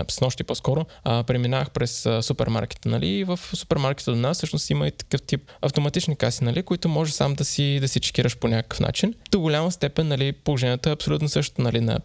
с 0.09 0.21
нощи 0.21 0.43
по-скоро, 0.43 0.85
а, 1.03 1.23
преминах 1.23 1.71
през 1.71 2.07
супермаркета. 2.21 2.89
Нали, 2.89 3.07
и 3.07 3.23
в 3.23 3.39
супермаркета 3.53 4.11
до 4.11 4.17
нас 4.17 4.37
всъщност 4.37 4.69
има 4.69 4.87
и 4.87 4.91
такъв 4.91 5.21
тип 5.21 5.41
автоматични 5.61 6.15
каси, 6.15 6.43
нали, 6.43 6.63
които 6.63 6.89
може 6.89 7.13
сам 7.13 7.33
да 7.33 7.45
си, 7.45 7.77
да 7.81 7.87
си 7.87 7.99
чекираш 7.99 8.37
по 8.37 8.47
някакъв 8.47 8.79
начин. 8.79 9.13
До 9.31 9.39
голяма 9.39 9.71
степен 9.71 10.07
нали, 10.07 10.31
положението 10.31 10.89
е 10.89 10.93
абсолютно 10.93 11.29
също 11.29 11.61
нали, 11.61 11.81
на 11.81 11.99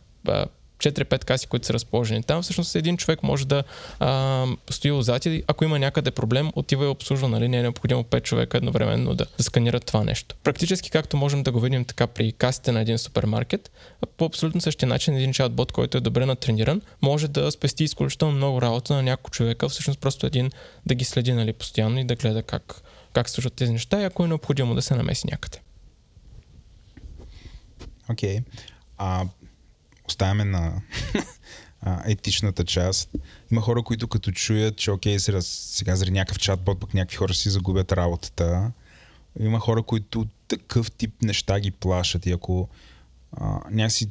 4-5 0.79 1.25
каси, 1.25 1.47
които 1.47 1.67
са 1.67 1.73
разположени 1.73 2.23
там, 2.23 2.43
всъщност 2.43 2.77
един 2.77 2.97
човек 2.97 3.23
може 3.23 3.47
да 3.47 3.63
а, 4.01 4.47
стои 4.71 4.91
отзад 4.93 5.27
и 5.27 5.43
ако 5.47 5.65
има 5.65 5.79
някъде 5.79 6.11
проблем, 6.11 6.51
отива 6.55 6.85
и 6.85 6.89
обслужва, 6.89 7.29
нали? 7.29 7.49
Не 7.49 7.59
е 7.59 7.63
необходимо 7.63 8.05
5 8.05 8.23
човека 8.23 8.57
едновременно 8.57 9.15
да, 9.15 9.27
да 9.39 9.43
сканират 9.43 9.85
това 9.85 10.05
нещо. 10.05 10.35
Практически, 10.43 10.91
както 10.91 11.17
можем 11.17 11.43
да 11.43 11.53
го 11.53 11.61
видим 11.61 11.85
така 11.85 12.07
при 12.07 12.33
касите 12.33 12.73
на 12.73 12.81
един 12.81 12.99
супермаркет, 12.99 13.71
по 14.17 14.25
абсолютно 14.25 14.61
същия 14.61 14.89
начин 14.89 15.17
един 15.17 15.33
чатбот, 15.33 15.73
който 15.73 15.99
е 15.99 16.01
добре 16.01 16.27
натрениран, 16.27 16.83
може 17.03 17.29
да 17.29 17.51
спести 17.51 17.85
изключително 17.85 18.35
много 18.35 18.63
работа 18.63 18.95
на 18.95 19.03
няколко 19.03 19.31
човека, 19.31 19.69
всъщност 19.69 20.01
просто 20.01 20.27
един 20.27 20.51
да 20.87 20.95
ги 20.95 21.05
следи 21.05 21.33
нали, 21.33 21.53
постоянно 21.53 22.01
и 22.01 22.05
да 22.05 22.15
гледа 22.15 22.43
как, 22.43 22.83
как 23.13 23.29
се 23.29 23.51
тези 23.51 23.73
неща 23.73 24.01
и 24.01 24.05
ако 24.05 24.25
е 24.25 24.29
необходимо 24.29 24.75
да 24.75 24.83
се 24.83 24.95
намеси 24.95 25.27
някъде. 25.31 25.59
Окей. 28.11 28.39
Okay. 28.39 28.43
А 28.99 29.27
оставяме 30.09 30.45
на 30.45 30.83
етичната 32.07 32.65
част. 32.65 33.11
Има 33.51 33.61
хора, 33.61 33.83
които 33.83 34.09
като 34.09 34.33
чуят, 34.33 34.77
че 34.77 34.91
окей, 34.91 35.19
сега, 35.19 35.43
сега 35.43 35.97
заради 35.97 36.13
някакъв 36.13 36.39
чатбот, 36.39 36.81
пък 36.81 36.95
някакви 36.95 37.17
хора 37.17 37.35
си 37.35 37.51
загубят 37.51 37.93
работата. 37.93 38.73
Има 39.41 39.61
хора, 39.61 39.83
които 39.83 40.27
такъв 40.49 40.91
тип 40.91 41.23
неща 41.23 41.61
ги 41.61 41.71
плашат 41.71 42.27
и 42.27 42.33
ако 42.33 42.69
а, 43.33 43.61
някакси 43.71 44.09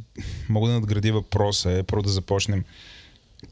мога 0.49 0.67
да 0.67 0.73
надгради 0.73 1.11
въпроса 1.11 1.71
е, 1.71 1.83
първо 1.83 2.03
да 2.03 2.09
започнем. 2.09 2.63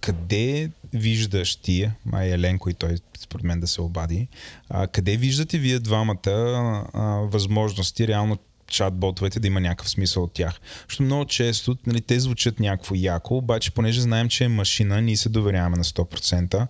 Къде 0.01 0.71
виждаш 0.93 1.55
ти, 1.55 1.91
а 2.11 2.23
Еленко 2.23 2.69
и 2.69 2.73
той 2.73 2.97
според 3.19 3.43
мен 3.43 3.59
да 3.59 3.67
се 3.67 3.81
обади, 3.81 4.27
а, 4.69 4.87
къде 4.87 5.17
виждате 5.17 5.57
вие 5.57 5.79
двамата 5.79 6.19
а, 6.25 7.01
възможности 7.03 8.07
реално 8.07 8.37
чат-ботовете 8.71 9.39
да 9.39 9.47
има 9.47 9.59
някакъв 9.59 9.89
смисъл 9.89 10.23
от 10.23 10.33
тях. 10.33 10.59
Защото 10.87 11.03
много 11.03 11.25
често 11.25 11.77
нали, 11.87 12.01
те 12.01 12.19
звучат 12.19 12.59
някакво 12.59 12.95
яко, 12.95 13.37
обаче 13.37 13.71
понеже 13.71 14.01
знаем, 14.01 14.29
че 14.29 14.43
е 14.43 14.47
машина, 14.47 15.01
ние 15.01 15.17
се 15.17 15.29
доверяваме 15.29 15.77
на 15.77 15.83
100%. 15.83 16.67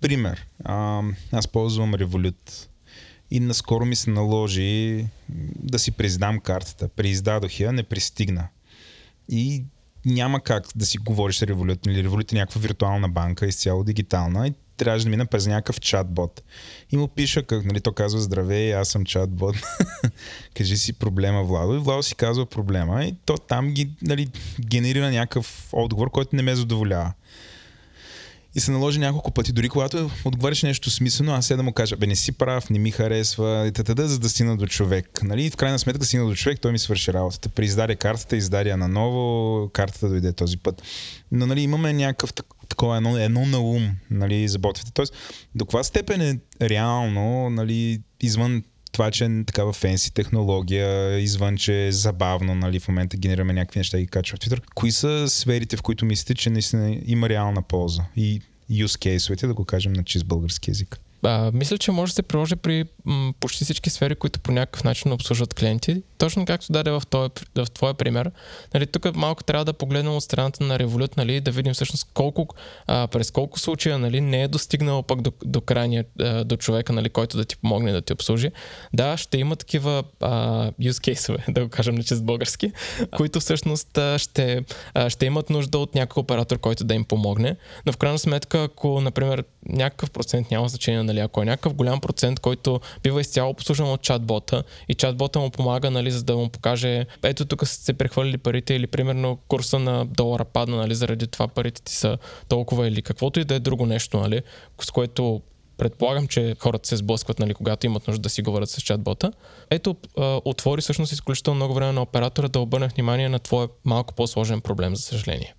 Пример. 0.00 0.46
А, 0.64 1.02
аз 1.32 1.48
ползвам 1.48 1.94
Revolut 1.94 2.68
и 3.30 3.40
наскоро 3.40 3.84
ми 3.84 3.96
се 3.96 4.10
наложи 4.10 5.04
да 5.56 5.78
си 5.78 5.90
приздам 5.90 6.40
картата. 6.40 6.88
Преиздадох 6.88 7.60
я, 7.60 7.72
не 7.72 7.82
пристигна. 7.82 8.48
И 9.28 9.64
няма 10.06 10.40
как 10.40 10.66
да 10.76 10.86
си 10.86 10.98
говориш 10.98 11.36
с 11.36 11.46
Revolut. 11.46 11.86
Нали, 11.86 12.08
Revolut 12.08 12.32
е 12.32 12.36
някаква 12.36 12.60
виртуална 12.60 13.08
банка, 13.08 13.46
изцяло 13.46 13.84
дигитална. 13.84 14.48
И 14.48 14.54
трябваше 14.78 15.04
да 15.04 15.10
мина 15.10 15.26
през 15.26 15.46
някакъв 15.46 15.80
чатбот. 15.80 16.42
И 16.92 16.96
му 16.96 17.08
пиша, 17.08 17.42
как, 17.42 17.64
нали, 17.64 17.80
то 17.80 17.92
казва, 17.92 18.20
здравей, 18.20 18.74
аз 18.74 18.88
съм 18.88 19.04
чатбот. 19.04 19.56
Кажи 20.54 20.76
си 20.76 20.92
проблема, 20.92 21.44
Владо. 21.44 21.74
И 21.74 21.78
Владо 21.78 22.02
си 22.02 22.14
казва 22.14 22.46
проблема. 22.46 23.04
И 23.04 23.14
то 23.24 23.38
там 23.38 23.70
ги, 23.70 23.90
нали, 24.02 24.28
генерира 24.60 25.10
някакъв 25.10 25.68
отговор, 25.72 26.10
който 26.10 26.36
не 26.36 26.42
ме 26.42 26.56
задоволява. 26.56 27.12
И 28.54 28.60
се 28.60 28.70
наложи 28.70 28.98
няколко 28.98 29.30
пъти, 29.30 29.52
дори 29.52 29.68
когато 29.68 30.10
отговаряш 30.24 30.62
нещо 30.62 30.90
смислено, 30.90 31.32
аз 31.32 31.48
да 31.48 31.62
му 31.62 31.72
кажа, 31.72 31.96
бе 31.96 32.06
не 32.06 32.16
си 32.16 32.32
прав, 32.32 32.70
не 32.70 32.78
ми 32.78 32.90
харесва, 32.90 33.66
и 33.66 33.72
т.т. 33.72 34.08
за 34.08 34.18
да 34.18 34.28
стигна 34.28 34.56
до 34.56 34.66
човек. 34.66 35.22
Нали? 35.22 35.50
В 35.50 35.56
крайна 35.56 35.78
сметка 35.78 36.04
стигна 36.04 36.26
до 36.26 36.34
човек, 36.34 36.60
той 36.60 36.72
ми 36.72 36.78
свърши 36.78 37.12
работата. 37.12 37.48
Преиздаде 37.48 37.96
картата, 37.96 38.36
издаде 38.36 38.76
наново, 38.76 39.68
картата 39.72 40.08
дойде 40.08 40.32
този 40.32 40.56
път. 40.56 40.82
Но 41.32 41.46
нали, 41.46 41.60
имаме 41.60 41.92
някакъв 41.92 42.32
такова 42.68 42.96
едно, 42.96 43.16
едно 43.16 43.46
на 43.46 43.60
ум 43.60 43.90
нали, 44.10 44.48
за 44.48 44.58
ботовете. 44.58 44.92
Тоест, 44.94 45.14
до 45.54 45.64
каква 45.64 45.84
степен 45.84 46.20
е 46.20 46.38
реално 46.60 47.50
нали, 47.50 48.00
извън 48.20 48.62
това, 48.92 49.10
че 49.10 49.24
е 49.24 49.44
такава 49.44 49.72
фенси 49.72 50.14
технология, 50.14 51.18
извън, 51.18 51.56
че 51.56 51.86
е 51.86 51.92
забавно, 51.92 52.54
нали, 52.54 52.80
в 52.80 52.88
момента 52.88 53.16
генерираме 53.16 53.52
някакви 53.52 53.80
неща 53.80 53.98
и 53.98 54.00
ги 54.00 54.06
качваме 54.06 54.38
в 54.38 54.42
Twitter. 54.42 54.60
Кои 54.74 54.92
са 54.92 55.28
сферите, 55.28 55.76
в 55.76 55.82
които 55.82 56.04
мислите, 56.04 56.34
че 56.34 56.50
наистина 56.50 56.96
има 57.06 57.28
реална 57.28 57.62
полза 57.62 58.02
и 58.16 58.40
use 58.70 59.18
case 59.18 59.46
да 59.46 59.54
го 59.54 59.64
кажем 59.64 59.92
на 59.92 60.04
чист 60.04 60.26
български 60.26 60.70
язик? 60.70 61.00
А, 61.22 61.50
мисля, 61.54 61.78
че 61.78 61.92
може 61.92 62.10
да 62.10 62.14
се 62.14 62.22
приложи 62.22 62.56
при 62.56 62.84
м, 63.04 63.32
почти 63.40 63.64
всички 63.64 63.90
сфери, 63.90 64.14
които 64.14 64.40
по 64.40 64.52
някакъв 64.52 64.84
начин 64.84 65.12
обслужват 65.12 65.54
клиенти. 65.54 66.02
Точно 66.18 66.44
както 66.44 66.72
даде 66.72 66.90
в, 66.90 67.02
този, 67.10 67.30
в 67.54 67.70
твоя 67.74 67.94
пример. 67.94 68.30
Нали, 68.74 68.86
тук 68.86 69.16
малко 69.16 69.44
трябва 69.44 69.64
да 69.64 69.72
погледнем 69.72 70.16
от 70.16 70.22
страната 70.22 70.64
на 70.64 70.78
Revolut, 70.78 71.16
нали, 71.16 71.40
да 71.40 71.50
видим 71.50 71.74
всъщност 71.74 72.08
колко, 72.14 72.48
а, 72.86 73.06
през 73.06 73.30
колко 73.30 73.58
случая 73.58 73.98
нали, 73.98 74.20
не 74.20 74.42
е 74.42 74.48
достигнал 74.48 75.02
пък 75.02 75.22
до, 75.22 75.32
до 75.44 75.60
крайния, 75.60 76.04
а, 76.20 76.44
до 76.44 76.56
човека, 76.56 76.92
нали, 76.92 77.08
който 77.08 77.36
да 77.36 77.44
ти 77.44 77.56
помогне 77.56 77.92
да 77.92 78.02
ти 78.02 78.12
обслужи. 78.12 78.50
Да, 78.94 79.16
ще 79.16 79.38
има 79.38 79.56
такива 79.56 80.04
а, 80.20 80.30
use 80.70 81.14
case 81.14 81.52
да 81.52 81.62
го 81.64 81.68
кажем 81.68 81.94
на 81.94 82.02
чест 82.02 82.24
български, 82.24 82.72
които 83.16 83.40
всъщност 83.40 83.98
а, 83.98 84.18
ще, 84.18 84.64
а, 84.94 85.10
ще 85.10 85.26
имат 85.26 85.50
нужда 85.50 85.78
от 85.78 85.94
някакъв 85.94 86.16
оператор, 86.16 86.58
който 86.58 86.84
да 86.84 86.94
им 86.94 87.04
помогне. 87.04 87.56
Но 87.86 87.92
в 87.92 87.96
крайна 87.96 88.18
сметка, 88.18 88.62
ако, 88.62 89.00
например, 89.00 89.44
някакъв 89.68 90.10
процент 90.10 90.50
няма 90.50 90.68
значение 90.68 91.02
нали, 91.08 91.20
ако 91.20 91.42
е 91.42 91.44
някакъв 91.44 91.74
голям 91.74 92.00
процент, 92.00 92.40
който 92.40 92.80
бива 93.02 93.20
изцяло 93.20 93.50
обслужван 93.50 93.92
от 93.92 94.02
чатбота 94.02 94.62
и 94.88 94.94
чатбота 94.94 95.38
му 95.38 95.50
помага, 95.50 95.90
нали, 95.90 96.10
за 96.10 96.22
да 96.24 96.36
му 96.36 96.48
покаже, 96.48 97.06
ето 97.22 97.44
тук 97.44 97.66
са 97.66 97.74
се 97.74 97.92
прехвърлили 97.92 98.38
парите 98.38 98.74
или 98.74 98.86
примерно 98.86 99.38
курса 99.48 99.78
на 99.78 100.06
долара 100.06 100.44
падна, 100.44 100.76
нали, 100.76 100.94
заради 100.94 101.26
това 101.26 101.48
парите 101.48 101.82
ти 101.82 101.94
са 101.94 102.18
толкова 102.48 102.88
или 102.88 103.02
каквото 103.02 103.40
и 103.40 103.44
да 103.44 103.54
е 103.54 103.60
друго 103.60 103.86
нещо, 103.86 104.20
нали, 104.20 104.42
с 104.80 104.90
което 104.90 105.42
предполагам, 105.78 106.28
че 106.28 106.56
хората 106.58 106.88
се 106.88 106.96
сблъскват, 106.96 107.38
нали, 107.38 107.54
когато 107.54 107.86
имат 107.86 108.08
нужда 108.08 108.22
да 108.22 108.28
си 108.28 108.42
говорят 108.42 108.70
с 108.70 108.82
чатбота. 108.82 109.32
Ето, 109.70 109.96
отвори 110.44 110.80
всъщност 110.80 111.12
изключително 111.12 111.56
много 111.56 111.74
време 111.74 111.92
на 111.92 112.02
оператора 112.02 112.48
да 112.48 112.60
обърне 112.60 112.88
внимание 112.88 113.28
на 113.28 113.38
твой 113.38 113.68
малко 113.84 114.14
по-сложен 114.14 114.60
проблем, 114.60 114.96
за 114.96 115.02
съжаление. 115.02 115.54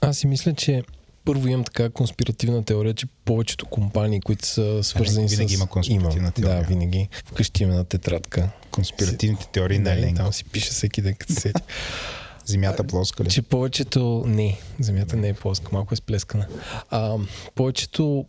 Аз 0.00 0.18
си 0.18 0.26
мисля, 0.26 0.54
че 0.54 0.82
първо 1.24 1.48
имам 1.48 1.64
така 1.64 1.90
конспиративна 1.90 2.64
теория, 2.64 2.94
че 2.94 3.06
повечето 3.24 3.66
компании, 3.66 4.20
които 4.20 4.46
са 4.46 4.82
свързани 4.82 5.26
винаги 5.26 5.54
с... 5.54 5.56
има 5.56 5.66
конспиративна 5.66 6.32
теория. 6.32 6.62
Да, 6.62 6.68
винаги. 6.68 7.08
Вкъщи 7.26 7.62
има 7.62 7.72
една 7.72 7.84
тетрадка. 7.84 8.48
Конспиративните 8.70 9.48
теории 9.52 9.78
на 9.78 9.92
Еленко. 9.92 10.16
там 10.16 10.32
си 10.32 10.44
пише 10.44 10.70
всеки 10.70 11.02
ден, 11.02 11.14
като 11.14 11.32
се 11.32 11.40
сети. 11.40 11.62
Земята 12.44 12.84
плоска 12.84 13.24
ли? 13.24 13.30
че 13.30 13.42
повечето... 13.42 14.24
Не, 14.26 14.58
земята 14.80 15.16
не 15.16 15.28
е 15.28 15.34
плоска, 15.34 15.68
малко 15.72 15.94
е 15.94 15.96
сплескана. 15.96 16.46
А, 16.90 17.16
повечето 17.54 18.26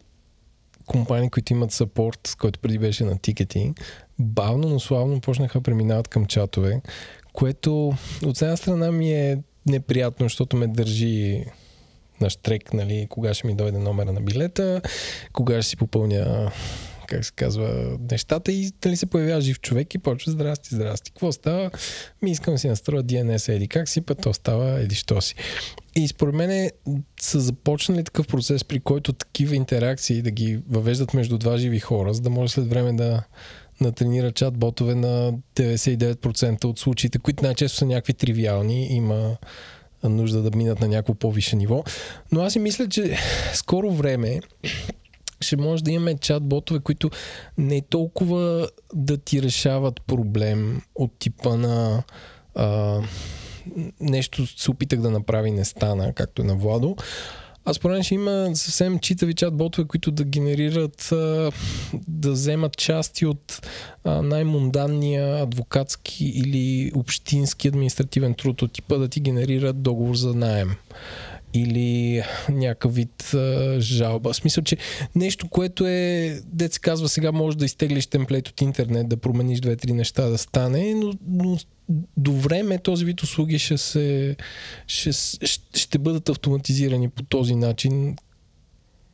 компании, 0.86 1.30
които 1.30 1.54
имат 1.54 1.72
сапорт, 1.72 2.36
който 2.40 2.60
преди 2.60 2.78
беше 2.78 3.04
на 3.04 3.18
тикети, 3.18 3.74
бавно, 4.20 4.70
но 4.70 4.80
славно 4.80 5.22
почнаха 5.22 5.60
да 5.60 5.64
преминават 5.64 6.08
към 6.08 6.26
чатове, 6.26 6.82
което 7.34 7.94
от 8.26 8.42
една 8.42 8.58
страна 8.58 8.92
ми 8.92 9.14
е 9.14 9.38
неприятно, 9.66 10.26
защото 10.26 10.58
ме 10.58 10.68
държи 10.68 11.46
на 12.22 12.30
штрек, 12.30 12.74
нали, 12.74 13.08
кога 13.10 13.34
ще 13.34 13.48
ми 13.48 13.56
дойде 13.56 13.78
номера 13.78 14.14
на 14.14 14.22
билета, 14.22 14.82
кога 15.34 15.62
ще 15.62 15.70
си 15.70 15.78
попълня 15.78 16.52
как 17.12 17.26
се 17.26 17.32
казва, 17.36 17.98
нещата 18.12 18.52
и 18.52 18.72
дали 18.82 18.98
се 18.98 19.06
появява 19.06 19.42
жив 19.42 19.60
човек 19.60 19.94
и 19.94 19.98
почва 19.98 20.32
здрасти, 20.32 20.76
здрасти. 20.76 21.12
Какво 21.12 21.32
става? 21.32 21.72
Ми 22.22 22.32
искам 22.32 22.58
си 22.58 22.68
настроя 22.68 23.04
DNS 23.04 23.56
еди 23.56 23.68
как 23.68 23.90
си, 23.90 24.02
път 24.02 24.22
то 24.22 24.34
става 24.34 24.80
еди 24.80 24.96
що 24.96 25.22
си. 25.22 25.36
И 25.96 26.08
според 26.08 26.36
мен 26.36 26.70
са 27.22 27.40
започнали 27.40 28.04
такъв 28.04 28.28
процес, 28.28 28.64
при 28.64 28.80
който 28.80 29.14
такива 29.14 29.56
интеракции 29.56 30.22
да 30.22 30.32
ги 30.32 30.60
въвеждат 30.70 31.14
между 31.14 31.38
два 31.38 31.58
живи 31.58 31.80
хора, 31.80 32.14
за 32.14 32.22
да 32.22 32.30
може 32.30 32.54
след 32.54 32.68
време 32.68 32.94
да 32.94 33.24
натренира 33.82 34.32
чат-ботове 34.32 34.94
на 34.94 35.34
99% 35.56 36.66
от 36.66 36.80
случаите, 36.80 37.20
които 37.20 37.44
най-често 37.44 37.78
са 37.78 37.86
някакви 37.86 38.14
тривиални. 38.14 38.88
Има 38.96 39.38
нужда 40.10 40.42
да 40.42 40.58
минат 40.58 40.80
на 40.80 40.88
някакво 40.88 41.14
по-висше 41.14 41.56
ниво. 41.56 41.84
Но 42.32 42.42
аз 42.42 42.54
си 42.54 42.60
мисля, 42.60 42.90
че 42.90 43.18
скоро 43.54 43.92
време 43.92 44.40
ще 45.42 45.58
може 45.58 45.84
да 45.84 45.92
имаме 45.92 46.16
чат-ботове, 46.16 46.82
които 46.82 47.10
не 47.58 47.82
толкова 47.82 48.70
да 48.94 49.18
ти 49.18 49.42
решават 49.42 50.02
проблем 50.08 50.82
от 50.96 51.20
типа 51.20 51.56
на 51.56 52.04
а, 52.56 53.00
нещо 54.00 54.48
се 54.48 54.72
опитах 54.72 55.00
да 55.00 55.10
направи 55.10 55.52
не 55.52 55.66
стана, 55.66 56.14
както 56.14 56.42
е 56.42 56.46
на 56.46 56.56
Владо. 56.56 56.96
А 57.66 57.74
според 57.74 57.94
мен 57.94 58.04
ще 58.04 58.16
има 58.16 58.52
съвсем 58.54 59.00
читави 59.00 59.34
чат-ботове, 59.34 59.88
които 59.88 60.12
да 60.12 60.24
генерират, 60.24 61.08
да 62.08 62.32
вземат 62.32 62.78
части 62.78 63.26
от 63.26 63.68
най-мунданния 64.06 65.44
адвокатски 65.44 66.26
или 66.26 66.92
общински 66.96 67.68
административен 67.68 68.34
труд 68.34 68.62
от 68.62 68.74
типа 68.74 68.98
да 68.98 69.08
ти 69.08 69.20
генерират 69.20 69.82
договор 69.82 70.16
за 70.16 70.34
найем 70.34 70.76
или 71.54 72.24
някакъв 72.50 72.96
вид 72.96 73.34
а, 73.34 73.76
жалба. 73.80 74.34
В 74.34 74.36
смисъл, 74.36 74.64
че 74.64 74.78
нещо, 75.16 75.50
което 75.50 75.88
е, 75.88 76.42
се 76.72 76.80
казва, 76.80 77.10
сега 77.10 77.32
може 77.32 77.58
да 77.58 77.66
изтеглиш 77.66 78.08
темплейт 78.08 78.48
от 78.48 78.62
интернет, 78.62 79.10
да 79.10 79.18
промениш 79.18 79.60
две-три 79.60 79.94
неща 79.94 80.30
да 80.30 80.38
стане, 80.38 80.94
но, 80.94 81.14
но 81.28 81.58
до 82.18 82.32
време 82.32 82.78
този 82.78 83.06
вид 83.06 83.24
услуги 83.24 83.60
ще, 83.60 83.78
се, 83.78 84.36
ще, 84.88 85.12
ще, 85.74 85.98
бъдат 85.98 86.30
автоматизирани 86.30 87.10
по 87.10 87.24
този 87.24 87.56
начин, 87.56 88.16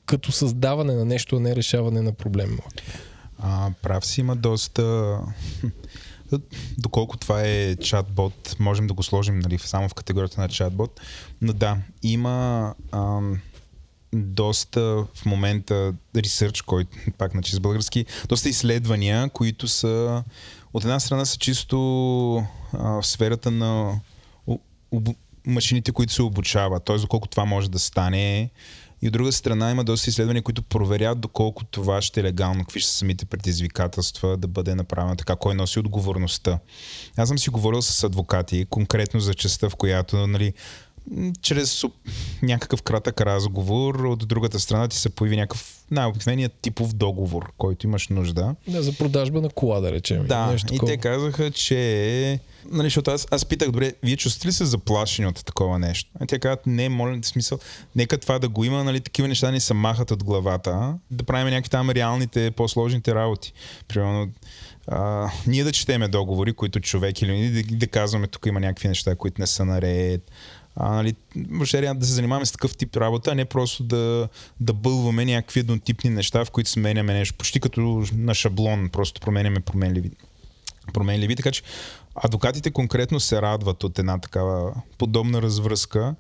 като 0.06 0.32
създаване 0.32 0.94
на 0.94 1.06
нещо, 1.06 1.36
а 1.36 1.40
не 1.40 1.56
решаване 1.56 2.02
на 2.02 2.12
проблема. 2.12 2.58
А, 3.40 3.72
прав 3.82 4.06
си, 4.06 4.22
има 4.22 4.36
доста... 4.36 5.18
Доколко 6.78 7.18
това 7.18 7.42
е 7.44 7.76
чатбот, 7.76 8.56
можем 8.60 8.88
да 8.88 8.94
го 8.94 9.04
сложим 9.04 9.40
нали, 9.40 9.58
само 9.58 9.90
в 9.90 9.94
категорията 9.94 10.42
на 10.42 10.50
чатбот. 10.50 11.00
Но 11.42 11.54
да, 11.54 11.78
има 12.04 12.76
ам, 12.92 13.40
доста 14.14 14.82
в 15.14 15.26
момента 15.26 15.94
ресърч, 16.16 16.62
който 16.62 16.98
пак 17.18 17.34
на 17.34 17.42
чист 17.42 17.62
български, 17.62 18.06
доста 18.28 18.50
изследвания, 18.50 19.30
които 19.30 19.68
са 19.68 20.24
от 20.74 20.84
една 20.84 21.00
страна 21.00 21.26
са 21.26 21.38
чисто 21.38 21.78
а, 22.74 23.02
в 23.02 23.04
сферата 23.04 23.52
на 23.52 24.00
у, 24.48 24.58
обу, 24.92 25.14
машините, 25.46 25.92
които 25.92 26.14
се 26.14 26.22
обучават, 26.22 26.86
т.е. 26.86 26.98
доколко 26.98 27.28
това 27.28 27.46
може 27.46 27.72
да 27.72 27.80
стане. 27.80 28.50
И 29.02 29.08
от 29.08 29.14
друга 29.14 29.32
страна 29.32 29.72
има 29.72 29.84
доста 29.84 30.10
изследвания, 30.10 30.44
които 30.44 30.64
проверят 30.64 31.20
доколко 31.20 31.66
това 31.66 32.02
ще 32.02 32.20
е 32.20 32.24
легално, 32.24 32.64
какви 32.64 32.80
ще 32.80 32.92
са 32.92 32.98
самите 32.98 33.26
предизвикателства 33.26 34.38
да 34.38 34.48
бъде 34.48 34.76
направено 34.76 35.16
така, 35.16 35.36
кой 35.36 35.56
носи 35.56 35.80
отговорността. 35.80 36.60
Аз 37.18 37.30
съм 37.30 37.40
си 37.40 37.50
говорил 37.50 37.82
с 37.82 38.04
адвокати, 38.04 38.66
конкретно 38.70 39.20
за 39.20 39.34
частта, 39.34 39.70
в 39.70 39.76
която 39.76 40.28
нали, 40.28 40.54
чрез 41.42 41.84
някакъв 42.42 42.82
кратък 42.82 43.22
разговор, 43.22 43.96
от 43.96 44.28
другата 44.28 44.60
страна 44.60 44.88
ти 44.88 44.98
се 44.98 45.10
появи 45.10 45.36
някакъв 45.36 45.78
най-обикновеният 45.92 46.54
типов 46.62 46.94
договор, 46.94 47.52
който 47.58 47.88
имаш 47.88 48.08
нужда. 48.08 48.56
Да, 48.68 48.84
за 48.84 48.94
продажба 48.94 49.42
на 49.42 49.50
кола, 49.50 49.80
да 49.80 49.92
речем. 49.92 50.26
Да, 50.28 50.52
нещо 50.52 50.74
и 50.74 50.80
те 50.86 50.98
казаха, 50.98 51.52
че... 51.52 52.40
Нали, 52.72 52.86
защото 52.86 53.12
аз, 53.12 53.28
аз 53.32 53.46
питах, 53.46 53.72
добре, 53.72 53.94
вие 54.04 54.18
чувствате 54.18 54.48
ли 54.48 54.52
се 54.52 54.66
заплашени 54.66 55.28
от 55.28 55.46
такова 55.46 55.80
нещо? 55.80 56.12
А 56.20 56.26
те 56.26 56.40
казват, 56.40 56.68
не, 56.68 56.90
моля, 56.90 57.20
смисъл, 57.22 57.60
нека 57.96 58.18
това 58.18 58.40
да 58.40 58.50
го 58.50 58.64
има, 58.64 58.84
нали, 58.84 59.00
такива 59.00 59.28
неща 59.28 59.52
ни 59.52 59.60
се 59.60 59.74
махат 59.74 60.12
от 60.12 60.24
главата, 60.24 60.98
да 61.12 61.24
правим 61.24 61.48
някакви 61.48 61.70
там 61.70 61.90
реалните, 61.90 62.52
по-сложните 62.52 63.16
работи. 63.16 63.54
Примерно, 63.88 64.28
а, 64.88 65.30
ние 65.48 65.64
да 65.64 65.72
четеме 65.72 66.08
договори, 66.08 66.54
които 66.54 66.80
човек 66.80 67.22
или 67.22 67.50
да, 67.50 67.76
да 67.76 67.88
казваме, 67.88 68.28
тук 68.28 68.46
има 68.46 68.60
някакви 68.60 68.88
неща, 68.88 69.16
които 69.16 69.42
не 69.42 69.48
са 69.48 69.66
наред, 69.66 70.32
а, 70.80 70.96
нали, 70.96 71.16
въобще 71.52 71.94
да 71.96 72.06
се 72.06 72.14
занимаваме 72.14 72.46
с 72.46 72.52
такъв 72.52 72.78
тип 72.78 72.98
работа, 72.98 73.32
а 73.32 73.36
не 73.36 73.46
просто 73.46 73.84
да, 73.84 74.30
да 74.60 74.74
бълваме 74.74 75.26
някакви 75.26 75.60
еднотипни 75.60 76.10
неща, 76.10 76.46
в 76.46 76.52
които 76.52 76.70
сменяме 76.70 77.14
нещо, 77.14 77.38
почти 77.38 77.60
като 77.60 78.04
на 78.14 78.34
шаблон, 78.34 78.90
просто 78.90 79.22
променяме 79.22 79.60
променливи. 79.60 80.12
променливи. 80.94 81.36
Така 81.36 81.52
че 81.52 81.62
адвокатите 82.16 82.72
конкретно 82.72 83.20
се 83.20 83.42
радват 83.42 83.84
от 83.84 84.00
една 84.00 84.18
такава 84.18 84.74
подобна 84.98 85.42
развръзка. 85.42 86.16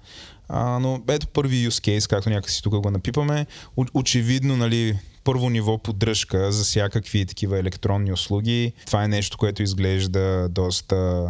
А, 0.49 0.79
но 0.79 1.01
ето 1.09 1.27
първи 1.27 1.69
use 1.69 1.97
case, 1.97 2.09
както 2.09 2.29
някакси 2.29 2.63
тук 2.63 2.79
го 2.79 2.91
напипаме. 2.91 3.45
Очевидно, 3.93 4.57
нали, 4.57 4.99
първо 5.23 5.49
ниво 5.49 5.77
поддръжка 5.77 6.51
за 6.51 6.63
всякакви 6.63 7.25
такива 7.25 7.59
електронни 7.59 8.11
услуги. 8.11 8.73
Това 8.85 9.03
е 9.03 9.07
нещо, 9.07 9.37
което 9.37 9.63
изглежда 9.63 10.49
доста 10.49 11.27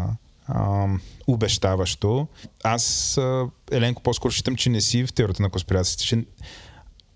обещаващо. 1.28 2.28
Аз, 2.64 3.18
Еленко, 3.72 4.03
по-скоро 4.03 4.32
считам, 4.32 4.56
че 4.56 4.69
не 4.69 4.82
си 4.82 5.06
в 5.06 5.14
теорията 5.14 5.41
на 5.41 5.49
конспирацията, 5.49 6.03
че 6.03 6.26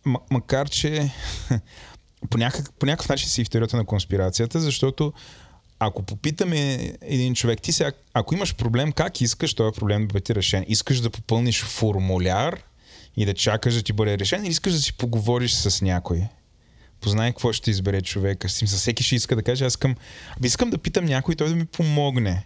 м- 0.05 0.19
макар, 0.31 0.69
че 0.69 1.11
по, 2.29 2.37
някак, 2.37 2.73
по 2.79 2.85
някакъв 2.85 3.09
начин 3.09 3.29
си 3.29 3.43
в 3.43 3.49
теорията 3.49 3.77
на 3.77 3.85
конспирацията, 3.85 4.59
защото 4.59 5.13
ако 5.79 6.03
попитаме 6.03 6.93
един 7.01 7.35
човек, 7.35 7.61
ти 7.61 7.71
сега, 7.71 7.91
ако 8.13 8.35
имаш 8.35 8.55
проблем, 8.55 8.91
как 8.91 9.21
искаш 9.21 9.53
този 9.53 9.79
проблем 9.79 10.07
да 10.07 10.13
бъде 10.13 10.35
решен? 10.35 10.65
Искаш 10.67 10.99
да 10.99 11.09
попълниш 11.09 11.63
формуляр 11.63 12.63
и 13.17 13.25
да 13.25 13.33
чакаш 13.33 13.73
да 13.73 13.81
ти 13.81 13.93
бъде 13.93 14.17
решен 14.17 14.45
или 14.45 14.51
искаш 14.51 14.73
да 14.73 14.79
си 14.79 14.93
поговориш 14.93 15.51
с 15.51 15.81
някой? 15.81 16.21
Познай 17.01 17.31
какво 17.31 17.53
ще 17.53 17.71
избере 17.71 18.01
човека. 18.01 18.49
С 18.49 18.65
всеки 18.65 19.03
ще 19.03 19.15
иска 19.15 19.35
да 19.35 19.43
каже, 19.43 19.65
аз 19.65 19.73
искам, 19.73 19.95
искам 20.43 20.69
да 20.69 20.77
питам 20.77 21.05
някой, 21.05 21.35
той 21.35 21.49
да 21.49 21.55
ми 21.55 21.65
помогне. 21.65 22.45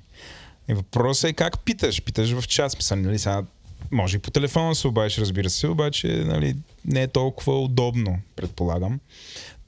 И 0.68 0.74
въпросът 0.74 1.30
е 1.30 1.34
как 1.34 1.60
питаш. 1.60 2.02
Питаш 2.02 2.32
в 2.32 2.48
чат. 2.48 2.72
Смисъл, 2.72 2.98
нали, 2.98 3.20
сега 3.20 3.44
може 3.92 4.18
и 4.18 4.20
по 4.20 4.32
телефона 4.32 4.76
се 4.76 4.88
обадиш, 4.88 5.18
разбира 5.18 5.50
се, 5.50 5.68
обаче 5.68 6.08
нали, 6.08 6.56
не 6.86 7.02
е 7.02 7.08
толкова 7.08 7.62
удобно, 7.62 8.20
предполагам. 8.36 9.00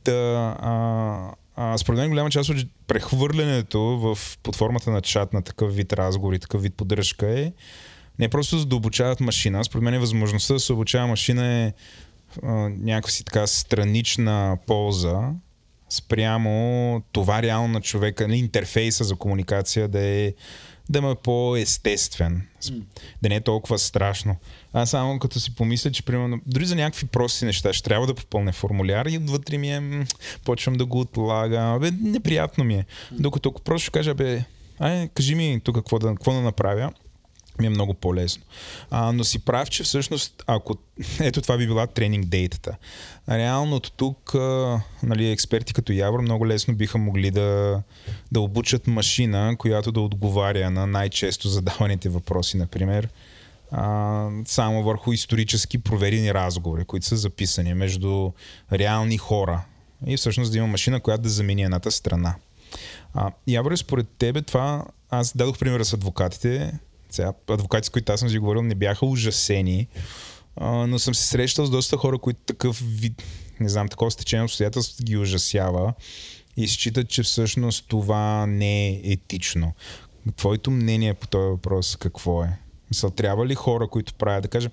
Та, 0.04 0.12
а, 0.60 1.32
а, 1.56 1.78
според 1.78 2.00
мен 2.00 2.10
голяма 2.10 2.30
част 2.30 2.50
от 2.50 2.58
прехвърлянето 2.88 3.80
в, 3.80 4.38
под 4.44 4.56
формата 4.56 4.92
на 4.92 5.02
чат 5.02 5.34
на 5.34 5.42
такъв 5.42 5.76
вид 5.76 5.94
разговори, 5.94 6.40
такъв 6.40 6.62
вид 6.62 6.74
поддръжка 6.74 7.40
е 7.40 7.52
не 8.20 8.30
просто 8.30 8.58
за 8.58 8.66
да 8.66 8.76
обучават 8.76 9.20
машина. 9.20 9.64
Според 9.64 9.84
мен 9.84 9.94
е 9.94 10.00
възможността 10.00 10.54
да 10.54 10.60
се 10.60 10.74
обучава 10.74 11.08
машина 11.08 11.48
е 11.48 11.74
а, 12.44 13.02
си 13.08 13.24
така 13.24 13.48
странична 13.48 14.58
полза 14.68 15.32
спрямо 15.90 17.02
това 17.12 17.42
реално 17.42 17.68
на 17.68 17.82
човека, 17.82 18.28
нали, 18.28 18.38
интерфейса 18.38 19.04
за 19.04 19.16
комуникация 19.16 19.88
да 19.88 20.00
е 20.00 20.34
да 20.90 21.02
му 21.02 21.12
е 21.12 21.16
по-естествен. 21.16 22.48
Mm. 22.64 22.82
Да 23.22 23.30
не 23.30 23.36
е 23.36 23.42
толкова 23.42 23.80
страшно. 23.80 24.36
Аз 24.74 24.90
само 24.90 25.20
като 25.20 25.40
си 25.40 25.56
помисля, 25.56 25.92
че 25.92 26.04
примерно, 26.04 26.40
дори 26.46 26.66
за 26.66 26.76
някакви 26.76 27.08
прости 27.08 27.46
неща 27.46 27.74
ще 27.74 27.84
трябва 27.84 28.08
да 28.08 28.16
попълня 28.16 28.52
формуляр 28.52 29.06
и 29.06 29.18
отвътре 29.18 29.58
ми 29.58 29.72
е, 29.72 30.06
почвам 30.46 30.76
да 30.76 30.86
го 30.86 31.00
отлагам. 31.00 31.80
Бе, 31.80 31.92
неприятно 31.92 32.64
ми 32.64 32.76
е. 32.76 32.86
Докато 33.12 33.50
ако 33.50 33.62
просто 33.62 33.84
ще 33.84 33.92
кажа, 33.92 34.14
бе, 34.14 34.44
ай, 34.80 35.08
кажи 35.08 35.36
ми 35.36 35.62
тук 35.64 35.76
какво 35.76 36.00
да, 36.00 36.08
какво 36.08 36.32
да 36.32 36.42
направя, 36.42 36.92
ми 37.60 37.68
е 37.68 37.70
много 37.70 37.94
по-лесно. 37.94 38.44
А, 38.92 39.12
но 39.12 39.24
си 39.24 39.40
прав, 39.40 39.70
че 39.70 39.84
всъщност, 39.84 40.44
ако 40.48 40.76
ето 41.20 41.42
това 41.42 41.58
би 41.58 41.68
била 41.68 41.88
тренинг 41.88 42.26
дейтата. 42.26 42.76
Реално 43.30 43.76
от 43.76 43.94
тук 43.98 44.36
а, 44.36 44.82
нали, 45.04 45.32
експерти 45.32 45.74
като 45.74 45.94
Явор 45.94 46.22
много 46.22 46.48
лесно 46.48 46.76
биха 46.76 46.98
могли 46.98 47.32
да, 47.32 47.82
да 48.32 48.42
обучат 48.42 48.88
машина, 48.88 49.56
която 49.60 49.92
да 49.92 50.02
отговаря 50.02 50.70
на 50.70 50.88
най-често 50.88 51.50
задаваните 51.50 52.10
въпроси, 52.10 52.58
например. 52.58 53.10
а, 53.72 54.30
само 54.46 54.84
върху 54.84 55.14
исторически 55.14 55.78
проверени 55.78 56.34
разговори, 56.34 56.86
които 56.86 57.06
са 57.06 57.18
записани 57.18 57.74
между 57.74 58.32
реални 58.72 59.18
хора. 59.18 59.62
И 60.06 60.18
всъщност 60.18 60.52
да 60.52 60.58
има 60.58 60.68
машина, 60.68 61.00
която 61.00 61.24
да 61.24 61.30
замени 61.30 61.64
едната 61.64 61.92
страна. 61.92 62.36
А, 63.14 63.32
Явре, 63.48 63.78
според 63.78 64.08
тебе 64.18 64.42
това, 64.42 64.86
аз 65.10 65.38
дадох 65.38 65.60
примера 65.60 65.86
с 65.86 65.94
адвокатите, 65.94 66.74
сега, 67.18 67.34
адвокати, 67.50 67.86
с 67.86 67.90
които 67.90 68.12
аз 68.12 68.20
съм 68.20 68.30
си 68.30 68.40
говорил, 68.40 68.62
не 68.62 68.76
бяха 68.76 69.06
ужасени, 69.06 69.88
но 70.62 71.00
съм 71.00 71.16
се 71.16 71.28
срещал 71.28 71.66
с 71.66 71.70
доста 71.70 71.98
хора, 71.98 72.18
които 72.18 72.40
такъв 72.46 72.84
вид, 72.86 73.24
не 73.60 73.70
знам, 73.70 73.88
такова 73.88 74.12
стечение 74.12 74.44
обстоятелство 74.44 75.04
ги 75.04 75.18
ужасява 75.18 75.94
и 76.58 76.68
считат, 76.68 77.10
че 77.10 77.24
всъщност 77.24 77.86
това 77.88 78.46
не 78.46 78.88
е 78.88 79.02
етично. 79.04 79.74
Твоето 80.36 80.72
мнение 80.72 81.14
по 81.14 81.28
този 81.28 81.50
въпрос 81.50 81.96
какво 81.96 82.44
е? 82.44 82.60
Мисъл, 82.90 83.10
трябва 83.10 83.46
ли 83.46 83.56
хора, 83.56 83.88
които 83.88 84.14
правят, 84.14 84.42
да 84.42 84.48
кажем, 84.48 84.72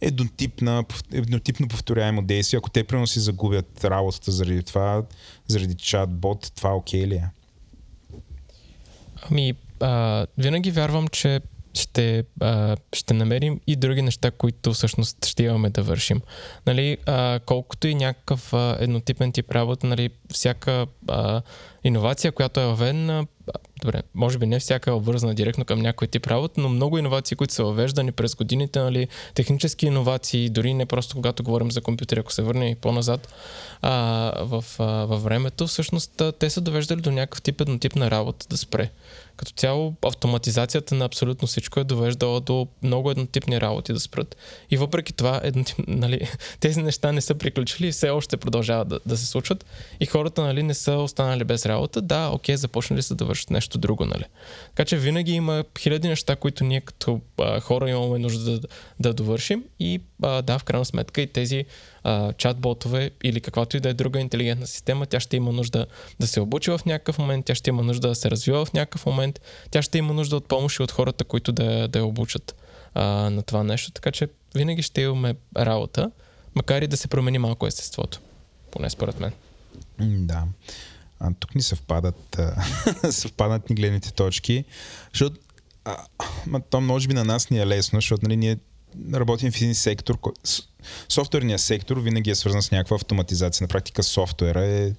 еднотипна, 0.00 0.84
еднотипно 1.12 1.68
повторяемо 1.68 2.22
действие, 2.22 2.58
ако 2.58 2.70
те 2.70 2.84
примерно 2.84 3.06
си 3.06 3.20
загубят 3.20 3.84
работата 3.84 4.32
заради 4.32 4.62
това, 4.62 5.02
заради 5.46 5.74
чат-бот, 5.74 6.52
това 6.54 6.76
окей 6.76 7.06
ли 7.06 7.14
е? 7.14 7.28
Ами, 9.30 9.54
а, 9.80 10.26
винаги 10.38 10.70
вярвам, 10.70 11.08
че 11.08 11.40
ще, 11.74 12.24
а, 12.40 12.76
ще 12.92 13.14
намерим 13.14 13.60
и 13.66 13.76
други 13.76 14.02
неща, 14.02 14.30
които 14.30 14.72
всъщност 14.72 15.26
ще 15.26 15.42
имаме 15.42 15.70
да 15.70 15.82
вършим. 15.82 16.20
Нали, 16.66 16.96
а, 17.06 17.40
колкото 17.46 17.88
и 17.88 17.94
някакъв 17.94 18.52
а, 18.52 18.76
еднотипен 18.80 19.32
тип 19.32 19.50
работа, 19.50 19.86
нали, 19.86 20.10
всяка 20.32 20.86
а, 21.08 21.42
иновация, 21.84 22.32
която 22.32 22.60
е 22.60 22.66
въведена, 22.66 23.26
добре, 23.80 24.02
може 24.14 24.38
би 24.38 24.46
не 24.46 24.58
всяка 24.58 24.90
е 24.90 24.94
обвързана 24.94 25.34
директно 25.34 25.64
към 25.64 25.78
някой 25.78 26.08
тип 26.08 26.26
работа, 26.26 26.60
но 26.60 26.68
много 26.68 26.98
иновации, 26.98 27.36
които 27.36 27.54
са 27.54 27.64
въвеждани 27.64 28.12
през 28.12 28.34
годините, 28.34 28.80
нали, 28.80 29.08
технически 29.34 29.86
иновации, 29.86 30.50
дори 30.50 30.74
не 30.74 30.86
просто 30.86 31.14
когато 31.14 31.42
говорим 31.42 31.70
за 31.70 31.80
компютъри, 31.80 32.20
ако 32.20 32.32
се 32.32 32.42
върнем 32.42 32.68
и 32.68 32.74
по-назад 32.74 33.34
а, 33.82 33.92
в, 34.44 34.64
а, 34.78 34.84
във 34.84 35.22
времето, 35.22 35.66
всъщност 35.66 36.22
те 36.38 36.50
са 36.50 36.60
довеждали 36.60 37.00
до 37.00 37.10
някакъв 37.10 37.42
тип 37.42 37.60
еднотипна 37.60 38.10
работа 38.10 38.46
да 38.50 38.56
спре. 38.56 38.90
Като 39.42 39.52
цяло 39.52 39.94
автоматизацията 40.02 40.94
на 40.94 41.04
абсолютно 41.04 41.48
всичко 41.48 41.80
е 41.80 41.84
довеждала 41.84 42.40
до 42.40 42.66
много 42.82 43.10
еднотипни 43.10 43.60
работи 43.60 43.92
да 43.92 44.00
спрат. 44.00 44.36
И 44.70 44.76
въпреки 44.76 45.12
това, 45.12 45.40
еднотип, 45.42 45.76
нали, 45.88 46.28
тези 46.60 46.82
неща 46.82 47.12
не 47.12 47.20
са 47.20 47.34
приключили 47.34 47.88
и 47.88 47.92
все 47.92 48.10
още 48.10 48.36
продължават 48.36 48.88
да, 48.88 49.00
да 49.06 49.16
се 49.16 49.26
случват. 49.26 49.66
И 50.00 50.06
хората 50.06 50.42
нали, 50.42 50.62
не 50.62 50.74
са 50.74 50.92
останали 50.92 51.44
без 51.44 51.66
работа. 51.66 52.02
Да, 52.02 52.30
окей, 52.32 52.56
започнали 52.56 53.02
са 53.02 53.14
да 53.14 53.24
вършат 53.24 53.50
нещо 53.50 53.78
друго. 53.78 54.04
Нали. 54.04 54.24
Така 54.68 54.84
че 54.84 54.96
винаги 54.96 55.32
има 55.32 55.64
хиляди 55.78 56.08
неща, 56.08 56.36
които 56.36 56.64
ние 56.64 56.80
като 56.80 57.20
а, 57.38 57.60
хора 57.60 57.90
имаме 57.90 58.18
нужда 58.18 58.58
да, 58.58 58.68
да 59.00 59.14
довършим. 59.14 59.64
И 59.80 60.00
а, 60.22 60.42
да, 60.42 60.58
в 60.58 60.64
крайна 60.64 60.84
сметка 60.84 61.20
и 61.20 61.26
тези 61.26 61.64
а, 62.04 62.32
чат-ботове 62.32 63.10
или 63.24 63.40
каквато 63.40 63.76
и 63.76 63.80
да 63.80 63.88
е 63.88 63.94
друга 63.94 64.20
интелигентна 64.20 64.66
система, 64.66 65.06
тя 65.06 65.20
ще 65.20 65.36
има 65.36 65.52
нужда 65.52 65.86
да 66.20 66.26
се 66.26 66.40
обучи 66.40 66.70
в 66.70 66.80
някакъв 66.86 67.18
момент, 67.18 67.46
тя 67.46 67.54
ще 67.54 67.70
има 67.70 67.82
нужда 67.82 68.08
да 68.08 68.14
се 68.14 68.30
развива 68.30 68.64
в 68.64 68.72
някакъв 68.72 69.06
момент, 69.06 69.40
тя 69.70 69.82
ще 69.82 69.98
има 69.98 70.12
нужда 70.12 70.36
от 70.36 70.48
помощ 70.48 70.78
и 70.78 70.82
от 70.82 70.90
хората, 70.90 71.24
които 71.24 71.52
да, 71.52 71.88
да 71.88 71.98
я 71.98 72.04
обучат 72.04 72.54
а, 72.94 73.04
на 73.30 73.42
това 73.42 73.64
нещо. 73.64 73.92
Така 73.92 74.10
че 74.10 74.28
винаги 74.54 74.82
ще 74.82 75.00
имаме 75.00 75.34
работа, 75.56 76.10
макар 76.54 76.82
и 76.82 76.86
да 76.86 76.96
се 76.96 77.08
промени 77.08 77.38
малко 77.38 77.66
естеството. 77.66 78.20
Поне 78.70 78.90
според 78.90 79.20
мен. 79.20 79.32
Да. 80.00 80.44
А, 81.20 81.30
тук 81.40 81.54
ни 81.54 81.62
съвпадат, 81.62 82.40
съвпадат 83.10 83.70
ни 83.70 83.76
гледните 83.76 84.12
точки, 84.12 84.64
защото 85.12 85.40
а, 85.84 85.96
то 86.70 86.80
може 86.80 87.08
би 87.08 87.14
на 87.14 87.24
нас 87.24 87.50
ни 87.50 87.58
е 87.58 87.66
лесно, 87.66 87.96
защото 87.96 88.22
нали, 88.22 88.36
ние 88.36 88.58
работим 89.14 89.52
в 89.52 89.56
един 89.56 89.74
сектор, 89.74 90.18
софтуерният 91.08 91.60
сектор 91.60 91.96
винаги 91.96 92.30
е 92.30 92.34
свързан 92.34 92.62
с 92.62 92.70
някаква 92.70 92.94
автоматизация. 92.94 93.64
На 93.64 93.68
практика 93.68 94.02
софтуера 94.02 94.64
е 94.64 94.92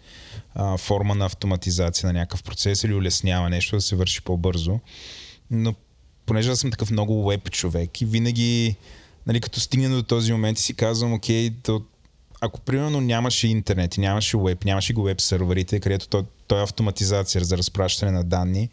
а, 0.56 0.78
форма 0.78 1.16
на 1.16 1.26
автоматизация 1.26 2.08
на 2.08 2.20
някакъв 2.20 2.44
процес 2.44 2.84
или 2.84 2.94
улеснява 2.94 3.50
нещо 3.50 3.76
да 3.76 3.82
се 3.82 3.96
върши 3.96 4.22
по-бързо. 4.22 4.80
Но 5.52 5.74
понеже 6.26 6.52
аз 6.52 6.60
съм 6.60 6.72
такъв 6.72 6.92
много 6.92 7.28
веб 7.28 7.52
човек 7.52 8.02
и 8.02 8.06
винаги, 8.06 8.76
нали, 9.28 9.42
като 9.42 9.60
стигне 9.60 9.90
до 9.90 10.04
този 10.04 10.32
момент 10.32 10.58
си 10.58 10.74
казвам, 10.74 11.14
окей, 11.14 11.52
то, 11.64 11.82
ако 12.42 12.60
примерно 12.60 13.02
нямаше 13.02 13.48
интернет 13.48 13.98
и 13.98 14.00
нямаше 14.00 14.38
веб, 14.38 14.66
нямаше 14.66 14.94
го 14.94 15.04
веб 15.04 15.22
серверите, 15.22 15.80
където 15.80 16.08
той, 16.08 16.24
той 16.48 16.60
е 16.60 16.64
автоматизация 16.64 17.44
за 17.44 17.58
разпращане 17.58 18.12
на 18.12 18.24
данни, 18.24 18.70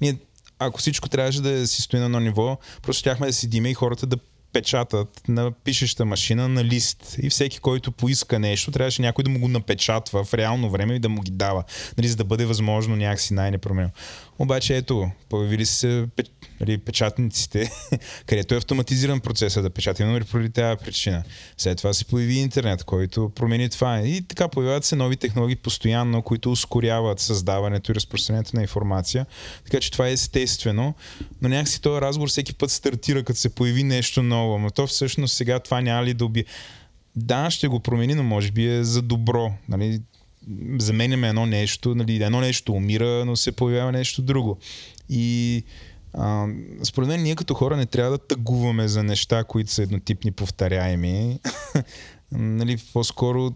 ние 0.00 0.16
ако 0.62 0.78
всичко 0.78 1.08
трябваше 1.08 1.40
да 1.40 1.66
си 1.66 1.82
стои 1.82 2.00
на 2.00 2.04
едно 2.04 2.20
ниво, 2.20 2.58
просто 2.82 3.00
щяхме 3.00 3.26
да 3.26 3.32
седиме 3.32 3.70
и 3.70 3.74
хората 3.74 4.06
да 4.06 4.16
печатат 4.52 5.28
на 5.28 5.52
пишеща 5.52 6.04
машина 6.04 6.48
на 6.48 6.64
лист. 6.64 7.16
И 7.22 7.30
всеки, 7.30 7.58
който 7.58 7.92
поиска 7.92 8.38
нещо, 8.38 8.70
трябваше 8.70 9.02
някой 9.02 9.24
да 9.24 9.30
му 9.30 9.38
го 9.40 9.48
напечатва 9.48 10.24
в 10.24 10.34
реално 10.34 10.70
време 10.70 10.94
и 10.94 10.98
да 10.98 11.08
му 11.08 11.22
ги 11.22 11.30
дава, 11.30 11.64
нали, 11.98 12.08
за 12.08 12.16
да 12.16 12.24
бъде 12.24 12.46
възможно 12.46 12.96
някакси 12.96 13.34
най-непроменено. 13.34 13.90
Обаче 14.38 14.76
ето, 14.76 15.10
появили 15.28 15.66
се 15.66 16.06
нали, 16.60 16.78
печатниците, 16.78 17.70
където 18.26 18.54
е 18.54 18.58
автоматизиран 18.58 19.20
процесът 19.20 19.62
да 19.62 19.70
печата. 19.70 20.02
Именно 20.02 20.26
поради 20.26 20.50
тази 20.50 20.84
причина. 20.84 21.22
След 21.56 21.78
това 21.78 21.92
се 21.92 22.04
появи 22.04 22.34
интернет, 22.34 22.84
който 22.84 23.32
промени 23.34 23.68
това. 23.68 24.00
И 24.00 24.22
така 24.22 24.48
появяват 24.48 24.84
се 24.84 24.96
нови 24.96 25.16
технологии 25.16 25.56
постоянно, 25.56 26.22
които 26.22 26.52
ускоряват 26.52 27.20
създаването 27.20 27.92
и 27.92 27.94
разпространението 27.94 28.56
на 28.56 28.62
информация. 28.62 29.26
Така 29.64 29.80
че 29.80 29.90
това 29.90 30.08
е 30.08 30.12
естествено. 30.12 30.94
Но 31.42 31.48
някакси 31.48 31.82
този 31.82 32.00
разговор 32.00 32.28
всеки 32.28 32.54
път 32.54 32.70
стартира, 32.70 33.22
като 33.22 33.38
се 33.38 33.54
появи 33.54 33.82
нещо 33.82 34.22
ново. 34.22 34.39
Но 34.42 34.70
то 34.70 34.86
всъщност 34.86 35.36
сега 35.36 35.58
това 35.58 35.80
няма 35.80 36.04
ли 36.04 36.14
да 36.14 36.24
убие. 36.24 36.44
Да, 37.16 37.50
ще 37.50 37.68
го 37.68 37.80
промени, 37.80 38.14
но 38.14 38.22
може 38.22 38.50
би 38.50 38.66
е 38.66 38.84
за 38.84 39.02
добро. 39.02 39.52
Нали? 39.68 40.00
заменяме 40.78 41.28
едно 41.28 41.46
нещо, 41.46 41.94
нали, 41.94 42.22
едно 42.22 42.40
нещо 42.40 42.72
умира, 42.72 43.24
но 43.24 43.36
се 43.36 43.52
появява 43.52 43.92
нещо 43.92 44.22
друго. 44.22 44.58
И 45.08 45.64
а, 46.14 46.46
според 46.82 47.08
мен 47.08 47.22
ние 47.22 47.34
като 47.34 47.54
хора 47.54 47.76
не 47.76 47.86
трябва 47.86 48.10
да 48.10 48.18
тъгуваме 48.18 48.88
за 48.88 49.02
неща, 49.02 49.44
които 49.44 49.70
са 49.70 49.82
еднотипни, 49.82 50.32
повторяеми. 50.32 51.38
нали, 52.32 52.76
по-скоро 52.92 53.50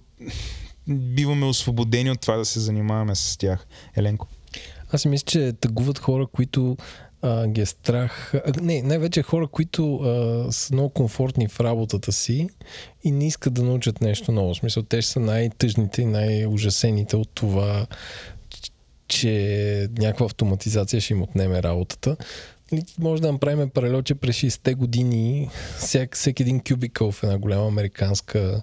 биваме 0.89 1.47
освободени 1.47 2.11
от 2.11 2.21
това 2.21 2.37
да 2.37 2.45
се 2.45 2.61
занимаваме 2.61 3.15
с 3.15 3.37
тях. 3.37 3.67
Еленко. 3.97 4.27
Аз 4.93 5.03
си 5.03 5.09
мисля, 5.09 5.25
че 5.25 5.53
тъгуват 5.53 5.99
хора, 5.99 6.27
които 6.27 6.77
а, 7.25 7.47
ги 7.47 7.61
е 7.61 7.67
страх. 7.67 8.35
А, 8.35 8.53
не, 8.63 8.83
най-вече 8.83 9.23
хора, 9.23 9.47
които 9.47 9.97
а, 9.97 10.53
са 10.53 10.75
много 10.75 10.89
комфортни 10.89 11.49
в 11.49 11.61
работата 11.61 12.13
си 12.13 12.49
и 13.05 13.11
не 13.11 13.27
искат 13.27 13.55
да 13.55 13.63
научат 13.63 14.01
нещо 14.01 14.33
ново. 14.33 14.55
В 14.55 14.57
смисъл, 14.57 14.83
те 14.83 15.03
са 15.03 15.21
най-тъжните 15.21 16.03
и 16.03 16.07
най-ужасените 16.07 17.17
от 17.17 17.29
това, 17.35 17.87
че 19.09 19.89
някаква 19.99 20.27
автоматизация 20.27 21.01
ще 21.01 21.13
им 21.13 21.23
отнеме 21.23 21.63
работата. 21.63 22.17
Може 22.99 23.23
да 23.23 23.33
направим 23.33 23.71
паралел, 23.71 24.03
че 24.03 24.15
през 24.15 24.37
60-те 24.37 24.75
години 24.75 25.51
всек, 25.79 26.17
всеки 26.17 26.43
един 26.43 26.61
кюбикъл 26.61 27.13
в 27.13 27.23
една 27.23 27.39
голяма 27.39 27.67
американска 27.67 28.63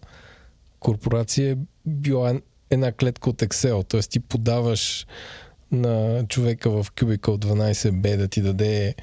корпорация 0.80 1.52
е 1.52 1.58
била 1.86 2.34
една 2.70 2.92
клетка 2.92 3.30
от 3.30 3.42
Excel. 3.42 3.88
Т.е. 3.88 4.02
ти 4.02 4.20
подаваш 4.20 5.08
на 5.72 6.26
човека 6.30 6.70
в 6.70 6.92
Cubicle 6.92 7.38
12B 7.38 8.18
да 8.18 8.28
ти 8.28 8.42
даде 8.42 8.96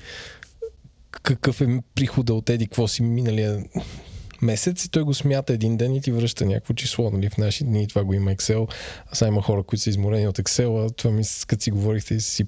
какъв 1.23 1.61
е 1.61 1.83
прихода 1.95 2.35
от 2.35 2.51
еди, 2.51 2.67
какво 2.67 2.89
си 2.89 3.03
миналия 3.03 3.65
месец 4.43 4.85
и 4.85 4.91
той 4.91 5.03
го 5.03 5.15
смята 5.15 5.53
един 5.53 5.77
ден 5.77 5.95
и 5.95 6.01
ти 6.01 6.13
връща 6.13 6.47
някакво 6.47 6.75
число. 6.75 7.11
Нали? 7.11 7.31
В 7.31 7.39
наши 7.39 7.65
дни 7.65 7.89
това 7.89 8.05
го 8.05 8.15
има 8.15 8.35
Excel. 8.35 8.73
А 9.07 9.15
сега 9.15 9.29
има 9.29 9.43
хора, 9.43 9.63
които 9.63 9.83
са 9.83 9.91
изморени 9.91 10.29
от 10.29 10.39
Excel. 10.39 10.87
А 10.87 10.91
това 10.91 11.11
ми, 11.11 11.23
като 11.47 11.63
си 11.63 11.71
говорихте 11.71 12.21
си 12.21 12.45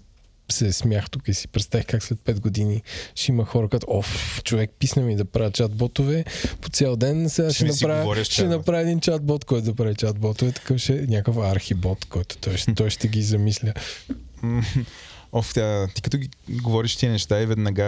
се 0.52 0.72
смях 0.72 1.10
тук 1.10 1.28
и 1.28 1.34
си 1.34 1.48
представих 1.48 1.86
как 1.86 2.02
след 2.02 2.18
5 2.18 2.40
години 2.40 2.82
ще 3.14 3.32
има 3.32 3.44
хора, 3.44 3.68
като 3.68 3.86
оф, 3.90 4.42
човек 4.44 4.70
писна 4.78 5.02
ми 5.02 5.16
да 5.16 5.24
правя 5.24 5.50
чат-ботове 5.50 6.24
по 6.60 6.68
цял 6.68 6.96
ден, 6.96 7.30
сега 7.30 7.52
ще, 7.52 7.72
ще 7.72 7.86
направя, 7.86 8.24
ще 8.24 8.46
направя 8.46 8.80
един 8.80 9.00
чат-бот, 9.00 9.44
който 9.44 9.64
да 9.64 9.74
прави 9.74 9.94
чат-ботове, 9.94 10.54
такъв 10.54 10.78
ще 10.78 10.98
е 10.98 11.06
някакъв 11.06 11.36
архибот, 11.38 12.04
който 12.04 12.38
той, 12.38 12.54
той 12.76 12.90
ще 12.90 13.08
ги 13.08 13.22
замисля. 13.22 13.72
Оф, 15.32 15.54
тя, 15.54 15.88
ти 15.94 16.02
като 16.02 16.18
ги 16.18 16.30
говориш 16.48 16.96
тия 16.96 17.12
неща 17.12 17.42
и 17.42 17.46
веднага... 17.46 17.84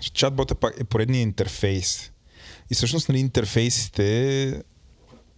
Чат-бота 0.00 0.54
пак 0.54 0.74
е 0.80 0.84
поредният 0.84 1.22
интерфейс. 1.22 2.10
И 2.70 2.74
всъщност 2.74 3.08
нали, 3.08 3.18
интерфейсите, 3.18 4.62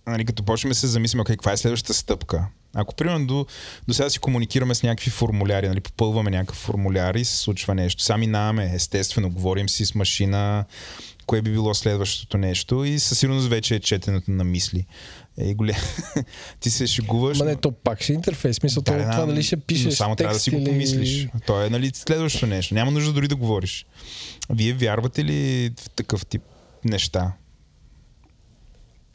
нали, 0.06 0.24
като 0.24 0.43
почнем 0.43 0.68
да 0.68 0.74
се 0.74 0.86
замислим, 0.86 1.22
okay, 1.22 1.30
каква 1.30 1.52
е 1.52 1.56
следващата 1.56 1.94
стъпка. 1.94 2.47
Ако, 2.74 2.94
примерно, 2.94 3.27
до, 3.27 3.47
до 3.89 3.94
сега 3.94 4.11
си 4.11 4.19
комуникираме 4.19 4.74
с 4.74 4.82
някакви 4.82 5.11
формуляри, 5.11 5.69
нали, 5.69 5.81
попълваме 5.81 6.31
някакъв 6.31 6.57
формуляр 6.57 7.15
и 7.15 7.24
се 7.24 7.36
случва 7.36 7.74
нещо. 7.74 8.03
Сами 8.03 8.27
минаваме, 8.27 8.73
естествено, 8.74 9.31
говорим 9.31 9.69
си 9.69 9.86
с 9.86 9.94
машина, 9.94 10.65
кое 11.27 11.43
би 11.43 11.51
било 11.51 11.74
следващото 11.74 12.39
нещо 12.39 12.85
и 12.85 12.99
със 12.99 13.19
сигурност 13.19 13.49
вече 13.49 13.74
е 13.74 13.81
четенето 13.81 14.31
на 14.31 14.44
мисли. 14.44 14.86
Ей, 15.39 15.55
голе. 15.55 15.77
ти 16.61 16.70
се 16.70 16.86
шегуваш. 16.86 17.39
Ма 17.39 17.44
не, 17.44 17.57
то 17.57 17.73
пак 17.73 18.03
ще 18.03 18.12
е 18.12 18.15
интерфейс. 18.15 18.57
Смисъл, 18.57 18.82
да, 18.82 19.11
това 19.11 19.27
дали 19.27 19.43
ще 19.43 19.57
пишеш 19.57 19.94
само 19.94 20.16
трябва 20.16 20.35
да 20.35 20.40
си 20.40 20.51
го 20.51 20.65
помислиш. 20.65 21.28
То 21.47 21.62
е 21.62 21.70
нали, 21.70 21.90
следващото 21.94 22.47
нещо. 22.47 22.74
Няма 22.74 22.90
нужда 22.90 23.12
дори 23.12 23.28
да 23.28 23.36
говориш. 23.36 23.86
Вие 24.51 24.73
вярвате 24.73 25.24
ли 25.24 25.70
в 25.81 25.90
такъв 25.90 26.27
тип 26.27 26.43
неща. 26.85 27.32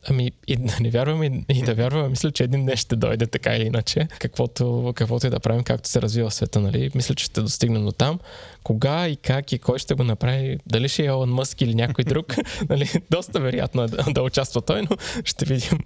Ами 0.10 0.32
и 0.48 0.56
да 0.56 0.74
не 0.82 0.90
вярваме 0.90 1.44
и, 1.50 1.62
да 1.62 1.74
вярваме, 1.74 2.10
мисля, 2.10 2.32
че 2.32 2.44
един 2.44 2.66
ден 2.66 2.78
ще 2.78 2.96
дойде 2.96 3.28
така 3.28 3.56
или 3.56 3.64
иначе, 3.64 4.08
каквото, 4.20 4.94
каквото 4.96 5.28
и 5.28 5.30
да 5.30 5.40
правим, 5.40 5.64
както 5.64 5.90
се 5.90 6.02
развива 6.02 6.32
света, 6.32 6.60
нали? 6.60 6.92
Мисля, 6.96 7.16
че 7.16 7.26
ще 7.26 7.42
достигнем 7.42 7.86
до 7.86 7.92
там. 7.92 8.20
Кога 8.64 9.08
и 9.08 9.16
как 9.16 9.52
и 9.52 9.60
кой 9.60 9.80
ще 9.80 9.94
го 9.94 10.04
направи, 10.04 10.60
дали 10.66 10.90
ще 10.90 11.04
е 11.04 11.06
Елон 11.06 11.30
Мъск 11.30 11.62
или 11.62 11.76
някой 11.76 12.04
друг, 12.04 12.36
нали? 12.70 12.90
Доста 13.12 13.40
вероятно 13.40 13.84
е 13.84 13.88
да, 13.88 14.04
да 14.12 14.22
участва 14.22 14.62
той, 14.62 14.82
но 14.82 14.98
ще 15.24 15.46
видим. 15.46 15.80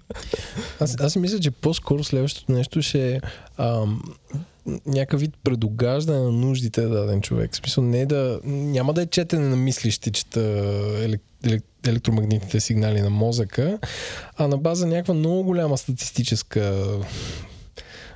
Аз, 0.80 1.00
аз 1.00 1.16
мисля, 1.16 1.40
че 1.40 1.50
по-скоро 1.50 2.04
следващото 2.04 2.52
нещо 2.52 2.82
ще 2.82 3.14
е 3.14 3.20
ам, 3.58 4.02
някакъв 4.86 5.20
вид 5.20 5.34
предогаждане 5.44 6.18
на 6.18 6.32
нуждите 6.32 6.80
на 6.80 6.88
даден 6.88 7.20
човек. 7.20 7.52
В 7.52 7.56
смисъл 7.56 7.84
не 7.84 8.00
е 8.00 8.06
да... 8.06 8.40
Няма 8.44 8.92
да 8.92 9.02
е 9.02 9.06
четене 9.06 9.48
на 9.48 9.56
мисли, 9.56 9.90
ще 9.90 10.10
чета 10.10 10.40
елек, 10.40 11.04
елек, 11.04 11.22
електромагнитните 11.86 12.60
сигнали 12.60 13.00
на 13.00 13.10
мозъка, 13.10 13.78
а 14.36 14.48
на 14.48 14.58
база 14.58 14.86
някаква 14.86 15.14
много 15.14 15.42
голяма 15.42 15.78
статистическа 15.78 16.84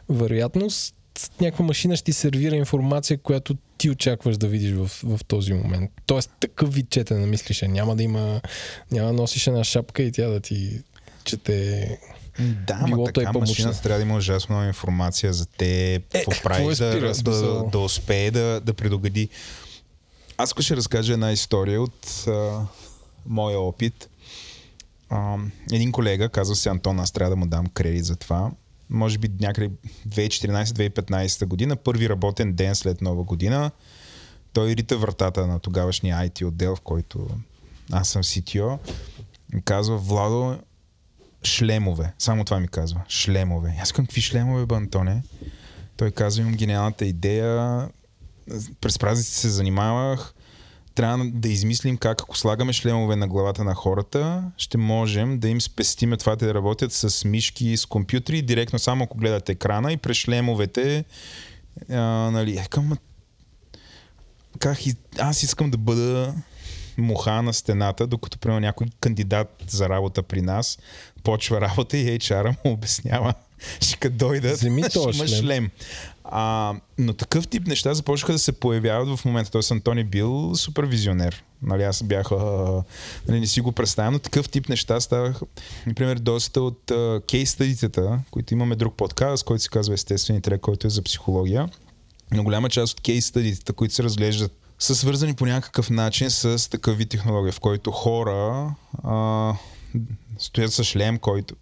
вероятност 0.08 0.96
някаква 1.40 1.64
машина 1.64 1.96
ще 1.96 2.04
ти 2.04 2.12
сервира 2.12 2.56
информация, 2.56 3.18
която 3.18 3.56
ти 3.78 3.90
очакваш 3.90 4.36
да 4.36 4.48
видиш 4.48 4.72
в, 4.72 4.90
в 5.04 5.24
този 5.24 5.52
момент. 5.52 5.90
Тоест 6.06 6.30
такъв 6.40 6.74
вид 6.74 6.90
четене 6.90 7.20
на 7.20 7.26
мислиш. 7.26 7.62
Няма 7.62 7.96
да 7.96 8.02
има, 8.02 8.40
няма 8.90 9.06
да 9.06 9.12
носиш 9.12 9.46
една 9.46 9.64
шапка 9.64 10.02
и 10.02 10.12
тя 10.12 10.28
да 10.28 10.40
ти 10.40 10.80
чете 11.24 11.88
да, 12.38 12.74
е 12.74 13.12
така 13.12 13.32
памучна. 13.32 13.40
машината 13.40 13.82
трябва 13.82 13.98
да 13.98 14.02
има 14.02 14.16
ужасно 14.16 14.54
много 14.54 14.68
информация 14.68 15.32
за 15.32 15.46
те, 15.46 16.02
какво 16.12 16.30
какво 16.30 16.48
правиш, 16.48 16.72
е 16.72 16.74
спира, 16.74 17.12
да, 17.22 17.42
да, 17.42 17.64
да 17.72 17.78
успее 17.78 18.30
да, 18.30 18.60
да 18.60 18.74
предугади. 18.74 19.28
Аз 20.36 20.54
ще 20.60 20.76
разкажа 20.76 21.12
една 21.12 21.32
история 21.32 21.82
от 21.82 22.24
а, 22.26 22.60
моя 23.28 23.58
опит. 23.60 24.08
А, 25.10 25.36
един 25.72 25.92
колега, 25.92 26.28
казва 26.28 26.56
се 26.56 26.68
Антон, 26.68 27.00
аз 27.00 27.12
трябва 27.12 27.30
да 27.30 27.36
му 27.36 27.46
дам 27.46 27.66
кредит 27.66 28.04
за 28.04 28.16
това. 28.16 28.50
Може 28.90 29.18
би 29.18 29.30
някъде 29.40 29.70
2014-2015 30.08 31.46
година, 31.46 31.76
първи 31.76 32.08
работен 32.08 32.52
ден 32.52 32.74
след 32.74 33.00
нова 33.00 33.22
година, 33.22 33.70
той 34.52 34.70
рита 34.76 34.98
вратата 34.98 35.46
на 35.46 35.58
тогавашния 35.58 36.16
IT 36.16 36.44
отдел, 36.44 36.76
в 36.76 36.80
който 36.80 37.28
аз 37.92 38.08
съм 38.08 38.22
CTO. 38.22 38.78
Казва, 39.64 39.96
Владо, 39.96 40.58
шлемове. 41.44 42.12
Само 42.18 42.44
това 42.44 42.60
ми 42.60 42.68
казва. 42.68 43.00
Шлемове. 43.08 43.76
Аз 43.80 43.92
казвам, 43.92 44.06
какви 44.06 44.20
шлемове, 44.20 44.66
бе, 44.66 44.74
Антоне? 44.74 45.22
Той 45.96 46.10
казва, 46.10 46.42
имам 46.42 46.54
гениалната 46.54 47.06
идея. 47.06 47.88
През 48.80 48.98
празниците 48.98 49.38
се 49.38 49.48
занимавах. 49.48 50.34
Трябва 50.96 51.24
да 51.24 51.48
измислим 51.48 51.96
как, 51.96 52.22
ако 52.22 52.36
слагаме 52.36 52.72
шлемове 52.72 53.16
на 53.16 53.28
главата 53.28 53.64
на 53.64 53.74
хората, 53.74 54.42
ще 54.56 54.78
можем 54.78 55.38
да 55.38 55.48
им 55.48 55.60
спестиме 55.60 56.16
това 56.16 56.36
те 56.36 56.46
да 56.46 56.54
работят 56.54 56.92
с 56.92 57.24
мишки, 57.24 57.76
с 57.76 57.86
компютри, 57.86 58.42
директно 58.42 58.78
само 58.78 59.04
ако 59.04 59.18
гледат 59.18 59.48
екрана 59.48 59.92
и 59.92 59.96
през 59.96 60.16
шлемовете 60.16 61.04
а, 61.90 61.96
нали, 62.30 62.56
е, 62.56 62.66
към, 62.70 62.92
как 64.58 64.86
и, 64.86 64.94
аз 65.18 65.42
искам 65.42 65.70
да 65.70 65.78
бъда 65.78 66.34
муха 66.98 67.42
на 67.42 67.54
стената, 67.54 68.06
докато 68.06 68.38
примерно 68.38 68.60
някой 68.60 68.86
кандидат 69.00 69.64
за 69.68 69.88
работа 69.88 70.22
при 70.22 70.42
нас 70.42 70.78
почва 71.22 71.60
работа 71.60 71.96
и 71.96 72.18
HR 72.18 72.54
му 72.64 72.72
обяснява, 72.72 73.34
ще 73.80 73.96
като 73.96 74.16
дойдат, 74.16 74.58
ще 74.58 74.66
има 74.66 74.90
шлем. 74.90 75.28
шлем. 75.28 75.70
А, 76.30 76.74
но 76.98 77.12
такъв 77.12 77.48
тип 77.48 77.66
неща 77.66 77.94
започнаха 77.94 78.32
да 78.32 78.38
се 78.38 78.52
появяват 78.52 79.18
в 79.18 79.24
момента. 79.24 79.50
Тоест 79.50 79.70
Антони 79.70 80.04
бил 80.04 80.54
супервизионер. 80.54 81.44
Нали, 81.62 81.82
аз 81.82 82.02
бях, 82.02 82.32
а, 82.32 82.36
нали, 83.28 83.40
не 83.40 83.46
си 83.46 83.60
го 83.60 83.72
представям, 83.72 84.12
но 84.12 84.18
такъв 84.18 84.48
тип 84.48 84.68
неща 84.68 85.00
ставаха. 85.00 85.46
Например, 85.86 86.18
доста 86.18 86.62
от 86.62 86.90
а, 86.90 87.20
кейс 87.28 87.50
стадитета, 87.50 88.20
които 88.30 88.54
имаме 88.54 88.76
друг 88.76 88.94
подкаст, 88.94 89.44
който 89.44 89.62
се 89.62 89.68
казва 89.68 89.94
Естествен 89.94 90.36
интелект, 90.36 90.62
който 90.62 90.86
е 90.86 90.90
за 90.90 91.02
психология. 91.02 91.68
Но 92.32 92.42
голяма 92.42 92.68
част 92.68 92.92
от 92.92 93.00
кейс 93.00 93.26
стадитета, 93.26 93.72
които 93.72 93.94
се 93.94 94.02
разглеждат 94.02 94.52
са 94.78 94.94
свързани 94.94 95.34
по 95.34 95.46
някакъв 95.46 95.90
начин 95.90 96.30
с 96.30 96.70
такъв 96.70 96.98
вид 96.98 97.08
технология, 97.08 97.52
в 97.52 97.60
който 97.60 97.90
хора 97.90 98.74
а, 99.04 99.54
стоят 100.38 100.72
с 100.72 100.84
шлем, 100.84 101.18
който 101.18 101.54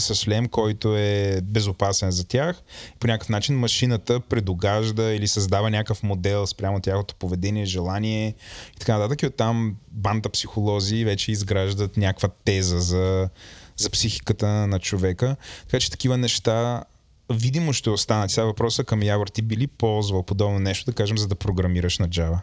с 0.00 0.14
шлем, 0.14 0.48
който 0.48 0.96
е 0.96 1.40
безопасен 1.44 2.10
за 2.10 2.24
тях. 2.24 2.62
По 3.00 3.06
някакъв 3.06 3.28
начин 3.28 3.58
машината 3.58 4.20
предогажда 4.20 5.12
или 5.12 5.28
създава 5.28 5.70
някакъв 5.70 6.02
модел 6.02 6.46
спрямо 6.46 6.80
тяхното 6.80 7.14
поведение, 7.14 7.64
желание 7.64 8.34
и 8.76 8.78
така 8.78 8.98
нататък. 8.98 9.22
И 9.22 9.26
оттам 9.26 9.76
банда 9.90 10.28
психолози 10.28 11.04
вече 11.04 11.32
изграждат 11.32 11.96
някаква 11.96 12.28
теза 12.44 12.80
за, 12.80 13.28
за 13.76 13.90
психиката 13.90 14.46
на 14.46 14.78
човека. 14.78 15.36
Така 15.66 15.80
че 15.80 15.90
такива 15.90 16.18
неща 16.18 16.84
видимо 17.32 17.72
ще 17.72 17.90
останат. 17.90 18.30
Сега 18.30 18.44
въпроса 18.44 18.84
към 18.84 19.02
Явор, 19.02 19.26
ти 19.26 19.42
би 19.42 19.56
ли 19.56 19.66
ползвал 19.66 20.22
подобно 20.22 20.58
нещо, 20.58 20.84
да 20.84 20.92
кажем, 20.92 21.18
за 21.18 21.28
да 21.28 21.34
програмираш 21.34 21.98
на 21.98 22.08
Java? 22.08 22.38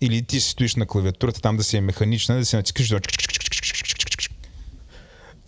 Или 0.00 0.22
ти 0.22 0.40
си 0.40 0.50
стоиш 0.50 0.74
на 0.74 0.86
клавиатурата, 0.86 1.40
там 1.40 1.56
да 1.56 1.64
си 1.64 1.76
е 1.76 1.80
механична, 1.80 2.36
да 2.36 2.46
си 2.46 2.56
натискаш. 2.56 2.94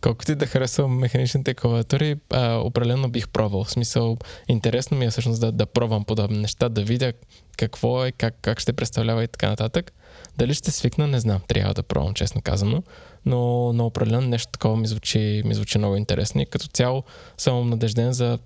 Колкото 0.01 0.33
и 0.33 0.35
да 0.35 0.47
харесвам 0.47 0.99
механичните 0.99 1.55
клавиатури, 1.55 2.17
а, 2.31 2.55
определено 2.55 3.09
бих 3.09 3.29
пробвал. 3.29 3.65
В 3.65 3.71
смисъл, 3.71 4.19
интересно 4.49 4.97
ми 4.97 5.05
е 5.05 5.11
всъщност 5.11 5.41
да, 5.41 5.53
да 5.53 5.67
пробвам 5.67 6.05
подобни 6.05 6.39
неща, 6.39 6.69
да 6.69 6.83
видя 6.83 7.13
какво 7.57 8.05
е, 8.05 8.13
как, 8.13 8.35
как 8.43 8.61
ще 8.61 8.73
представлява 8.73 9.25
и 9.25 9.29
така 9.29 9.49
нататък. 9.49 9.93
Дали 10.39 10.55
ще 10.55 10.71
свикна, 10.71 11.07
не 11.07 11.21
знам. 11.21 11.41
Трябва 11.49 11.75
да 11.75 11.83
пробвам, 11.83 12.15
честно 12.15 12.43
казано. 12.43 12.83
Но, 13.27 13.73
но 13.73 13.87
определено 13.87 14.29
нещо 14.29 14.53
такова 14.53 14.77
ми 14.77 14.87
звучи, 14.87 15.43
ми 15.45 15.55
звучи 15.55 15.79
много 15.79 15.97
интересно 15.97 16.41
и 16.41 16.47
като 16.47 16.67
цяло 16.67 17.05
съм 17.37 17.71
надежден 17.71 18.13
за 18.13 18.39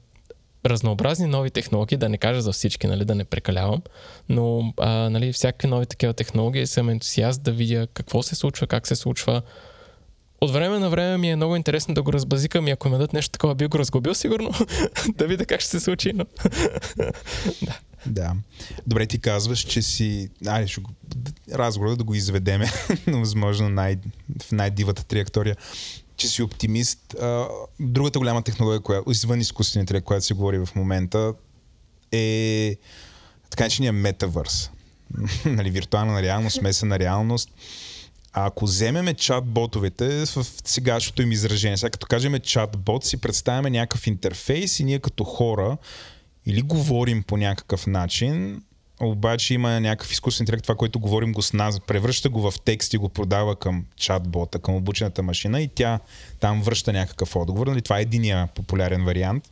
разнообразни 0.67 1.27
нови 1.27 1.51
технологии, 1.51 1.99
да 1.99 2.09
не 2.09 2.19
кажа 2.19 2.43
за 2.43 2.53
всички, 2.53 2.87
нали, 2.87 3.05
да 3.05 3.15
не 3.15 3.25
прекалявам, 3.25 3.83
но 4.29 4.73
а, 4.77 5.11
нали, 5.11 5.33
всякакви 5.33 5.69
нови 5.69 5.87
такива 5.87 6.13
технологии 6.13 6.67
съм 6.67 6.89
ентусиаст 6.89 7.43
да 7.43 7.53
видя 7.53 7.87
какво 7.95 8.23
се 8.23 8.35
случва, 8.35 8.67
как 8.67 8.87
се 8.87 8.97
случва. 8.97 9.43
От 10.43 10.51
време 10.51 10.79
на 10.79 10.91
време 10.91 11.19
ми 11.19 11.31
е 11.31 11.37
много 11.37 11.57
интересно 11.57 11.95
да 11.95 12.03
го 12.03 12.13
разбазикам 12.13 12.69
и 12.69 12.71
ако 12.71 12.89
ми 12.89 12.93
дадат 12.93 13.13
нещо 13.13 13.31
такова, 13.31 13.55
би 13.55 13.67
го 13.67 13.79
разгубил 13.79 14.15
сигурно, 14.15 14.51
да 15.17 15.27
видя 15.27 15.47
как 15.47 15.61
ще 15.61 15.71
се 15.71 15.81
случи. 15.81 16.13
Но... 16.13 16.25
Да. 18.07 18.35
Добре, 18.87 19.07
ти 19.07 19.19
казваш, 19.19 19.61
че 19.61 19.83
си... 19.83 20.31
Айде, 20.47 20.69
ще 20.69 20.81
го... 20.81 20.91
разговора 21.55 21.97
да 21.97 22.05
го 22.05 22.15
изведеме, 22.15 22.71
но 23.07 23.19
възможно 23.19 23.69
най... 23.69 23.97
в 24.43 24.53
най-дивата 24.53 25.05
траектория 25.05 25.57
че 26.17 26.29
си 26.29 26.43
оптимист. 26.43 27.15
А, 27.15 27.49
другата 27.81 28.19
голяма 28.19 28.43
технология, 28.43 28.81
която, 28.81 29.11
извън 29.11 29.41
изкуствения 29.41 30.03
която 30.03 30.27
се 30.27 30.35
говори 30.35 30.59
в 30.59 30.69
момента, 30.75 31.35
е 32.13 32.77
така 33.51 33.65
наречения 33.65 33.93
метавърс. 33.93 34.71
нали, 35.47 35.71
виртуална 35.71 36.23
реалност, 36.23 36.57
смесена 36.57 36.99
реалност. 36.99 37.51
А 38.33 38.47
ако 38.47 38.65
вземеме 38.65 39.15
чат-ботовете 39.15 40.27
в 40.27 40.47
сегашното 40.65 41.23
им 41.23 41.33
изражение, 41.33 41.77
сега 41.77 41.91
като 41.91 42.07
кажем 42.07 42.35
чат-бот, 42.35 43.05
си 43.05 43.17
представяме 43.17 43.71
някакъв 43.71 44.07
интерфейс 44.07 44.81
и 44.81 44.85
ние 44.85 44.99
като 44.99 45.25
хора 45.25 45.77
или 46.47 46.63
говорим 46.63 47.23
по 47.23 47.37
някакъв 47.37 47.87
начин, 47.87 48.63
обаче 49.01 49.55
има 49.55 49.81
някакъв 49.81 50.13
изкуствен 50.13 50.45
интелект, 50.45 50.63
това, 50.63 50.75
което 50.75 51.01
говорим 51.01 51.33
го 51.33 51.43
с 51.43 51.53
нас, 51.53 51.81
превръща 51.81 52.29
го 52.29 52.51
в 52.51 52.61
текст 52.65 52.95
и 52.95 52.99
го 52.99 53.09
продава 53.09 53.57
към 53.57 53.85
чат-бота, 54.01 54.61
към 54.61 54.75
обучената 54.75 55.23
машина 55.23 55.61
и 55.61 55.69
тя 55.69 56.01
там 56.41 56.63
връща 56.63 56.93
някакъв 56.93 57.37
отговор. 57.37 57.67
Нали? 57.67 57.83
Това 57.83 57.99
е 57.99 58.03
единия 58.03 58.49
популярен 58.55 59.05
вариант. 59.05 59.51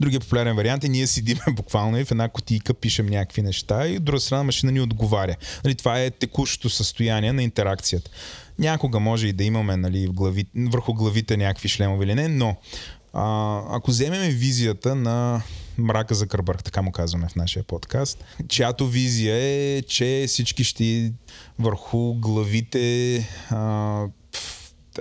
Другия 0.00 0.20
популярен 0.20 0.56
вариант 0.56 0.84
е 0.84 0.88
ние 0.88 1.06
седиме 1.06 1.40
буквално 1.50 1.98
и 1.98 2.04
в 2.04 2.10
една 2.10 2.28
котийка 2.28 2.74
пишем 2.74 3.06
някакви 3.06 3.42
неща 3.42 3.88
и 3.88 3.96
от 3.96 4.04
друга 4.04 4.20
страна 4.20 4.42
машина 4.42 4.72
ни 4.72 4.80
отговаря. 4.80 5.36
Нали, 5.64 5.74
това 5.74 6.00
е 6.00 6.10
текущото 6.10 6.70
състояние 6.70 7.32
на 7.32 7.42
интеракцията. 7.42 8.10
Някога 8.58 9.00
може 9.00 9.26
и 9.26 9.32
да 9.32 9.44
имаме 9.44 9.76
нали, 9.76 10.06
в 10.06 10.12
глави, 10.12 10.46
върху 10.56 10.94
главите 10.94 11.36
някакви 11.36 11.68
шлемове 11.68 12.04
или 12.04 12.14
не, 12.14 12.28
но 12.28 12.56
а, 13.12 13.58
ако 13.76 13.90
вземем 13.90 14.30
визията 14.30 14.94
на 14.94 15.42
мрака 15.78 16.14
за 16.14 16.26
Кърбърг, 16.26 16.64
така 16.64 16.82
му 16.82 16.92
казваме 16.92 17.28
в 17.28 17.36
нашия 17.36 17.62
подкаст, 17.62 18.24
чиято 18.48 18.86
визия 18.86 19.36
е, 19.36 19.82
че 19.82 20.24
всички 20.28 20.64
ще 20.64 21.12
върху 21.58 22.14
главите 22.14 23.16
а, 23.50 24.04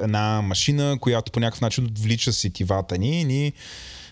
една 0.02 0.41
машина, 0.41 0.98
която 1.02 1.31
по 1.31 1.40
някакъв 1.40 1.61
начин 1.61 1.85
отвлича 1.85 2.34
сетивата 2.34 2.98
ни 2.98 3.22
и 3.22 3.26
ни 3.26 3.53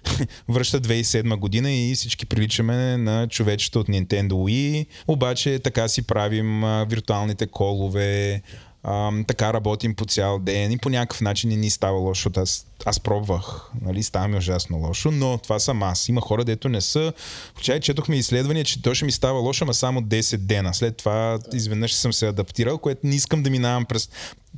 връща 0.49 0.82
2007 0.82 1.36
година 1.36 1.72
и 1.72 1.95
всички 1.95 2.26
приличаме 2.26 2.98
на 2.98 3.28
човечета 3.28 3.80
от 3.80 3.88
Nintendo 3.88 4.32
Wii, 4.32 4.86
обаче 5.07 5.60
така 5.60 5.88
си 5.88 6.02
правим 6.02 6.64
виртуалните 6.88 7.48
колове, 7.48 8.41
а, 8.84 9.11
така 9.28 9.53
работим 9.53 9.95
по 9.95 10.06
цял 10.06 10.40
ден 10.40 10.72
и 10.72 10.78
по 10.78 10.90
някакъв 10.90 11.22
начин 11.22 11.49
не 11.49 11.56
ни 11.56 11.69
става 11.69 11.98
лошо. 11.98 12.32
Аз 12.36 12.65
аз 12.86 12.99
пробвах, 12.99 13.72
нали, 13.82 14.03
става 14.03 14.28
ми 14.28 14.38
ужасно 14.38 14.78
лошо, 14.78 15.11
но 15.11 15.38
това 15.38 15.60
съм 15.60 15.84
аз. 15.84 16.10
Има 16.10 16.22
хора, 16.22 16.44
дето 16.44 16.69
не 16.69 16.82
са. 16.82 17.14
Вчера 17.56 17.80
четохме 17.80 18.15
изследвания, 18.15 18.65
че 18.65 18.82
то 18.82 18.94
ще 18.94 19.06
ми 19.06 19.11
става 19.11 19.40
лошо, 19.40 19.64
ама 19.64 19.73
само 19.73 20.02
10 20.02 20.38
дена. 20.38 20.73
След 20.73 20.98
това 20.98 21.40
изведнъж 21.53 21.94
съм 21.94 22.14
се 22.14 22.28
адаптирал, 22.28 22.78
което 22.78 23.07
не 23.07 23.15
искам 23.15 23.44
да 23.44 23.49
минавам 23.49 23.86
през 23.86 24.10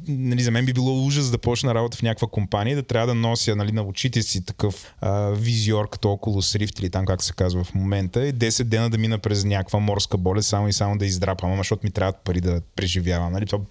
нали, 0.07 0.44
за 0.44 0.52
мен 0.52 0.65
би 0.65 0.74
било 0.74 1.06
ужас 1.06 1.32
да 1.32 1.38
почна 1.38 1.76
работа 1.76 1.98
в 1.98 2.02
някаква 2.02 2.28
компания, 2.28 2.76
да 2.76 2.84
трябва 2.84 3.07
да 3.07 3.15
нося 3.15 3.56
нали, 3.56 3.72
на 3.72 3.84
очите 3.84 4.24
си 4.24 4.45
такъв 4.45 4.94
а, 5.02 5.30
визиор 5.30 5.90
като 5.90 6.11
около 6.11 6.41
Срифт 6.41 6.80
или 6.80 6.90
там 6.90 7.06
как 7.06 7.24
се 7.24 7.34
казва 7.34 7.64
в 7.64 7.74
момента 7.74 8.28
и 8.28 8.34
10 8.34 8.64
дена 8.64 8.90
да 8.90 8.98
мина 8.98 9.18
през 9.18 9.44
някаква 9.44 9.80
морска 9.80 10.18
болест 10.18 10.49
само 10.49 10.68
и 10.68 10.74
само 10.74 10.98
да 10.98 11.06
издрапам, 11.06 11.52
ама 11.52 11.60
защото 11.60 11.82
ми 11.84 11.91
трябват 11.91 12.18
пари 12.18 12.41
да 12.41 12.61
преживявам. 12.76 13.34
Нали? 13.34 13.45
Това 13.45 13.64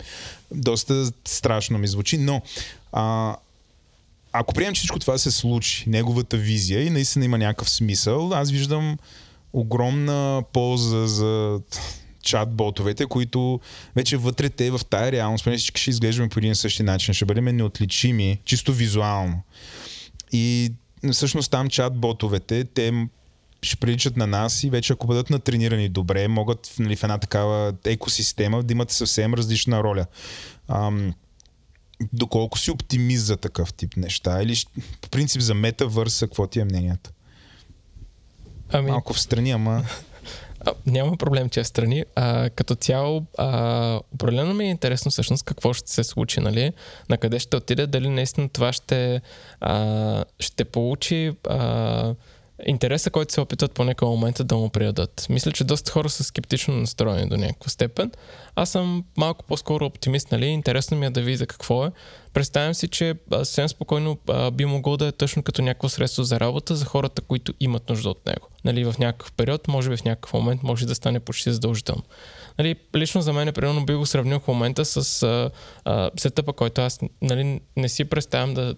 доста 0.55 1.11
страшно 1.25 1.79
ми 1.79 1.89
звучи, 1.89 2.19
но 2.19 2.43
а, 2.93 3.37
ако 4.33 4.55
приемем, 4.55 4.75
че 4.75 4.79
всичко 4.79 4.99
това 4.99 5.19
се 5.19 5.31
случи, 5.31 5.85
неговата 5.87 6.37
визия 6.37 6.85
и 6.87 6.91
наистина 6.91 7.25
има 7.25 7.39
някакъв 7.39 7.71
смисъл, 7.71 8.35
аз 8.35 8.51
виждам 8.51 8.99
огромна 9.53 10.43
полза 10.53 11.07
за 11.07 11.61
чат-ботовете, 12.23 13.07
които 13.07 13.61
вече 13.97 14.17
вътре 14.17 14.51
те 14.51 14.71
в 14.71 14.81
тая 14.91 15.13
реалност, 15.13 15.45
поне 15.45 15.57
всички 15.57 15.81
ще 15.81 15.91
изглеждаме 15.91 16.29
по 16.29 16.39
един 16.39 16.53
и 16.53 16.55
същи 16.55 16.83
начин, 16.83 17.15
ще 17.15 17.25
бъдем 17.25 17.45
неотличими, 17.45 18.41
чисто 18.45 18.73
визуално. 18.73 19.43
И 20.33 20.73
всъщност 21.13 21.51
там 21.51 21.69
чат-ботовете, 21.69 22.69
те 22.75 23.09
ще 23.63 23.77
приличат 23.77 24.17
на 24.17 24.27
нас 24.27 24.65
и 24.65 24.71
вече 24.71 24.93
ако 24.93 25.07
бъдат 25.07 25.31
натренирани 25.31 25.89
добре, 25.89 26.29
могат 26.29 26.75
нали, 26.79 26.97
в 26.97 27.03
една 27.03 27.19
такава 27.19 27.75
екосистема 27.85 28.63
да 28.63 28.73
имат 28.73 28.91
съвсем 28.91 29.35
различна 29.35 29.83
роля. 29.83 30.07
Ам, 30.69 31.15
доколко 32.13 32.59
си 32.59 32.71
оптимист 32.71 33.25
за 33.25 33.37
такъв 33.37 33.75
тип 33.75 33.97
неща 33.97 34.43
или 34.43 34.57
по 35.01 35.09
принцип 35.09 35.43
за 35.43 35.55
метавърса, 35.55 36.27
какво 36.27 36.47
ти 36.47 36.61
е 36.61 36.65
мнението? 36.65 37.11
Ами... 38.73 38.91
Малко 38.91 39.13
в 39.13 39.21
страни, 39.21 39.51
ама... 39.51 39.85
Няма 40.87 41.17
проблем, 41.17 41.49
че 41.49 41.61
е 41.61 41.65
страни. 41.65 42.05
А, 42.15 42.51
като 42.51 42.75
цяло, 42.75 43.23
а, 43.39 44.01
определено 44.15 44.55
ми 44.55 44.65
е 44.65 44.71
интересно 44.71 45.11
всъщност 45.11 45.45
какво 45.45 45.73
ще 45.73 45.91
се 45.91 46.05
случи, 46.05 46.41
нали? 46.41 46.73
На 47.09 47.19
къде 47.19 47.39
ще 47.39 47.57
отиде, 47.57 47.87
дали 47.87 48.09
наистина 48.09 48.49
това 48.49 48.73
ще, 48.73 49.21
а, 49.61 50.25
ще 50.41 50.65
получи 50.65 51.33
а, 51.49 52.15
интереса, 52.67 53.11
който 53.11 53.33
се 53.33 53.41
опитват 53.41 53.73
по 53.73 53.85
някакъв 53.85 54.09
момент 54.09 54.37
да 54.45 54.57
му 54.57 54.69
приедат. 54.69 55.27
Мисля, 55.31 55.53
че 55.53 55.65
доста 55.65 55.93
хора 55.93 56.09
са 56.09 56.25
скептично 56.25 56.75
настроени 56.75 57.29
до 57.29 57.37
някаква 57.37 57.71
степен. 57.71 58.11
Аз 58.57 58.71
съм 58.71 59.05
малко 59.17 59.45
по-скоро 59.45 59.87
оптимист, 59.87 60.33
нали? 60.33 60.47
Интересно 60.47 60.97
ми 60.97 61.07
е 61.07 61.11
да 61.11 61.23
видя 61.23 61.47
какво 61.47 61.87
е. 61.87 61.91
Представям 62.33 62.75
си, 62.75 62.89
че 62.89 63.15
съвсем 63.33 63.69
спокойно 63.69 64.19
а, 64.29 64.51
би 64.51 64.65
могло 64.65 64.97
да 64.97 65.07
е 65.07 65.13
точно 65.13 65.43
като 65.43 65.63
някакво 65.63 65.89
средство 65.89 66.23
за 66.23 66.41
работа 66.41 66.77
за 66.77 66.85
хората, 66.85 67.23
които 67.23 67.55
имат 67.61 67.89
нужда 67.89 68.11
от 68.11 68.27
него. 68.27 68.49
Нали, 68.65 68.85
в 68.85 68.95
някакъв 68.99 69.33
период, 69.33 69.69
може 69.69 69.91
би 69.91 69.97
в 69.97 70.05
някакъв 70.05 70.33
момент, 70.33 70.63
може 70.63 70.87
да 70.87 70.95
стане 70.95 71.21
почти 71.21 71.53
задължително. 71.53 72.03
Нали, 72.59 72.77
лично 72.97 73.23
за 73.23 73.33
мен, 73.33 73.53
примерно, 73.53 73.87
би 73.87 73.95
го 73.95 74.07
сравнил 74.07 74.41
в 74.41 74.49
момента 74.49 74.85
с 74.85 75.23
а, 75.23 75.51
а, 75.85 76.11
сетъпа, 76.17 76.53
който 76.53 76.81
аз 76.81 77.01
нали, 77.23 77.61
не 77.77 77.89
си 77.89 78.05
представям 78.05 78.55
да, 78.55 78.75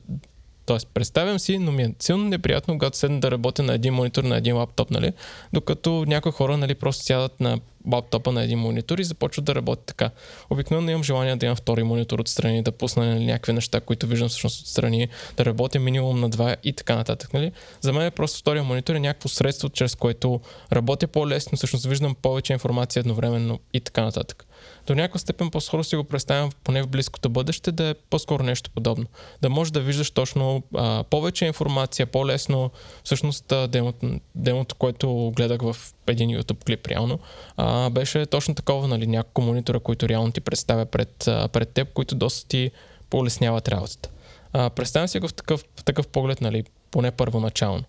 Тоест, 0.66 0.88
представям 0.94 1.38
си, 1.38 1.58
но 1.58 1.72
ми 1.72 1.82
е 1.82 1.94
силно 2.00 2.24
неприятно, 2.24 2.74
когато 2.74 2.98
седна 2.98 3.20
да 3.20 3.30
работя 3.30 3.62
на 3.62 3.74
един 3.74 3.94
монитор, 3.94 4.24
на 4.24 4.36
един 4.36 4.56
лаптоп, 4.56 4.90
нали? 4.90 5.12
Докато 5.52 6.04
някои 6.06 6.32
хора, 6.32 6.56
нали, 6.56 6.74
просто 6.74 7.04
сядат 7.04 7.40
на 7.40 7.58
лаптопа 7.92 8.32
на 8.32 8.42
един 8.42 8.58
монитор 8.58 8.98
и 8.98 9.04
започват 9.04 9.44
да 9.44 9.54
работят 9.54 9.86
така. 9.86 10.10
Обикновено 10.50 10.90
имам 10.90 11.02
желание 11.02 11.36
да 11.36 11.46
имам 11.46 11.56
втори 11.56 11.82
монитор 11.82 12.18
отстрани, 12.18 12.62
да 12.62 12.72
пусна 12.72 13.06
нали, 13.06 13.24
някакви 13.24 13.52
неща, 13.52 13.80
които 13.80 14.06
виждам 14.06 14.28
всъщност 14.28 14.60
отстрани, 14.60 15.08
да 15.36 15.44
работя 15.44 15.78
минимум 15.78 16.20
на 16.20 16.28
два 16.28 16.56
и 16.64 16.72
така 16.72 16.96
нататък. 16.96 17.32
Нали? 17.34 17.52
За 17.80 17.92
мен 17.92 18.06
е 18.06 18.10
просто 18.10 18.38
втория 18.38 18.64
монитор 18.64 18.94
е 18.94 19.00
някакво 19.00 19.28
средство, 19.28 19.68
чрез 19.68 19.94
което 19.94 20.40
работя 20.72 21.06
по-лесно, 21.06 21.56
всъщност 21.56 21.84
виждам 21.84 22.14
повече 22.14 22.52
информация 22.52 23.00
едновременно 23.00 23.60
и 23.72 23.80
така 23.80 24.04
нататък 24.04 24.46
до 24.86 24.94
някаква 24.94 25.18
степен 25.18 25.50
по-скоро 25.50 25.84
си 25.84 25.96
го 25.96 26.04
представям 26.04 26.50
поне 26.64 26.82
в 26.82 26.88
близкото 26.88 27.28
бъдеще 27.28 27.72
да 27.72 27.88
е 27.88 27.94
по-скоро 27.94 28.42
нещо 28.42 28.70
подобно. 28.70 29.06
Да 29.42 29.50
можеш 29.50 29.70
да 29.70 29.80
виждаш 29.80 30.10
точно 30.10 30.62
а, 30.76 31.04
повече 31.10 31.46
информация, 31.46 32.06
по-лесно. 32.06 32.70
Всъщност 33.04 33.52
демото, 33.68 34.20
демото, 34.34 34.74
което 34.74 35.32
гледах 35.36 35.60
в 35.62 35.76
един 36.06 36.30
YouTube 36.30 36.64
клип 36.64 36.86
реално, 36.86 37.18
а, 37.56 37.90
беше 37.90 38.26
точно 38.26 38.54
такова, 38.54 38.88
нали, 38.88 39.06
няколко 39.06 39.42
монитора, 39.42 39.80
които 39.80 40.08
реално 40.08 40.32
ти 40.32 40.40
представя 40.40 40.86
пред, 40.86 41.28
а, 41.28 41.48
пред 41.48 41.68
теб, 41.68 41.92
които 41.92 42.14
доста 42.14 42.48
ти 42.48 42.70
по-лесняват 43.10 43.68
работата. 43.68 44.10
А, 44.52 44.70
представям 44.70 45.08
си 45.08 45.20
го 45.20 45.28
в 45.28 45.34
такъв, 45.34 45.64
в 45.76 45.84
такъв 45.84 46.08
поглед, 46.08 46.40
нали, 46.40 46.64
поне 46.90 47.10
първоначално. 47.10 47.84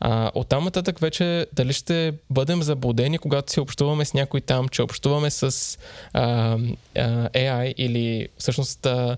А, 0.00 0.30
оттам 0.34 0.64
нататък 0.64 0.98
вече 0.98 1.46
дали 1.52 1.72
ще 1.72 2.12
бъдем 2.30 2.62
заблудени, 2.62 3.18
когато 3.18 3.52
си 3.52 3.60
общуваме 3.60 4.04
с 4.04 4.14
някой 4.14 4.40
там, 4.40 4.68
че 4.68 4.82
общуваме 4.82 5.30
с 5.30 5.78
а, 6.12 6.22
а, 6.22 6.58
AI 7.28 7.74
или 7.76 8.28
всъщност 8.38 8.86
а, 8.86 9.16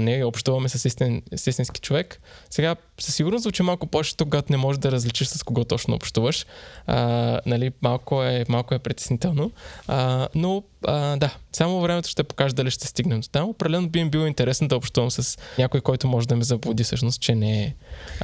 не 0.00 0.24
общуваме 0.24 0.68
с, 0.68 0.84
истин, 0.84 1.22
с 1.36 1.46
истински 1.46 1.80
човек. 1.80 2.20
Сега 2.50 2.76
със 3.00 3.14
сигурност 3.14 3.42
звучи 3.42 3.62
малко 3.62 3.86
повече, 3.86 4.14
когато 4.16 4.52
не 4.52 4.56
можеш 4.56 4.78
да 4.78 4.92
различиш 4.92 5.28
с 5.28 5.42
кого 5.42 5.64
точно 5.64 5.94
общуваш. 5.94 6.46
А, 6.86 7.40
нали, 7.46 7.72
малко, 7.82 8.22
е, 8.22 8.44
малко 8.48 8.74
е 8.74 8.78
притеснително. 8.78 9.50
А, 9.88 10.28
но 10.34 10.62
а, 10.86 11.16
да, 11.16 11.36
само 11.52 11.80
времето 11.80 12.08
ще 12.08 12.22
покаже 12.22 12.54
дали 12.54 12.70
ще 12.70 12.86
стигнем 12.86 13.20
до 13.20 13.28
там. 13.28 13.48
Определено 13.48 13.88
би 13.88 13.98
им 13.98 14.10
било 14.10 14.26
интересно 14.26 14.68
да 14.68 14.76
общувам 14.76 15.10
с 15.10 15.38
някой, 15.58 15.80
който 15.80 16.08
може 16.08 16.28
да 16.28 16.36
ме 16.36 16.44
заблуди 16.44 16.84
всъщност, 16.84 17.20
че 17.20 17.34
не 17.34 17.62
е. 17.62 17.74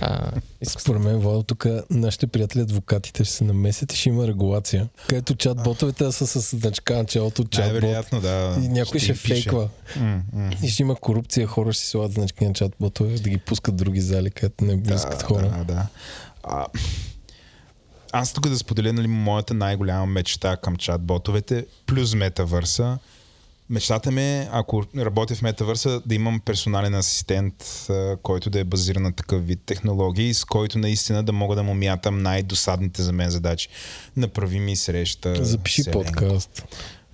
А, 0.00 0.30
Според 0.66 1.02
мен, 1.02 1.18
Владо, 1.18 1.42
тук 1.42 1.66
нашите 1.90 2.26
приятели 2.26 2.62
адвокатите 2.62 3.24
ще 3.24 3.34
се 3.34 3.44
намесят 3.44 3.92
и 3.92 3.96
ще 3.96 4.08
има 4.08 4.26
регулация. 4.26 4.88
Където 5.08 5.34
чат-ботовете 5.34 6.10
са 6.10 6.26
с 6.26 6.56
значка 6.56 6.96
началото 6.96 7.44
чат 7.44 7.64
Най-вероятно, 7.64 8.20
да. 8.20 8.58
И 8.62 8.68
някой 8.68 9.00
ще, 9.00 9.14
ще 9.14 9.28
фейква. 9.28 9.68
Mm-hmm. 9.98 10.64
И 10.64 10.68
ще 10.68 10.82
има 10.82 10.94
корупция, 10.94 11.46
хора 11.46 11.72
ще 11.72 11.82
си 11.82 11.90
слагат 11.90 12.12
значки 12.12 12.44
на 12.44 12.52
чат-ботове, 12.52 13.20
да 13.20 13.30
ги 13.30 13.38
пускат 13.38 13.76
други 13.76 14.00
зали, 14.00 14.30
където 14.30 14.63
не 14.64 14.76
да, 14.76 15.18
хора. 15.24 15.48
Да, 15.48 15.64
да. 15.64 15.86
А, 16.42 16.66
аз 18.12 18.32
тук 18.32 18.48
да 18.48 18.58
споделя 18.58 18.92
нали, 18.92 19.06
моята 19.06 19.54
най-голяма 19.54 20.06
мечта 20.06 20.56
към 20.56 20.76
чат-ботовете, 20.76 21.66
плюс 21.86 22.14
метавърса. 22.14 22.98
Мечтата 23.70 24.10
ми 24.10 24.22
е, 24.22 24.48
ако 24.52 24.84
работя 24.96 25.34
в 25.34 25.42
метавърса, 25.42 26.02
да 26.06 26.14
имам 26.14 26.40
персонален 26.40 26.94
асистент, 26.94 27.88
който 28.22 28.50
да 28.50 28.60
е 28.60 28.64
базиран 28.64 29.02
на 29.02 29.12
такъв 29.12 29.46
вид 29.46 29.60
технологии, 29.66 30.34
с 30.34 30.44
който 30.44 30.78
наистина 30.78 31.22
да 31.22 31.32
мога 31.32 31.56
да 31.56 31.62
му 31.62 31.74
мятам 31.74 32.22
най-досадните 32.22 33.02
за 33.02 33.12
мен 33.12 33.30
задачи. 33.30 33.68
Направи 34.16 34.58
ми 34.60 34.76
среща. 34.76 35.44
Запиши 35.44 35.82
селенко. 35.82 36.04
подкаст. 36.04 36.64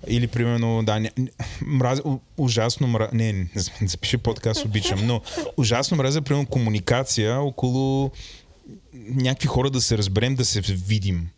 Или, 0.07 0.27
примерно, 0.27 0.83
да, 0.83 0.99
не, 0.99 1.11
мраз, 1.61 2.01
ужасно 2.37 2.87
мразя, 2.87 3.11
не, 3.13 3.33
не, 3.33 3.47
запиши 3.87 4.17
подкаст, 4.17 4.65
обичам, 4.65 5.07
но 5.07 5.21
ужасно 5.57 5.97
мразя, 5.97 6.21
примерно, 6.21 6.45
комуникация 6.45 7.39
около 7.39 8.11
някакви 8.93 9.47
хора 9.47 9.69
да 9.69 9.81
се 9.81 9.97
разберем, 9.97 10.35
да 10.35 10.45
се 10.45 10.61
видим. 10.61 11.29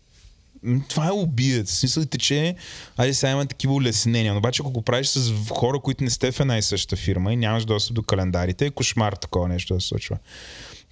Това 0.89 1.07
е 1.07 1.11
убиец. 1.11 1.71
В 1.71 1.77
смисъл 1.77 2.05
тече, 2.05 2.55
айде 2.97 3.13
сега 3.13 3.31
има 3.31 3.45
такива 3.45 3.73
улеснения. 3.73 4.33
Но 4.33 4.37
обаче 4.37 4.61
ако 4.61 4.71
го 4.71 4.81
правиш 4.81 5.07
с 5.07 5.33
хора, 5.49 5.79
които 5.79 6.03
не 6.03 6.09
сте 6.09 6.31
в 6.31 6.39
една 6.39 6.57
и 6.57 6.61
съща 6.61 6.95
фирма 6.95 7.33
и 7.33 7.35
нямаш 7.35 7.65
достъп 7.65 7.95
до 7.95 8.03
календарите, 8.03 8.65
е 8.65 8.71
кошмар 8.71 9.13
такова 9.13 9.47
нещо 9.47 9.73
да 9.73 9.81
се 9.81 9.87
случва. 9.87 10.17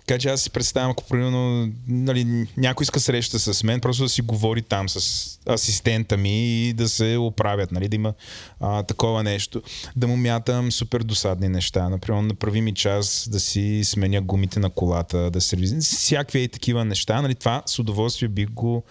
Така 0.07 0.19
че 0.19 0.29
аз 0.29 0.41
си 0.41 0.49
представям, 0.49 0.91
ако 0.91 1.03
примерно 1.03 1.71
нали, 1.87 2.47
някой 2.57 2.83
иска 2.83 2.99
среща 2.99 3.39
с 3.39 3.63
мен, 3.63 3.79
просто 3.81 4.03
да 4.03 4.09
си 4.09 4.21
говори 4.21 4.61
там 4.61 4.89
с 4.89 5.27
асистента 5.49 6.17
ми 6.17 6.67
и 6.67 6.73
да 6.73 6.89
се 6.89 7.17
оправят, 7.17 7.71
нали, 7.71 7.87
да 7.87 7.95
има 7.95 8.13
а, 8.59 8.83
такова 8.83 9.23
нещо. 9.23 9.61
Да 9.95 10.07
му 10.07 10.17
мятам 10.17 10.71
супер 10.71 11.03
досадни 11.03 11.49
неща. 11.49 11.89
Например, 11.89 12.21
направи 12.21 12.61
ми 12.61 12.73
час 12.73 13.29
да 13.31 13.39
си 13.39 13.81
сменя 13.83 14.21
гумите 14.21 14.59
на 14.59 14.69
колата, 14.69 15.31
да 15.31 15.41
се 15.41 15.57
Всякакви 15.79 16.43
и 16.43 16.47
такива 16.47 16.85
неща. 16.85 17.21
Нали, 17.21 17.35
това 17.35 17.63
с 17.65 17.79
удоволствие 17.79 18.29
бих 18.29 18.49
го 18.49 18.83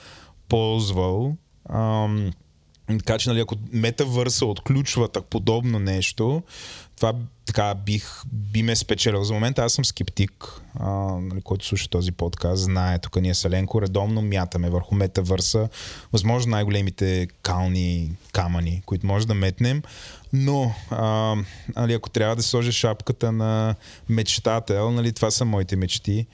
ползвал. 0.48 1.36
Ам, 1.68 2.30
така 2.98 3.18
че, 3.18 3.28
нали, 3.28 3.40
ако 3.40 3.56
метавърса 3.72 4.46
отключва 4.46 5.08
так 5.08 5.24
подобно 5.24 5.78
нещо, 5.78 6.42
това 6.96 7.14
така 7.46 7.74
бих, 7.74 8.22
би 8.32 8.62
ме 8.62 8.76
спечелил. 8.76 9.24
За 9.24 9.34
момента 9.34 9.64
аз 9.64 9.72
съм 9.72 9.84
скептик, 9.84 10.62
а, 10.74 10.90
нали, 11.20 11.40
който 11.42 11.66
слуша 11.66 11.88
този 11.88 12.12
подкаст, 12.12 12.62
знае, 12.62 12.98
тук 12.98 13.20
ние 13.20 13.34
с 13.34 13.44
Еленко 13.44 13.82
редовно 13.82 14.22
мятаме 14.22 14.70
върху 14.70 14.94
метавърса, 14.94 15.68
възможно 16.12 16.50
най-големите 16.50 17.28
кални 17.42 18.10
камъни, 18.32 18.82
които 18.86 19.06
може 19.06 19.26
да 19.26 19.34
метнем, 19.34 19.82
но 20.32 20.74
а, 20.90 21.36
нали, 21.76 21.92
ако 21.92 22.10
трябва 22.10 22.36
да 22.36 22.42
сложа 22.42 22.72
шапката 22.72 23.32
на 23.32 23.74
мечтател, 24.08 24.90
нали, 24.90 25.12
това 25.12 25.30
са 25.30 25.44
моите 25.44 25.76
мечти. 25.76 26.26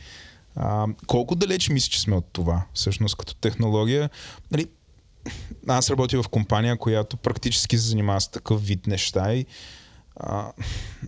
А, 0.56 0.86
колко 1.06 1.34
далеч 1.34 1.68
мисля, 1.68 1.90
че 1.90 2.00
сме 2.00 2.16
от 2.16 2.26
това, 2.32 2.62
всъщност, 2.74 3.16
като 3.16 3.34
технология? 3.34 4.10
Нали, 4.50 4.66
аз 5.68 5.90
работя 5.90 6.22
в 6.22 6.28
компания, 6.28 6.78
която 6.78 7.16
практически 7.16 7.78
се 7.78 7.88
занимава 7.88 8.20
с 8.20 8.28
такъв 8.28 8.66
вид 8.66 8.86
неща 8.86 9.34
и 9.34 9.46
А, 10.20 10.52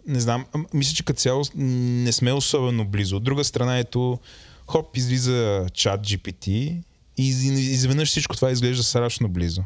не 0.07 0.21
знам, 0.21 0.47
мисля, 0.75 0.95
че 0.95 1.05
като 1.05 1.21
цяло 1.21 1.45
не 1.55 2.13
сме 2.13 2.33
особено 2.33 2.85
близо. 2.85 3.17
От 3.17 3.25
друга 3.25 3.45
страна, 3.45 3.79
ето, 3.79 4.19
хоп, 4.67 4.97
излиза 4.97 5.67
чат 5.75 6.01
GPT 6.01 6.49
и 6.49 7.29
из- 7.29 7.45
изведнъж 7.45 8.09
всичко 8.09 8.37
това 8.37 8.51
изглежда 8.51 8.83
страшно 8.83 9.29
близо. 9.29 9.63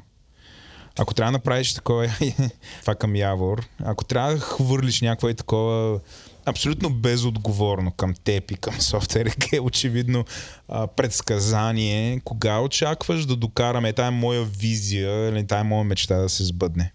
Ако 0.98 1.14
трябва 1.14 1.28
да 1.28 1.38
направиш 1.38 1.74
такова, 1.74 2.08
това 2.80 2.94
към 2.94 3.16
Явор, 3.16 3.68
ако 3.84 4.04
трябва 4.04 4.32
да 4.32 4.40
хвърлиш 4.40 5.00
някакво 5.00 5.28
е 5.28 5.34
такова 5.34 6.00
абсолютно 6.46 6.90
безотговорно 6.90 7.92
към 7.92 8.14
теб 8.24 8.50
и 8.50 8.54
към 8.54 8.80
софтуер, 8.80 9.36
е 9.52 9.60
очевидно 9.60 10.24
а, 10.68 10.86
предсказание, 10.86 12.20
кога 12.24 12.60
очакваш 12.60 13.26
да 13.26 13.36
докараме 13.36 13.92
тая 13.92 14.10
моя 14.10 14.44
визия 14.44 15.28
или 15.28 15.46
тая 15.46 15.64
моя 15.64 15.84
мечта 15.84 16.16
да 16.16 16.28
се 16.28 16.44
сбъдне? 16.44 16.92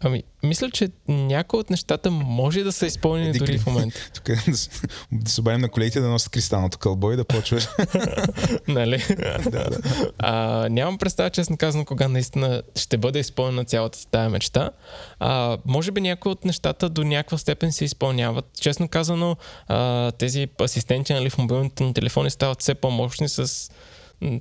Ами, 0.00 0.22
мисля, 0.42 0.70
че 0.70 0.88
някои 1.08 1.60
от 1.60 1.70
нещата 1.70 2.10
може 2.10 2.62
да 2.62 2.72
са 2.72 2.86
изпълнени 2.86 3.28
Еди, 3.28 3.38
дори 3.38 3.58
в 3.58 3.66
момента. 3.66 4.10
Тук 4.14 4.28
е 4.28 4.50
да, 4.50 4.56
се- 4.56 4.70
да 5.12 5.40
обадим 5.40 5.60
на 5.60 5.68
колегите 5.68 6.00
да 6.00 6.08
носят 6.08 6.32
кристалното 6.32 6.78
кълбо 6.78 7.12
и 7.12 7.16
да 7.16 7.24
почваш. 7.24 7.68
нали? 8.68 9.04
а, 10.18 10.68
нямам 10.70 10.98
представа, 10.98 11.30
честно 11.30 11.56
казано, 11.56 11.84
кога 11.84 12.08
наистина 12.08 12.62
ще 12.76 12.96
бъде 12.96 13.18
изпълнена 13.18 13.64
цялата 13.64 14.06
тая 14.10 14.30
мечта. 14.30 14.70
А, 15.20 15.58
може 15.64 15.90
би 15.90 16.00
някои 16.00 16.32
от 16.32 16.44
нещата 16.44 16.88
до 16.88 17.04
някаква 17.04 17.38
степен 17.38 17.72
се 17.72 17.84
изпълняват. 17.84 18.44
Честно 18.60 18.88
казано, 18.88 19.36
а, 19.68 20.10
тези 20.12 20.48
асистенти 20.60 21.12
нали, 21.12 21.30
в 21.30 21.38
мобилните 21.38 21.84
ни 21.84 21.94
телефони 21.94 22.30
стават 22.30 22.60
все 22.60 22.74
по-мощни 22.74 23.28
с 23.28 23.70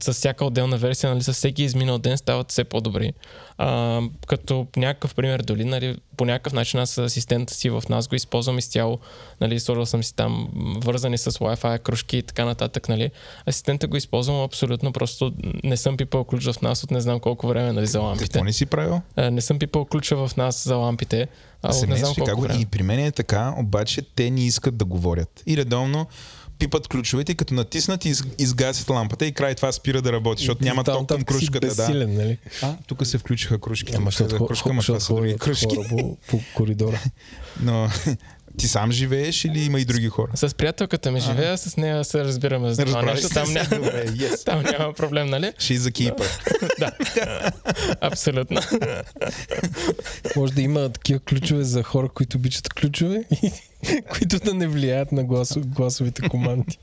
с 0.02 0.14
всяка 0.14 0.46
отделна 0.46 0.78
версия, 0.78 1.10
нали, 1.10 1.24
с 1.24 1.34
всеки 1.34 1.64
изминал 1.64 1.98
ден 1.98 2.18
стават 2.18 2.52
все 2.52 2.64
по-добри. 2.64 3.14
А, 3.58 4.02
като 4.28 4.68
някакъв 4.78 5.16
пример, 5.16 5.42
дори 5.42 5.66
нали, 5.66 5.98
по 6.18 6.26
някакъв 6.26 6.54
начин 6.54 6.80
аз 6.80 6.98
асистента 6.98 7.54
си 7.54 7.70
в 7.70 7.84
нас 7.90 8.08
го 8.08 8.16
използвам 8.16 8.58
изцяло. 8.58 9.00
Нали, 9.42 9.60
сложил 9.60 9.86
съм 9.86 10.04
си 10.04 10.16
там 10.16 10.50
вързани 10.84 11.18
с 11.18 11.32
Wi-Fi, 11.32 11.80
кружки 11.80 12.18
и 12.18 12.24
така 12.24 12.46
нататък. 12.46 12.90
Нали. 12.90 13.12
Асистента 13.46 13.88
го 13.88 13.98
използвам 13.98 14.42
абсолютно, 14.42 14.94
просто 14.94 15.34
не 15.64 15.78
съм 15.78 15.98
пипал 15.98 16.24
ключ 16.24 16.52
в 16.52 16.62
нас 16.62 16.84
от 16.84 16.92
не 16.92 17.02
знам 17.02 17.20
колко 17.20 17.48
време 17.48 17.74
нали, 17.74 17.88
за 17.88 18.00
лампите. 18.00 18.26
Какво 18.26 18.44
не 18.44 18.54
си 18.54 18.66
правил? 18.66 19.02
А, 19.16 19.32
не 19.32 19.42
съм 19.42 19.60
пипал 19.60 19.86
ключа 19.86 20.28
в 20.28 20.38
нас 20.38 20.64
за 20.64 20.76
лампите. 20.76 21.28
А, 21.62 21.76
от 21.76 21.88
не 21.88 21.96
знам 21.96 22.14
колко 22.16 22.42
време. 22.42 22.62
и 22.62 22.66
при 22.66 22.84
мен 22.84 23.00
е 23.00 23.12
така, 23.12 23.54
обаче 23.58 24.02
те 24.02 24.30
не 24.30 24.46
искат 24.46 24.78
да 24.78 24.86
говорят. 24.86 25.44
И 25.46 25.58
редовно 25.58 26.08
пипат 26.60 26.88
ключовете, 26.88 27.32
и 27.32 27.36
като 27.36 27.54
натиснат, 27.54 28.06
из, 28.06 28.24
изгасят 28.40 28.90
лампата 28.90 29.26
и 29.26 29.32
край 29.32 29.56
това 29.56 29.72
спира 29.72 30.02
да 30.02 30.12
работи, 30.12 30.42
защото 30.42 30.64
няма 30.64 30.84
Там 30.84 30.96
ток 30.96 31.08
към 31.08 31.24
кружката. 31.24 31.68
Да. 31.68 31.76
Безсилен, 31.76 32.14
нали? 32.14 32.38
А, 32.62 32.76
тук 32.88 33.06
се 33.06 33.18
включиха 33.18 33.60
кружките. 33.60 33.98
Ама 33.98 34.12
хо- 34.12 34.48
кружка, 34.48 34.70
ама 34.70 34.82
това 34.82 35.00
са 35.00 35.16
други 35.16 35.38
кружки. 35.38 35.78
по 36.30 36.40
коридора. 36.56 37.00
Но 37.62 37.90
ти 38.58 38.68
сам 38.68 38.92
живееш 38.92 39.46
или 39.46 39.64
има 39.64 39.80
и 39.80 39.86
други 39.86 40.10
хора? 40.10 40.32
С 40.36 40.56
приятелката 40.56 41.12
ми 41.12 41.20
живея, 41.20 41.58
с 41.58 41.78
нея 41.78 42.04
се 42.04 42.24
разбираме 42.24 42.74
за 42.74 42.86
това 42.86 43.02
нещо. 43.02 43.30
Там, 43.30 43.54
ня... 43.54 43.64
Добре, 43.64 44.06
yes. 44.08 44.46
там 44.46 44.64
няма 44.64 44.94
проблем, 44.94 45.30
нали? 45.30 45.46
She's 45.46 45.78
a 45.78 45.92
keeper. 45.92 46.28
Абсолютно. 48.02 48.62
Може 50.36 50.54
да 50.54 50.62
има 50.62 50.90
такива 50.90 51.20
ключове 51.20 51.64
за 51.64 51.84
хора, 51.84 52.10
които 52.10 52.38
обичат 52.38 52.74
ключове 52.74 53.24
и 53.44 53.52
които 54.18 54.40
да 54.40 54.54
не 54.54 54.68
влияят 54.68 55.12
на 55.12 55.24
гласо, 55.24 55.62
гласовите 55.66 56.30
команди. 56.30 56.78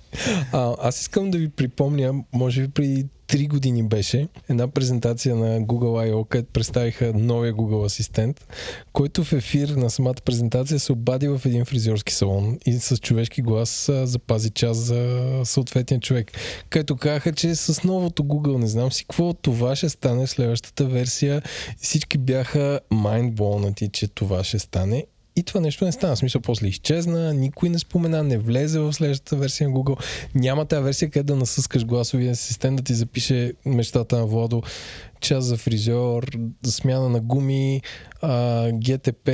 А, 0.53 0.75
аз 0.83 1.01
искам 1.01 1.31
да 1.31 1.39
ви 1.39 1.49
припомня, 1.49 2.15
може 2.33 2.63
би 2.63 2.69
преди 2.69 3.07
3 3.29 3.49
години 3.49 3.83
беше, 3.83 4.29
една 4.49 4.69
презентация 4.69 5.37
на 5.37 5.61
Google 5.61 6.11
I.O., 6.11 6.29
където 6.29 6.53
представиха 6.53 7.13
новия 7.15 7.55
Google 7.55 7.87
асистент, 7.87 8.47
който 8.93 9.25
в 9.25 9.33
ефир 9.33 9.69
на 9.69 9.91
самата 9.91 10.15
презентация 10.25 10.81
се 10.81 10.93
обади 10.93 11.29
в 11.29 11.41
един 11.45 11.65
фризьорски 11.65 12.15
салон 12.15 12.59
и 12.67 12.73
с 12.73 12.97
човешки 12.97 13.43
глас 13.43 13.91
запази 14.05 14.51
час 14.51 14.77
за 14.77 15.41
съответния 15.45 16.01
човек. 16.01 16.33
Където 16.71 16.97
казаха, 16.97 17.33
че 17.33 17.55
с 17.55 17.85
новото 17.85 18.23
Google, 18.25 18.59
не 18.59 18.67
знам 18.67 18.93
си 18.93 19.05
какво, 19.05 19.33
това 19.33 19.77
ще 19.77 19.89
стане 19.89 20.27
в 20.27 20.31
следващата 20.31 20.85
версия. 20.85 21.43
Всички 21.81 22.19
бяха 22.19 22.81
майндболнати, 22.91 23.89
че 23.93 24.09
това 24.09 24.45
ще 24.45 24.59
стане. 24.59 25.05
И 25.37 25.43
това 25.43 25.61
нещо 25.61 25.85
не 25.85 25.93
стана. 25.93 26.17
В 26.17 26.19
смисъл, 26.19 26.41
после 26.41 26.67
изчезна, 26.67 27.35
никой 27.35 27.69
не 27.69 27.79
спомена, 27.79 28.23
не 28.23 28.39
влезе 28.39 28.79
в 28.79 28.93
следващата 28.93 29.37
версия 29.37 29.69
на 29.69 29.75
Google. 29.75 30.05
Няма 30.35 30.65
тази 30.65 30.83
версия, 30.83 31.11
къде 31.11 31.23
да 31.23 31.37
насъскаш 31.37 31.85
гласовия 31.85 32.33
асистент, 32.33 32.77
да 32.77 32.83
ти 32.83 32.95
запише 32.95 33.53
мечтата 33.67 34.19
на 34.19 34.27
Владо, 34.27 34.63
час 35.21 35.45
за 35.45 35.57
фризьор, 35.57 36.39
смяна 36.67 37.09
на 37.09 37.21
гуми, 37.21 37.83
а, 38.23 38.31
GTP 38.71 39.31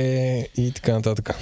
и 0.57 0.71
така 0.71 0.93
нататък. 0.93 1.35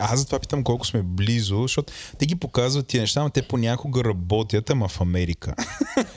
Аз 0.00 0.18
затова 0.18 0.38
питам 0.38 0.64
колко 0.64 0.86
сме 0.86 1.02
близо, 1.02 1.62
защото 1.62 1.92
те 2.18 2.26
ги 2.26 2.36
показват 2.36 2.86
тия 2.86 3.00
неща, 3.00 3.22
но 3.22 3.30
те 3.30 3.42
понякога 3.42 4.04
работят, 4.04 4.70
ама 4.70 4.88
в 4.88 5.00
Америка. 5.00 5.54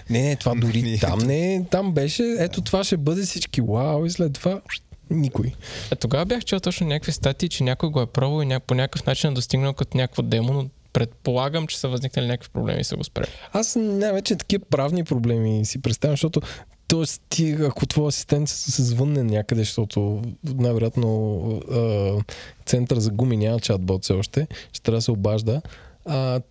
Не, 0.09 0.21
не, 0.21 0.35
това 0.35 0.55
дори 0.55 0.97
там 1.01 1.19
не, 1.19 1.65
там 1.71 1.93
беше, 1.93 2.35
ето 2.39 2.61
това 2.61 2.83
ще 2.83 2.97
бъде 2.97 3.21
всички 3.21 3.61
вау 3.61 4.05
и 4.05 4.09
след 4.09 4.33
това 4.33 4.61
никой. 5.09 5.53
А 5.91 5.95
тогава 5.95 6.25
бях 6.25 6.45
чел 6.45 6.59
точно 6.59 6.87
някакви 6.87 7.11
статии, 7.11 7.49
че 7.49 7.63
някой 7.63 7.89
го 7.89 8.01
е 8.01 8.05
пробвал 8.05 8.41
и 8.41 8.45
ня... 8.45 8.59
по 8.59 8.75
някакъв 8.75 9.05
начин 9.05 9.31
е 9.31 9.33
достигнал 9.33 9.73
като 9.73 9.97
някакво 9.97 10.21
демо, 10.21 10.53
но 10.53 10.69
предполагам, 10.93 11.67
че 11.67 11.79
са 11.79 11.87
възникнали 11.87 12.27
някакви 12.27 12.49
проблеми 12.49 12.81
и 12.81 12.83
са 12.83 12.95
го 12.95 13.03
спрели. 13.03 13.27
Аз 13.53 13.75
най-вече 13.75 14.35
такива 14.35 14.65
правни 14.69 15.03
проблеми 15.03 15.65
си 15.65 15.81
представям, 15.81 16.13
защото 16.13 16.41
Тоест, 16.87 17.21
ти, 17.29 17.51
ако 17.51 17.85
твой 17.85 18.07
асистент 18.07 18.49
се 18.49 18.83
звънне 18.83 19.23
някъде, 19.23 19.61
защото 19.61 20.21
най-вероятно 20.43 21.61
център 22.65 22.99
за 22.99 23.09
гуми 23.09 23.37
няма 23.37 23.59
чатбот 23.59 24.03
все 24.03 24.13
още, 24.13 24.47
ще 24.73 24.81
трябва 24.81 24.97
да 24.97 25.01
се 25.01 25.11
обажда. 25.11 25.61
А, 26.05 26.41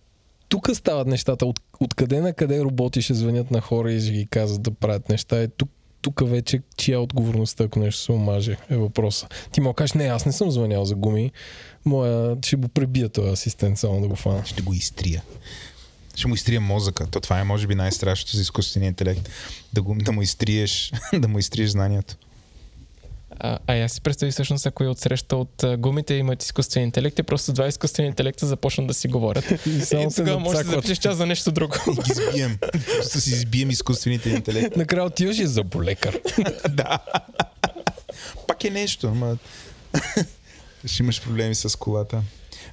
тук 0.49 0.69
стават 0.73 1.07
нещата. 1.07 1.45
От, 1.45 1.59
откъде 1.79 2.21
на 2.21 2.33
къде 2.33 2.61
роботи 2.61 3.01
ще 3.01 3.13
звънят 3.13 3.51
на 3.51 3.61
хора 3.61 3.91
и 3.91 4.01
ще 4.01 4.11
ги 4.11 4.27
казват 4.27 4.61
да 4.61 4.71
правят 4.71 5.09
неща. 5.09 5.41
Е, 5.41 5.47
тук, 5.47 5.69
тук 6.03 6.29
вече 6.29 6.61
чия 6.77 6.95
е 6.95 6.97
отговорността, 6.97 7.63
ако 7.63 7.79
нещо 7.79 8.01
се 8.01 8.11
омаже, 8.11 8.57
е 8.69 8.77
въпроса. 8.77 9.27
Ти 9.51 9.61
му 9.61 9.73
кажеш, 9.73 9.93
не, 9.93 10.03
аз 10.03 10.25
не 10.25 10.31
съм 10.31 10.51
звънял 10.51 10.85
за 10.85 10.95
гуми. 10.95 11.31
Моя 11.85 12.37
ще 12.41 12.55
го 12.55 12.67
пребия 12.67 13.09
този 13.09 13.29
асистент, 13.29 13.79
само 13.79 14.01
да 14.01 14.07
го 14.07 14.15
фана. 14.15 14.45
Ще 14.45 14.61
го 14.61 14.73
изтрия. 14.73 15.23
Ще 16.15 16.27
му 16.27 16.35
изтрия 16.35 16.61
мозъка. 16.61 17.07
То 17.07 17.19
това 17.19 17.39
е, 17.39 17.43
може 17.43 17.67
би, 17.67 17.75
най-страшното 17.75 18.35
за 18.35 18.41
изкуствения 18.41 18.87
интелект. 18.87 19.29
Да, 19.73 19.81
го, 19.81 19.95
да 19.95 20.11
му 20.11 20.21
изтриеш, 20.21 20.91
да 21.19 21.27
му 21.27 21.39
изтриеш 21.39 21.69
знанието. 21.69 22.15
А, 23.39 23.59
а 23.67 23.75
аз 23.75 23.91
си 23.91 24.01
представи 24.01 24.31
всъщност, 24.31 24.65
ако 24.65 24.83
и 24.83 24.87
отсреща 24.87 25.35
от 25.35 25.63
гумите 25.77 26.13
имат 26.13 26.43
изкуствен 26.43 26.83
интелект, 26.83 27.19
и 27.19 27.23
просто 27.23 27.53
два 27.53 27.67
изкуствени 27.67 28.07
интелекта 28.07 28.45
започнат 28.45 28.87
да 28.87 28.93
си 28.93 29.07
говорят. 29.07 29.51
И 29.65 29.81
само 29.81 30.09
и 30.09 30.15
тогава 30.15 30.39
можеш 30.39 30.65
да 30.65 30.71
запишеш 30.71 30.97
час 30.97 31.17
за 31.17 31.25
нещо 31.25 31.51
друго. 31.51 31.75
И 31.87 31.91
ги 31.91 32.21
избием. 32.21 32.57
Просто 32.97 33.21
си 33.21 33.29
избием 33.29 33.69
изкуствените 33.69 34.29
интелекти. 34.29 34.79
Накрая 34.79 35.05
отиваш 35.05 35.39
и 35.39 35.47
за 35.47 35.63
болекар. 35.63 36.19
да. 36.69 36.99
Пак 38.47 38.63
е 38.63 38.69
нещо, 38.69 39.07
ама 39.07 39.37
ще 40.85 41.03
имаш 41.03 41.21
проблеми 41.21 41.55
с 41.55 41.77
колата. 41.79 42.21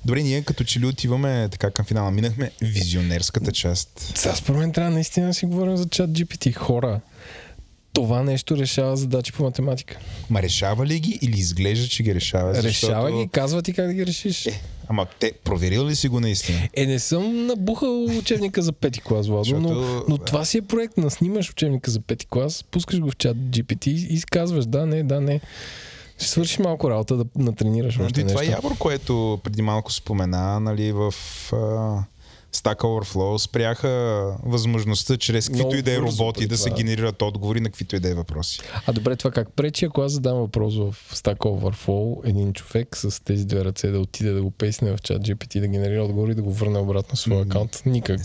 Добре, 0.05 0.23
ние 0.23 0.43
като 0.43 0.65
че 0.65 0.81
ли 0.81 0.87
отиваме 0.87 1.49
така 1.51 1.71
към 1.71 1.85
финала. 1.85 2.11
Минахме 2.11 2.51
визионерската 2.61 3.53
част. 3.53 4.13
Сега 4.15 4.35
според 4.35 4.59
мен 4.59 4.73
трябва 4.73 4.91
наистина 4.91 5.27
да 5.27 5.35
си 5.35 5.47
говорим 5.47 5.77
за 5.77 5.89
чат 5.89 6.11
GPT. 6.11 6.55
Хора, 6.55 7.01
това 7.93 8.23
нещо 8.23 8.57
решава 8.57 8.97
задачи 8.97 9.33
по 9.33 9.43
математика. 9.43 9.99
Ма 10.31 10.43
решава 10.43 10.87
ли 10.87 11.01
ги 11.01 11.19
или 11.23 11.39
изглежда, 11.39 11.89
че 11.89 12.03
ги 12.03 12.15
решава? 12.15 12.63
Решава 12.63 13.13
ги, 13.13 13.29
казва 13.29 13.63
ти 13.63 13.73
как 13.73 13.87
да 13.87 13.95
ги 13.95 14.07
решиш. 14.07 14.47
Е, 14.47 14.63
ама 14.89 15.07
те, 15.19 15.33
проверил 15.45 15.87
ли 15.87 15.97
си 15.97 16.09
го 16.09 16.21
наистина? 16.21 16.59
Е, 16.75 16.87
не 16.87 16.99
съм 16.99 17.47
набухал 17.47 18.05
учебника 18.05 18.63
за 18.63 18.73
пети 18.73 19.01
клас, 19.01 19.27
Владо, 19.27 19.61
но, 19.61 19.69
Защото, 19.69 20.05
но 20.09 20.17
да. 20.17 20.25
това 20.25 20.45
си 20.45 20.59
е 20.59 20.63
проект. 20.63 20.97
Наснимаш 20.97 21.51
учебника 21.51 21.91
за 21.91 22.01
пети 22.01 22.27
клас, 22.27 22.63
пускаш 22.63 23.01
го 23.01 23.11
в 23.11 23.17
чат 23.17 23.37
GPT 23.37 23.89
и 23.89 24.23
казваш 24.23 24.67
да, 24.67 24.87
не, 24.87 25.03
да, 25.03 25.21
не. 25.21 25.41
Ще 26.19 26.29
свършиш 26.29 26.59
малко 26.59 26.91
работа 26.91 27.17
да 27.17 27.25
натренираш 27.37 27.97
Но 27.97 28.05
още 28.05 28.21
и 28.21 28.27
това 28.27 28.43
е 28.43 28.47
нещо. 28.47 28.53
Явор, 28.53 28.79
което 28.79 29.41
преди 29.45 29.63
малко 29.63 29.93
спомена, 29.93 30.61
нали, 30.61 30.93
в 30.93 31.15
а, 31.53 32.05
Stack 32.53 32.79
Overflow 32.79 33.37
спряха 33.37 34.25
възможността 34.45 35.17
чрез 35.17 35.49
каквито 35.49 35.77
и 35.77 35.83
да 35.83 35.95
е 35.95 35.99
роботи 35.99 36.47
да 36.47 36.57
се 36.57 36.71
генерират 36.71 37.23
отговори 37.23 37.61
на 37.61 37.69
каквито 37.69 37.97
и 37.97 38.01
да 38.01 38.11
е 38.11 38.15
въпроси. 38.15 38.61
А 38.87 38.93
добре, 38.93 39.17
това 39.17 39.31
как 39.31 39.53
пречи, 39.57 39.85
ако 39.85 40.03
аз 40.03 40.13
задам 40.13 40.37
въпрос 40.39 40.77
в 40.77 40.95
Stack 41.15 41.39
Overflow, 41.39 42.29
един 42.29 42.53
човек 42.53 42.97
с 42.97 43.25
тези 43.25 43.47
две 43.47 43.65
ръце 43.65 43.89
да 43.89 44.01
отиде 44.01 44.33
да 44.33 44.43
го 44.43 44.51
песне 44.51 44.97
в 44.97 44.99
чат 45.03 45.23
GPT, 45.23 45.61
да 45.61 45.69
генерира 45.69 46.05
отговор 46.05 46.29
и 46.29 46.35
да 46.35 46.43
го 46.43 46.53
върне 46.53 46.79
обратно 46.79 47.17
в 47.17 47.21
своя 47.21 47.43
акаунт? 47.43 47.83
Никак. 47.87 48.21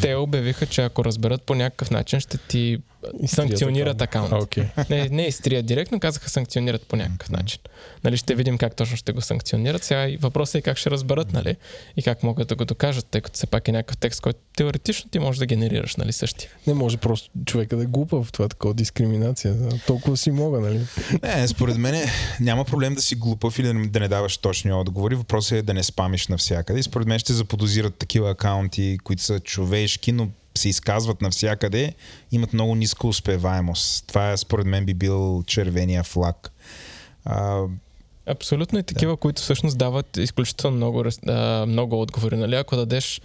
Те 0.00 0.14
обявиха, 0.14 0.66
че 0.66 0.82
ако 0.82 1.04
разберат 1.04 1.42
по 1.42 1.54
някакъв 1.54 1.90
начин, 1.90 2.20
ще 2.20 2.38
ти 2.38 2.78
санкционират 3.26 4.02
акаунт. 4.02 4.32
А, 4.32 4.36
окей. 4.36 4.64
Не, 4.90 5.08
не 5.08 5.22
изтрият 5.22 5.66
директно, 5.66 6.00
казаха 6.00 6.30
санкционират 6.30 6.86
по 6.86 6.96
някакъв 6.96 7.30
начин. 7.30 7.60
Нали, 8.04 8.16
ще 8.16 8.34
видим 8.34 8.58
как 8.58 8.76
точно 8.76 8.96
ще 8.96 9.12
го 9.12 9.20
санкционират. 9.20 9.84
Сега 9.84 10.08
и 10.08 10.16
въпросът 10.16 10.54
е 10.54 10.62
как 10.62 10.76
ще 10.76 10.90
разберат, 10.90 11.32
нали? 11.32 11.56
И 11.96 12.02
как 12.02 12.22
могат 12.22 12.48
да 12.48 12.54
го 12.54 12.64
докажат, 12.64 13.06
тъй 13.06 13.20
като 13.20 13.34
все 13.34 13.46
пак 13.46 13.68
е 13.68 13.72
някакъв 13.72 13.96
текст, 13.96 14.20
който 14.20 14.38
теоретично 14.56 15.10
ти 15.10 15.18
можеш 15.18 15.38
да 15.38 15.46
генерираш, 15.46 15.96
нали, 15.96 16.12
същия. 16.12 16.50
Не 16.66 16.74
може 16.74 16.96
просто 16.96 17.30
човека 17.46 17.76
да 17.76 17.82
е 17.82 17.86
глупав. 17.86 18.32
Това 18.32 18.44
е 18.44 18.48
такова 18.48 18.74
дискриминация. 18.74 19.56
Толкова 19.86 20.16
си 20.16 20.30
мога, 20.30 20.60
нали? 20.60 20.80
Не, 21.22 21.48
според 21.48 21.78
мен 21.78 22.08
няма 22.40 22.64
проблем 22.64 22.94
да 22.94 23.02
си 23.02 23.14
глупав 23.14 23.58
или 23.58 23.66
да 23.66 23.74
не- 23.74 23.86
да 23.86 24.00
не 24.00 24.08
даваш 24.08 24.38
точни 24.38 24.72
отговори. 24.72 25.14
Въпросът 25.14 25.52
е 25.52 25.62
да 25.62 25.74
не 25.74 25.82
спамиш 25.82 26.28
навсякъде. 26.28 26.80
И 26.80 26.82
според 26.82 27.06
мен 27.08 27.18
ще 27.18 27.32
заподозират 27.32 27.94
такива 27.94 28.30
акаунти, 28.30 28.98
които 29.04 29.22
са 29.22 29.40
човешки, 29.40 30.12
но 30.12 30.28
се 30.58 30.68
изказват 30.68 31.22
навсякъде, 31.22 31.94
имат 32.32 32.52
много 32.52 32.74
ниска 32.74 33.06
успеваемост. 33.06 34.06
Това 34.06 34.36
според 34.36 34.66
мен 34.66 34.84
би 34.84 34.94
бил 34.94 35.42
червения 35.46 36.02
флаг. 36.02 36.52
А, 37.24 37.62
Абсолютно 38.26 38.78
и 38.78 38.82
такива, 38.82 39.16
които 39.16 39.42
всъщност 39.42 39.78
дават 39.78 40.16
изключително 40.16 40.76
много, 40.76 41.04
много 41.66 42.00
отговори. 42.00 42.36
Нали? 42.36 42.54
Ако 42.54 42.76
дадеш 42.76 43.20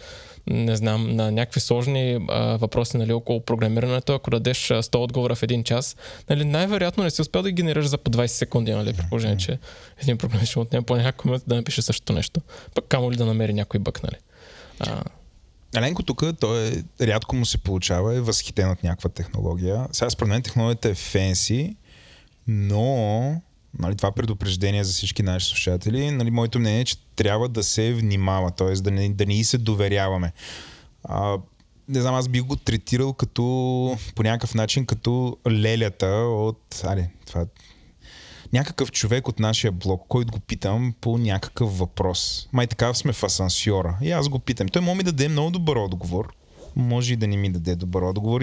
не 0.48 0.76
знам, 0.76 1.16
на 1.16 1.32
някакви 1.32 1.60
сложни 1.60 2.26
а, 2.30 2.58
въпроси 2.58 2.98
нали, 2.98 3.14
около 3.14 3.40
програмирането, 3.40 4.14
ако 4.14 4.30
дадеш 4.30 4.72
а, 4.72 4.84
100 4.84 4.96
отговора 4.96 5.36
в 5.36 5.44
един 5.44 5.64
час, 5.64 5.96
нали, 6.30 6.46
най-вероятно 6.46 7.04
не 7.04 7.10
си 7.10 7.22
успял 7.22 7.42
да 7.42 7.52
ги 7.52 7.56
генерираш 7.56 7.86
за 7.86 7.98
по 7.98 8.12
20 8.12 8.28
секунди, 8.28 8.72
нали, 8.72 8.94
при 8.94 9.06
положение, 9.10 9.38
че 9.38 9.60
един 10.02 10.18
програм 10.18 10.46
ще 10.46 10.60
отнема 10.60 10.84
по 10.84 10.96
момент 11.26 11.44
да 11.48 11.56
напише 11.56 11.82
същото 11.82 12.14
нещо. 12.14 12.42
Пък 12.76 12.86
камо 12.86 13.12
ли 13.12 13.16
да 13.16 13.26
намери 13.26 13.54
някой 13.54 13.80
бък, 13.80 14.04
нали. 14.04 14.16
А, 14.80 15.04
Еленко 15.76 16.04
тук, 16.04 16.24
той 16.40 16.68
е, 16.68 16.84
рядко 17.02 17.36
му 17.36 17.46
се 17.46 17.58
получава, 17.58 18.16
е 18.16 18.22
възхитен 18.22 18.70
от 18.70 18.84
някаква 18.84 19.10
технология. 19.10 19.88
Сега 19.92 20.10
според 20.10 20.30
мен 20.30 20.42
технологията 20.42 20.90
е 20.90 20.96
фенси, 20.96 21.76
но 22.48 23.42
нали, 23.80 23.96
това 23.96 24.12
предупреждение 24.12 24.84
за 24.84 24.94
всички 24.94 25.24
наши 25.24 25.48
слушатели, 25.48 26.12
нали, 26.12 26.32
моето 26.32 26.60
мнение 26.60 26.82
е, 26.82 26.86
че 26.86 26.98
трябва 27.16 27.50
да 27.50 27.64
се 27.64 27.94
внимава, 27.94 28.52
т.е. 28.52 28.74
да 28.74 28.92
не, 28.92 29.10
да 29.10 29.26
не 29.26 29.40
и 29.40 29.44
се 29.44 29.58
доверяваме. 29.58 30.32
А, 31.04 31.38
не 31.90 32.02
знам, 32.02 32.16
аз 32.16 32.28
бих 32.28 32.44
го 32.44 32.56
третирал 32.56 33.14
като 33.14 33.44
по 34.16 34.24
някакъв 34.24 34.56
начин 34.56 34.86
като 34.86 35.38
лелята 35.50 36.08
от... 36.08 36.82
Аре, 36.84 37.10
това 37.26 37.46
някакъв 38.54 38.92
човек 38.92 39.28
от 39.28 39.40
нашия 39.40 39.72
блог, 39.72 40.06
който 40.08 40.32
го 40.32 40.40
питам 40.40 40.94
по 41.02 41.18
някакъв 41.18 41.78
въпрос. 41.78 42.50
Май 42.54 42.68
така 42.68 42.94
сме 42.94 43.14
в 43.14 43.24
асансьора. 43.24 43.98
И 44.02 44.12
аз 44.12 44.30
го 44.30 44.40
питам. 44.40 44.68
Той 44.68 44.82
може 44.82 44.98
ми 44.98 45.04
да 45.04 45.12
даде 45.12 45.30
много 45.30 45.52
добър 45.52 45.76
отговор. 45.76 46.34
Може 46.76 47.14
и 47.14 47.16
да 47.16 47.28
не 47.28 47.38
ми 47.38 47.50
даде 47.50 47.76
добър 47.76 48.02
отговор. 48.02 48.42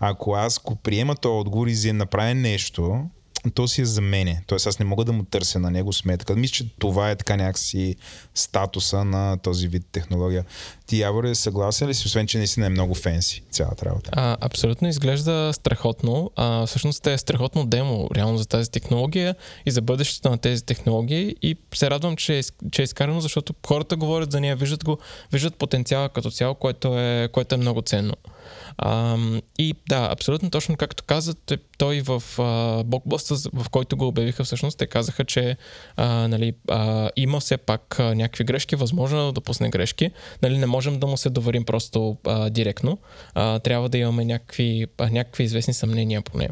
Ако 0.00 0.34
аз 0.34 0.58
го 0.58 0.76
приема 0.76 1.16
този 1.16 1.40
отговор 1.40 1.66
и 1.66 1.74
за 1.74 1.92
направя 1.92 2.34
нещо, 2.34 3.04
то 3.50 3.68
си 3.68 3.80
е 3.80 3.84
за 3.84 4.00
мене. 4.00 4.42
Тоест 4.46 4.66
аз 4.66 4.78
не 4.78 4.84
мога 4.84 5.04
да 5.04 5.12
му 5.12 5.24
търся 5.24 5.58
на 5.58 5.70
него 5.70 5.92
сметка. 5.92 6.36
Мисля, 6.36 6.52
че 6.52 6.66
това 6.78 7.10
е 7.10 7.16
така 7.16 7.36
някакси 7.36 7.96
статуса 8.34 9.04
на 9.04 9.38
този 9.38 9.68
вид 9.68 9.86
технология. 9.92 10.44
Ти, 10.86 11.00
Явор, 11.00 11.24
е 11.24 11.34
съгласен 11.34 11.88
ли 11.88 11.94
си, 11.94 12.06
освен 12.06 12.26
че 12.26 12.38
наистина 12.38 12.66
е 12.66 12.68
много 12.68 12.94
фенси 12.94 13.42
цялата 13.50 13.86
работа? 13.86 14.10
А, 14.12 14.36
абсолютно 14.40 14.88
изглежда 14.88 15.50
страхотно. 15.52 16.30
А, 16.36 16.66
всъщност 16.66 17.06
е 17.06 17.18
страхотно 17.18 17.66
демо 17.66 18.08
реално 18.14 18.38
за 18.38 18.46
тази 18.46 18.70
технология 18.70 19.34
и 19.66 19.70
за 19.70 19.82
бъдещето 19.82 20.30
на 20.30 20.38
тези 20.38 20.64
технологии 20.64 21.36
и 21.42 21.56
се 21.74 21.90
радвам, 21.90 22.16
че 22.16 22.38
е, 22.38 22.42
че 22.70 22.82
е 22.82 22.84
изкарано, 22.84 23.20
защото 23.20 23.54
хората 23.66 23.96
говорят 23.96 24.32
за 24.32 24.40
нея, 24.40 24.56
виждат 24.56 24.84
го, 24.84 24.98
виждат 25.32 25.56
потенциала 25.56 26.08
като 26.08 26.30
цяло, 26.30 26.54
което 26.54 26.98
е, 26.98 27.28
което 27.32 27.54
е 27.54 27.58
много 27.58 27.82
ценно. 27.82 28.14
А, 28.78 29.16
и 29.58 29.74
да, 29.88 30.08
абсолютно 30.12 30.50
точно 30.50 30.76
както 30.76 31.04
каза, 31.04 31.34
той- 31.34 31.58
той 31.78 32.00
в 32.00 32.22
а, 32.38 32.84
блокбоста, 32.84 33.34
в 33.52 33.70
който 33.70 33.96
го 33.96 34.06
обявиха 34.06 34.44
всъщност, 34.44 34.78
те 34.78 34.86
казаха, 34.86 35.24
че 35.24 35.56
а, 35.96 36.28
нали, 36.28 36.54
а, 36.68 37.10
има 37.16 37.40
все 37.40 37.56
пак 37.56 38.00
а, 38.00 38.14
някакви 38.14 38.44
грешки, 38.44 38.76
възможно 38.76 39.20
е 39.20 39.24
да 39.24 39.32
допусне 39.32 39.70
грешки. 39.70 40.10
Нали, 40.42 40.58
не 40.58 40.66
можем 40.66 41.00
да 41.00 41.06
му 41.06 41.16
се 41.16 41.30
доверим 41.30 41.64
просто 41.64 42.16
а, 42.26 42.50
директно. 42.50 42.98
А, 43.34 43.58
трябва 43.58 43.88
да 43.88 43.98
имаме 43.98 44.24
някакви, 44.24 44.86
а, 44.98 45.10
някакви 45.10 45.44
известни 45.44 45.74
съмнения 45.74 46.22
поне. 46.22 46.48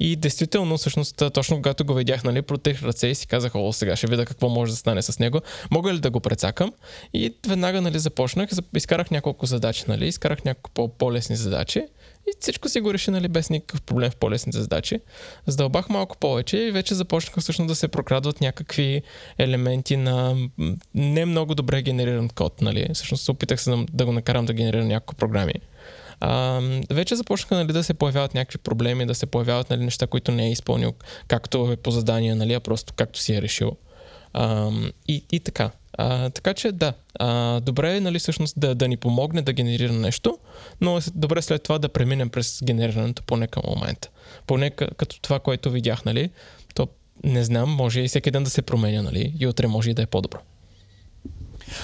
И 0.00 0.16
действително, 0.16 0.76
всъщност, 0.78 1.22
точно 1.34 1.56
когато 1.56 1.84
го 1.84 1.94
видях, 1.94 2.24
нали, 2.24 2.42
протех 2.42 2.82
ръце 2.82 3.06
и 3.06 3.14
си 3.14 3.26
казах, 3.26 3.54
о, 3.54 3.72
сега 3.72 3.96
ще 3.96 4.06
видя 4.06 4.24
какво 4.24 4.48
може 4.48 4.72
да 4.72 4.76
стане 4.76 5.02
с 5.02 5.18
него. 5.18 5.40
Мога 5.70 5.94
ли 5.94 5.98
да 5.98 6.10
го 6.10 6.20
прецакам? 6.20 6.72
И 7.14 7.34
веднага, 7.48 7.80
нали, 7.80 7.98
започнах, 7.98 8.50
зап- 8.50 8.76
изкарах 8.76 9.10
няколко 9.10 9.46
задачи, 9.46 9.84
нали, 9.88 10.06
изкарах 10.06 10.44
няколко 10.44 10.70
по- 10.70 10.88
по-лесни 10.88 11.36
задачи 11.36 11.82
и 12.28 12.32
всичко 12.40 12.68
си 12.68 12.80
го 12.80 12.94
реши, 12.94 13.10
нали, 13.10 13.28
без 13.28 13.50
никакъв 13.50 13.82
проблем 13.82 14.10
в 14.10 14.16
по-лесните 14.16 14.60
задачи. 14.60 15.00
Задълбах 15.46 15.88
малко 15.88 16.16
повече 16.18 16.58
и 16.58 16.70
вече 16.70 16.94
започнаха 16.94 17.40
всъщност 17.40 17.68
да 17.68 17.74
се 17.74 17.88
прокрадват 17.88 18.40
някакви 18.40 19.02
елементи 19.38 19.96
на 19.96 20.36
не 20.94 21.24
много 21.24 21.54
добре 21.54 21.82
генериран 21.82 22.28
код, 22.28 22.62
нали. 22.62 22.88
Всъщност 22.94 23.28
опитах 23.28 23.60
се 23.60 23.70
да, 23.70 23.84
да 23.92 24.06
го 24.06 24.12
накарам 24.12 24.46
да 24.46 24.52
генерира 24.52 24.84
няколко 24.84 25.14
програми. 25.14 25.54
А, 26.20 26.60
вече 26.90 27.16
започнаха 27.16 27.54
нали, 27.54 27.72
да 27.72 27.84
се 27.84 27.94
появяват 27.94 28.34
някакви 28.34 28.58
проблеми, 28.58 29.06
да 29.06 29.14
се 29.14 29.26
появяват 29.26 29.70
нали, 29.70 29.84
неща, 29.84 30.06
които 30.06 30.32
не 30.32 30.46
е 30.46 30.52
изпълнил 30.52 30.92
както 31.28 31.72
е 31.72 31.76
по 31.76 31.90
задание, 31.90 32.34
нали, 32.34 32.54
а 32.54 32.60
просто 32.60 32.92
както 32.96 33.18
си 33.18 33.34
е 33.34 33.42
решил. 33.42 33.76
А, 34.32 34.70
и, 35.08 35.24
и 35.32 35.40
така. 35.40 35.70
А, 35.92 36.30
така 36.30 36.54
че 36.54 36.72
да, 36.72 36.92
а, 37.18 37.60
добре 37.60 37.96
е 37.96 38.00
нали, 38.00 38.18
всъщност 38.18 38.60
да, 38.60 38.74
да 38.74 38.88
ни 38.88 38.96
помогне 38.96 39.42
да 39.42 39.52
генерира 39.52 39.92
нещо, 39.92 40.38
но 40.80 40.98
е 40.98 41.00
добре 41.14 41.42
след 41.42 41.62
това 41.62 41.78
да 41.78 41.88
преминем 41.88 42.28
през 42.28 42.60
генерирането 42.64 43.22
поне 43.22 43.46
към 43.46 43.62
момента. 43.66 44.08
Поне 44.46 44.70
като 44.70 45.20
това, 45.20 45.38
което 45.38 45.70
видях, 45.70 46.04
нали, 46.04 46.30
то 46.74 46.88
не 47.24 47.44
знам, 47.44 47.70
може 47.70 48.00
и 48.00 48.08
всеки 48.08 48.30
ден 48.30 48.44
да 48.44 48.50
се 48.50 48.62
променя, 48.62 49.02
нали, 49.02 49.34
и 49.40 49.46
утре 49.46 49.66
може 49.66 49.90
и 49.90 49.94
да 49.94 50.02
е 50.02 50.06
по-добро. 50.06 50.38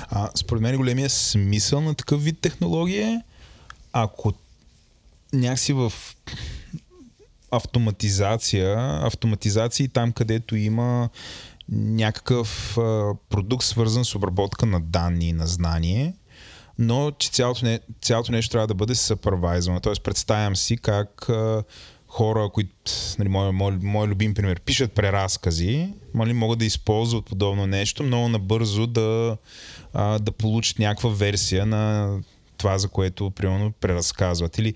А, 0.09 0.31
според 0.35 0.62
мен 0.62 0.77
големия 0.77 1.11
смисъл 1.11 1.81
на 1.81 1.94
такъв 1.94 2.24
вид 2.24 2.40
технология 2.40 3.09
е, 3.09 3.20
ако 3.95 4.33
някакси 5.33 5.73
в 5.73 5.93
автоматизация, 7.51 8.77
автоматизации 9.03 9.89
там, 9.89 10.12
където 10.12 10.57
има 10.57 11.09
някакъв 11.69 12.79
а, 12.79 13.15
продукт 13.29 13.65
свързан 13.65 14.05
с 14.05 14.15
обработка 14.15 14.66
на 14.66 14.81
данни 14.81 15.29
и 15.29 15.33
на 15.33 15.47
знание, 15.47 16.15
но 16.79 17.11
че 17.11 17.31
цялото, 17.31 17.65
не, 17.65 17.81
цялото 18.03 18.33
нещо 18.33 18.53
трябва 18.53 18.66
да 18.66 18.75
бъде 18.75 18.95
съпървайзвано. 18.95 19.81
Тоест 19.81 20.03
представям 20.03 20.57
си 20.57 20.77
как 20.77 21.29
а, 21.29 21.65
хора, 22.09 22.49
които, 22.55 22.73
нали, 23.19 23.29
мой, 23.29 23.53
мой, 23.53 23.79
мой 23.83 24.07
любим 24.07 24.35
пример, 24.35 24.61
пишат 24.61 24.93
преразкази, 24.93 25.89
нали, 26.15 26.33
могат 26.33 26.59
да 26.59 26.65
използват 26.65 27.25
подобно 27.25 27.66
нещо, 27.66 28.03
много 28.03 28.29
набързо 28.29 28.87
да, 28.87 29.37
а, 29.93 30.19
да 30.19 30.33
получат 30.33 30.79
някаква 30.79 31.11
версия 31.11 31.66
на 31.66 32.15
това, 32.59 32.79
за 32.79 32.89
което, 32.89 33.31
примерно, 33.31 33.73
преразказват. 33.73 34.59
Или 34.59 34.75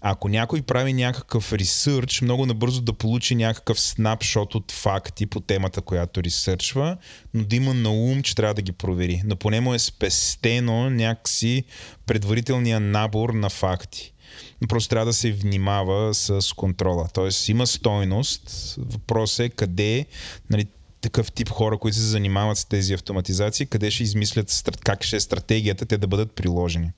ако 0.00 0.28
някой 0.28 0.62
прави 0.62 0.92
някакъв 0.92 1.52
ресърч, 1.52 2.20
много 2.20 2.46
набързо 2.46 2.80
да 2.80 2.92
получи 2.92 3.34
някакъв 3.34 3.80
снапшот 3.80 4.54
от 4.54 4.72
факти 4.72 5.26
по 5.26 5.40
темата, 5.40 5.80
която 5.80 6.22
ресърчва, 6.22 6.96
но 7.34 7.44
да 7.44 7.56
има 7.56 7.74
на 7.74 7.90
ум, 7.90 8.22
че 8.22 8.34
трябва 8.34 8.54
да 8.54 8.62
ги 8.62 8.72
провери. 8.72 9.22
Но 9.24 9.36
поне 9.36 9.60
му 9.60 9.74
е 9.74 9.78
спестено 9.78 10.90
някакси 10.90 11.64
предварителния 12.06 12.80
набор 12.80 13.30
на 13.30 13.50
факти. 13.50 14.12
Но 14.60 14.68
просто 14.68 14.88
трябва 14.88 15.06
да 15.06 15.12
се 15.12 15.32
внимава 15.32 16.14
с 16.14 16.54
контрола. 16.56 17.08
Тоест 17.14 17.48
има 17.48 17.66
стойност. 17.66 18.74
Въпросът 18.78 19.46
е 19.46 19.48
къде 19.48 20.06
нали, 20.50 20.66
такъв 21.00 21.32
тип 21.32 21.48
хора, 21.48 21.78
които 21.78 21.96
се 21.96 22.02
занимават 22.02 22.58
с 22.58 22.64
тези 22.64 22.94
автоматизации, 22.94 23.66
къде 23.66 23.90
ще 23.90 24.02
измислят 24.02 24.64
как 24.84 25.04
ще 25.04 25.16
е 25.16 25.20
стратегията 25.20 25.86
те 25.86 25.98
да 25.98 26.06
бъдат 26.06 26.32
приложени. 26.32 26.90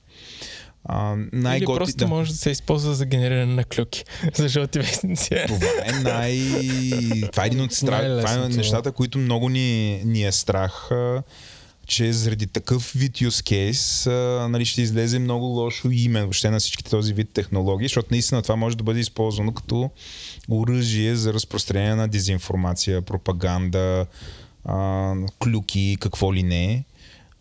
А, 0.85 1.15
Или 1.55 1.65
просто 1.65 1.97
да. 1.97 2.07
може 2.07 2.31
да 2.31 2.37
се 2.37 2.49
използва 2.49 2.93
за 2.93 3.05
генериране 3.05 3.53
на 3.55 3.63
клюки 3.63 4.03
за 4.35 4.47
жълти 4.47 4.79
вестници. 4.79 5.29
Това 5.47 5.67
е 5.85 5.91
най... 5.91 6.39
Това 7.31 7.43
е 7.43 7.47
един 7.47 7.61
от 7.61 7.73
страх... 7.73 8.01
Това 8.01 8.45
е 8.45 8.49
нещата, 8.49 8.91
които 8.91 9.17
много 9.17 9.49
ни, 9.49 10.01
ни 10.05 10.25
е 10.25 10.31
страх, 10.31 10.89
че 11.87 12.13
заради 12.13 12.47
такъв 12.47 12.91
вид 12.95 13.13
use 13.13 13.71
case 13.71 14.11
а, 14.11 14.47
нали, 14.47 14.65
ще 14.65 14.81
излезе 14.81 15.19
много 15.19 15.45
лошо 15.45 15.89
име 15.91 16.21
въобще 16.21 16.49
на 16.49 16.59
всички 16.59 16.83
този 16.83 17.13
вид 17.13 17.29
технологии, 17.33 17.87
защото 17.87 18.07
наистина 18.11 18.41
това 18.41 18.55
може 18.55 18.77
да 18.77 18.83
бъде 18.83 18.99
използвано 18.99 19.53
като 19.53 19.89
оръжие 20.49 21.15
за 21.15 21.33
разпространение 21.33 21.95
на 21.95 22.07
дезинформация, 22.07 23.01
пропаганда, 23.01 24.05
а, 24.65 25.13
клюки, 25.43 25.97
какво 25.99 26.33
ли 26.33 26.43
не. 26.43 26.83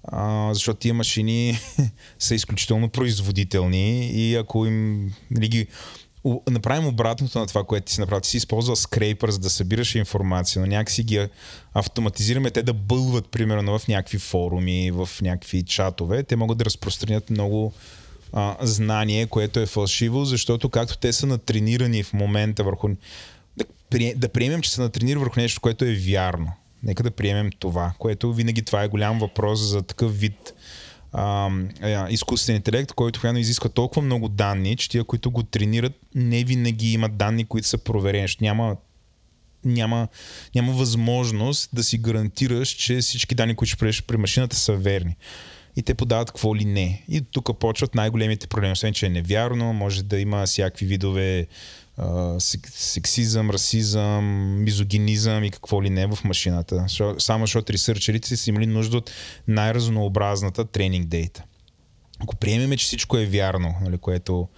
А, 0.05 0.55
защото 0.55 0.81
тия 0.81 0.95
машини 0.95 1.59
са 2.19 2.35
изключително 2.35 2.89
производителни 2.89 4.07
и 4.07 4.37
ако 4.37 4.67
им 4.67 5.11
нали, 5.31 5.49
ги 5.49 5.67
направим 6.51 6.87
обратното 6.87 7.39
на 7.39 7.47
това, 7.47 7.65
което 7.65 7.87
ти 7.87 7.93
си 7.93 8.01
направил. 8.01 8.21
Ти 8.21 8.29
си 8.29 8.37
използвал 8.37 8.77
скрейпър, 8.77 9.31
за 9.31 9.39
да 9.39 9.51
събираш 9.51 9.95
информация, 9.95 10.61
но 10.61 10.67
някакси 10.67 11.03
ги 11.03 11.29
автоматизираме 11.75 12.51
те 12.51 12.63
да 12.63 12.73
бълват, 12.73 13.29
примерно, 13.29 13.79
в 13.79 13.89
някакви 13.89 14.19
форуми, 14.19 14.91
в 14.91 15.09
някакви 15.23 15.63
чатове. 15.63 16.23
Те 16.23 16.37
могат 16.37 16.59
да 16.59 16.65
разпространят 16.65 17.31
много 17.31 17.73
а, 18.33 18.57
знание, 18.61 19.27
което 19.27 19.61
е 19.61 19.67
фалшиво, 19.67 20.25
защото 20.25 20.69
както 20.69 20.99
те 20.99 21.13
са 21.13 21.27
натренирани 21.27 22.03
в 22.03 22.13
момента 22.13 22.65
върху... 22.65 22.89
Да, 23.57 23.65
да 24.17 24.29
приемем, 24.29 24.63
че 24.63 24.71
са 24.71 24.83
натренирани 24.83 25.25
върху 25.25 25.41
нещо, 25.41 25.61
което 25.61 25.85
е 25.85 25.95
вярно. 25.95 26.53
Нека 26.83 27.03
да 27.03 27.11
приемем 27.11 27.51
това, 27.59 27.93
което 27.99 28.33
винаги 28.33 28.63
това 28.63 28.83
е 28.83 28.89
голям 28.89 29.19
въпрос 29.19 29.61
за 29.61 29.83
такъв 29.83 30.19
вид 30.19 30.55
а, 31.13 31.51
изкуствен 32.11 32.57
интелект, 32.57 32.93
който 32.93 33.21
реално 33.25 33.39
изисква 33.39 33.69
толкова 33.69 34.03
много 34.03 34.29
данни, 34.29 34.77
че 34.77 34.89
тия, 34.89 35.05
които 35.05 35.31
го 35.31 35.43
тренират, 35.43 35.93
не 36.15 36.45
винаги 36.45 36.93
имат 36.93 37.17
данни, 37.17 37.45
които 37.45 37.69
са 37.69 37.79
проверени. 37.79 38.29
Няма 38.41 38.77
няма, 39.65 40.09
няма 40.55 40.73
възможност 40.73 41.71
да 41.73 41.85
си 41.85 41.99
гарантираш, 41.99 42.69
че 42.69 42.99
всички 42.99 43.35
данни, 43.35 43.55
които 43.55 43.71
ще 43.71 43.79
правиш 43.79 44.03
при 44.03 44.17
машината 44.17 44.57
са 44.57 44.73
верни. 44.73 45.17
И 45.77 45.83
те 45.83 45.95
подават 45.95 46.29
какво 46.29 46.57
ли 46.57 46.65
не. 46.65 47.05
И 47.09 47.21
тук 47.21 47.59
почват 47.59 47.95
най-големите 47.95 48.47
проблеми. 48.47 48.73
Освен, 48.73 48.93
че 48.93 49.07
е 49.07 49.11
невярно, 49.11 49.73
може 49.73 50.03
да 50.03 50.19
има 50.21 50.47
всякакви 50.47 50.87
видове 50.87 51.47
сексизъм, 52.39 53.51
расизъм, 53.51 54.25
мизогинизъм 54.63 55.45
и 55.45 55.51
какво 55.51 55.83
ли 55.83 55.91
не 55.91 56.07
в 56.07 56.19
машината. 56.25 56.87
Само 57.19 57.47
защото 57.47 57.73
ресърчерите 57.73 58.37
са 58.37 58.51
имали 58.51 58.67
нужда 58.67 58.97
от 58.97 59.11
най-разнообразната 59.49 60.65
тренинг 60.65 61.07
дейта. 61.07 61.45
Ако 62.19 62.37
приемеме, 62.37 62.77
че 62.77 62.87
всичко 62.87 63.19
е 63.19 63.27
вярно, 63.27 63.75
нали, 63.83 63.99
което... 63.99 64.49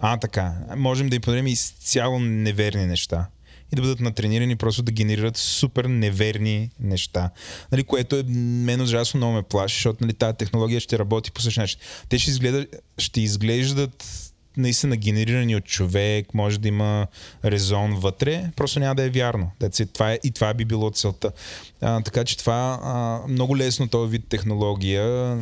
А, 0.00 0.16
така. 0.16 0.54
Можем 0.76 1.08
да 1.08 1.16
им 1.16 1.22
подадем 1.22 1.46
изцяло 1.46 2.18
неверни 2.18 2.86
неща 2.86 3.26
и 3.72 3.76
да 3.76 3.82
бъдат 3.82 4.00
натренирани 4.00 4.56
просто 4.56 4.82
да 4.82 4.92
генерират 4.92 5.36
супер 5.36 5.84
неверни 5.84 6.70
неща. 6.80 7.30
Нали, 7.72 7.82
което 7.82 8.16
е 8.16 8.22
мен 8.22 8.80
ужасно 8.80 9.18
много 9.18 9.32
ме 9.32 9.42
плаши, 9.42 9.74
защото 9.74 10.04
нали, 10.04 10.12
тази 10.12 10.36
технология 10.36 10.80
ще 10.80 10.98
работи 10.98 11.30
по 11.30 11.40
същия 11.40 11.62
начин. 11.62 11.80
Те 12.08 12.18
ще, 12.18 12.30
изгледат, 12.30 12.76
ще 12.98 13.20
изглеждат 13.20 14.29
наистина 14.56 14.96
генерирани 14.96 15.56
от 15.56 15.64
човек, 15.64 16.34
може 16.34 16.60
да 16.60 16.68
има 16.68 17.06
резон 17.44 17.94
вътре, 17.94 18.50
просто 18.56 18.80
няма 18.80 18.94
да 18.94 19.02
е 19.02 19.10
вярно. 19.10 19.50
Това 19.92 20.12
е, 20.12 20.18
и 20.24 20.30
това 20.30 20.54
би 20.54 20.64
било 20.64 20.90
целта. 20.90 21.32
А, 21.80 22.00
така 22.00 22.24
че 22.24 22.38
това 22.38 22.80
а, 22.82 23.20
много 23.28 23.56
лесно 23.56 23.88
този 23.88 24.10
вид 24.10 24.24
технология 24.28 25.36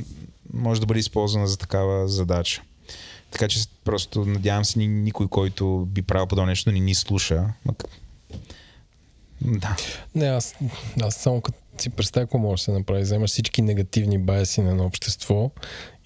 може 0.53 0.81
да 0.81 0.87
бъде 0.87 1.01
използвана 1.01 1.47
за 1.47 1.57
такава 1.57 2.09
задача. 2.09 2.63
Така 3.31 3.49
че 3.49 3.61
просто 3.85 4.25
надявам 4.25 4.65
се 4.65 4.79
никой, 4.79 5.29
който 5.29 5.89
би 5.91 6.03
правил 6.03 6.27
подобно 6.27 6.47
нещо, 6.47 6.73
не 6.73 6.79
ни 6.79 6.95
слуша. 6.95 7.45
Да. 9.41 9.77
Не, 10.15 10.27
аз, 10.27 10.55
аз 11.03 11.17
само 11.17 11.41
като 11.41 11.59
си 11.83 11.91
представя 11.91 12.27
какво 12.27 12.39
може 12.39 12.61
да 12.61 12.65
се 12.65 12.73
направи. 12.73 13.03
Вземаш 13.03 13.31
всички 13.31 13.63
негативни 13.63 14.19
баяси 14.19 14.61
на 14.61 14.71
едно 14.71 14.85
общество 14.85 15.51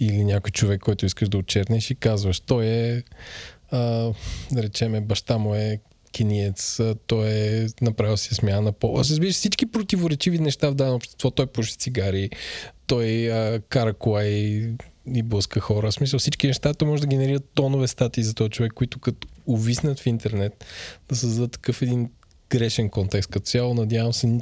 или 0.00 0.24
някой 0.24 0.50
човек, 0.50 0.80
който 0.80 1.06
искаш 1.06 1.28
да 1.28 1.38
очернеш 1.38 1.90
и 1.90 1.94
казваш, 1.94 2.40
той 2.40 2.66
е, 2.66 3.02
а, 3.70 4.12
да 4.52 4.62
речеме, 4.62 5.00
баща 5.00 5.38
му 5.38 5.54
е 5.54 5.80
киниец, 6.12 6.80
той 7.06 7.30
е 7.30 7.66
направил 7.80 8.16
си 8.16 8.34
смяна 8.34 8.60
на 8.60 8.72
пола. 8.72 9.00
Разбираш 9.00 9.34
всички 9.34 9.66
противоречиви 9.66 10.38
неща 10.38 10.70
в 10.70 10.74
дадено 10.74 10.96
общество. 10.96 11.30
Той 11.30 11.46
пуши 11.46 11.76
цигари, 11.76 12.30
той 12.86 13.32
а, 13.32 13.60
кара 13.68 13.94
кола 13.94 14.24
и, 14.24 14.72
и 15.14 15.22
блъска 15.22 15.60
хора. 15.60 15.90
В 15.90 15.94
смисъл 15.94 16.18
всички 16.18 16.46
неща, 16.46 16.74
то 16.74 16.86
може 16.86 17.00
да 17.00 17.06
генерират 17.06 17.50
тонове 17.54 17.88
статии 17.88 18.24
за 18.24 18.34
този 18.34 18.50
човек, 18.50 18.72
които 18.72 18.98
като 18.98 19.28
увиснат 19.46 20.00
в 20.00 20.06
интернет, 20.06 20.64
да 21.08 21.16
създадат 21.16 21.52
такъв 21.52 21.82
един 21.82 22.10
грешен 22.50 22.90
контекст 22.90 23.30
като 23.30 23.46
цяло. 23.46 23.74
Надявам 23.74 24.12
се 24.12 24.38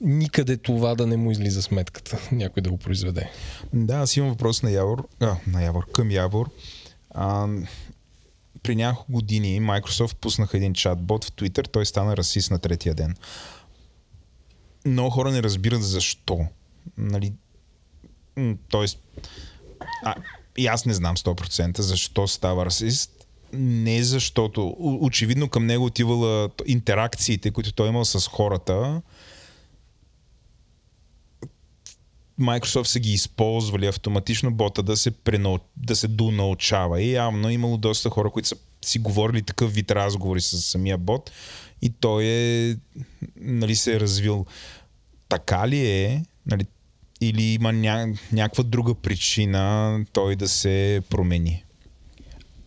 никъде 0.00 0.56
това 0.56 0.94
да 0.94 1.06
не 1.06 1.16
му 1.16 1.30
излиза 1.30 1.62
сметката, 1.62 2.18
някой 2.32 2.62
да 2.62 2.70
го 2.70 2.76
произведе. 2.76 3.30
Да, 3.72 3.96
аз 3.96 4.16
имам 4.16 4.30
въпрос 4.30 4.62
на 4.62 4.70
Явор, 4.70 5.08
а, 5.20 5.36
на 5.46 5.62
Явор, 5.62 5.90
към 5.90 6.10
Явор. 6.10 6.50
А, 7.10 7.48
при 8.62 8.76
няколко 8.76 9.12
години 9.12 9.60
Microsoft 9.60 10.14
пуснаха 10.14 10.56
един 10.56 10.74
чатбот 10.74 11.24
в 11.24 11.32
Twitter, 11.32 11.68
той 11.72 11.86
стана 11.86 12.16
расист 12.16 12.50
на 12.50 12.58
третия 12.58 12.94
ден. 12.94 13.14
Много 14.86 15.10
хора 15.10 15.30
не 15.30 15.42
разбират 15.42 15.82
защо. 15.82 16.46
Нали, 16.98 17.32
тоест, 18.68 18.98
а, 20.04 20.14
и 20.56 20.66
аз 20.66 20.86
не 20.86 20.94
знам 20.94 21.16
100% 21.16 21.80
защо 21.80 22.26
става 22.26 22.66
расист 22.66 23.20
не 23.52 24.02
защото 24.02 24.76
очевидно 24.78 25.48
към 25.48 25.66
него 25.66 25.84
отивала 25.84 26.50
интеракциите, 26.66 27.50
които 27.50 27.72
той 27.72 27.88
имал 27.88 28.04
с 28.04 28.28
хората. 28.28 29.02
Microsoft 32.40 32.84
са 32.84 33.00
ги 33.00 33.12
използвали 33.12 33.86
автоматично 33.86 34.50
бота 34.50 34.82
да 34.82 34.96
се, 34.96 35.10
пренау... 35.10 35.58
да 35.76 35.96
се 35.96 36.08
донаучава. 36.08 37.02
И 37.02 37.12
явно 37.12 37.48
е 37.48 37.52
имало 37.52 37.76
доста 37.76 38.10
хора, 38.10 38.30
които 38.30 38.48
са 38.48 38.56
си 38.82 38.98
говорили 38.98 39.42
такъв 39.42 39.72
вид 39.72 39.90
разговори 39.90 40.40
с 40.40 40.62
самия 40.62 40.98
бот 40.98 41.30
и 41.82 41.90
той 41.90 42.24
е 42.24 42.76
нали, 43.36 43.76
се 43.76 43.94
е 43.94 44.00
развил. 44.00 44.46
Така 45.28 45.68
ли 45.68 45.86
е? 45.86 46.24
Нали, 46.46 46.64
или 47.20 47.42
има 47.42 47.72
ня... 47.72 48.14
някаква 48.32 48.64
друга 48.64 48.94
причина 48.94 50.04
той 50.12 50.36
да 50.36 50.48
се 50.48 51.02
промени? 51.10 51.64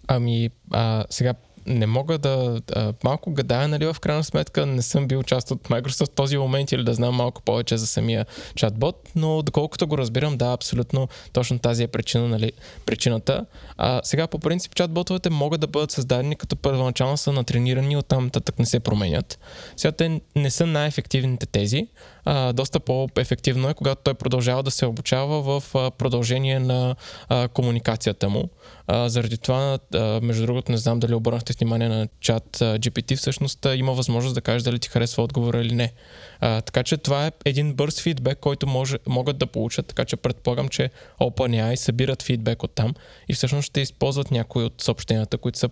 Ами, 0.07 0.49
а, 0.71 1.05
сега 1.09 1.33
не 1.65 1.87
мога 1.87 2.17
да... 2.17 2.61
А, 2.75 2.93
малко 3.03 3.31
гадая, 3.31 3.67
нали, 3.67 3.85
в 3.85 3.95
крайна 3.99 4.23
сметка 4.23 4.65
не 4.65 4.81
съм 4.81 5.07
бил 5.07 5.23
част 5.23 5.51
от 5.51 5.63
Microsoft 5.69 6.11
в 6.11 6.15
този 6.15 6.37
момент 6.37 6.71
или 6.71 6.83
да 6.83 6.93
знам 6.93 7.15
малко 7.15 7.41
повече 7.41 7.77
за 7.77 7.87
самия 7.87 8.25
чатбот, 8.55 9.09
но 9.15 9.41
доколкото 9.41 9.87
го 9.87 9.97
разбирам, 9.97 10.37
да, 10.37 10.53
абсолютно 10.53 11.07
точно 11.33 11.59
тази 11.59 11.83
е 11.83 11.87
причина, 11.87 12.27
нали, 12.27 12.51
причината. 12.85 13.45
А, 13.77 14.01
сега 14.03 14.27
по 14.27 14.39
принцип 14.39 14.75
чатботовете 14.75 15.29
могат 15.29 15.61
да 15.61 15.67
бъдат 15.67 15.91
създадени 15.91 16.35
като 16.35 16.55
първоначално 16.55 17.17
са 17.17 17.31
натренирани, 17.31 17.97
оттам 17.97 18.29
татък 18.29 18.59
не 18.59 18.65
се 18.65 18.79
променят. 18.79 19.39
Сега 19.77 19.91
те 19.91 20.21
не 20.35 20.51
са 20.51 20.65
най-ефективните 20.65 21.45
тези, 21.45 21.87
а, 22.25 22.53
доста 22.53 22.79
по-ефективно 22.79 23.69
е, 23.69 23.73
когато 23.73 24.01
той 24.03 24.13
продължава 24.13 24.63
да 24.63 24.71
се 24.71 24.85
обучава 24.85 25.41
в 25.41 25.75
а, 25.75 25.91
продължение 25.91 26.59
на 26.59 26.95
а, 27.29 27.47
комуникацията 27.47 28.29
му. 28.29 28.49
А, 28.87 29.09
заради 29.09 29.37
това, 29.37 29.79
а, 29.93 30.19
между 30.23 30.45
другото, 30.45 30.71
не 30.71 30.77
знам 30.77 30.99
дали 30.99 31.13
обърнахте 31.13 31.53
внимание 31.59 31.89
на 31.89 32.07
чат 32.19 32.61
а, 32.61 32.79
GPT, 32.79 33.17
всъщност 33.17 33.65
а, 33.65 33.75
има 33.75 33.93
възможност 33.93 34.35
да 34.35 34.41
кажеш 34.41 34.63
дали 34.63 34.79
ти 34.79 34.89
харесва 34.89 35.23
отговора 35.23 35.61
или 35.61 35.75
не. 35.75 35.93
А, 36.39 36.61
така 36.61 36.83
че 36.83 36.97
това 36.97 37.27
е 37.27 37.31
един 37.45 37.73
бърз 37.73 38.01
фидбек, 38.01 38.39
който 38.39 38.67
може, 38.67 38.97
могат 39.07 39.37
да 39.37 39.47
получат, 39.47 39.87
така 39.87 40.05
че 40.05 40.15
предполагам, 40.15 40.67
че 40.67 40.89
OpenAI 41.21 41.75
събират 41.75 42.23
фидбек 42.23 42.63
от 42.63 42.75
там 42.75 42.93
и 43.29 43.33
всъщност 43.33 43.65
ще 43.65 43.81
използват 43.81 44.31
някои 44.31 44.63
от 44.63 44.81
съобщенията, 44.81 45.37
които 45.37 45.59
са 45.59 45.69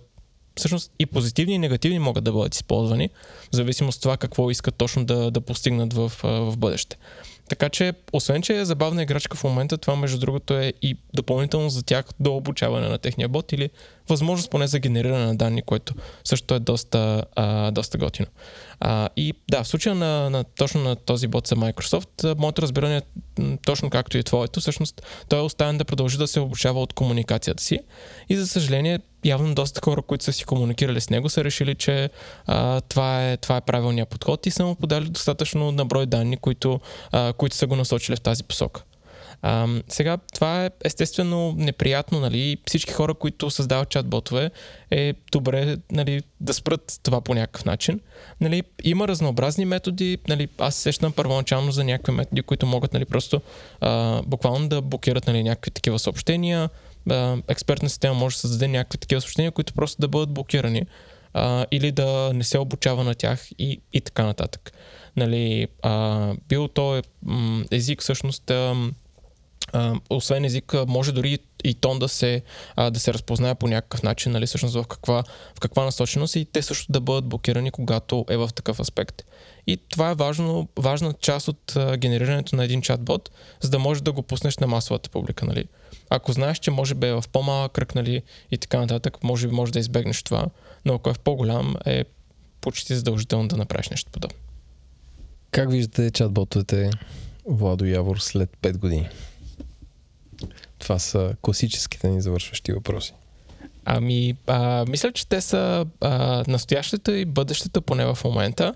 всъщност 0.57 0.91
и 0.99 1.05
позитивни 1.05 1.53
и 1.53 1.59
негативни 1.59 1.99
могат 1.99 2.23
да 2.23 2.31
бъдат 2.31 2.55
използвани, 2.55 3.09
в 3.51 3.55
зависимост 3.55 3.95
от 3.95 4.01
това 4.01 4.17
какво 4.17 4.51
искат 4.51 4.75
точно 4.75 5.05
да, 5.05 5.31
да 5.31 5.41
постигнат 5.41 5.93
в, 5.93 6.11
в 6.23 6.57
бъдеще. 6.57 6.97
Така 7.51 7.69
че, 7.69 7.93
освен 8.13 8.41
че 8.41 8.57
е 8.57 8.65
забавна 8.65 9.03
играчка 9.03 9.37
в 9.37 9.43
момента, 9.43 9.77
това 9.77 9.95
между 9.95 10.19
другото 10.19 10.53
е 10.53 10.73
и 10.81 10.97
допълнително 11.13 11.69
за 11.69 11.83
тях 11.83 12.05
до 12.19 12.35
обучаване 12.35 12.87
на 12.87 12.97
техния 12.97 13.29
бот 13.29 13.51
или 13.51 13.69
възможност 14.09 14.51
поне 14.51 14.67
за 14.67 14.79
генериране 14.79 15.25
на 15.25 15.35
данни, 15.35 15.61
което 15.61 15.93
също 16.23 16.55
е 16.55 16.59
доста, 16.59 17.23
а, 17.35 17.71
доста 17.71 17.97
готино. 17.97 18.27
А, 18.79 19.09
и 19.15 19.33
да, 19.49 19.63
в 19.63 19.67
случая 19.67 19.95
на, 19.95 20.29
на, 20.29 20.43
точно 20.43 20.81
на 20.81 20.95
този 20.95 21.27
бот 21.27 21.47
за 21.47 21.55
Microsoft, 21.55 22.39
моето 22.39 22.61
разбиране 22.61 22.97
е 22.97 23.01
точно 23.65 23.89
както 23.89 24.17
и 24.17 24.23
твоето. 24.23 24.59
Всъщност 24.59 25.01
той 25.29 25.39
е 25.39 25.43
оставен 25.43 25.77
да 25.77 25.85
продължи 25.85 26.17
да 26.17 26.27
се 26.27 26.39
обучава 26.39 26.81
от 26.81 26.93
комуникацията 26.93 27.63
си 27.63 27.79
и 28.29 28.35
за 28.35 28.47
съжаление 28.47 28.99
явно 29.25 29.55
доста 29.55 29.81
хора, 29.83 30.01
които 30.01 30.23
са 30.23 30.33
си 30.33 30.45
комуникирали 30.45 31.01
с 31.01 31.09
него, 31.09 31.29
са 31.29 31.43
решили, 31.43 31.75
че 31.75 32.09
а, 32.47 32.81
това, 32.81 33.31
е, 33.31 33.37
това 33.37 33.57
е 33.57 33.61
правилният 33.61 34.09
подход 34.09 34.45
и 34.45 34.51
са 34.51 34.65
му 34.65 34.75
подали 34.75 35.09
достатъчно 35.09 35.71
наброй 35.71 36.05
данни, 36.05 36.37
които, 36.37 36.79
а, 37.11 37.33
които 37.33 37.55
са 37.55 37.67
го 37.67 37.75
насочили 37.75 38.15
в 38.15 38.21
тази 38.21 38.43
посока. 38.43 38.83
А, 39.41 39.67
сега, 39.87 40.17
това 40.33 40.65
е 40.65 40.69
естествено 40.83 41.53
неприятно, 41.57 42.19
нали? 42.19 42.57
Всички 42.67 42.93
хора, 42.93 43.13
които 43.13 43.49
създават 43.49 43.89
чат-ботове, 43.89 44.51
е 44.91 45.13
добре 45.31 45.77
нали, 45.91 46.21
да 46.39 46.53
спрат 46.53 46.99
това 47.03 47.21
по 47.21 47.33
някакъв 47.33 47.65
начин. 47.65 47.99
Нали, 48.41 48.63
има 48.83 49.07
разнообразни 49.07 49.65
методи. 49.65 50.17
Нали, 50.27 50.47
аз 50.57 50.75
сещам 50.75 51.11
първоначално 51.11 51.71
за 51.71 51.83
някакви 51.83 52.11
методи, 52.11 52.41
които 52.41 52.65
могат 52.65 52.93
нали, 52.93 53.05
просто 53.05 53.41
а, 53.81 54.21
буквално 54.21 54.69
да 54.69 54.81
блокират 54.81 55.27
нали, 55.27 55.43
някакви 55.43 55.71
такива 55.71 55.99
съобщения. 55.99 56.69
Експертна 57.47 57.89
система 57.89 58.13
може 58.13 58.35
да 58.35 58.39
създаде 58.39 58.67
някакви 58.67 58.97
такива 58.97 59.21
съобщения, 59.21 59.51
които 59.51 59.73
просто 59.73 60.01
да 60.01 60.07
бъдат 60.07 60.33
блокирани 60.33 60.85
а, 61.33 61.65
или 61.71 61.91
да 61.91 62.31
не 62.33 62.43
се 62.43 62.57
обучава 62.57 63.03
на 63.03 63.15
тях 63.15 63.47
и, 63.59 63.81
и 63.93 64.01
така 64.01 64.25
нататък. 64.25 64.71
Нали, 65.15 65.67
а, 65.81 66.33
бил 66.49 66.67
то 66.67 66.97
е, 66.97 67.01
м, 67.23 67.65
език 67.71 68.01
всъщност 68.01 68.51
а, 68.51 68.75
а, 69.73 69.95
освен 70.09 70.45
език, 70.45 70.73
може 70.87 71.11
дори 71.11 71.39
и 71.63 71.73
тон 71.73 71.99
да 71.99 72.07
се, 72.07 72.41
а, 72.75 72.89
да 72.89 72.99
се 72.99 73.13
разпознае 73.13 73.55
по 73.55 73.67
някакъв 73.67 74.03
начин, 74.03 74.31
нали, 74.31 74.45
всъщност 74.45 74.75
в 74.75 74.87
каква, 74.87 75.23
в 75.55 75.59
каква 75.59 75.85
насоченост 75.85 76.35
и 76.35 76.45
те 76.45 76.61
също 76.61 76.91
да 76.91 77.01
бъдат 77.01 77.25
блокирани, 77.25 77.71
когато 77.71 78.25
е 78.29 78.37
в 78.37 78.49
такъв 78.55 78.79
аспект. 78.79 79.23
И 79.67 79.77
това 79.77 80.09
е 80.09 80.15
важно, 80.15 80.67
важна 80.79 81.13
част 81.13 81.47
от 81.47 81.75
а, 81.75 81.97
генерирането 81.97 82.55
на 82.55 82.63
един 82.63 82.81
чатбот, 82.81 83.31
за 83.61 83.69
да 83.69 83.79
можеш 83.79 84.01
да 84.01 84.11
го 84.11 84.21
пуснеш 84.21 84.57
на 84.57 84.67
масовата 84.67 85.09
публика. 85.09 85.45
Нали. 85.45 85.65
Ако 86.13 86.31
знаеш, 86.31 86.59
че 86.59 86.71
може 86.71 86.95
би 86.95 87.07
е 87.07 87.13
в 87.13 87.23
по-малък 87.31 87.71
кръг, 87.71 87.95
нали, 87.95 88.21
и 88.51 88.57
така 88.57 88.79
нататък, 88.79 89.23
може 89.23 89.47
би 89.47 89.53
може 89.53 89.71
да 89.71 89.79
избегнеш 89.79 90.23
това, 90.23 90.45
но 90.85 90.93
ако 90.93 91.09
е 91.09 91.13
в 91.13 91.19
по-голям, 91.19 91.75
е 91.85 92.03
почти 92.61 92.95
задължително 92.95 93.47
да 93.47 93.57
направиш 93.57 93.89
нещо 93.89 94.11
подобно. 94.11 94.37
Как 95.51 95.71
виждате 95.71 96.11
чатботовете 96.11 96.89
Владо 97.45 97.85
Явор 97.85 98.17
след 98.17 98.49
5 98.61 98.77
години? 98.77 99.09
Това 100.79 100.99
са 100.99 101.35
класическите 101.41 102.09
ни 102.09 102.21
завършващи 102.21 102.73
въпроси. 102.73 103.13
Ами, 103.85 104.35
а, 104.47 104.85
мисля, 104.89 105.11
че 105.11 105.27
те 105.27 105.41
са 105.41 105.85
а, 106.01 106.43
настоящето 106.47 107.11
и 107.11 107.25
бъдещето, 107.25 107.81
поне 107.81 108.05
в 108.05 108.17
момента. 108.25 108.75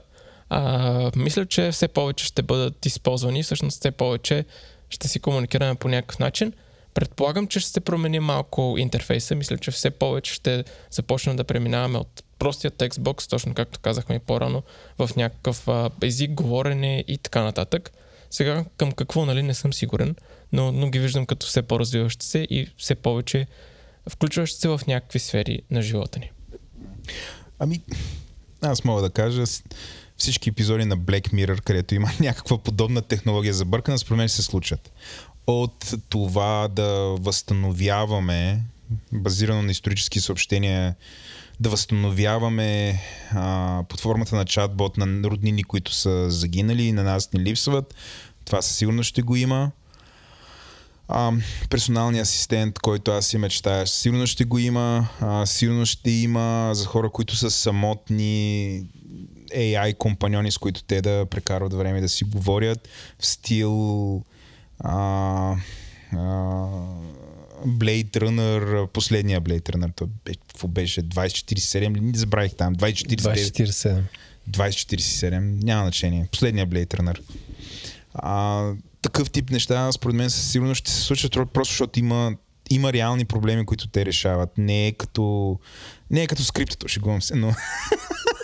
А, 0.50 1.12
мисля, 1.16 1.46
че 1.46 1.72
все 1.72 1.88
повече 1.88 2.26
ще 2.26 2.42
бъдат 2.42 2.86
използвани, 2.86 3.44
всъщност 3.44 3.80
все 3.80 3.92
повече 3.92 4.46
ще 4.90 5.08
си 5.08 5.20
комуникираме 5.20 5.76
по 5.76 5.88
някакъв 5.88 6.20
начин. 6.20 6.54
Предполагам, 6.96 7.48
че 7.48 7.60
ще 7.60 7.72
се 7.72 7.80
промени 7.80 8.20
малко 8.20 8.76
интерфейса. 8.78 9.36
Мисля, 9.36 9.58
че 9.58 9.72
все 9.72 9.90
повече 9.90 10.34
ще 10.34 10.64
започнем 10.92 11.36
да 11.36 11.44
преминаваме 11.44 11.98
от 11.98 12.24
простия 12.40 12.72
текстбокс, 12.72 13.28
точно 13.28 13.54
както 13.54 13.80
казахме 13.80 14.16
и 14.16 14.20
по-рано, 14.20 14.64
в 14.98 15.10
някакъв 15.16 15.68
а, 15.68 15.90
език, 16.04 16.32
говорене 16.32 17.04
и 17.08 17.18
така 17.18 17.44
нататък. 17.44 17.92
Сега 18.30 18.66
към 18.78 18.92
какво, 18.92 19.26
нали, 19.26 19.44
не 19.44 19.54
съм 19.54 19.74
сигурен, 19.74 20.16
но, 20.52 20.72
но 20.72 20.90
ги 20.90 21.00
виждам 21.00 21.26
като 21.26 21.48
все 21.48 21.62
по-развиващи 21.62 22.26
се 22.26 22.40
и 22.40 22.68
все 22.78 22.96
повече 22.96 23.48
включващи 24.10 24.60
се 24.60 24.68
в 24.68 24.82
някакви 24.88 25.20
сфери 25.20 25.62
на 25.72 25.82
живота 25.82 26.20
ни. 26.20 26.32
Ами, 27.60 27.82
аз 28.62 28.84
мога 28.84 29.02
да 29.02 29.10
кажа, 29.10 29.44
всички 30.18 30.50
епизоди 30.50 30.86
на 30.86 30.98
Black 30.98 31.34
Mirror, 31.34 31.62
където 31.62 31.96
има 31.96 32.12
някаква 32.20 32.58
подобна 32.58 33.02
технология 33.02 33.54
за 33.54 33.66
бъркане, 33.66 33.98
според 33.98 34.18
мен 34.18 34.30
се 34.30 34.42
случат. 34.42 34.92
От 35.48 35.94
това 36.10 36.68
да 36.68 37.16
възстановяваме, 37.20 38.62
базирано 39.14 39.62
на 39.62 39.72
исторически 39.72 40.20
съобщения, 40.20 40.96
да 41.60 41.70
възстановяваме 41.70 43.02
а, 43.32 43.84
под 43.90 44.00
формата 44.00 44.36
на 44.36 44.46
чатбот 44.46 44.98
на 44.98 45.30
роднини, 45.30 45.64
които 45.64 45.94
са 45.94 46.32
загинали 46.32 46.84
и 46.84 46.92
на 46.92 47.04
нас 47.04 47.34
ни 47.34 47.40
липсват. 47.40 47.96
Това 48.46 48.62
със 48.62 48.76
сигурност 48.76 49.10
ще 49.10 49.22
го 49.22 49.36
има. 49.36 49.72
А, 51.08 51.32
персоналния 51.70 52.22
асистент, 52.22 52.80
който 52.80 53.12
аз 53.12 53.28
си 53.28 53.38
мечтая, 53.38 53.88
сигурно 53.88 54.28
ще 54.28 54.46
го 54.46 54.60
има. 54.60 55.08
А, 55.22 55.46
сигурно 55.46 55.86
ще 55.86 56.12
има 56.12 56.72
за 56.74 56.86
хора, 56.86 57.10
които 57.10 57.36
са 57.36 57.52
самотни 57.52 58.84
AI 59.56 59.98
компаньони, 59.98 60.52
с 60.52 60.58
които 60.58 60.84
те 60.84 61.02
да 61.02 61.26
прекарват 61.26 61.74
време 61.74 62.02
да 62.02 62.10
си 62.10 62.24
говорят 62.24 62.88
в 63.20 63.26
стил 63.26 64.24
а, 64.80 65.56
а, 66.12 66.18
Blade 67.68 68.12
Runner, 68.12 68.88
последния 68.88 69.42
Blade 69.42 69.70
Runner, 69.70 69.92
той 69.96 70.08
бе- 70.26 70.34
какво 70.48 70.68
беше 70.68 71.04
2047 71.04 71.96
ли? 71.96 72.02
Не 72.02 72.18
забравих 72.18 72.56
там, 72.56 72.76
2049. 72.76 73.66
27. 73.66 74.02
2047, 74.50 75.64
няма 75.64 75.84
значение. 75.84 76.28
Последния 76.32 76.68
Blade 76.68 76.94
Runner. 76.94 77.20
А, 78.14 78.72
такъв 79.02 79.30
тип 79.30 79.50
неща, 79.50 79.92
според 79.92 80.16
мен, 80.16 80.30
със 80.30 80.52
сигурност 80.52 80.80
ще 80.80 80.92
се 80.92 81.02
случат, 81.02 81.32
просто 81.32 81.72
защото 81.72 82.00
има, 82.00 82.36
има 82.70 82.94
реални 82.94 83.26
проблеми, 83.26 83.66
които 83.66 83.88
те 83.88 84.06
решават. 84.06 84.58
Не 84.58 84.88
е 84.88 84.92
като, 84.92 85.60
не 86.12 86.22
е 86.22 86.28
като 86.28 86.44
скриптото, 86.44 86.88
шегувам 86.88 87.22
се, 87.22 87.36
но 87.36 87.48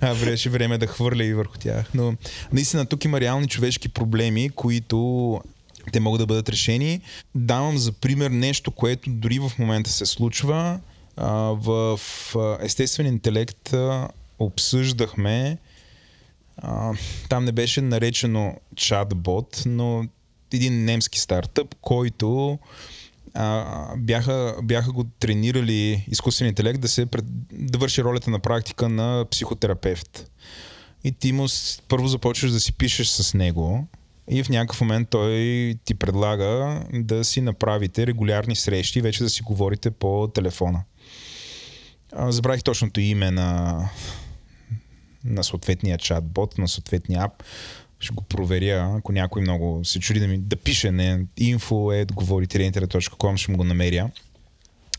а, 0.00 0.14
беше 0.14 0.50
време 0.50 0.78
да 0.78 0.86
хвърля 0.86 1.24
и 1.24 1.34
върху 1.34 1.58
тях. 1.58 1.90
Но 1.94 2.14
наистина 2.52 2.86
тук 2.86 3.04
има 3.04 3.20
реални 3.20 3.48
човешки 3.48 3.88
проблеми, 3.88 4.50
които 4.50 5.40
те 5.92 6.00
могат 6.00 6.18
да 6.18 6.26
бъдат 6.26 6.48
решени. 6.48 7.00
Давам 7.34 7.78
за 7.78 7.92
пример 7.92 8.30
нещо, 8.30 8.70
което 8.70 9.10
дори 9.10 9.38
в 9.38 9.52
момента 9.58 9.90
се 9.90 10.06
случва. 10.06 10.80
В 11.16 12.00
естествен 12.60 13.06
интелект 13.06 13.74
обсъждахме 14.38 15.58
там 17.28 17.44
не 17.44 17.52
беше 17.52 17.80
наречено 17.80 18.56
чатбот, 18.76 19.62
но 19.66 20.04
един 20.52 20.84
немски 20.84 21.20
стартъп, 21.20 21.74
който 21.80 22.58
а, 23.34 23.96
бяха, 23.96 24.56
бяха 24.62 24.92
го 24.92 25.04
тренирали 25.04 26.06
изкуствен 26.10 26.48
интелект 26.48 26.80
да, 26.80 26.88
се, 26.88 27.06
да 27.52 27.78
върши 27.78 28.04
ролята 28.04 28.30
на 28.30 28.38
практика 28.38 28.88
на 28.88 29.26
психотерапевт. 29.30 30.30
И 31.04 31.12
ти 31.12 31.32
му 31.32 31.46
първо 31.88 32.08
започваш 32.08 32.50
да 32.50 32.60
си 32.60 32.72
пишеш 32.72 33.08
с 33.08 33.34
него 33.34 33.86
и 34.30 34.42
в 34.42 34.48
някакъв 34.48 34.80
момент 34.80 35.08
той 35.10 35.74
ти 35.84 35.94
предлага 35.94 36.80
да 36.92 37.24
си 37.24 37.40
направите 37.40 38.06
регулярни 38.06 38.56
срещи 38.56 39.00
вече 39.00 39.22
да 39.22 39.30
си 39.30 39.42
говорите 39.42 39.90
по 39.90 40.30
телефона. 40.34 40.82
Забравих 42.18 42.62
точното 42.62 43.00
име 43.00 43.30
на, 43.30 43.78
на 45.24 45.44
съответния 45.44 45.98
чатбот, 45.98 46.58
на 46.58 46.68
съответния 46.68 47.22
ап. 47.22 47.42
Ще 48.00 48.14
го 48.14 48.22
проверя, 48.22 48.94
ако 48.98 49.12
някой 49.12 49.42
много 49.42 49.84
се 49.84 50.00
чуди 50.00 50.20
да 50.20 50.28
ми 50.28 50.38
да 50.38 50.56
пише 50.56 50.90
не 50.90 51.20
info.говорителинтерnet.com 51.40 53.36
ще 53.36 53.50
му 53.50 53.56
го 53.56 53.64
намеря. 53.64 54.10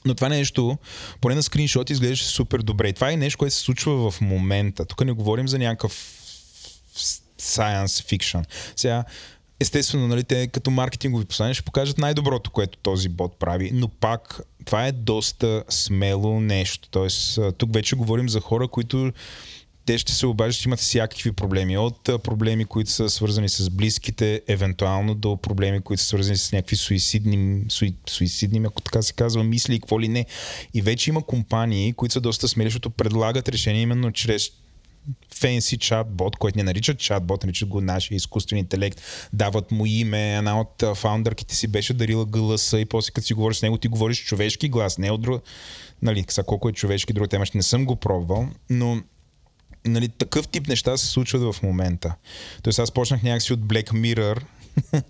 Но 0.06 0.16
това 0.16 0.30
нещо, 0.30 0.78
поне 1.22 1.36
на 1.36 1.44
скриншот, 1.44 1.90
изглеждаше 1.90 2.26
супер 2.26 2.60
добре. 2.60 2.90
И 2.90 2.94
това 2.94 3.12
е 3.12 3.18
нещо, 3.18 3.38
което 3.38 3.56
се 3.56 3.62
случва 3.62 4.12
в 4.12 4.22
момента. 4.22 4.86
Тук 4.86 5.06
не 5.06 5.12
говорим 5.12 5.48
за 5.48 5.60
някакъв 5.60 5.92
science 7.40 7.86
fiction. 7.86 8.46
Сега, 8.76 9.04
естествено, 9.60 10.08
нали, 10.08 10.24
те 10.24 10.48
като 10.48 10.72
маркетингови 10.72 11.26
послания 11.26 11.54
ще 11.54 11.64
покажат 11.64 11.98
най-доброто, 11.98 12.52
което 12.52 12.78
този 12.78 13.10
бот 13.10 13.40
прави, 13.40 13.72
но 13.74 13.88
пак 13.88 14.42
това 14.66 14.88
е 14.88 14.92
доста 14.92 15.64
смело 15.70 16.40
нещо. 16.40 16.90
Тоест, 16.92 17.40
тук 17.58 17.74
вече 17.74 17.96
говорим 17.96 18.30
за 18.30 18.40
хора, 18.40 18.68
които 18.68 19.12
те 19.86 19.98
ще 19.98 20.14
се 20.14 20.26
обаждат, 20.26 20.66
имат 20.66 20.80
всякакви 20.80 21.32
проблеми. 21.32 21.78
От 21.78 22.04
проблеми, 22.04 22.66
които 22.66 22.92
са 22.92 23.10
свързани 23.10 23.50
с 23.50 23.70
близките, 23.70 24.42
евентуално 24.48 25.16
до 25.16 25.38
проблеми, 25.38 25.82
които 25.82 26.02
са 26.02 26.08
свързани 26.08 26.38
с 26.38 26.52
някакви 26.52 26.76
суицидни, 26.76 27.64
суи, 27.70 27.96
суицидни 28.10 28.66
ако 28.66 28.82
така 28.82 29.02
се 29.02 29.14
казва, 29.14 29.44
мисли 29.44 29.76
и 29.76 29.80
какво 29.80 30.02
ли 30.02 30.08
не. 30.08 30.26
И 30.74 30.82
вече 30.82 31.10
има 31.10 31.26
компании, 31.26 31.94
които 31.94 32.14
са 32.14 32.22
доста 32.22 32.48
смели, 32.48 32.68
защото 32.68 32.90
предлагат 32.90 33.50
решение 33.50 33.82
именно 33.82 34.12
чрез 34.12 34.52
фенси 35.36 35.78
чатбот, 35.78 36.36
който 36.36 36.58
не 36.58 36.64
наричат 36.64 37.00
чатбот, 37.00 37.44
наричат 37.44 37.70
го 37.70 37.82
нашия 37.82 38.16
изкуствен 38.16 38.60
интелект, 38.60 39.02
дават 39.34 39.72
му 39.72 39.86
име, 39.86 40.38
една 40.38 40.60
от 40.60 40.84
фаундърките 40.96 41.56
си 41.56 41.68
беше 41.68 41.94
дарила 41.94 42.26
гласа 42.26 42.80
и 42.80 42.86
после 42.86 43.12
като 43.12 43.28
си 43.28 43.34
говориш 43.34 43.58
с 43.58 43.62
него, 43.62 43.78
ти 43.78 43.88
говориш 43.88 44.26
човешки 44.26 44.70
глас, 44.70 44.98
не 44.98 45.12
от 45.12 45.22
друг... 45.22 45.44
Нали, 46.02 46.26
сега 46.30 46.46
колко 46.46 46.70
е 46.70 46.74
човешки, 46.74 47.14
друга 47.14 47.28
тема, 47.28 47.46
ще 47.46 47.58
не 47.58 47.64
съм 47.64 47.86
го 47.86 47.96
пробвал, 47.96 48.48
но 48.70 49.02
нали, 49.86 50.10
такъв 50.10 50.48
тип 50.48 50.68
неща 50.68 50.98
се 50.98 51.08
случват 51.08 51.56
в 51.56 51.64
момента. 51.64 52.16
Тоест 52.64 52.80
аз 52.80 52.92
почнах 52.92 53.24
някакси 53.24 53.54
от 53.54 53.60
Black 53.60 53.92
Mirror, 53.92 54.42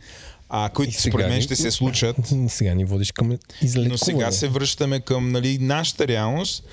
а, 0.49 0.69
които 0.69 1.01
според 1.01 1.27
мен 1.27 1.35
ни- 1.35 1.41
ще 1.41 1.55
се 1.55 1.71
случат. 1.71 2.15
Сега 2.47 2.73
ни 2.73 2.85
водиш 2.85 3.11
към 3.11 3.37
излекуване. 3.61 3.91
Но 3.91 3.97
сега 3.97 4.31
се 4.31 4.47
връщаме 4.47 4.99
към 4.99 5.31
нали, 5.31 5.57
нашата 5.57 6.07
реалност, 6.07 6.63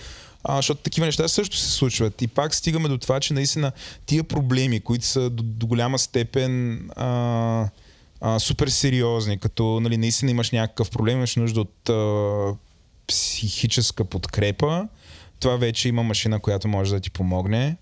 а, 0.44 0.56
защото 0.56 0.82
такива 0.82 1.06
неща 1.06 1.28
също 1.28 1.56
се 1.56 1.70
случват. 1.70 2.22
И 2.22 2.26
пак 2.26 2.54
стигаме 2.54 2.88
до 2.88 2.98
това, 2.98 3.20
че 3.20 3.34
наистина 3.34 3.72
тия 4.06 4.24
проблеми, 4.24 4.80
които 4.80 5.06
са 5.06 5.30
до, 5.30 5.42
до 5.42 5.66
голяма 5.66 5.98
степен 5.98 6.80
а, 6.96 7.68
а, 8.20 8.38
супер 8.38 8.68
сериозни, 8.68 9.38
като 9.38 9.80
нали, 9.80 9.96
наистина 9.96 10.30
имаш 10.30 10.50
някакъв 10.50 10.90
проблем, 10.90 11.16
имаш 11.16 11.36
нужда 11.36 11.60
от 11.60 11.88
а, 11.88 12.54
психическа 13.06 14.04
подкрепа, 14.04 14.88
това 15.40 15.56
вече 15.56 15.88
има 15.88 16.02
машина, 16.02 16.40
която 16.40 16.68
може 16.68 16.94
да 16.94 17.00
ти 17.00 17.10
помогне. 17.10 17.76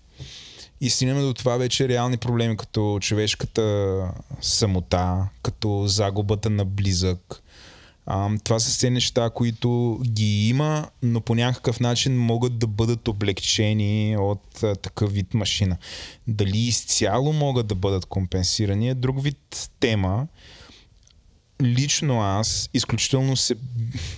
И 0.81 0.89
стигнем 0.89 1.21
до 1.21 1.33
това 1.33 1.57
вече 1.57 1.87
реални 1.87 2.17
проблеми, 2.17 2.57
като 2.57 2.97
човешката 3.01 4.07
самота, 4.41 5.29
като 5.43 5.87
загубата 5.87 6.49
на 6.49 6.65
близък. 6.65 7.43
А, 8.05 8.29
това 8.43 8.59
са 8.59 8.69
все 8.69 8.89
неща, 8.89 9.29
които 9.29 9.99
ги 10.03 10.49
има, 10.49 10.89
но 11.03 11.21
по 11.21 11.35
някакъв 11.35 11.79
начин 11.79 12.17
могат 12.17 12.59
да 12.59 12.67
бъдат 12.67 13.07
облегчени 13.07 14.17
от 14.19 14.63
а, 14.63 14.75
такъв 14.75 15.13
вид 15.13 15.33
машина. 15.33 15.77
Дали 16.27 16.57
изцяло 16.57 17.33
могат 17.33 17.67
да 17.67 17.75
бъдат 17.75 18.05
компенсирани 18.05 18.89
е 18.89 18.93
друг 18.93 19.23
вид 19.23 19.69
тема. 19.79 20.27
Лично 21.61 22.21
аз 22.21 22.69
изключително 22.73 23.37
се, 23.37 23.55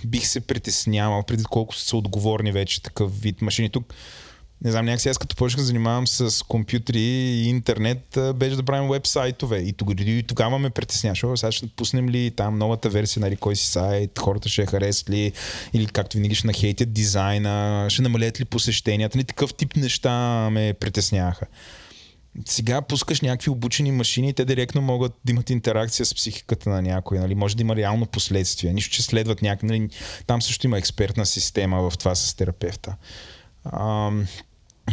бих 0.04 0.26
се 0.26 0.40
притеснявал 0.40 1.22
преди 1.22 1.44
колко 1.44 1.74
са 1.74 1.96
отговорни 1.96 2.52
вече 2.52 2.82
такъв 2.82 3.20
вид 3.20 3.42
машини. 3.42 3.70
Тук 3.70 3.94
не 4.64 4.70
знам, 4.70 4.84
някакси 4.84 5.08
аз 5.08 5.18
като 5.18 5.36
почнах 5.36 5.60
да 5.60 5.66
занимавам 5.66 6.06
с 6.06 6.44
компютри 6.46 7.00
и 7.00 7.48
интернет, 7.48 8.18
беше 8.34 8.56
да 8.56 8.62
правим 8.62 8.88
веб-сайтове. 8.88 9.56
И 9.56 9.72
тогава, 9.72 10.10
и 10.10 10.22
тогава 10.22 10.58
ме 10.58 10.70
притесняваше. 10.70 11.26
Сега 11.36 11.52
ще 11.52 11.66
пуснем 11.66 12.10
ли 12.10 12.30
там 12.30 12.58
новата 12.58 12.88
версия, 12.88 13.20
нали, 13.20 13.36
кой 13.36 13.56
си 13.56 13.66
сайт, 13.66 14.18
хората 14.18 14.48
ще 14.48 14.60
я 14.60 14.66
харесат 14.66 15.10
ли, 15.10 15.32
или 15.72 15.86
както 15.86 16.16
винаги 16.16 16.34
ще 16.34 16.46
нахейтят 16.46 16.92
дизайна, 16.92 17.86
ще 17.90 18.02
намалят 18.02 18.40
ли 18.40 18.44
посещенията. 18.44 19.18
Нали, 19.18 19.24
такъв 19.24 19.54
тип 19.54 19.76
неща 19.76 20.48
ме 20.50 20.74
притесняваха. 20.80 21.46
Сега 22.46 22.82
пускаш 22.82 23.20
някакви 23.20 23.50
обучени 23.50 23.92
машини 23.92 24.28
и 24.28 24.32
те 24.32 24.44
директно 24.44 24.82
могат 24.82 25.12
да 25.24 25.32
имат 25.32 25.50
интеракция 25.50 26.06
с 26.06 26.14
психиката 26.14 26.70
на 26.70 26.82
някой. 26.82 27.18
Нали? 27.18 27.34
Може 27.34 27.56
да 27.56 27.62
има 27.62 27.76
реално 27.76 28.06
последствия. 28.06 28.72
Нищо, 28.74 28.94
че 28.94 29.02
следват 29.02 29.42
някакви. 29.42 29.66
Нали? 29.66 29.88
Там 30.26 30.42
също 30.42 30.66
има 30.66 30.78
експертна 30.78 31.26
система 31.26 31.90
в 31.90 31.98
това 31.98 32.14
с 32.14 32.34
терапевта. 32.34 32.96
А, 33.64 34.10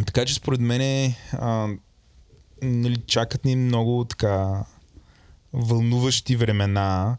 така 0.06 0.24
че 0.24 0.34
според 0.34 0.60
мен 0.60 1.14
нали, 2.62 2.96
чакат 3.06 3.44
ни 3.44 3.56
много 3.56 4.04
така 4.04 4.64
вълнуващи 5.52 6.36
времена. 6.36 7.16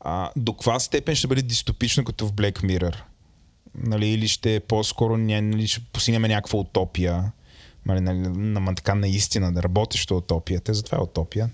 А, 0.00 0.30
до 0.36 0.52
каква 0.52 0.80
степен 0.80 1.14
ще 1.14 1.26
бъде 1.26 1.42
дистопично 1.42 2.04
като 2.04 2.26
в 2.26 2.32
Black 2.32 2.62
Mirror? 2.62 2.96
Нали, 3.74 4.08
или 4.08 4.28
ще 4.28 4.54
е 4.54 4.60
по-скоро 4.60 5.16
нали, 5.16 5.68
ще 5.68 5.80
постигнем 5.80 6.22
някаква 6.22 6.58
утопия? 6.58 7.32
Нали, 7.86 8.00
нали, 8.00 8.18
на, 8.18 8.74
така 8.74 8.94
наистина 8.94 9.52
да 9.52 9.62
работеща 9.62 10.14
утопията, 10.14 10.74
затова 10.74 10.98
е 10.98 11.02
утопия. 11.02 11.50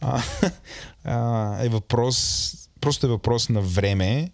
А, 0.00 0.22
а, 1.04 1.64
е 1.64 1.68
въпрос, 1.68 2.54
просто 2.80 3.06
е 3.06 3.10
въпрос 3.10 3.48
на 3.48 3.60
време. 3.60 4.30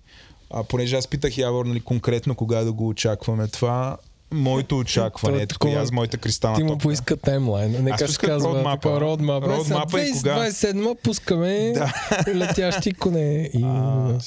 А, 0.51 0.65
понеже 0.65 0.97
аз 0.97 1.09
питах 1.09 1.39
Явор 1.39 1.67
нали, 1.67 1.81
конкретно 1.81 2.35
кога 2.35 2.65
да 2.65 2.73
го 2.73 2.89
очакваме 2.89 3.49
това, 3.49 3.97
моето 4.33 4.79
очакване. 4.79 5.43
Ето 5.43 5.53
такова, 5.53 5.81
аз 5.81 5.93
моята 5.93 6.19
кристална 6.19 6.57
Ти 6.57 6.63
му 6.63 6.79
поиска 6.79 7.17
таймлайн. 7.17 7.85
Нека 7.85 8.09
се 8.09 8.19
казва 8.19 8.49
родмапа. 8.49 9.01
Родмапа. 9.01 9.47
Родмапа 9.47 10.01
е 10.01 10.11
кога... 10.13 10.49
27 10.51 11.03
пускаме 11.03 11.73
да. 11.75 11.93
летящи 12.35 12.93
коне. 12.93 13.51
И... 13.55 13.63
А, 13.65 14.19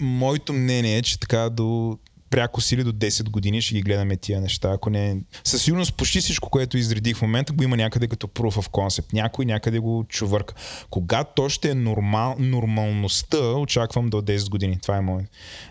моето 0.00 0.52
мнение 0.52 0.96
е, 0.96 1.02
че 1.02 1.20
така 1.20 1.50
до 1.50 1.98
пряко 2.30 2.60
сили 2.60 2.84
до 2.84 2.92
10 2.92 3.30
години 3.30 3.62
ще 3.62 3.74
ги 3.74 3.82
гледаме 3.82 4.16
тия 4.16 4.40
неща. 4.40 4.70
Ако 4.72 4.90
не... 4.90 5.16
Със 5.44 5.62
сигурност 5.62 5.94
почти 5.94 6.20
всичко, 6.20 6.50
което 6.50 6.78
изредих 6.78 7.16
в 7.16 7.22
момента, 7.22 7.52
го 7.52 7.64
има 7.64 7.76
някъде 7.76 8.06
като 8.06 8.26
proof 8.26 8.60
of 8.60 8.68
concept. 8.68 9.12
Някой 9.12 9.44
някъде 9.44 9.78
го 9.78 10.04
чувърка. 10.08 10.54
Кога 10.90 11.24
то 11.24 11.48
ще 11.48 11.70
е 11.70 11.74
нормал... 11.74 12.36
нормалността, 12.38 13.38
очаквам 13.38 14.08
до 14.08 14.22
10 14.22 14.50
години. 14.50 14.78
Това 14.82 14.96
е 14.96 15.00
мое. 15.00 15.26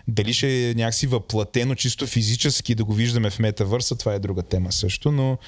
Дали 0.08 0.32
ще 0.32 0.70
е 0.70 0.74
някакси 0.74 1.06
въплатено 1.06 1.74
чисто 1.74 2.06
физически 2.06 2.74
да 2.74 2.84
го 2.84 2.94
виждаме 2.94 3.30
в 3.30 3.38
метавърса, 3.38 3.96
това 3.96 4.14
е 4.14 4.18
друга 4.18 4.42
тема 4.42 4.72
също, 4.72 5.12
но 5.12 5.38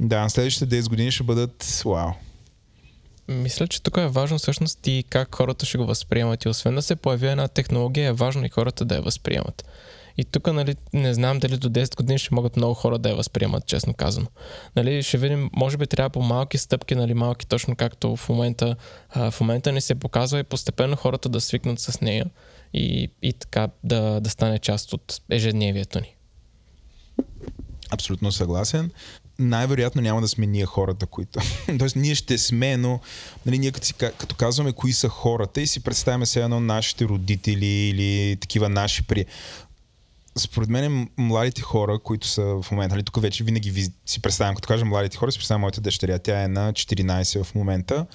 да, 0.00 0.28
следващите 0.28 0.82
10 0.82 0.88
години 0.88 1.10
ще 1.10 1.22
бъдат 1.22 1.82
вау. 1.84 2.10
Мисля, 3.28 3.68
че 3.68 3.82
тук 3.82 3.96
е 3.96 4.06
важно 4.06 4.38
всъщност 4.38 4.86
и 4.86 5.04
как 5.10 5.34
хората 5.34 5.66
ще 5.66 5.78
го 5.78 5.86
възприемат. 5.86 6.44
И 6.44 6.48
освен 6.48 6.74
да 6.74 6.82
се 6.82 6.96
появи 6.96 7.28
една 7.28 7.48
технология, 7.48 8.08
е 8.08 8.12
важно 8.12 8.46
и 8.46 8.48
хората 8.48 8.84
да 8.84 8.94
я 8.94 9.02
възприемат. 9.02 9.64
И 10.20 10.24
тук, 10.24 10.52
нали, 10.52 10.74
не 10.92 11.14
знам 11.14 11.38
дали 11.38 11.56
до 11.56 11.70
10 11.70 11.96
години 11.96 12.18
ще 12.18 12.34
могат 12.34 12.56
много 12.56 12.74
хора 12.74 12.98
да 12.98 13.08
я 13.08 13.16
възприемат, 13.16 13.66
честно 13.66 13.94
казано. 13.94 14.26
Нали, 14.76 15.02
ще 15.02 15.18
видим, 15.18 15.50
може 15.52 15.76
би 15.76 15.86
трябва 15.86 16.10
по 16.10 16.22
малки 16.22 16.58
стъпки, 16.58 16.94
нали, 16.94 17.14
малки, 17.14 17.46
точно 17.46 17.76
както 17.76 18.16
в 18.16 18.28
момента, 18.28 18.76
а, 19.10 19.30
в 19.30 19.40
момента 19.40 19.72
ни 19.72 19.80
се 19.80 19.94
показва 19.94 20.38
и 20.38 20.42
постепенно 20.42 20.96
хората 20.96 21.28
да 21.28 21.40
свикнат 21.40 21.80
с 21.80 22.00
нея 22.00 22.26
и, 22.74 23.10
и 23.22 23.32
така 23.32 23.68
да, 23.84 24.20
да 24.20 24.30
стане 24.30 24.58
част 24.58 24.92
от 24.92 25.20
ежедневието 25.30 26.00
ни. 26.00 26.14
Абсолютно 27.90 28.32
съгласен 28.32 28.90
най-вероятно 29.40 30.02
няма 30.02 30.20
да 30.20 30.28
сме 30.28 30.46
ние 30.46 30.66
хората, 30.66 31.06
които. 31.06 31.40
Тоест, 31.78 31.96
ние 31.96 32.14
ще 32.14 32.38
сме, 32.38 32.76
но 32.76 33.00
нали, 33.46 33.58
ние 33.58 33.72
като, 33.72 33.86
си, 33.86 33.94
като 33.94 34.34
казваме 34.34 34.72
кои 34.72 34.92
са 34.92 35.08
хората 35.08 35.60
и 35.60 35.66
си 35.66 35.80
представяме 35.80 36.26
се 36.26 36.42
едно 36.42 36.60
нашите 36.60 37.04
родители 37.04 37.66
или 37.66 38.36
такива 38.36 38.68
наши 38.68 39.02
при 39.02 39.26
според 40.40 40.68
мен 40.68 41.08
младите 41.16 41.62
хора, 41.62 41.98
които 41.98 42.26
са 42.26 42.42
в 42.42 42.66
момента, 42.70 42.94
нали, 42.94 43.04
тук 43.04 43.22
вече 43.22 43.44
винаги 43.44 43.70
ви, 43.70 43.86
си 44.06 44.22
представям, 44.22 44.54
като 44.54 44.68
кажа 44.68 44.84
младите 44.84 45.16
хора, 45.16 45.32
си 45.32 45.38
представям 45.38 45.60
моята 45.60 45.80
дъщеря, 45.80 46.18
тя 46.18 46.42
е 46.42 46.48
на 46.48 46.72
14 46.72 47.44
в 47.44 47.54
момента. 47.54 48.06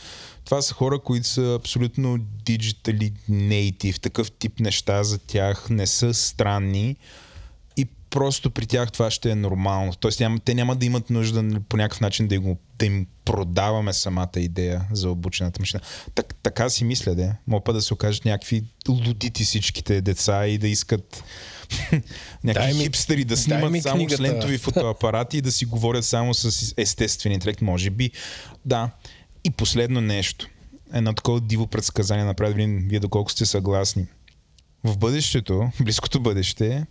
Това 0.46 0.62
са 0.62 0.74
хора, 0.74 1.00
които 1.00 1.28
са 1.28 1.56
абсолютно 1.60 2.18
digitally 2.18 3.14
native, 3.30 4.00
такъв 4.02 4.32
тип 4.32 4.60
неща 4.60 5.04
за 5.04 5.18
тях 5.18 5.70
не 5.70 5.88
са 5.88 6.14
странни 6.14 6.96
и 7.78 7.86
просто 8.10 8.52
при 8.52 8.66
тях 8.66 8.92
това 8.92 9.12
ще 9.12 9.32
е 9.32 9.36
нормално. 9.36 9.94
Тоест 9.94 10.20
няма, 10.20 10.40
те 10.40 10.54
няма 10.54 10.76
да 10.76 10.86
имат 10.86 11.10
нужда 11.10 11.44
нали, 11.44 11.60
по 11.60 11.78
някакъв 11.78 12.02
начин 12.02 12.28
да, 12.28 12.40
го, 12.40 12.58
да 12.80 12.86
им 12.86 13.08
продаваме 13.26 13.94
самата 13.94 14.30
идея 14.38 14.88
за 14.92 15.10
обучената 15.10 15.60
машина. 15.60 15.82
Так, 16.16 16.36
така 16.44 16.70
си 16.70 16.84
мисля, 16.84 17.16
да. 17.16 17.36
Мога 17.48 17.74
да 17.74 17.82
се 17.82 17.94
окажат 17.94 18.26
някакви 18.26 18.64
лудити 18.90 19.44
всичките 19.44 20.02
деца 20.02 20.48
и 20.48 20.58
да 20.58 20.68
искат 20.68 21.24
някакви 22.44 22.74
ми, 22.74 22.84
хипстери 22.84 23.26
да 23.26 23.38
снимат 23.38 23.82
само 23.82 23.96
книгата. 23.96 24.18
с 24.18 24.20
лентови 24.20 24.58
фотоапарати 24.58 25.38
и 25.38 25.42
да 25.42 25.52
си 25.52 25.66
говорят 25.66 26.06
само 26.06 26.34
с 26.34 26.74
естествен 26.78 27.34
интелект, 27.34 27.62
може 27.62 27.90
би. 27.90 28.12
Да. 28.66 28.90
И 29.44 29.52
последно 29.52 30.02
нещо. 30.02 30.48
Едно 30.94 31.14
такова 31.14 31.42
диво 31.42 31.68
предсказание 31.68 32.26
направи, 32.26 32.66
вие 32.68 33.00
доколко 33.00 33.32
сте 33.32 33.46
съгласни. 33.46 34.06
В 34.84 34.98
бъдещето, 34.98 35.72
близкото 35.82 36.20
бъдеще, 36.20 36.86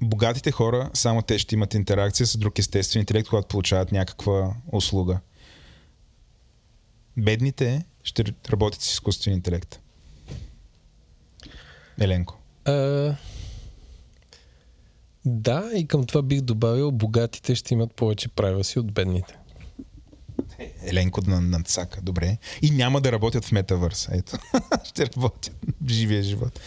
богатите 0.00 0.50
хора, 0.50 0.90
само 0.94 1.22
те 1.22 1.38
ще 1.38 1.54
имат 1.54 1.74
интеракция 1.74 2.26
с 2.26 2.36
друг 2.36 2.58
естествен 2.58 3.00
интелект, 3.00 3.28
когато 3.28 3.48
получават 3.48 3.92
някаква 3.92 4.54
услуга. 4.72 5.20
Бедните 7.16 7.84
ще 8.04 8.24
работят 8.50 8.82
с 8.82 8.92
изкуствен 8.92 9.34
интелект. 9.34 9.80
Еленко. 12.00 12.38
Uh, 12.64 13.16
да, 15.24 15.70
и 15.74 15.86
към 15.86 16.04
това 16.06 16.22
бих 16.22 16.40
добавил, 16.40 16.90
богатите 16.90 17.54
ще 17.54 17.74
имат 17.74 17.94
повече 17.94 18.28
правила 18.28 18.64
си 18.64 18.78
от 18.78 18.92
бедните. 18.92 19.38
Еленко 20.84 21.20
на 21.26 21.40
надсака, 21.40 22.00
добре. 22.02 22.38
И 22.62 22.70
няма 22.70 23.00
да 23.00 23.12
работят 23.12 23.44
в 23.44 23.52
метавърс. 23.52 24.08
Ето. 24.12 24.38
ще 24.84 25.06
работят 25.06 25.54
в 25.82 25.88
живия 25.88 26.22
живот. 26.22 26.60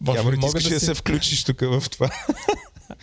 Може, 0.00 0.18
Явор, 0.18 0.32
ти 0.32 0.46
искаш 0.46 0.64
да, 0.64 0.70
да 0.70 0.80
се 0.80 0.94
включиш 0.94 1.44
тук 1.44 1.60
в 1.60 1.84
това. 1.90 2.10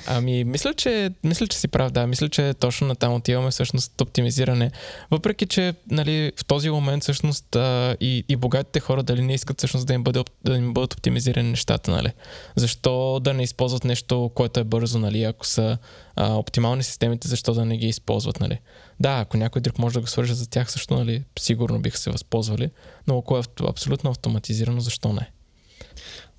Ами, 0.07 0.43
мисля 0.43 0.73
че, 0.73 1.11
мисля, 1.23 1.47
че 1.47 1.57
си 1.57 1.67
прав, 1.67 1.91
да. 1.91 2.07
Мисля, 2.07 2.29
че 2.29 2.53
точно 2.53 2.87
на 2.87 2.95
там 2.95 3.13
отиваме 3.13 3.51
всъщност 3.51 4.01
оптимизиране. 4.01 4.71
Въпреки, 5.11 5.45
че 5.45 5.73
нали, 5.91 6.31
в 6.37 6.45
този 6.45 6.69
момент 6.69 7.03
всъщност 7.03 7.55
а, 7.55 7.97
и, 7.99 8.25
и 8.29 8.35
богатите 8.35 8.79
хора 8.79 9.03
дали 9.03 9.21
не 9.21 9.33
искат 9.33 9.57
всъщност 9.57 9.87
да 9.87 9.93
им, 9.93 10.03
бъде, 10.03 10.23
да 10.45 10.55
им 10.55 10.73
бъдат 10.73 10.93
оптимизирани 10.93 11.49
нещата, 11.49 11.91
нали? 11.91 12.11
Защо 12.55 13.19
да 13.19 13.33
не 13.33 13.43
използват 13.43 13.83
нещо, 13.83 14.31
което 14.35 14.59
е 14.59 14.63
бързо, 14.63 14.99
нали? 14.99 15.23
Ако 15.23 15.45
са 15.45 15.77
а, 16.15 16.33
оптимални 16.33 16.83
системите, 16.83 17.27
защо 17.27 17.53
да 17.53 17.65
не 17.65 17.77
ги 17.77 17.87
използват, 17.87 18.39
нали? 18.39 18.59
Да, 18.99 19.19
ако 19.19 19.37
някой 19.37 19.61
друг 19.61 19.79
може 19.79 19.93
да 19.93 20.01
го 20.01 20.07
свърже 20.07 20.33
за 20.33 20.49
тях, 20.49 20.71
също, 20.71 20.93
нали, 20.93 21.23
сигурно 21.39 21.79
биха 21.79 21.97
се 21.97 22.11
възползвали, 22.11 22.69
но 23.07 23.17
ако 23.17 23.37
е 23.37 23.41
абсолютно 23.67 24.09
автоматизирано, 24.09 24.79
защо 24.79 25.13
не? 25.13 25.31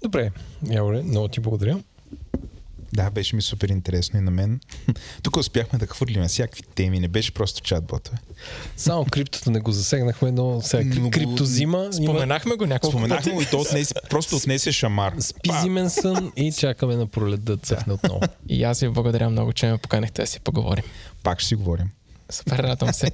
Добре, 0.03 0.31
Яворе, 0.71 1.03
много 1.03 1.29
ти 1.29 1.41
благодаря. 1.41 1.79
Да, 2.93 3.11
беше 3.11 3.37
ми 3.37 3.43
супер 3.43 3.69
интересно 3.69 4.19
и 4.19 4.23
на 4.23 4.31
мен. 4.31 4.61
Тук 5.23 5.37
успяхме 5.37 5.79
да 5.79 5.87
хвърлим 5.87 6.25
всякакви 6.29 6.63
теми, 6.63 7.01
не 7.01 7.09
беше 7.09 7.33
просто 7.33 7.61
чатботове. 7.61 8.19
Само 8.77 9.05
криптото 9.05 9.51
не 9.51 9.61
го 9.61 9.73
засегнахме, 9.73 10.31
но 10.31 10.61
сега 10.61 11.01
но 11.01 11.11
криптозима. 11.11 11.89
Споменахме 11.93 12.55
го 12.55 12.67
няколко 12.67 12.93
Споменахме 12.97 13.33
го 13.33 13.43
и 13.43 13.47
то 13.47 13.61
отнесе, 13.61 13.95
просто 14.11 14.37
отнесе 14.37 14.73
шамар. 14.73 15.15
Спи 15.19 15.51
зимен 15.63 15.91
сън 15.91 16.33
и 16.37 16.53
чакаме 16.53 16.97
на 16.97 17.07
пролет 17.07 17.45
да 17.45 17.57
цъфне 17.57 17.93
отново. 17.93 18.21
И 18.49 18.65
аз 18.65 18.81
ви 18.81 18.89
благодаря 18.89 19.31
много, 19.31 19.53
че 19.53 19.67
ме 19.67 19.79
поканихте 19.79 20.23
да 20.23 20.27
си 20.27 20.41
поговорим. 20.41 20.85
Пак 21.23 21.41
ще 21.41 21.49
си 21.49 21.55
говорим. 21.55 21.91
Супер, 22.31 22.59
радвам 22.59 22.95
се. 22.95 23.11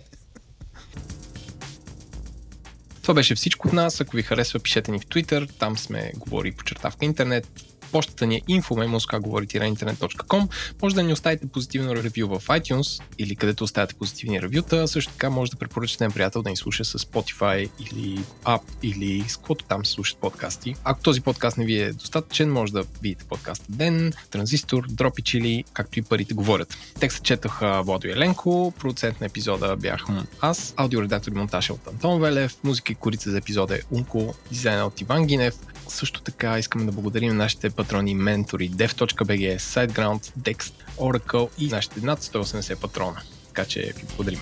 Това 3.03 3.15
беше 3.15 3.35
всичко 3.35 3.69
от 3.69 3.75
нас. 3.75 4.01
Ако 4.01 4.17
ви 4.17 4.23
харесва, 4.23 4.61
пишете 4.61 4.91
ни 4.91 4.99
в 4.99 5.07
Twitter. 5.07 5.51
Там 5.59 5.79
сме 5.79 6.13
говори 6.17 6.53
по 6.53 6.65
чертавка 6.65 7.05
интернет 7.05 7.49
почтата 7.93 8.27
ни 8.27 8.37
е 8.37 8.41
info.memoskagovori-internet.com. 8.41 10.49
Може 10.83 10.95
да 10.95 11.03
ни 11.03 11.13
оставите 11.13 11.47
позитивно 11.47 11.97
ревю 11.97 12.29
в 12.29 12.47
iTunes 12.47 13.03
или 13.19 13.37
където 13.37 13.65
оставяте 13.65 13.95
позитивни 13.95 14.43
ревюта. 14.43 14.89
Също 14.89 15.13
така 15.13 15.31
може 15.31 15.51
да 15.51 15.57
препоръчате 15.57 16.05
на 16.05 16.11
приятел 16.11 16.43
да 16.43 16.51
ни 16.51 16.57
слуша 16.57 16.85
с 16.85 16.99
Spotify 16.99 17.71
или 17.81 18.19
App 18.45 18.63
или 18.83 19.25
с 19.29 19.37
каквото 19.37 19.65
там 19.65 19.87
се 19.87 19.93
слушат 19.93 20.19
подкасти. 20.19 20.75
Ако 20.85 21.03
този 21.03 21.21
подкаст 21.21 21.57
не 21.57 21.65
ви 21.65 21.81
е 21.81 21.93
достатъчен, 21.93 22.53
може 22.53 22.73
да 22.73 22.85
видите 23.03 23.25
подкаста 23.25 23.65
Ден, 23.69 24.13
Транзистор, 24.31 24.87
Дропи 24.89 25.23
Чили, 25.23 25.65
както 25.73 25.99
и 25.99 26.03
парите 26.03 26.35
говорят. 26.35 26.77
Текстът 27.01 27.25
четоха 27.25 27.83
Водо 27.83 28.09
Еленко, 28.09 28.75
продуцент 28.79 29.21
на 29.21 29.27
епизода 29.27 29.77
бях 29.77 30.05
аз, 30.41 30.75
аудиоредактор 30.77 31.33
и 31.33 31.35
монтаж 31.35 31.71
от 31.71 31.87
Антон 31.87 32.21
Велев, 32.21 32.57
музика 32.65 32.93
и 32.93 32.97
корица 32.97 33.31
за 33.31 33.39
епизода 33.39 33.77
е 33.77 33.81
Унко, 33.91 34.35
дизайна 34.51 34.87
от 34.87 35.01
Иван 35.01 35.27
Гинев. 35.27 35.55
Също 35.89 36.21
така 36.21 36.59
искаме 36.59 36.85
да 36.85 36.93
благодарим 36.93 37.37
нашите 37.37 37.71
патрони, 37.77 38.15
ментори, 38.15 38.71
dev.bg, 38.71 39.59
SiteGround, 39.59 40.33
Dext, 40.39 40.73
Oracle 40.99 41.49
и 41.59 41.69
нашите 41.69 42.01
над 42.01 42.23
180 42.23 42.77
патрона. 42.77 43.21
Така 43.47 43.65
че 43.65 43.81
ви 43.81 44.05
благодарим. 44.17 44.41